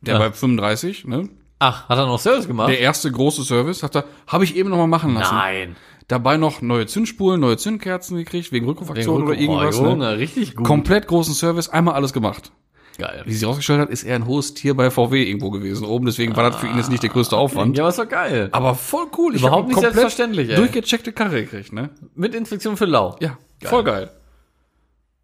Der 0.00 0.14
Ja. 0.14 0.20
bei 0.20 0.30
35, 0.32 1.06
ne? 1.06 1.28
Ach, 1.58 1.88
hat 1.88 1.98
er 1.98 2.06
noch 2.06 2.20
Service 2.20 2.46
gemacht? 2.46 2.68
Der 2.68 2.78
erste 2.78 3.10
große 3.10 3.42
Service, 3.42 3.78
sagt 3.80 3.96
er, 3.96 4.04
habe 4.26 4.44
ich 4.44 4.54
eben 4.54 4.68
noch 4.70 4.76
mal 4.76 4.86
machen 4.86 5.14
lassen. 5.14 5.34
Nein. 5.34 5.76
Dabei 6.08 6.36
noch 6.36 6.62
neue 6.62 6.86
Zündspulen, 6.86 7.40
neue 7.40 7.56
Zündkerzen 7.56 8.16
gekriegt, 8.16 8.52
wegen 8.52 8.66
Rückrufaktion 8.66 9.22
oder 9.24 9.32
Oh, 9.32 9.40
irgendwas. 9.40 9.76
Junge, 9.76 9.96
ne? 9.96 10.18
richtig 10.18 10.54
gut. 10.54 10.64
Komplett 10.66 11.08
großen 11.08 11.34
Service, 11.34 11.68
einmal 11.68 11.94
alles 11.94 12.12
gemacht. 12.12 12.52
Geil. 12.98 13.22
Wie 13.26 13.34
sie 13.34 13.44
rausgestellt 13.44 13.80
hat, 13.80 13.90
ist 13.90 14.04
er 14.04 14.14
ein 14.16 14.26
hohes 14.26 14.54
Tier 14.54 14.74
bei 14.74 14.90
VW 14.90 15.22
irgendwo 15.22 15.50
gewesen 15.50 15.84
oben, 15.84 16.06
deswegen 16.06 16.34
war 16.36 16.48
das 16.50 16.56
für 16.60 16.66
ihn 16.66 16.76
jetzt 16.78 16.90
nicht 16.90 17.02
der 17.02 17.10
größte 17.10 17.36
Aufwand. 17.36 17.76
Ja, 17.76 17.88
ist 17.88 17.98
doch 17.98 18.08
geil. 18.08 18.48
Aber 18.52 18.74
voll 18.74 19.06
cool. 19.18 19.34
Ich 19.34 19.42
Überhaupt 19.42 19.68
nicht 19.68 19.80
selbstverständlich, 19.80 20.48
ey. 20.48 20.56
Durchgecheckte 20.56 21.12
Karre 21.12 21.42
gekriegt, 21.42 21.72
ne? 21.72 21.90
Mit 22.14 22.34
Inspektion 22.34 22.76
für 22.76 22.86
Lau. 22.86 23.16
Ja, 23.20 23.36
voll 23.64 23.84
geil. 23.84 24.10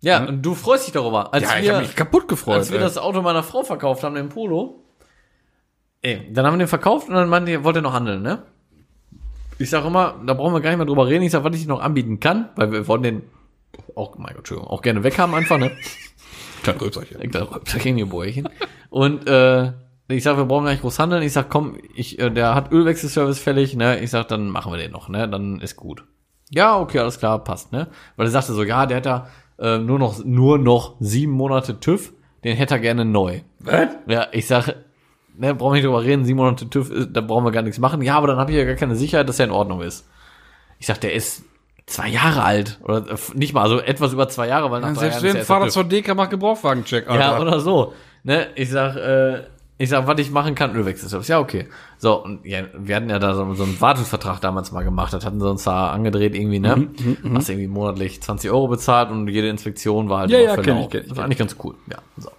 Ja, 0.01 0.25
und 0.27 0.43
du 0.43 0.55
freust 0.55 0.87
dich 0.89 0.93
darüber. 0.93 1.33
Als 1.33 1.45
Ja, 1.49 1.59
ich 1.59 1.65
wir, 1.65 1.75
habe 1.77 1.87
mich 1.87 1.95
kaputt 1.97 2.27
gefreut. 2.29 2.57
als 2.57 2.71
wir 2.73 2.79
ey. 2.79 2.85
das 2.85 2.99
Auto 2.99 3.23
meiner 3.23 3.45
Frau 3.45 3.63
verkauft 3.63 4.03
haben, 4.03 4.17
den 4.17 4.29
Polo, 4.29 4.83
ey, 6.03 6.29
dann 6.33 6.45
haben 6.45 6.55
wir 6.55 6.59
den 6.59 6.69
verkauft 6.69 7.09
und 7.09 7.15
dann 7.15 7.29
meinte 7.29 7.53
ihr, 7.53 7.63
wollt 7.65 7.77
ihr 7.77 7.83
noch 7.83 7.93
handeln, 7.95 8.21
ne? 8.21 8.43
Ich 9.59 9.71
sag 9.71 9.85
immer, 9.85 10.21
da 10.27 10.35
brauchen 10.35 10.55
wir 10.55 10.61
gar 10.61 10.71
nicht 10.71 10.79
mehr 10.79 10.87
drüber 10.87 11.07
reden. 11.07 11.23
Ich 11.23 11.33
sag, 11.33 11.45
was 11.45 11.57
ich 11.57 11.67
noch 11.67 11.81
anbieten 11.81 12.21
kann, 12.21 12.49
weil 12.57 12.73
wir 12.73 12.89
wollen 12.89 13.03
den 13.03 13.23
auch, 13.95 14.17
mein 14.17 14.29
Gott, 14.29 14.39
Entschuldigung, 14.39 14.71
auch 14.71 14.83
gerne 14.83 15.05
weghaben 15.05 15.35
einfach, 15.35 15.59
ne? 15.59 15.71
Kein 16.63 16.79
glaube, 17.31 17.61
da 17.65 17.79
gehen 17.79 17.97
die 17.97 18.05
Bäuerchen. 18.05 18.49
Und 18.91 19.27
äh, 19.29 19.73
ich 20.09 20.23
sag, 20.23 20.37
wir 20.37 20.45
brauchen 20.45 20.65
gar 20.65 20.73
nicht 20.73 20.83
groß 20.83 20.99
handeln. 20.99 21.23
Ich 21.23 21.33
sag, 21.33 21.51
komm, 21.51 21.77
ich, 21.95 22.19
äh, 22.19 22.31
der 22.31 22.55
hat 22.55 22.71
Ölwechselservice 22.71 23.39
fällig, 23.39 23.75
ne? 23.77 24.01
Ich 24.01 24.11
sag, 24.11 24.29
dann 24.29 24.49
machen 24.49 24.73
wir 24.73 24.79
den 24.79 24.93
noch, 24.93 25.09
ne? 25.09 25.29
Dann 25.29 25.61
ist 25.61 25.77
gut. 25.77 26.05
Ja, 26.51 26.79
okay, 26.79 26.99
alles 26.99 27.19
klar, 27.19 27.43
passt, 27.43 27.73
ne? 27.73 27.89
Weil 28.17 28.27
er 28.27 28.31
sagte 28.31 28.53
so, 28.53 28.63
ja, 28.63 28.87
der 28.87 28.99
hat 28.99 29.07
da 29.07 29.29
äh, 29.59 29.79
nur 29.79 29.99
noch 29.99 30.25
nur 30.25 30.59
noch 30.59 30.97
sieben 31.01 31.33
Monate 31.33 31.81
TÜV, 31.81 32.13
den 32.45 32.57
hätte 32.57 32.75
er 32.75 32.81
gerne 32.81 33.05
neu. 33.05 33.41
Was? 33.61 33.89
Ja, 34.07 34.27
ich 34.33 34.47
sag, 34.47 34.75
ne, 35.37 35.55
brauchen 35.55 35.73
wir 35.73 35.77
nicht 35.77 35.87
drüber 35.87 36.03
reden, 36.03 36.25
sieben 36.25 36.39
Monate 36.39 36.69
TÜV, 36.69 36.91
äh, 36.91 37.07
da 37.11 37.21
brauchen 37.21 37.45
wir 37.45 37.53
gar 37.53 37.63
nichts 37.63 37.79
machen. 37.79 38.03
Ja, 38.03 38.17
aber 38.17 38.27
dann 38.29 38.39
habe 38.39 38.51
ich 38.53 38.57
ja 38.59 38.65
gar 38.65 38.75
keine 38.75 38.97
Sicherheit, 38.97 39.29
dass 39.29 39.39
er 39.39 39.47
in 39.47 39.53
Ordnung 39.53 39.83
ist. 39.83 40.09
Ich 40.79 40.87
sag, 40.87 41.01
der 41.01 41.13
ist 41.15 41.45
zwei 41.87 42.09
Jahre 42.09 42.43
alt 42.45 42.79
oder 42.85 42.99
äh, 43.11 43.17
nicht 43.35 43.55
mal, 43.55 43.63
also 43.63 43.79
etwas 43.81 44.13
über 44.13 44.29
zwei 44.29 44.49
Jahre, 44.49 44.71
weil 44.71 44.81
nach 44.81 44.95
drei 44.95 45.11
Selbst 45.11 45.23
Jahren 45.23 45.37
ist 45.39 45.47
Vater 45.47 45.65
TÜV. 45.67 45.73
zur 45.75 45.85
Deka 45.85 46.15
macht 46.15 46.31
Gebrauchwagencheck, 46.31 47.09
Alter. 47.09 47.21
Ja, 47.21 47.41
oder 47.41 47.61
so. 47.61 47.93
Ne, 48.25 48.47
ich 48.55 48.71
sag, 48.71 48.97
äh, 48.97 49.43
ich 49.79 49.89
sag, 49.89 50.07
was 50.07 50.21
ich 50.21 50.31
machen 50.31 50.55
kann, 50.55 50.77
Ölwechselservice. 50.77 51.27
Ja, 51.27 51.41
okay. 51.41 51.67
So, 51.99 52.23
und 52.23 52.47
ja, 52.47 52.63
wir 52.79 52.95
hatten 52.95 53.11
ja 53.11 53.19
da 53.19 53.35
so, 53.35 53.53
so 53.55 53.65
einen 53.65 53.81
Wartungsvertrag 53.81 54.41
damals 54.41 54.71
mal 54.71 54.85
gemacht. 54.85 55.13
Das 55.13 55.25
hatten 55.27 55.41
sie 55.41 55.49
uns 55.51 55.65
da 55.65 55.91
angedreht 55.91 56.37
irgendwie, 56.37 56.61
ne? 56.61 56.77
Mhm, 56.77 57.37
Hast 57.37 57.49
irgendwie 57.49 57.67
monatlich 57.67 58.23
20 58.23 58.49
Euro 58.53 58.69
bezahlt 58.69 59.11
und 59.11 59.27
jede 59.27 59.49
Inspektion 59.49 60.09
war 60.09 60.21
halt 60.21 60.31
Ja, 60.31 60.39
ja, 60.39 60.57
kenn 60.57 60.77
lau. 60.77 60.83
ich, 60.85 60.91
kenn 60.91 61.01
ich, 61.03 61.09
Das 61.09 61.17
war 61.17 61.25
eigentlich 61.25 61.39
ganz 61.39 61.57
cool. 61.65 61.75
Ja, 61.91 61.99
so. 62.17 62.31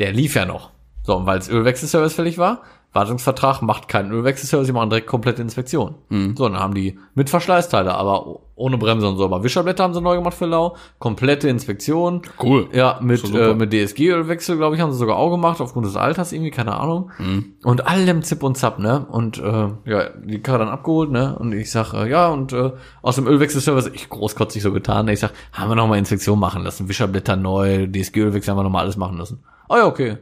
Der 0.00 0.12
lief 0.12 0.34
ja 0.34 0.44
noch. 0.44 0.70
So, 1.10 1.16
und 1.16 1.26
weil 1.26 1.40
es 1.40 1.48
Ölwechselservice 1.48 2.14
fällig 2.14 2.38
war, 2.38 2.62
Wartungsvertrag 2.92 3.62
macht 3.62 3.88
keinen 3.88 4.12
Ölwechselservice, 4.12 4.68
die 4.68 4.72
machen 4.72 4.90
direkt 4.90 5.08
komplette 5.08 5.42
Inspektion. 5.42 5.96
Mhm. 6.08 6.36
So, 6.36 6.48
dann 6.48 6.60
haben 6.60 6.72
die 6.72 7.00
mit 7.16 7.28
Verschleißteile, 7.30 7.92
aber 7.92 8.38
ohne 8.54 8.78
Bremse 8.78 9.08
und 9.08 9.16
so. 9.16 9.24
Aber 9.24 9.42
Wischerblätter 9.42 9.82
haben 9.82 9.92
sie 9.92 10.00
neu 10.00 10.14
gemacht 10.14 10.34
für 10.34 10.46
Lau. 10.46 10.76
Komplette 11.00 11.48
Inspektion. 11.48 12.22
Cool. 12.40 12.68
Ja, 12.72 13.00
mit, 13.02 13.24
äh, 13.34 13.54
mit 13.54 13.72
DSG-Ölwechsel, 13.72 14.56
glaube 14.56 14.76
ich, 14.76 14.80
haben 14.80 14.92
sie 14.92 14.98
sogar 14.98 15.16
auch 15.16 15.32
gemacht, 15.32 15.60
aufgrund 15.60 15.84
des 15.84 15.96
Alters 15.96 16.30
irgendwie, 16.30 16.52
keine 16.52 16.78
Ahnung. 16.78 17.10
Mhm. 17.18 17.54
Und 17.64 17.88
allem 17.88 18.22
Zip 18.22 18.44
und 18.44 18.56
Zap, 18.56 18.78
ne? 18.78 19.04
Und 19.10 19.38
äh, 19.38 19.68
ja, 19.86 20.10
die 20.24 20.40
Karre 20.40 20.60
dann 20.60 20.68
abgeholt, 20.68 21.10
ne? 21.10 21.36
Und 21.40 21.52
ich 21.52 21.72
sag, 21.72 21.92
äh, 21.92 22.08
ja, 22.08 22.28
und 22.28 22.52
äh, 22.52 22.70
aus 23.02 23.16
dem 23.16 23.26
Ölwechselservice, 23.26 23.90
ich 23.94 24.08
großkotzig 24.08 24.62
so 24.62 24.70
getan, 24.70 25.06
ne? 25.06 25.12
ich 25.12 25.18
sag, 25.18 25.32
haben 25.52 25.72
wir 25.72 25.74
noch 25.74 25.88
mal 25.88 25.98
Inspektion 25.98 26.38
machen 26.38 26.62
lassen, 26.62 26.88
Wischerblätter 26.88 27.34
neu, 27.34 27.88
DSG-Ölwechsel 27.88 28.52
haben 28.52 28.58
wir 28.58 28.62
noch 28.62 28.70
mal 28.70 28.82
alles 28.82 28.96
machen 28.96 29.18
lassen. 29.18 29.42
Oh 29.68 29.76
ja, 29.76 29.86
okay. 29.86 30.18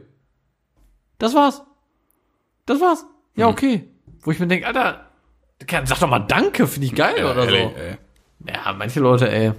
Das 1.19 1.33
war's. 1.35 1.61
Das 2.65 2.81
war's. 2.81 3.05
Ja, 3.35 3.45
Mhm. 3.47 3.51
okay. 3.53 3.89
Wo 4.21 4.31
ich 4.31 4.39
mir 4.39 4.47
denke, 4.47 4.65
Alter, 4.67 5.05
sag 5.85 5.99
doch 5.99 6.09
mal 6.09 6.19
Danke, 6.19 6.65
finde 6.67 6.87
ich 6.87 6.95
geil 6.95 7.23
oder 7.23 7.43
so. 7.47 7.55
ehrlich, 7.55 7.77
ey. 7.77 7.97
Ja, 8.47 8.73
manche 8.73 8.99
Leute, 8.99 9.29
ey. 9.31 9.53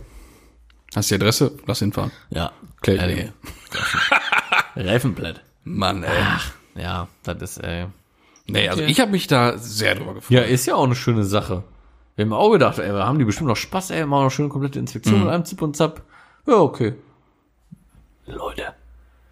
Hast 0.94 1.10
du 1.10 1.14
die 1.16 1.22
Adresse? 1.22 1.56
Lass 1.66 1.78
hinfahren. 1.78 2.10
Ja, 2.30 2.52
Klär 2.82 2.96
ich 2.96 3.00
ehrlich. 3.02 3.30
Reifenblatt. 4.76 5.42
Mann, 5.64 6.02
ey. 6.02 6.10
Ja, 6.82 7.08
das 7.22 7.42
ist, 7.42 7.58
ey. 7.58 7.86
nee, 8.46 8.68
also 8.68 8.82
ich 8.82 9.00
habe 9.00 9.10
mich 9.10 9.26
da 9.26 9.58
sehr 9.58 9.94
drüber 9.94 10.14
gefreut. 10.14 10.30
Ja, 10.30 10.42
ist 10.42 10.66
ja 10.66 10.74
auch 10.74 10.84
eine 10.84 10.94
schöne 10.94 11.24
Sache. 11.24 11.64
Wir 12.16 12.24
haben 12.24 12.32
auch 12.32 12.50
gedacht, 12.50 12.78
ey, 12.78 12.92
wir 12.92 13.04
haben 13.06 13.18
die 13.18 13.24
bestimmt 13.24 13.48
noch 13.48 13.56
Spaß, 13.56 13.90
ey, 13.90 14.04
machen 14.06 14.24
noch 14.24 14.30
schöne 14.30 14.48
komplette 14.48 14.78
Inspektion 14.78 15.20
mit 15.20 15.28
einem 15.28 15.44
Zip 15.44 15.60
und 15.62 15.76
Zap. 15.76 16.02
Ja, 16.46 16.54
okay. 16.54 16.94
Leute, 18.26 18.74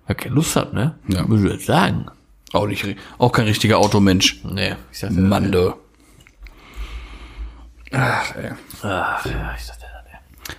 wer 0.06 0.14
keine 0.14 0.34
Lust 0.34 0.56
hat, 0.56 0.72
ne? 0.72 0.98
Ja. 1.08 1.28
Würde 1.28 1.46
ich 1.46 1.52
jetzt 1.54 1.66
sagen. 1.66 2.06
Auch 2.52 2.66
nicht, 2.66 2.84
auch 3.18 3.32
kein 3.32 3.46
richtiger 3.46 3.78
Automensch. 3.78 4.42
Nee, 4.44 4.74
ich 4.90 4.98
sagte, 4.98 5.20
Mann, 5.20 5.52
du. 5.52 5.74
Ach, 7.92 8.34
ey. 8.36 8.52
Ach, 8.82 9.24
ja, 9.26 9.54
ich 9.56 9.64
sagte, 9.64 9.84
nee. 10.06 10.54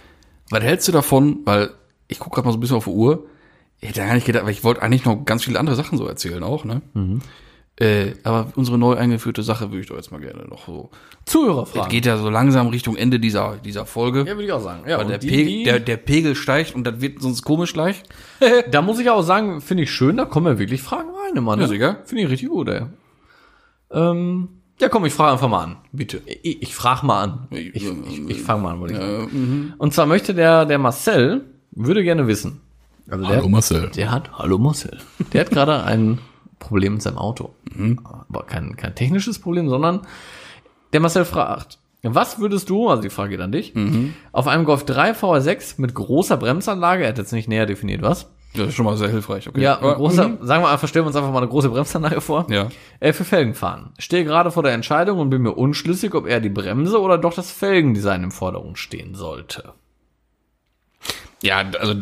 Was 0.50 0.64
hältst 0.64 0.88
du 0.88 0.92
davon? 0.92 1.40
Weil 1.46 1.72
ich 2.08 2.20
gucke 2.20 2.36
gerade 2.36 2.48
mal 2.48 2.52
so 2.52 2.58
ein 2.58 2.62
bisschen 2.62 2.78
auf 2.78 2.86
die 2.86 2.92
Uhr. 2.92 3.26
Ich 3.82 3.90
hätte 3.90 4.02
gar 4.02 4.14
nicht 4.14 4.26
gedacht, 4.26 4.44
weil 4.46 4.52
ich 4.52 4.64
wollte 4.64 4.82
eigentlich 4.82 5.06
noch 5.06 5.24
ganz 5.26 5.44
viele 5.46 5.60
andere 5.60 5.76
Sachen 5.76 5.98
so 5.98 6.06
erzählen 6.06 6.44
auch, 6.44 6.66
ne? 6.66 6.82
Äh, 7.80 8.16
aber 8.24 8.52
unsere 8.56 8.78
neu 8.78 8.96
eingeführte 8.96 9.42
Sache 9.42 9.70
würde 9.72 9.80
ich 9.80 9.88
doch 9.88 9.96
jetzt 9.96 10.12
mal 10.12 10.20
gerne 10.20 10.46
noch 10.50 10.66
so. 10.66 10.90
Es 11.26 11.32
Zuhörerfragen. 11.32 11.90
geht 11.90 12.06
ja 12.06 12.18
so 12.18 12.30
langsam 12.30 12.68
Richtung 12.68 12.98
Ende 12.98 13.22
dieser, 13.22 13.56
dieser 13.64 13.86
Folge. 13.86 14.20
Ja, 14.20 14.34
würde 14.34 14.44
ich 14.44 14.52
auch 14.52 14.62
sagen. 14.62 14.84
Ja, 14.86 14.98
weil 14.98 15.06
und 15.06 15.12
der, 15.12 15.18
die, 15.20 15.28
Pegel, 15.30 15.46
die, 15.46 15.64
Der, 15.64 15.80
der 15.80 15.98
Pegel 15.98 16.36
steigt 16.36 16.76
und 16.76 16.84
das 16.86 17.00
wird 17.00 17.22
sonst 17.22 17.44
komisch 17.44 17.72
gleich. 17.72 18.04
da 18.72 18.82
muss 18.82 19.00
ich 19.00 19.10
auch 19.10 19.22
sagen, 19.22 19.62
finde 19.62 19.84
ich 19.84 19.92
schön, 19.92 20.18
da 20.18 20.26
kommen 20.26 20.48
ja 20.48 20.60
wirklich 20.60 20.82
Fragen 20.82 21.10
rein, 21.10 21.38
immer, 21.38 21.56
ne? 21.56 21.64
Ja, 21.64 21.68
sicher. 21.70 22.00
Finde 22.04 22.24
ich 22.24 22.30
richtig 22.30 22.50
gut, 22.50 22.68
ey. 22.68 22.82
Ähm, 23.92 24.50
ja, 24.82 24.90
komm, 24.90 25.06
ich 25.06 25.14
frage 25.14 25.34
einfach 25.34 25.48
mal 25.48 25.64
an. 25.64 25.78
Bitte. 25.94 26.22
Ich, 26.26 26.62
ich 26.62 26.76
frage 26.76 27.06
mal 27.06 27.24
an. 27.24 27.48
Ich, 27.52 27.76
ich, 27.76 28.30
ich 28.30 28.42
fange 28.42 28.64
mal 28.64 28.72
an, 28.72 28.80
wollte 28.82 28.94
ich 28.94 29.00
sagen. 29.00 29.30
mhm. 29.32 29.74
Und 29.78 29.94
zwar 29.94 30.06
möchte 30.06 30.34
der, 30.34 30.66
der 30.66 30.80
Marcel, 30.80 31.46
würde 31.72 32.04
gerne 32.04 32.28
wissen. 32.28 32.60
Also 33.10 33.26
der, 33.26 33.48
Marcel. 33.48 33.90
der 33.96 34.12
hat, 34.12 34.38
hallo 34.38 34.58
Marcel, 34.58 35.00
der 35.34 35.42
hat 35.42 35.50
gerade 35.50 35.84
ein 35.84 36.20
Problem 36.60 36.94
mit 36.94 37.02
seinem 37.02 37.18
Auto. 37.18 37.54
Aber 38.30 38.44
kein, 38.44 38.76
kein 38.76 38.96
technisches 38.96 39.40
Problem, 39.40 39.70
sondern 39.70 40.02
der 40.94 41.00
Marcel 41.00 41.26
fragt, 41.26 41.80
was 42.02 42.40
würdest 42.40 42.70
du, 42.70 42.90
also 42.90 43.02
die 43.02 43.10
Frage 43.10 43.32
geht 43.32 43.42
an 43.42 43.52
dich, 43.52 43.74
auf 44.32 44.48
einem 44.48 44.66
Golf 44.66 44.86
3 44.86 45.12
VR6 45.12 45.76
mit 45.78 45.94
großer 45.94 46.38
Bremsanlage, 46.38 47.04
er 47.04 47.10
hat 47.10 47.18
jetzt 47.18 47.34
nicht 47.34 47.50
näher 47.50 47.66
definiert, 47.66 48.02
was? 48.02 48.30
Das 48.56 48.70
ist 48.70 48.76
schon 48.76 48.86
mal 48.86 48.98
sehr 48.98 49.10
hilfreich, 49.10 49.48
okay. 49.48 49.62
Ja, 49.62 49.78
Aber, 49.78 49.96
großer, 49.96 50.28
mhm. 50.28 50.38
sagen 50.42 50.64
wir 50.64 50.70
einfach, 50.70 50.88
stellen 50.88 51.06
wir 51.06 51.08
uns 51.08 51.16
einfach 51.16 51.32
mal 51.32 51.38
eine 51.38 51.50
große 51.50 51.70
Bremsanlage 51.70 52.20
vor. 52.20 52.48
Ja. 52.50 52.70
Äh, 53.00 53.14
für 53.14 53.24
Felgen 53.24 53.54
fahren. 53.54 53.94
Stehe 54.00 54.24
gerade 54.24 54.50
vor 54.50 54.64
der 54.64 54.74
Entscheidung 54.74 55.20
und 55.20 55.30
bin 55.30 55.44
mir 55.44 55.52
unschlüssig, 55.52 56.16
ob 56.16 56.26
eher 56.26 56.40
die 56.40 56.50
Bremse 56.50 57.00
oder 57.00 57.20
doch 57.20 57.34
das 57.34 57.52
Felgendesign 57.52 58.24
im 58.24 58.32
Vordergrund 58.32 58.80
stehen 58.80 59.14
sollte. 59.14 59.74
Ja, 61.44 61.64
also. 61.80 61.96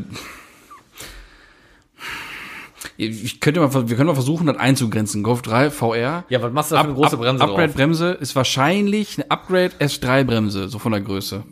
Ich 2.98 3.40
könnte 3.40 3.60
mal, 3.60 3.90
wir 3.90 3.96
können 3.96 4.08
mal 4.08 4.14
versuchen, 4.16 4.48
das 4.48 4.58
einzugrenzen. 4.58 5.22
Golf 5.22 5.44
3 5.44 5.70
VR. 5.70 6.26
Ja, 6.30 6.42
was 6.42 6.52
machst 6.52 6.72
du 6.72 6.76
da 6.76 6.82
für 6.82 6.88
eine 6.88 6.96
große 6.96 7.18
Bremse 7.18 7.44
Upgrade 7.44 7.68
drauf? 7.68 7.76
Bremse 7.76 8.12
ist 8.12 8.36
wahrscheinlich 8.36 9.18
eine 9.20 9.30
Upgrade 9.30 9.72
S3 9.80 10.24
Bremse, 10.24 10.68
so 10.68 10.80
von 10.80 10.92
der 10.92 11.02
Größe. 11.02 11.44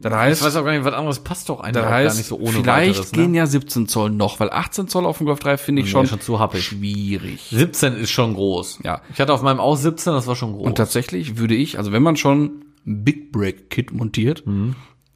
Das 0.00 0.12
Ich 0.12 0.18
heißt, 0.18 0.44
weiß 0.44 0.56
auch 0.56 0.64
gar 0.64 0.72
nicht, 0.72 0.84
was 0.84 0.94
anderes 0.94 1.18
passt 1.20 1.48
doch 1.48 1.62
das 1.62 1.84
heißt, 1.84 2.08
gar 2.10 2.14
nicht 2.16 2.26
so 2.26 2.36
ohne 2.38 2.52
vielleicht 2.52 2.90
weiteres, 2.98 3.10
gehen 3.12 3.32
ne? 3.32 3.38
ja 3.38 3.46
17 3.46 3.88
Zoll 3.88 4.10
noch, 4.10 4.38
weil 4.38 4.50
18 4.50 4.86
Zoll 4.86 5.06
auf 5.06 5.18
dem 5.18 5.26
Golf 5.26 5.40
3 5.40 5.56
finde 5.56 5.80
ich 5.80 5.86
Nee, 5.86 5.92
schon, 5.92 6.06
schon 6.06 6.20
zu 6.20 6.38
happig. 6.38 6.62
schwierig. 6.62 7.48
17 7.50 7.94
ist 7.94 8.10
schon 8.10 8.34
groß. 8.34 8.80
Ja. 8.84 9.00
Ich 9.12 9.20
hatte 9.20 9.32
auf 9.32 9.42
meinem 9.42 9.58
auch 9.58 9.74
17, 9.76 10.12
das 10.12 10.26
war 10.28 10.36
schon 10.36 10.52
groß. 10.52 10.66
Und 10.66 10.76
tatsächlich 10.76 11.38
würde 11.38 11.54
ich, 11.54 11.78
also 11.78 11.90
wenn 11.92 12.02
man 12.02 12.16
schon 12.16 12.62
ein 12.86 13.04
Big 13.04 13.32
Break 13.32 13.70
Kit 13.70 13.90
montiert, 13.92 14.44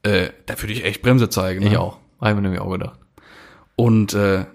äh, 0.03 0.31
da 0.47 0.61
würde 0.61 0.73
ich 0.73 0.85
echt 0.85 1.03
Bremse 1.03 1.29
zeigen. 1.29 1.61
Mhm. 1.61 1.67
ich 1.67 1.73
ne? 1.75 1.81
auch. 1.81 1.99
Habe 2.21 2.31
ich 2.31 2.37
mir 2.37 2.43
nämlich 2.43 2.61
auch 2.61 2.71
gedacht. 2.73 2.99
Und 3.77 4.15
äh, 4.15 4.47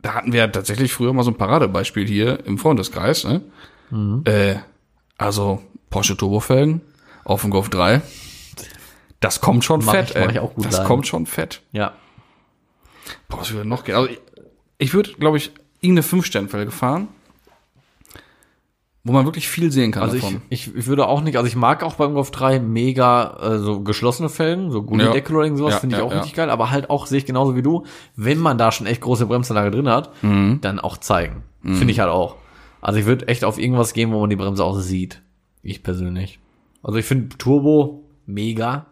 da 0.00 0.14
hatten 0.14 0.32
wir 0.32 0.50
tatsächlich 0.52 0.92
früher 0.92 1.12
mal 1.12 1.22
so 1.24 1.30
ein 1.30 1.36
Paradebeispiel 1.38 2.06
hier 2.06 2.44
im 2.46 2.58
Freundeskreis. 2.58 3.24
Ne? 3.24 3.42
Mhm. 3.90 4.22
Äh, 4.26 4.56
also 5.16 5.62
Porsche 5.90 6.16
Turbofelgen 6.16 6.80
auf 7.24 7.42
dem 7.42 7.50
Golf 7.50 7.68
3. 7.68 8.00
Das 9.20 9.40
kommt 9.40 9.64
schon 9.64 9.84
Mach 9.84 9.92
fett, 9.94 10.10
ich- 10.10 10.16
ey. 10.16 10.30
ich 10.30 10.38
auch 10.38 10.54
gut 10.54 10.66
das 10.66 10.74
leiden. 10.74 10.86
kommt 10.86 11.06
schon 11.08 11.26
fett. 11.26 11.62
Ja. 11.72 11.92
Boah, 13.28 13.40
was 13.40 13.52
würde 13.52 13.68
noch 13.68 13.84
gehen? 13.84 13.96
Also 13.96 14.08
ich, 14.10 14.20
ich 14.78 14.94
würde, 14.94 15.12
glaube 15.14 15.36
ich, 15.38 15.50
irgendeine 15.80 16.02
Fünf-Sternfelge 16.04 16.70
fahren, 16.70 17.08
wo 19.08 19.12
man 19.12 19.24
wirklich 19.24 19.48
viel 19.48 19.72
sehen 19.72 19.90
kann 19.90 20.04
Also 20.04 20.16
ich, 20.16 20.22
davon. 20.22 20.42
ich, 20.50 20.74
ich 20.76 20.86
würde 20.86 21.06
auch 21.08 21.20
nicht, 21.22 21.36
also 21.36 21.48
ich 21.48 21.56
mag 21.56 21.82
auch 21.82 21.94
beim 21.94 22.14
Golf 22.14 22.30
3 22.30 22.60
mega 22.60 23.36
äh, 23.40 23.58
so 23.58 23.80
geschlossene 23.80 24.28
Felgen, 24.28 24.70
so 24.70 24.82
gute 24.84 25.04
Ja. 25.06 25.10
Deckel 25.12 25.34
oder 25.36 25.56
sowas, 25.56 25.74
Ja, 25.74 25.80
finde 25.80 25.96
ich 25.96 26.00
ja, 26.00 26.06
auch 26.06 26.12
richtig 26.14 26.34
geil, 26.34 26.50
aber 26.50 26.70
halt 26.70 26.90
auch, 26.90 27.06
sehe 27.06 27.18
ich 27.18 27.26
genauso 27.26 27.56
wie 27.56 27.62
du, 27.62 27.84
wenn 28.14 28.38
man 28.38 28.56
da 28.58 28.70
schon 28.70 28.86
echt 28.86 29.00
große 29.00 29.26
Bremsanlage 29.26 29.70
drin 29.72 29.88
hat, 29.88 30.10
Mhm. 30.22 30.60
dann 30.60 30.78
auch 30.78 30.96
zeigen. 30.98 31.42
Finde 31.64 31.90
ich 31.90 31.98
halt 31.98 32.10
auch. 32.10 32.36
Also 32.80 33.00
ich 33.00 33.06
würde 33.06 33.26
echt 33.26 33.44
auf 33.44 33.58
irgendwas 33.58 33.92
gehen, 33.92 34.12
wo 34.12 34.20
man 34.20 34.30
die 34.30 34.36
Bremse 34.36 34.62
auch 34.62 34.78
sieht. 34.78 35.20
Ich 35.62 35.82
persönlich. 35.82 36.38
Also 36.82 36.98
ich 36.98 37.04
finde 37.04 37.36
Turbo 37.36 38.04
mega. 38.26 38.86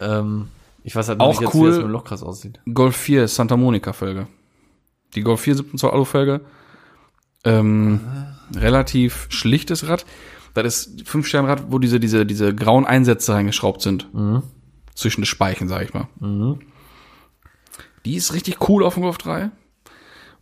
Ähm, 0.00 0.48
ich 0.84 0.94
weiß 0.94 1.08
halt 1.08 1.20
Auch 1.20 1.30
nicht 1.30 1.40
jetzt, 1.40 1.54
cool. 1.54 1.62
wie 1.62 1.70
das 1.70 1.76
mit 1.78 1.86
dem 1.86 1.90
Lochkreis 1.92 2.22
aussieht. 2.22 2.60
Golf 2.72 2.96
4 2.96 3.26
Santa 3.28 3.56
Monica 3.56 3.92
Felge. 3.92 4.26
Die 5.14 5.22
Golf 5.22 5.40
4 5.40 5.56
17 5.56 5.78
Zoll 5.78 5.90
Alufelge. 5.90 6.40
Ähm, 7.44 8.00
relativ 8.54 9.26
schlichtes 9.30 9.88
Rad. 9.88 10.04
Das 10.54 10.64
ist 10.86 11.08
fünf 11.08 11.26
Stern 11.26 11.46
Rad, 11.46 11.64
wo 11.70 11.78
diese 11.78 11.98
diese 12.00 12.24
diese 12.26 12.54
grauen 12.54 12.84
Einsätze 12.86 13.34
reingeschraubt 13.34 13.82
sind. 13.82 14.08
Zwischen 14.94 15.22
den 15.22 15.26
Speichen, 15.26 15.68
sag 15.68 15.82
ich 15.82 15.92
mal. 15.94 16.06
Die 18.04 18.14
ist 18.16 18.32
richtig 18.34 18.68
cool 18.68 18.84
auf 18.84 18.94
dem 18.94 19.02
Golf 19.04 19.18
3. 19.18 19.50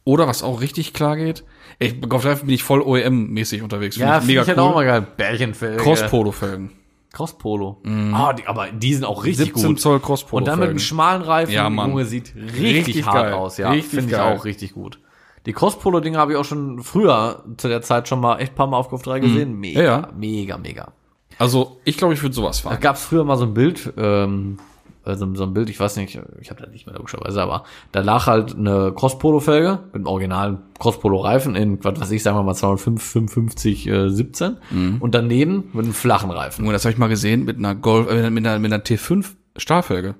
Oder 0.05 0.27
was 0.27 0.43
auch 0.43 0.61
richtig 0.61 0.93
klar 0.93 1.17
geht, 1.17 1.45
ich, 1.79 2.01
Golf 2.01 2.25
3 2.25 2.35
bin 2.37 2.51
ich 2.51 2.63
voll 2.65 2.81
OEM-mäßig 2.81 3.63
unterwegs. 3.63 3.97
Find 3.97 4.09
Ja, 4.09 4.19
ich 4.19 4.25
finde 4.25 4.43
ich 4.43 4.49
halt 4.49 4.59
cool. 4.59 4.65
auch 4.65 4.75
mal 4.75 4.85
geil. 4.85 5.07
Bärchenfelge. 5.17 5.77
Cross-Polo-Felgen. 5.83 6.71
Cross-Polo. 7.13 7.81
Ah, 8.13 8.33
die, 8.33 8.47
aber 8.47 8.69
die 8.73 8.95
sind 8.95 9.05
auch 9.05 9.25
richtig 9.25 9.47
17 9.47 9.67
gut. 9.69 9.81
Zoll 9.81 10.01
Cross-Polo. 10.01 10.39
Und 10.39 10.49
dann 10.49 10.59
mit 10.59 10.71
einem 10.71 10.79
schmalen 10.81 11.23
Reifen, 11.23 11.53
Ja, 11.53 11.71
Mann. 11.71 11.91
Junge, 11.91 12.05
sieht 12.05 12.35
richtig, 12.35 12.63
Richtig 12.89 13.07
hart 13.07 13.27
geil. 13.27 13.33
aus, 13.35 13.59
ja. 13.59 13.73
Finde 13.75 14.07
ich 14.13 14.17
auch 14.17 14.45
richtig 14.45 14.73
gut. 14.73 14.99
Die 15.47 15.53
Cross-Polo-Dinger 15.53 16.19
habe 16.19 16.33
ich 16.33 16.39
auch 16.39 16.45
schon 16.45 16.83
früher 16.83 17.43
zu 17.57 17.69
der 17.69 17.83
Zeit 17.83 18.09
schon 18.09 18.21
mal 18.21 18.39
echt 18.39 18.55
paar 18.55 18.67
Mal 18.69 18.77
auf 18.77 18.89
Golf 18.91 19.03
3 19.03 19.21
gesehen. 19.21 19.59
Mega, 19.59 19.81
Mhm. 19.81 19.85
Ja, 19.87 20.01
ja. 20.01 20.09
mega, 20.17 20.59
mega. 20.59 20.93
Also, 21.39 21.79
ich 21.85 21.97
glaube, 21.97 22.15
ich 22.15 22.23
würde 22.23 22.35
sowas 22.35 22.63
Da 22.63 22.71
fahren. 22.71 22.81
gab 22.81 22.97
es 22.97 23.03
früher 23.05 23.25
mal 23.25 23.37
so 23.37 23.45
ein 23.45 23.55
Bild, 23.55 23.93
ähm, 23.97 24.59
also 25.05 25.35
so 25.35 25.43
ein 25.43 25.53
Bild, 25.55 25.69
ich 25.69 25.81
weiß 25.81 25.97
nicht, 25.97 26.17
ich 26.41 26.51
habe 26.51 26.63
da 26.63 26.69
nicht 26.71 26.87
mehr 26.87 26.95
logischerweise, 26.95 27.43
aber 27.43 27.65
da 27.91 28.01
lag 28.03 28.27
halt 28.29 28.55
eine 28.57 28.93
Cross-Polo-Felge 28.95 29.81
mit 29.87 29.95
einem 29.97 30.07
originalen 30.07 30.59
Cross-Polo-Reifen 30.79 31.57
in, 31.57 31.83
was 31.83 32.01
weiß 32.01 32.11
ich, 32.13 32.23
sagen 32.23 32.37
wir 32.37 32.45
mal 32.45 32.55
205, 32.55 33.03
55, 33.03 33.89
äh, 33.89 34.09
17 34.11 34.59
Mhm. 34.71 34.97
und 35.01 35.15
daneben 35.17 35.71
mit 35.73 35.85
einem 35.87 35.95
flachen 35.95 36.31
Reifen. 36.31 36.63
Nur 36.65 36.73
das 36.73 36.85
habe 36.85 36.93
ich 36.93 36.99
mal 36.99 37.09
gesehen 37.09 37.45
mit 37.45 37.57
einer 37.59 37.75
Golf, 37.75 38.09
äh, 38.09 38.31
mit 38.31 38.47
einer, 38.47 38.61
mit 38.61 38.73
einer 38.73 38.85
T5 38.85 39.27
Stahlfelge. 39.57 40.15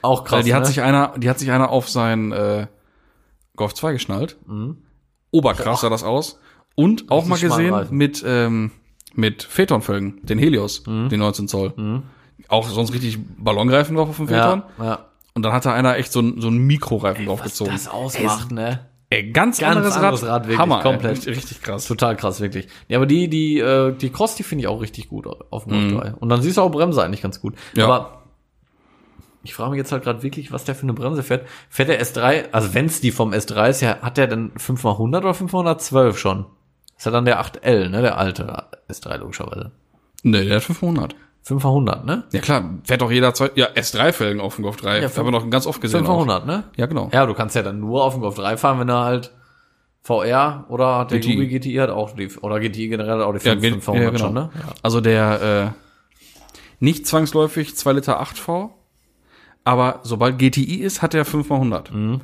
Auch 0.00 0.24
krass, 0.24 0.38
Weil 0.38 0.44
die 0.44 0.54
hat 0.54 0.62
ne? 0.62 0.66
sich 0.66 0.82
einer, 0.82 1.12
die 1.16 1.30
hat 1.30 1.38
sich 1.38 1.52
einer 1.52 1.70
auf 1.70 1.88
sein 1.88 2.32
äh, 2.32 2.66
Golf 3.56 3.74
2 3.74 3.92
geschnallt. 3.92 4.36
Oberkrass 5.30 5.80
sah 5.82 5.90
das 5.90 6.02
aus. 6.04 6.38
Und 6.74 7.10
auch 7.10 7.26
mal 7.26 7.38
gesehen 7.38 7.74
Reifen. 7.74 7.96
mit 7.96 8.22
ähm, 8.26 8.70
mit 9.14 9.42
Phaeton-Felgen, 9.42 10.20
den 10.24 10.38
Helios, 10.38 10.84
den 10.84 11.18
19 11.18 11.48
Zoll. 11.48 12.02
Auch 12.48 12.68
sonst 12.68 12.92
richtig 12.94 13.18
Ballonreifen 13.38 13.96
drauf 13.96 14.08
auf 14.08 14.16
dem 14.16 14.28
Phaeton. 14.28 14.62
ja, 14.78 14.84
ja. 14.84 15.06
Und 15.34 15.42
dann 15.44 15.52
hat 15.52 15.64
da 15.64 15.72
einer 15.72 15.96
echt 15.96 16.12
so 16.12 16.18
einen 16.18 16.40
so 16.40 16.48
einen 16.48 16.58
Mikroreifen 16.66 17.26
Was 17.26 17.36
draufgezogen. 17.36 17.72
das 17.72 17.88
ausmacht, 17.88 18.52
ne? 18.52 18.86
Ey, 19.08 19.30
ganz, 19.30 19.58
Ganz 19.58 19.76
anderes, 19.76 19.96
anderes 19.96 20.22
Rad. 20.22 20.30
Rad, 20.30 20.42
wirklich, 20.44 20.58
Hammer, 20.58 20.80
komplett. 20.80 21.04
Ey. 21.26 21.32
Richtig, 21.32 21.36
richtig 21.36 21.62
krass. 21.62 21.86
Total 21.86 22.16
krass, 22.16 22.40
wirklich. 22.40 22.68
Ja, 22.88 22.96
aber 22.96 23.04
die, 23.06 23.28
die, 23.28 23.58
äh, 23.58 23.94
die 23.94 24.08
Cross, 24.08 24.36
die 24.36 24.42
finde 24.42 24.62
ich 24.62 24.68
auch 24.68 24.80
richtig 24.80 25.08
gut 25.10 25.26
auf 25.26 25.64
dem 25.64 25.90
Golf 25.90 26.02
3. 26.02 26.14
Und 26.14 26.30
dann 26.30 26.40
siehst 26.40 26.56
du 26.56 26.62
auch 26.62 26.70
Bremse 26.70 27.02
eigentlich 27.02 27.20
ganz 27.20 27.38
gut. 27.40 27.54
Ja. 27.76 27.84
Aber 27.84 28.21
ich 29.44 29.54
frage 29.54 29.70
mich 29.70 29.78
jetzt 29.78 29.92
halt 29.92 30.04
gerade 30.04 30.22
wirklich, 30.22 30.52
was 30.52 30.64
der 30.64 30.74
für 30.74 30.82
eine 30.84 30.92
Bremse 30.92 31.22
fährt. 31.22 31.46
Fährt 31.68 31.88
der 31.88 32.00
S3, 32.02 32.44
also 32.52 32.74
wenn's 32.74 33.00
die 33.00 33.10
vom 33.10 33.32
S3 33.32 33.68
ist, 33.70 33.80
ja, 33.80 33.98
hat 34.02 34.16
der 34.16 34.26
denn 34.26 34.52
5x100 34.52 35.18
oder 35.18 35.34
512 35.34 36.18
schon? 36.18 36.46
Ist 36.96 37.06
ja 37.06 37.12
dann 37.12 37.24
der 37.24 37.40
8L, 37.44 37.88
ne, 37.88 38.02
der 38.02 38.18
alte 38.18 38.64
S3 38.88 39.16
logischerweise. 39.18 39.72
Nee, 40.22 40.44
der 40.44 40.56
hat 40.56 40.62
500. 40.62 41.16
5x100, 41.44 42.04
ne? 42.04 42.22
Ja 42.32 42.40
klar, 42.40 42.62
fährt 42.84 43.02
doch 43.02 43.10
jeder 43.10 43.34
zwei, 43.34 43.50
ja, 43.56 43.66
S3-Felgen 43.66 44.40
auf 44.40 44.54
dem 44.54 44.62
Golf 44.62 44.76
3. 44.76 44.98
Ja, 45.00 45.08
Ja, 45.08 45.16
haben 45.16 45.26
wir 45.26 45.32
noch 45.32 45.50
ganz 45.50 45.66
oft 45.66 45.80
gesehen. 45.80 46.06
5x100, 46.06 46.44
ne? 46.44 46.64
Auch. 46.72 46.78
Ja, 46.78 46.86
genau. 46.86 47.10
Ja, 47.12 47.26
du 47.26 47.34
kannst 47.34 47.56
ja 47.56 47.62
dann 47.62 47.80
nur 47.80 48.04
auf 48.04 48.12
dem 48.14 48.22
Golf 48.22 48.36
3 48.36 48.56
fahren, 48.56 48.78
wenn 48.78 48.88
er 48.88 49.02
halt 49.02 49.32
VR 50.02 50.64
oder 50.68 50.98
hat 50.98 51.10
der 51.10 51.18
GTI. 51.18 51.32
Jubi 51.34 51.48
GTI 51.48 51.74
hat 51.76 51.90
auch 51.90 52.12
die, 52.14 52.28
oder 52.40 52.60
GTI 52.60 52.88
generell 52.88 53.18
hat 53.18 53.20
auch 53.22 53.32
die 53.36 53.44
Ja, 53.44 53.52
5, 53.52 53.62
G- 53.62 53.70
500 53.70 54.02
ja, 54.04 54.10
genau. 54.10 54.24
schon, 54.24 54.34
ne? 54.34 54.50
Ja. 54.54 54.60
Also 54.82 55.00
der 55.00 55.72
äh, 55.74 56.74
nicht 56.78 57.06
zwangsläufig 57.06 57.76
2 57.76 57.92
Liter 57.94 58.20
8V, 58.22 58.70
aber 59.64 60.00
sobald 60.02 60.38
GTI 60.38 60.76
ist, 60.76 61.02
hat 61.02 61.14
er 61.14 61.24
5x100. 61.24 61.92
Mhm. 61.92 62.20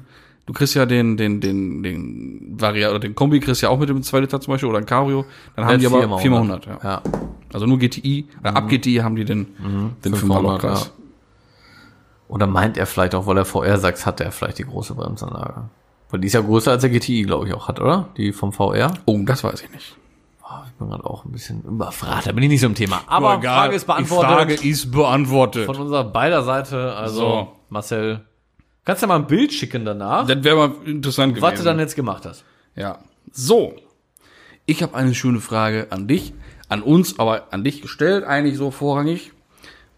Du 0.46 0.54
kriegst 0.54 0.74
ja 0.74 0.86
den, 0.86 1.16
den, 1.18 1.40
den, 1.42 1.82
den 1.82 2.56
Variant 2.58 2.90
oder 2.92 3.00
den 3.00 3.14
Kombi 3.14 3.38
kriegst 3.38 3.60
ja 3.60 3.68
auch 3.68 3.78
mit 3.78 3.90
dem 3.90 4.02
2 4.02 4.20
Liter 4.20 4.40
zum 4.40 4.52
Beispiel 4.52 4.68
oder 4.68 4.78
ein 4.78 4.86
Cabrio. 4.86 5.26
Dann 5.54 5.66
haben 5.66 5.78
die 5.78 5.86
aber 5.86 5.98
4x100. 6.16 6.66
ja. 6.66 6.78
Ja. 6.82 7.02
Also 7.52 7.66
nur 7.66 7.78
GTI, 7.78 8.26
oder 8.40 8.56
ab 8.56 8.68
GTI 8.68 8.96
haben 8.96 9.16
die 9.16 9.24
den, 9.24 9.46
den 10.04 10.14
500 10.14 10.20
500, 10.20 10.60
Preis. 10.60 10.84
ja. 10.86 11.04
Oder 12.28 12.46
meint 12.46 12.76
er 12.76 12.86
vielleicht 12.86 13.14
auch, 13.14 13.26
weil 13.26 13.38
er 13.38 13.44
VR 13.44 13.78
sagt, 13.78 14.04
hat 14.04 14.20
er 14.20 14.32
vielleicht 14.32 14.58
die 14.58 14.64
große 14.64 14.94
Bremsanlage? 14.94 15.64
Weil 16.10 16.20
die 16.20 16.26
ist 16.26 16.34
ja 16.34 16.40
größer 16.40 16.70
als 16.72 16.80
der 16.82 16.90
GTI, 16.90 17.22
glaube 17.22 17.46
ich, 17.46 17.54
auch 17.54 17.68
hat, 17.68 17.80
oder? 17.80 18.08
Die 18.16 18.32
vom 18.32 18.52
VR. 18.52 18.92
Oh, 19.06 19.18
das 19.24 19.44
weiß 19.44 19.62
ich 19.62 19.70
nicht. 19.70 19.96
Oh, 20.50 20.62
ich 20.66 20.72
bin 20.78 20.88
gerade 20.88 21.04
auch 21.04 21.24
ein 21.26 21.32
bisschen 21.32 21.62
überfragt, 21.62 22.26
da 22.26 22.32
bin 22.32 22.42
ich 22.44 22.48
nicht 22.48 22.60
so 22.60 22.66
im 22.68 22.74
Thema. 22.74 23.02
Aber 23.06 23.40
Frage 23.42 23.74
ist 23.76 23.86
beantwortet. 23.86 24.30
Die 24.30 24.34
Frage 24.34 24.54
ist 24.54 24.90
beantwortet. 24.90 25.66
von 25.66 25.76
unserer 25.76 26.04
beider 26.04 26.42
Seite. 26.42 26.94
Also, 26.94 27.14
So. 27.20 27.52
Marcel, 27.68 28.24
kannst 28.84 29.02
du 29.02 29.06
ja 29.06 29.08
mal 29.08 29.16
ein 29.16 29.26
Bild 29.26 29.52
schicken 29.52 29.84
danach, 29.84 30.26
Das 30.26 30.42
wäre 30.42 30.56
mal 30.56 30.74
interessant 30.86 31.34
gewesen. 31.34 31.42
was 31.52 31.58
du 31.58 31.64
dann 31.64 31.78
jetzt 31.78 31.96
gemacht 31.96 32.24
hast. 32.24 32.44
Ja. 32.76 32.98
So. 33.30 33.74
Ich 34.64 34.82
habe 34.82 34.94
eine 34.94 35.14
schöne 35.14 35.40
Frage 35.40 35.88
an 35.90 36.08
dich, 36.08 36.32
an 36.70 36.80
uns, 36.82 37.18
aber 37.18 37.48
an 37.50 37.62
dich 37.64 37.82
gestellt, 37.82 38.24
eigentlich 38.24 38.56
so 38.56 38.70
vorrangig, 38.70 39.32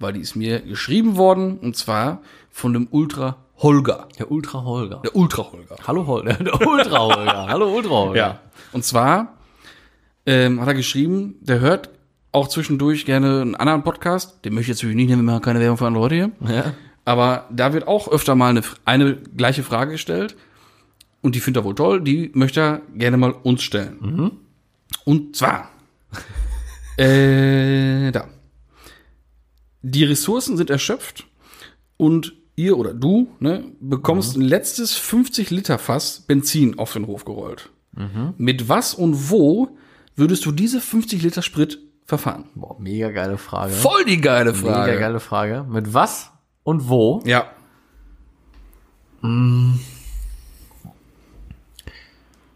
weil 0.00 0.14
die 0.14 0.20
ist 0.20 0.34
mir 0.34 0.60
geschrieben 0.60 1.16
worden, 1.16 1.58
und 1.58 1.76
zwar 1.76 2.22
von 2.50 2.72
dem 2.72 2.88
Ultra 2.90 3.36
Holger. 3.58 4.08
Der 4.18 4.30
Ultra 4.32 4.64
Holger. 4.64 5.00
Der 5.04 5.14
Ultra 5.14 5.44
Holger. 5.52 5.76
Hallo 5.86 6.06
Holger. 6.06 6.32
Der 6.40 6.66
Ultra 6.66 6.98
Holger. 6.98 7.46
Hallo 7.48 7.68
Ultra 7.76 7.90
Holger. 7.90 8.16
Ja. 8.16 8.38
Und 8.72 8.84
zwar 8.84 9.34
ähm, 10.26 10.60
hat 10.60 10.68
er 10.68 10.74
geschrieben, 10.74 11.36
der 11.40 11.60
hört 11.60 11.90
auch 12.32 12.48
zwischendurch 12.48 13.06
gerne 13.06 13.40
einen 13.40 13.56
anderen 13.56 13.82
Podcast. 13.82 14.44
Den 14.44 14.54
möchte 14.54 14.70
ich 14.70 14.76
jetzt 14.76 14.78
natürlich 14.78 14.96
nicht 14.96 15.08
nehmen, 15.08 15.22
wir 15.22 15.32
machen 15.32 15.42
keine 15.42 15.60
Werbung 15.60 15.78
für 15.78 15.86
andere 15.86 16.02
Leute 16.02 16.14
hier. 16.14 16.30
Ja. 16.48 16.74
Aber 17.04 17.48
da 17.50 17.72
wird 17.72 17.88
auch 17.88 18.08
öfter 18.08 18.34
mal 18.34 18.50
eine, 18.50 18.62
eine 18.84 19.16
gleiche 19.16 19.62
Frage 19.62 19.92
gestellt. 19.92 20.36
Und 21.22 21.34
die 21.34 21.40
findet 21.40 21.62
er 21.62 21.64
wohl 21.64 21.74
toll. 21.74 22.02
Die 22.02 22.30
möchte 22.34 22.60
er 22.60 22.82
gerne 22.94 23.16
mal 23.16 23.32
uns 23.32 23.62
stellen. 23.62 23.98
Und 25.04 25.36
zwar, 25.36 25.70
äh, 26.96 28.10
da. 28.12 28.28
Die 29.82 30.04
Ressourcen 30.04 30.56
sind 30.56 30.70
erschöpft 30.70 31.26
und 31.96 32.34
ihr 32.54 32.76
oder 32.76 32.92
du 32.92 33.28
ne, 33.40 33.64
bekommst 33.80 34.36
ein 34.36 34.42
letztes 34.42 34.94
50 34.96 35.50
Liter 35.50 35.78
Fass 35.78 36.20
Benzin 36.20 36.78
auf 36.78 36.92
den 36.92 37.06
Hof 37.06 37.24
gerollt. 37.24 37.70
Mit 38.38 38.68
was 38.68 38.94
und 38.94 39.30
wo 39.30 39.76
würdest 40.20 40.46
du 40.46 40.52
diese 40.52 40.80
50 40.80 41.22
Liter 41.22 41.42
Sprit 41.42 41.80
verfahren? 42.06 42.44
Boah, 42.54 42.76
mega 42.78 43.10
geile 43.10 43.38
Frage. 43.38 43.72
Voll 43.72 44.04
die 44.04 44.20
geile 44.20 44.54
Frage. 44.54 44.92
Mega 44.92 45.00
geile 45.00 45.18
Frage. 45.18 45.66
Mit 45.68 45.92
was 45.92 46.30
und 46.62 46.88
wo? 46.88 47.22
Ja. 47.24 47.50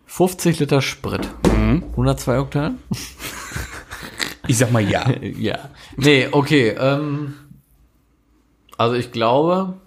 50 0.06 0.60
Liter 0.60 0.80
Sprit. 0.80 1.28
Mhm. 1.56 1.82
102 1.90 2.38
Oktan? 2.38 2.78
Ich 4.46 4.58
sag 4.58 4.72
mal 4.72 4.86
ja. 4.86 5.10
ja. 5.22 5.70
Nee, 5.96 6.28
okay. 6.30 6.68
Ähm, 6.78 7.34
also 8.76 8.94
ich 8.94 9.10
glaube. 9.10 9.80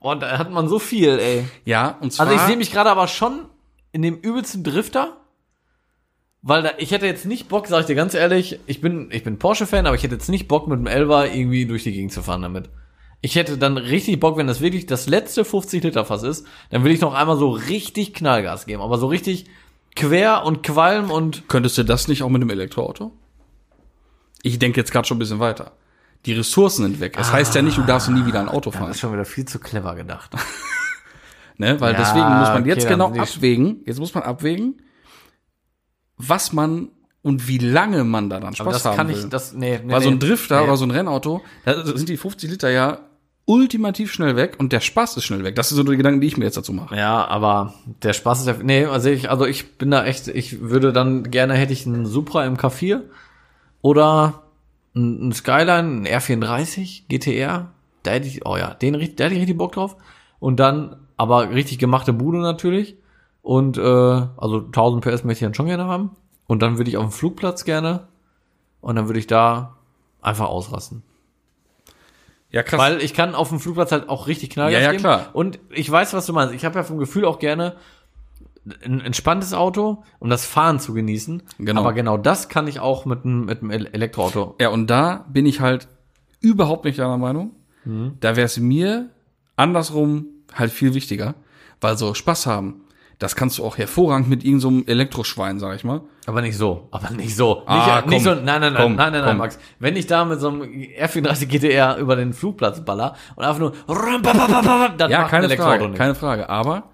Boah, 0.00 0.14
boah, 0.14 0.16
da 0.16 0.38
hat 0.38 0.50
man 0.50 0.68
so 0.68 0.78
viel, 0.78 1.18
ey. 1.18 1.44
Ja, 1.64 1.98
und 2.00 2.12
zwar. 2.12 2.26
Also 2.26 2.38
ich 2.38 2.46
sehe 2.46 2.56
mich 2.56 2.72
gerade 2.72 2.90
aber 2.90 3.06
schon 3.08 3.46
in 3.92 4.02
dem 4.02 4.16
übelsten 4.16 4.64
Drifter. 4.64 5.16
Weil 6.42 6.62
da, 6.62 6.70
ich 6.78 6.90
hätte 6.90 7.04
jetzt 7.04 7.26
nicht 7.26 7.48
Bock, 7.48 7.66
sag 7.66 7.80
ich 7.80 7.86
dir 7.86 7.94
ganz 7.94 8.14
ehrlich, 8.14 8.58
ich 8.66 8.80
bin, 8.80 9.10
ich 9.12 9.22
bin 9.22 9.38
Porsche-Fan, 9.38 9.86
aber 9.86 9.94
ich 9.94 10.02
hätte 10.02 10.14
jetzt 10.14 10.30
nicht 10.30 10.48
Bock, 10.48 10.68
mit 10.68 10.78
dem 10.78 10.86
Elva 10.86 11.26
irgendwie 11.26 11.66
durch 11.66 11.82
die 11.82 11.92
Gegend 11.92 12.12
zu 12.12 12.22
fahren 12.22 12.40
damit. 12.40 12.70
Ich 13.20 13.34
hätte 13.34 13.58
dann 13.58 13.76
richtig 13.76 14.18
Bock, 14.20 14.38
wenn 14.38 14.46
das 14.46 14.62
wirklich 14.62 14.86
das 14.86 15.06
letzte 15.06 15.44
50 15.44 15.82
Liter 15.84 16.06
Fass 16.06 16.22
ist, 16.22 16.46
dann 16.70 16.82
will 16.82 16.92
ich 16.92 17.02
noch 17.02 17.12
einmal 17.12 17.36
so 17.36 17.50
richtig 17.50 18.14
Knallgas 18.14 18.64
geben, 18.64 18.80
aber 18.80 18.96
so 18.96 19.08
richtig 19.08 19.44
quer 19.94 20.44
und 20.46 20.62
qualm 20.62 21.10
und 21.10 21.46
Könntest 21.48 21.76
du 21.76 21.82
das 21.82 22.08
nicht 22.08 22.22
auch 22.22 22.30
mit 22.30 22.40
einem 22.40 22.48
Elektroauto? 22.48 23.12
Ich 24.42 24.58
denke 24.58 24.80
jetzt 24.80 24.92
gerade 24.92 25.06
schon 25.06 25.16
ein 25.16 25.20
bisschen 25.20 25.40
weiter. 25.40 25.72
Die 26.26 26.32
Ressourcen 26.34 26.82
sind 26.84 27.00
weg. 27.00 27.16
Es 27.18 27.32
heißt 27.32 27.54
ja 27.54 27.62
nicht, 27.62 27.78
du 27.78 27.82
darfst 27.82 28.10
nie 28.10 28.26
wieder 28.26 28.40
ein 28.40 28.48
Auto 28.48 28.70
das 28.70 28.78
fahren. 28.78 28.90
ist 28.90 29.00
schon 29.00 29.12
wieder 29.12 29.24
viel 29.24 29.46
zu 29.46 29.58
clever 29.58 29.94
gedacht. 29.94 30.32
Ne? 31.56 31.78
Weil 31.78 31.92
Ja, 31.92 31.98
deswegen 31.98 32.24
muss 32.38 32.48
man 32.48 32.64
jetzt 32.64 32.84
okay, 32.86 32.92
genau 32.94 33.12
abwägen. 33.12 33.82
Jetzt 33.84 33.98
muss 33.98 34.14
man 34.14 34.22
abwägen, 34.22 34.80
was 36.16 36.54
man 36.54 36.88
und 37.20 37.48
wie 37.48 37.58
lange 37.58 38.02
man 38.04 38.30
da 38.30 38.40
dann 38.40 38.54
Spaß 38.54 38.60
Aber 38.66 38.72
das 38.72 38.84
haben 38.86 38.96
kann 38.96 39.08
will. 39.08 39.18
ich, 39.18 39.28
das, 39.28 39.52
nee, 39.52 39.78
nee, 39.84 39.92
Weil 39.92 40.00
so 40.00 40.08
ein. 40.08 40.18
Drifter 40.18 40.60
Nee. 40.60 40.64
oder 40.68 40.76
so 40.78 40.86
ein 40.86 40.90
Rennauto, 40.90 41.42
da 41.66 41.84
sind 41.84 42.08
die 42.08 42.16
50 42.16 42.50
Liter 42.50 42.70
ja 42.70 43.00
ultimativ 43.44 44.10
schnell 44.10 44.36
weg 44.36 44.56
und 44.58 44.72
der 44.72 44.80
Spaß 44.80 45.18
ist 45.18 45.24
schnell 45.24 45.44
weg. 45.44 45.54
Das 45.54 45.68
sind 45.68 45.76
so 45.76 45.82
die 45.82 45.98
Gedanken, 45.98 46.22
die 46.22 46.28
ich 46.28 46.38
mir 46.38 46.44
jetzt 46.46 46.56
dazu 46.56 46.72
mache. 46.72 46.96
Ja, 46.96 47.26
aber 47.26 47.74
der 48.02 48.14
Spaß 48.14 48.40
ist 48.40 48.46
ja, 48.46 48.54
nee, 48.62 48.86
also 48.86 49.10
ich, 49.10 49.28
also 49.28 49.44
ich 49.44 49.76
bin 49.76 49.90
da 49.90 50.04
echt, 50.06 50.28
ich 50.28 50.60
würde 50.62 50.94
dann 50.94 51.30
gerne, 51.30 51.52
hätte 51.54 51.74
ich 51.74 51.84
einen 51.84 52.06
Supra 52.06 52.46
im 52.46 52.56
K4 52.56 53.02
oder 53.82 54.44
einen 54.94 55.32
Skyline, 55.32 55.72
einen 55.78 56.06
R34 56.06 57.02
GTR, 57.08 57.70
da 58.02 58.10
hätte 58.10 58.26
ich, 58.28 58.46
oh 58.46 58.56
ja, 58.56 58.74
den, 58.74 58.94
da 58.94 58.98
hätte 59.24 59.34
ich 59.34 59.40
richtig 59.40 59.58
Bock 59.58 59.72
drauf 59.72 59.96
und 60.38 60.58
dann, 60.58 60.96
aber 61.16 61.50
richtig 61.50 61.78
gemachte 61.78 62.12
Bude 62.12 62.38
natürlich 62.38 62.96
und, 63.42 63.78
äh, 63.78 63.80
also 63.80 64.58
1000 64.66 65.04
PS 65.04 65.24
möchte 65.24 65.44
ich 65.44 65.48
dann 65.48 65.54
schon 65.54 65.66
gerne 65.66 65.84
haben 65.86 66.16
und 66.46 66.62
dann 66.62 66.78
würde 66.78 66.90
ich 66.90 66.96
auf 66.96 67.04
dem 67.04 67.12
Flugplatz 67.12 67.64
gerne 67.64 68.08
und 68.80 68.96
dann 68.96 69.06
würde 69.08 69.18
ich 69.20 69.26
da 69.26 69.76
einfach 70.22 70.48
ausrasten. 70.48 71.02
Ja, 72.50 72.64
krass. 72.64 72.80
Weil 72.80 73.00
ich 73.02 73.14
kann 73.14 73.34
auf 73.36 73.50
dem 73.50 73.60
Flugplatz 73.60 73.92
halt 73.92 74.08
auch 74.08 74.26
richtig 74.26 74.50
Knallgas 74.50 74.72
Ja, 74.74 74.80
ja, 74.86 74.90
geben. 74.90 75.02
klar. 75.02 75.28
Und 75.34 75.60
ich 75.70 75.88
weiß, 75.88 76.14
was 76.14 76.26
du 76.26 76.32
meinst. 76.32 76.52
Ich 76.52 76.64
habe 76.64 76.74
ja 76.74 76.82
vom 76.82 76.98
Gefühl 76.98 77.24
auch 77.24 77.38
gerne 77.38 77.76
ein 78.84 79.00
entspanntes 79.00 79.54
Auto, 79.54 80.04
um 80.18 80.28
das 80.30 80.44
Fahren 80.44 80.80
zu 80.80 80.92
genießen. 80.94 81.42
Genau. 81.58 81.80
Aber 81.80 81.92
genau 81.94 82.16
das 82.18 82.48
kann 82.48 82.68
ich 82.68 82.78
auch 82.80 83.04
mit 83.06 83.24
einem, 83.24 83.46
mit 83.46 83.60
einem 83.62 83.70
El- 83.70 83.86
Elektroauto. 83.92 84.54
ja, 84.60 84.68
und 84.68 84.88
da 84.88 85.24
bin 85.32 85.46
ich 85.46 85.60
halt 85.60 85.88
überhaupt 86.40 86.84
nicht 86.84 86.98
deiner 86.98 87.18
Meinung. 87.18 87.52
da 87.84 88.36
wäre 88.36 88.44
es 88.46 88.58
mir 88.58 89.08
andersrum 89.56 90.26
halt 90.54 90.70
viel 90.70 90.92
wichtiger, 90.94 91.34
weil 91.80 91.96
so 91.96 92.12
Spaß 92.14 92.46
haben, 92.46 92.82
das 93.18 93.36
kannst 93.36 93.58
du 93.58 93.64
auch 93.64 93.76
hervorragend 93.78 94.28
mit 94.30 94.44
irgendeinem 94.44 94.60
so 94.60 94.68
einem 94.68 94.84
Elektroschwein, 94.86 95.58
sag 95.58 95.76
ich 95.76 95.84
mal. 95.84 96.00
Aber 96.26 96.40
nicht 96.42 96.56
so, 96.56 96.88
aber 96.90 97.10
nicht 97.10 97.36
so. 97.36 97.62
Ah, 97.66 97.96
nicht, 98.02 98.06
nicht 98.08 98.24
komm. 98.26 98.36
so, 98.38 98.42
nein, 98.42 98.60
nein, 98.60 98.72
nein, 98.72 98.82
Komm, 98.82 98.94
nein, 98.96 99.12
nein, 99.12 99.24
nein. 99.24 99.36
Max. 99.36 99.58
Wenn 99.78 99.96
ich 99.96 100.06
da 100.06 100.24
mit 100.24 100.40
so 100.40 100.48
einem 100.48 100.62
R34 100.62 101.46
GTR 101.46 101.96
über 101.98 102.16
den 102.16 102.32
Flugplatz 102.32 102.82
baller 102.82 103.14
und 103.36 103.44
einfach 103.44 103.58
nur, 103.60 103.72
dann 103.86 105.10
Ja, 105.10 105.18
macht 105.18 105.26
ein 105.26 105.30
keine 105.30 105.44
Elektroauto 105.46 105.70
Frage, 105.78 105.88
nicht. 105.88 105.98
keine 105.98 106.14
Frage. 106.14 106.48
Aber 106.48 106.84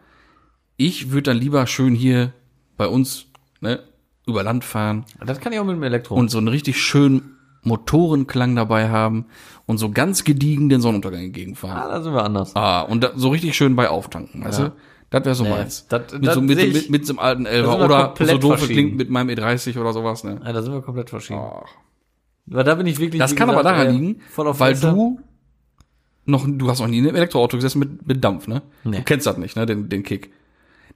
ich 0.76 1.10
würde 1.10 1.30
dann 1.30 1.38
lieber 1.38 1.66
schön 1.66 1.94
hier 1.94 2.32
bei 2.76 2.86
uns 2.88 3.26
ne, 3.60 3.80
über 4.26 4.42
Land 4.42 4.64
fahren 4.64 5.04
Das 5.24 5.40
kann 5.40 5.52
ich 5.52 5.58
auch 5.58 5.64
mit 5.64 5.76
dem 5.76 5.82
Elektro. 5.82 6.14
und 6.14 6.30
so 6.30 6.38
einen 6.38 6.48
richtig 6.48 6.80
schönen 6.80 7.36
Motorenklang 7.62 8.54
dabei 8.54 8.88
haben 8.90 9.26
und 9.66 9.78
so 9.78 9.90
ganz 9.90 10.24
gediegen 10.24 10.68
den 10.68 10.80
Sonnenuntergang 10.80 11.20
ah, 11.20 11.24
entgegenfahren. 11.24 11.90
da 11.90 12.02
sind 12.02 12.12
wir 12.14 12.24
anders. 12.24 12.54
Ah, 12.54 12.82
und 12.82 13.02
da, 13.02 13.12
so 13.16 13.30
richtig 13.30 13.56
schön 13.56 13.74
bei 13.74 13.88
auftanken, 13.88 14.44
weißt 14.44 14.58
Ja. 14.60 14.68
du? 14.68 14.72
Das 15.10 15.24
wäre 15.24 15.34
so 15.34 15.44
Nee, 15.44 15.50
meins. 15.50 15.86
das- 15.88 16.12
mit, 16.12 16.26
das 16.26 16.34
so, 16.34 16.40
mit, 16.40 16.58
mit, 16.58 16.90
mit, 16.90 17.06
so 17.06 17.12
einem 17.12 17.18
alten 17.20 17.46
Elfer 17.46 17.84
oder 17.84 18.14
so 18.18 18.38
doof 18.38 18.66
klingt 18.66 18.96
mit 18.96 19.08
meinem 19.08 19.30
E30 19.30 19.78
oder 19.80 19.92
sowas, 19.92 20.24
ne? 20.24 20.40
Ja, 20.44 20.52
da 20.52 20.62
sind 20.62 20.72
wir 20.72 20.82
komplett 20.82 21.10
verschieden. 21.10 21.40
Ach. 21.40 21.62
Weil 22.46 22.64
da 22.64 22.74
bin 22.74 22.86
ich 22.86 22.98
wirklich. 22.98 23.20
Das 23.20 23.34
kann 23.34 23.48
aber 23.48 23.58
gesagt, 23.60 23.76
daran 23.78 23.88
äh, 23.94 23.98
liegen, 23.98 24.20
weil 24.36 24.46
Wasser. 24.72 24.92
du 24.92 25.20
noch, 26.24 26.44
du 26.48 26.68
hast 26.68 26.80
noch 26.80 26.88
nie 26.88 26.98
in 26.98 27.06
einem 27.06 27.16
Elektroauto 27.16 27.56
gesessen 27.56 27.78
mit, 27.78 28.06
mit 28.06 28.22
Dampf, 28.24 28.48
ne? 28.48 28.62
Nee. 28.84 28.98
Du 28.98 29.02
kennst 29.04 29.26
das 29.26 29.36
nicht, 29.38 29.56
ne? 29.56 29.64
Den, 29.66 29.88
den 29.88 30.02
Kick. 30.02 30.32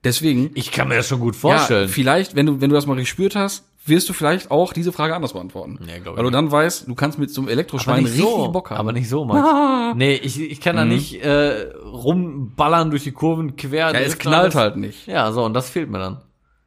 Deswegen, 0.05 0.51
Ich 0.55 0.71
kann 0.73 0.89
mir 0.89 0.97
das 0.97 1.09
schon 1.09 1.21
gut 1.21 1.35
ja, 1.35 1.41
vorstellen. 1.41 1.89
vielleicht, 1.89 2.35
wenn 2.35 2.47
du, 2.47 2.61
wenn 2.61 2.71
du 2.71 2.75
das 2.75 2.87
mal 2.87 2.97
gespürt 2.97 3.37
hast, 3.37 3.65
wirst 3.85 4.09
du 4.09 4.13
vielleicht 4.13 4.51
auch 4.51 4.73
diese 4.73 4.93
Frage 4.93 5.15
anders 5.15 5.33
beantworten. 5.35 5.79
Nee, 5.85 6.01
glaub 6.01 6.15
ich 6.15 6.19
weil 6.19 6.25
du 6.25 6.31
dann 6.31 6.51
weißt, 6.51 6.89
du 6.89 6.95
kannst 6.95 7.19
mit 7.19 7.31
so 7.31 7.41
einem 7.43 7.49
Elektroschwein 7.49 8.03
nicht 8.03 8.13
richtig 8.15 8.25
so. 8.31 8.49
Bock 8.51 8.71
haben. 8.71 8.79
Aber 8.79 8.93
nicht 8.93 9.09
so, 9.09 9.25
Max. 9.25 9.97
nee, 9.97 10.15
ich, 10.15 10.41
ich 10.41 10.61
kann 10.61 10.77
da 10.77 10.85
nicht 10.85 11.23
äh, 11.23 11.71
rumballern 11.85 12.91
durch 12.91 13.05
die 13.05 13.13
Kurven 13.13 13.57
quer. 13.57 13.93
ja, 13.93 14.01
es 14.01 14.19
knallt 14.19 14.55
halt 14.55 14.77
nicht. 14.77 15.07
Ja, 15.07 15.33
so, 15.33 15.45
und 15.45 15.55
das 15.55 15.71
fehlt 15.71 15.91
mir 15.91 15.99
dann. 15.99 16.19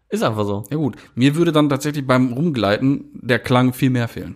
Ist 0.10 0.24
einfach 0.24 0.46
so. 0.46 0.64
Ja 0.70 0.78
gut, 0.78 0.96
mir 1.16 1.36
würde 1.36 1.52
dann 1.52 1.70
tatsächlich 1.70 2.06
beim 2.06 2.34
Rumgleiten 2.34 3.06
der 3.14 3.40
Klang 3.40 3.74
viel 3.74 3.90
mehr 3.90 4.08
fehlen. 4.08 4.36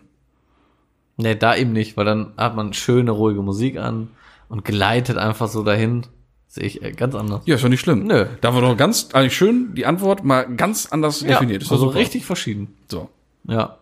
Nee, 1.18 1.36
da 1.36 1.56
eben 1.56 1.72
nicht, 1.74 1.98
weil 1.98 2.06
dann 2.06 2.34
hat 2.38 2.56
man 2.56 2.74
schöne, 2.74 3.12
ruhige 3.12 3.42
Musik 3.42 3.78
an 3.78 4.10
und 4.50 4.64
gleitet 4.66 5.18
einfach 5.18 5.48
so 5.48 5.64
dahin. 5.64 6.04
Sehe 6.48 6.64
ich 6.66 6.82
äh, 6.82 6.92
ganz 6.92 7.14
anders. 7.16 7.42
Ja, 7.46 7.56
ist 7.56 7.64
doch 7.64 7.70
nicht 7.70 7.82
schlimm. 7.82 8.06
Nö. 8.08 8.26
Da 8.42 8.54
war 8.54 8.62
doch 8.62 8.76
ganz, 8.78 9.10
eigentlich 9.14 9.36
schön, 9.36 9.76
die 9.76 9.86
Antwort 9.86 10.24
mal 10.24 10.44
ganz 10.56 10.88
anders 10.88 11.20
definiert. 11.20 11.62
Ist 11.64 11.72
also 11.72 11.86
super. 11.88 12.00
richtig 12.00 12.26
verschieden. 12.26 12.76
So. 12.90 13.10
Ja. 13.44 13.78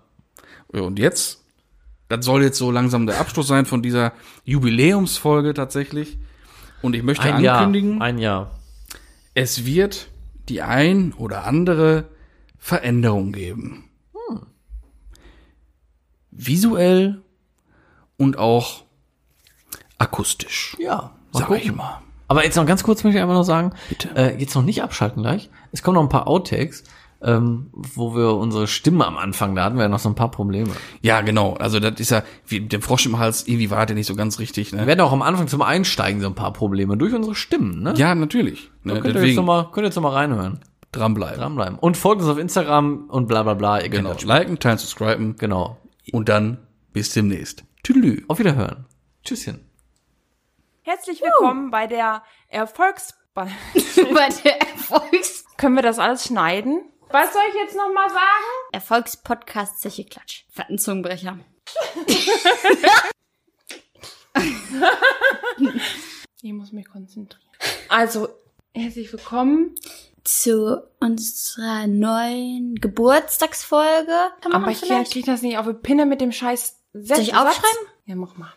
Ja, 0.73 0.81
und 0.81 0.99
jetzt, 0.99 1.43
das 2.09 2.25
soll 2.25 2.43
jetzt 2.43 2.57
so 2.57 2.71
langsam 2.71 3.05
der 3.05 3.19
Abschluss 3.19 3.47
sein 3.47 3.65
von 3.65 3.81
dieser 3.81 4.13
Jubiläumsfolge 4.43 5.53
tatsächlich. 5.53 6.17
Und 6.81 6.95
ich 6.95 7.03
möchte 7.03 7.23
Ein 7.23 7.41
Jahr. 7.43 7.59
ankündigen, 7.59 8.01
Ein 8.01 8.17
Jahr. 8.17 8.51
es 9.33 9.65
wird 9.65 10.09
die 10.49 10.61
ein 10.61 11.13
oder 11.13 11.45
andere 11.45 12.05
Veränderung 12.57 13.31
geben. 13.31 13.89
Visuell 16.31 17.21
und 18.17 18.37
auch 18.37 18.83
akustisch. 19.97 20.75
Ja. 20.79 21.15
Sag 21.31 21.47
gucken. 21.47 21.61
ich 21.63 21.73
mal. 21.73 22.01
Aber 22.27 22.43
jetzt 22.43 22.55
noch 22.55 22.65
ganz 22.65 22.83
kurz 22.83 23.03
möchte 23.03 23.17
ich 23.17 23.21
einfach 23.23 23.35
noch 23.35 23.43
sagen, 23.43 23.71
Bitte. 23.89 24.09
Äh, 24.15 24.39
jetzt 24.39 24.55
noch 24.55 24.63
nicht 24.63 24.81
abschalten 24.83 25.21
gleich. 25.23 25.49
Es 25.71 25.83
kommen 25.83 25.95
noch 25.95 26.01
ein 26.03 26.09
paar 26.09 26.27
Outtakes, 26.27 26.83
ähm, 27.21 27.67
wo 27.73 28.15
wir 28.15 28.35
unsere 28.35 28.67
Stimme 28.67 29.05
am 29.05 29.17
Anfang, 29.17 29.55
da 29.55 29.63
hatten 29.63 29.75
wir 29.77 29.83
ja 29.83 29.89
noch 29.89 29.99
so 29.99 30.09
ein 30.09 30.15
paar 30.15 30.31
Probleme. 30.31 30.71
Ja, 31.01 31.21
genau. 31.21 31.53
Also 31.53 31.79
das 31.79 31.99
ist 31.99 32.11
ja, 32.11 32.23
wie 32.47 32.59
mit 32.61 32.73
dem 32.73 32.81
Frosch 32.81 33.05
im 33.05 33.17
Hals, 33.19 33.47
irgendwie 33.47 33.69
war 33.71 33.85
der 33.85 33.95
nicht 33.95 34.07
so 34.07 34.15
ganz 34.15 34.39
richtig. 34.39 34.71
Wir 34.71 34.81
Ne? 34.81 34.87
werden 34.87 35.01
auch 35.01 35.11
am 35.13 35.21
Anfang 35.21 35.47
zum 35.47 35.61
Einsteigen 35.61 36.21
so 36.21 36.27
ein 36.27 36.35
paar 36.35 36.53
Probleme 36.53 36.97
durch 36.97 37.13
unsere 37.13 37.35
Stimmen, 37.35 37.81
ne? 37.83 37.93
Ja, 37.95 38.13
natürlich. 38.15 38.69
Ne? 38.83 38.99
könnt 38.99 39.15
ihr 39.15 39.25
jetzt 39.25 39.35
noch 39.37 39.43
mal, 39.45 39.63
könnt 39.71 39.85
ihr 39.85 39.89
jetzt 39.89 39.95
noch 39.95 40.03
mal 40.03 40.13
reinhören. 40.13 40.59
dranbleiben. 40.91 41.37
Dranbleiben. 41.39 41.79
Und 41.79 41.97
folgt 41.97 42.21
uns 42.21 42.29
auf 42.31 42.37
Instagram 42.37 43.05
und 43.09 43.27
bla 43.27 43.43
bla 43.43 43.53
bla. 43.53 43.81
Ihr 43.81 43.89
Genau. 43.89 44.15
Liken, 44.23 44.59
teilen, 44.59 44.77
subscriben. 44.77 45.35
Genau. 45.37 45.77
Und 46.11 46.29
dann 46.29 46.57
bis 46.93 47.11
demnächst. 47.11 47.63
Tüdelü. 47.83 48.23
Auf 48.27 48.39
Wiederhören. 48.39 48.85
Tschüsschen. 49.23 49.59
Herzlich 50.87 51.19
willkommen 51.23 51.71
bei 51.71 51.87
der 51.87 52.21
Erfolgs... 52.47 53.15
Bei 53.35 53.49
der 54.43 54.61
Erfolgs 54.61 55.43
Können 55.57 55.73
wir 55.75 55.81
das 55.81 55.97
alles 55.97 56.25
schneiden? 56.25 56.89
Was 57.09 57.33
soll 57.33 57.41
ich 57.49 57.55
jetzt 57.55 57.75
noch 57.75 57.91
mal 57.91 58.07
sagen? 58.07 58.45
Erfolgspodcast 58.71 59.81
Zeche 59.81 60.05
Klatsch. 60.05 60.43
Fetten 60.51 60.77
Zungenbrecher. 60.77 61.39
Ich 66.43 66.53
muss 66.53 66.71
mich 66.71 66.87
konzentrieren. 66.87 67.41
Also, 67.89 68.29
herzlich 68.75 69.11
willkommen. 69.11 69.73
Zu 70.23 70.83
unserer 70.99 71.87
neuen 71.87 72.75
Geburtstagsfolge. 72.75 74.29
Aber 74.51 74.69
ich 74.69 74.79
vielleicht? 74.81 75.13
krieg 75.13 75.25
das 75.25 75.41
nicht 75.41 75.57
auf 75.57 75.65
die 75.65 75.73
Pinne 75.73 76.05
mit 76.05 76.21
dem 76.21 76.31
scheiß 76.31 76.79
Sätze- 76.93 77.15
Soll 77.15 77.23
ich 77.23 77.35
aufschreiben? 77.35 77.87
Ja, 78.05 78.15
mach 78.15 78.37
mal. 78.37 78.53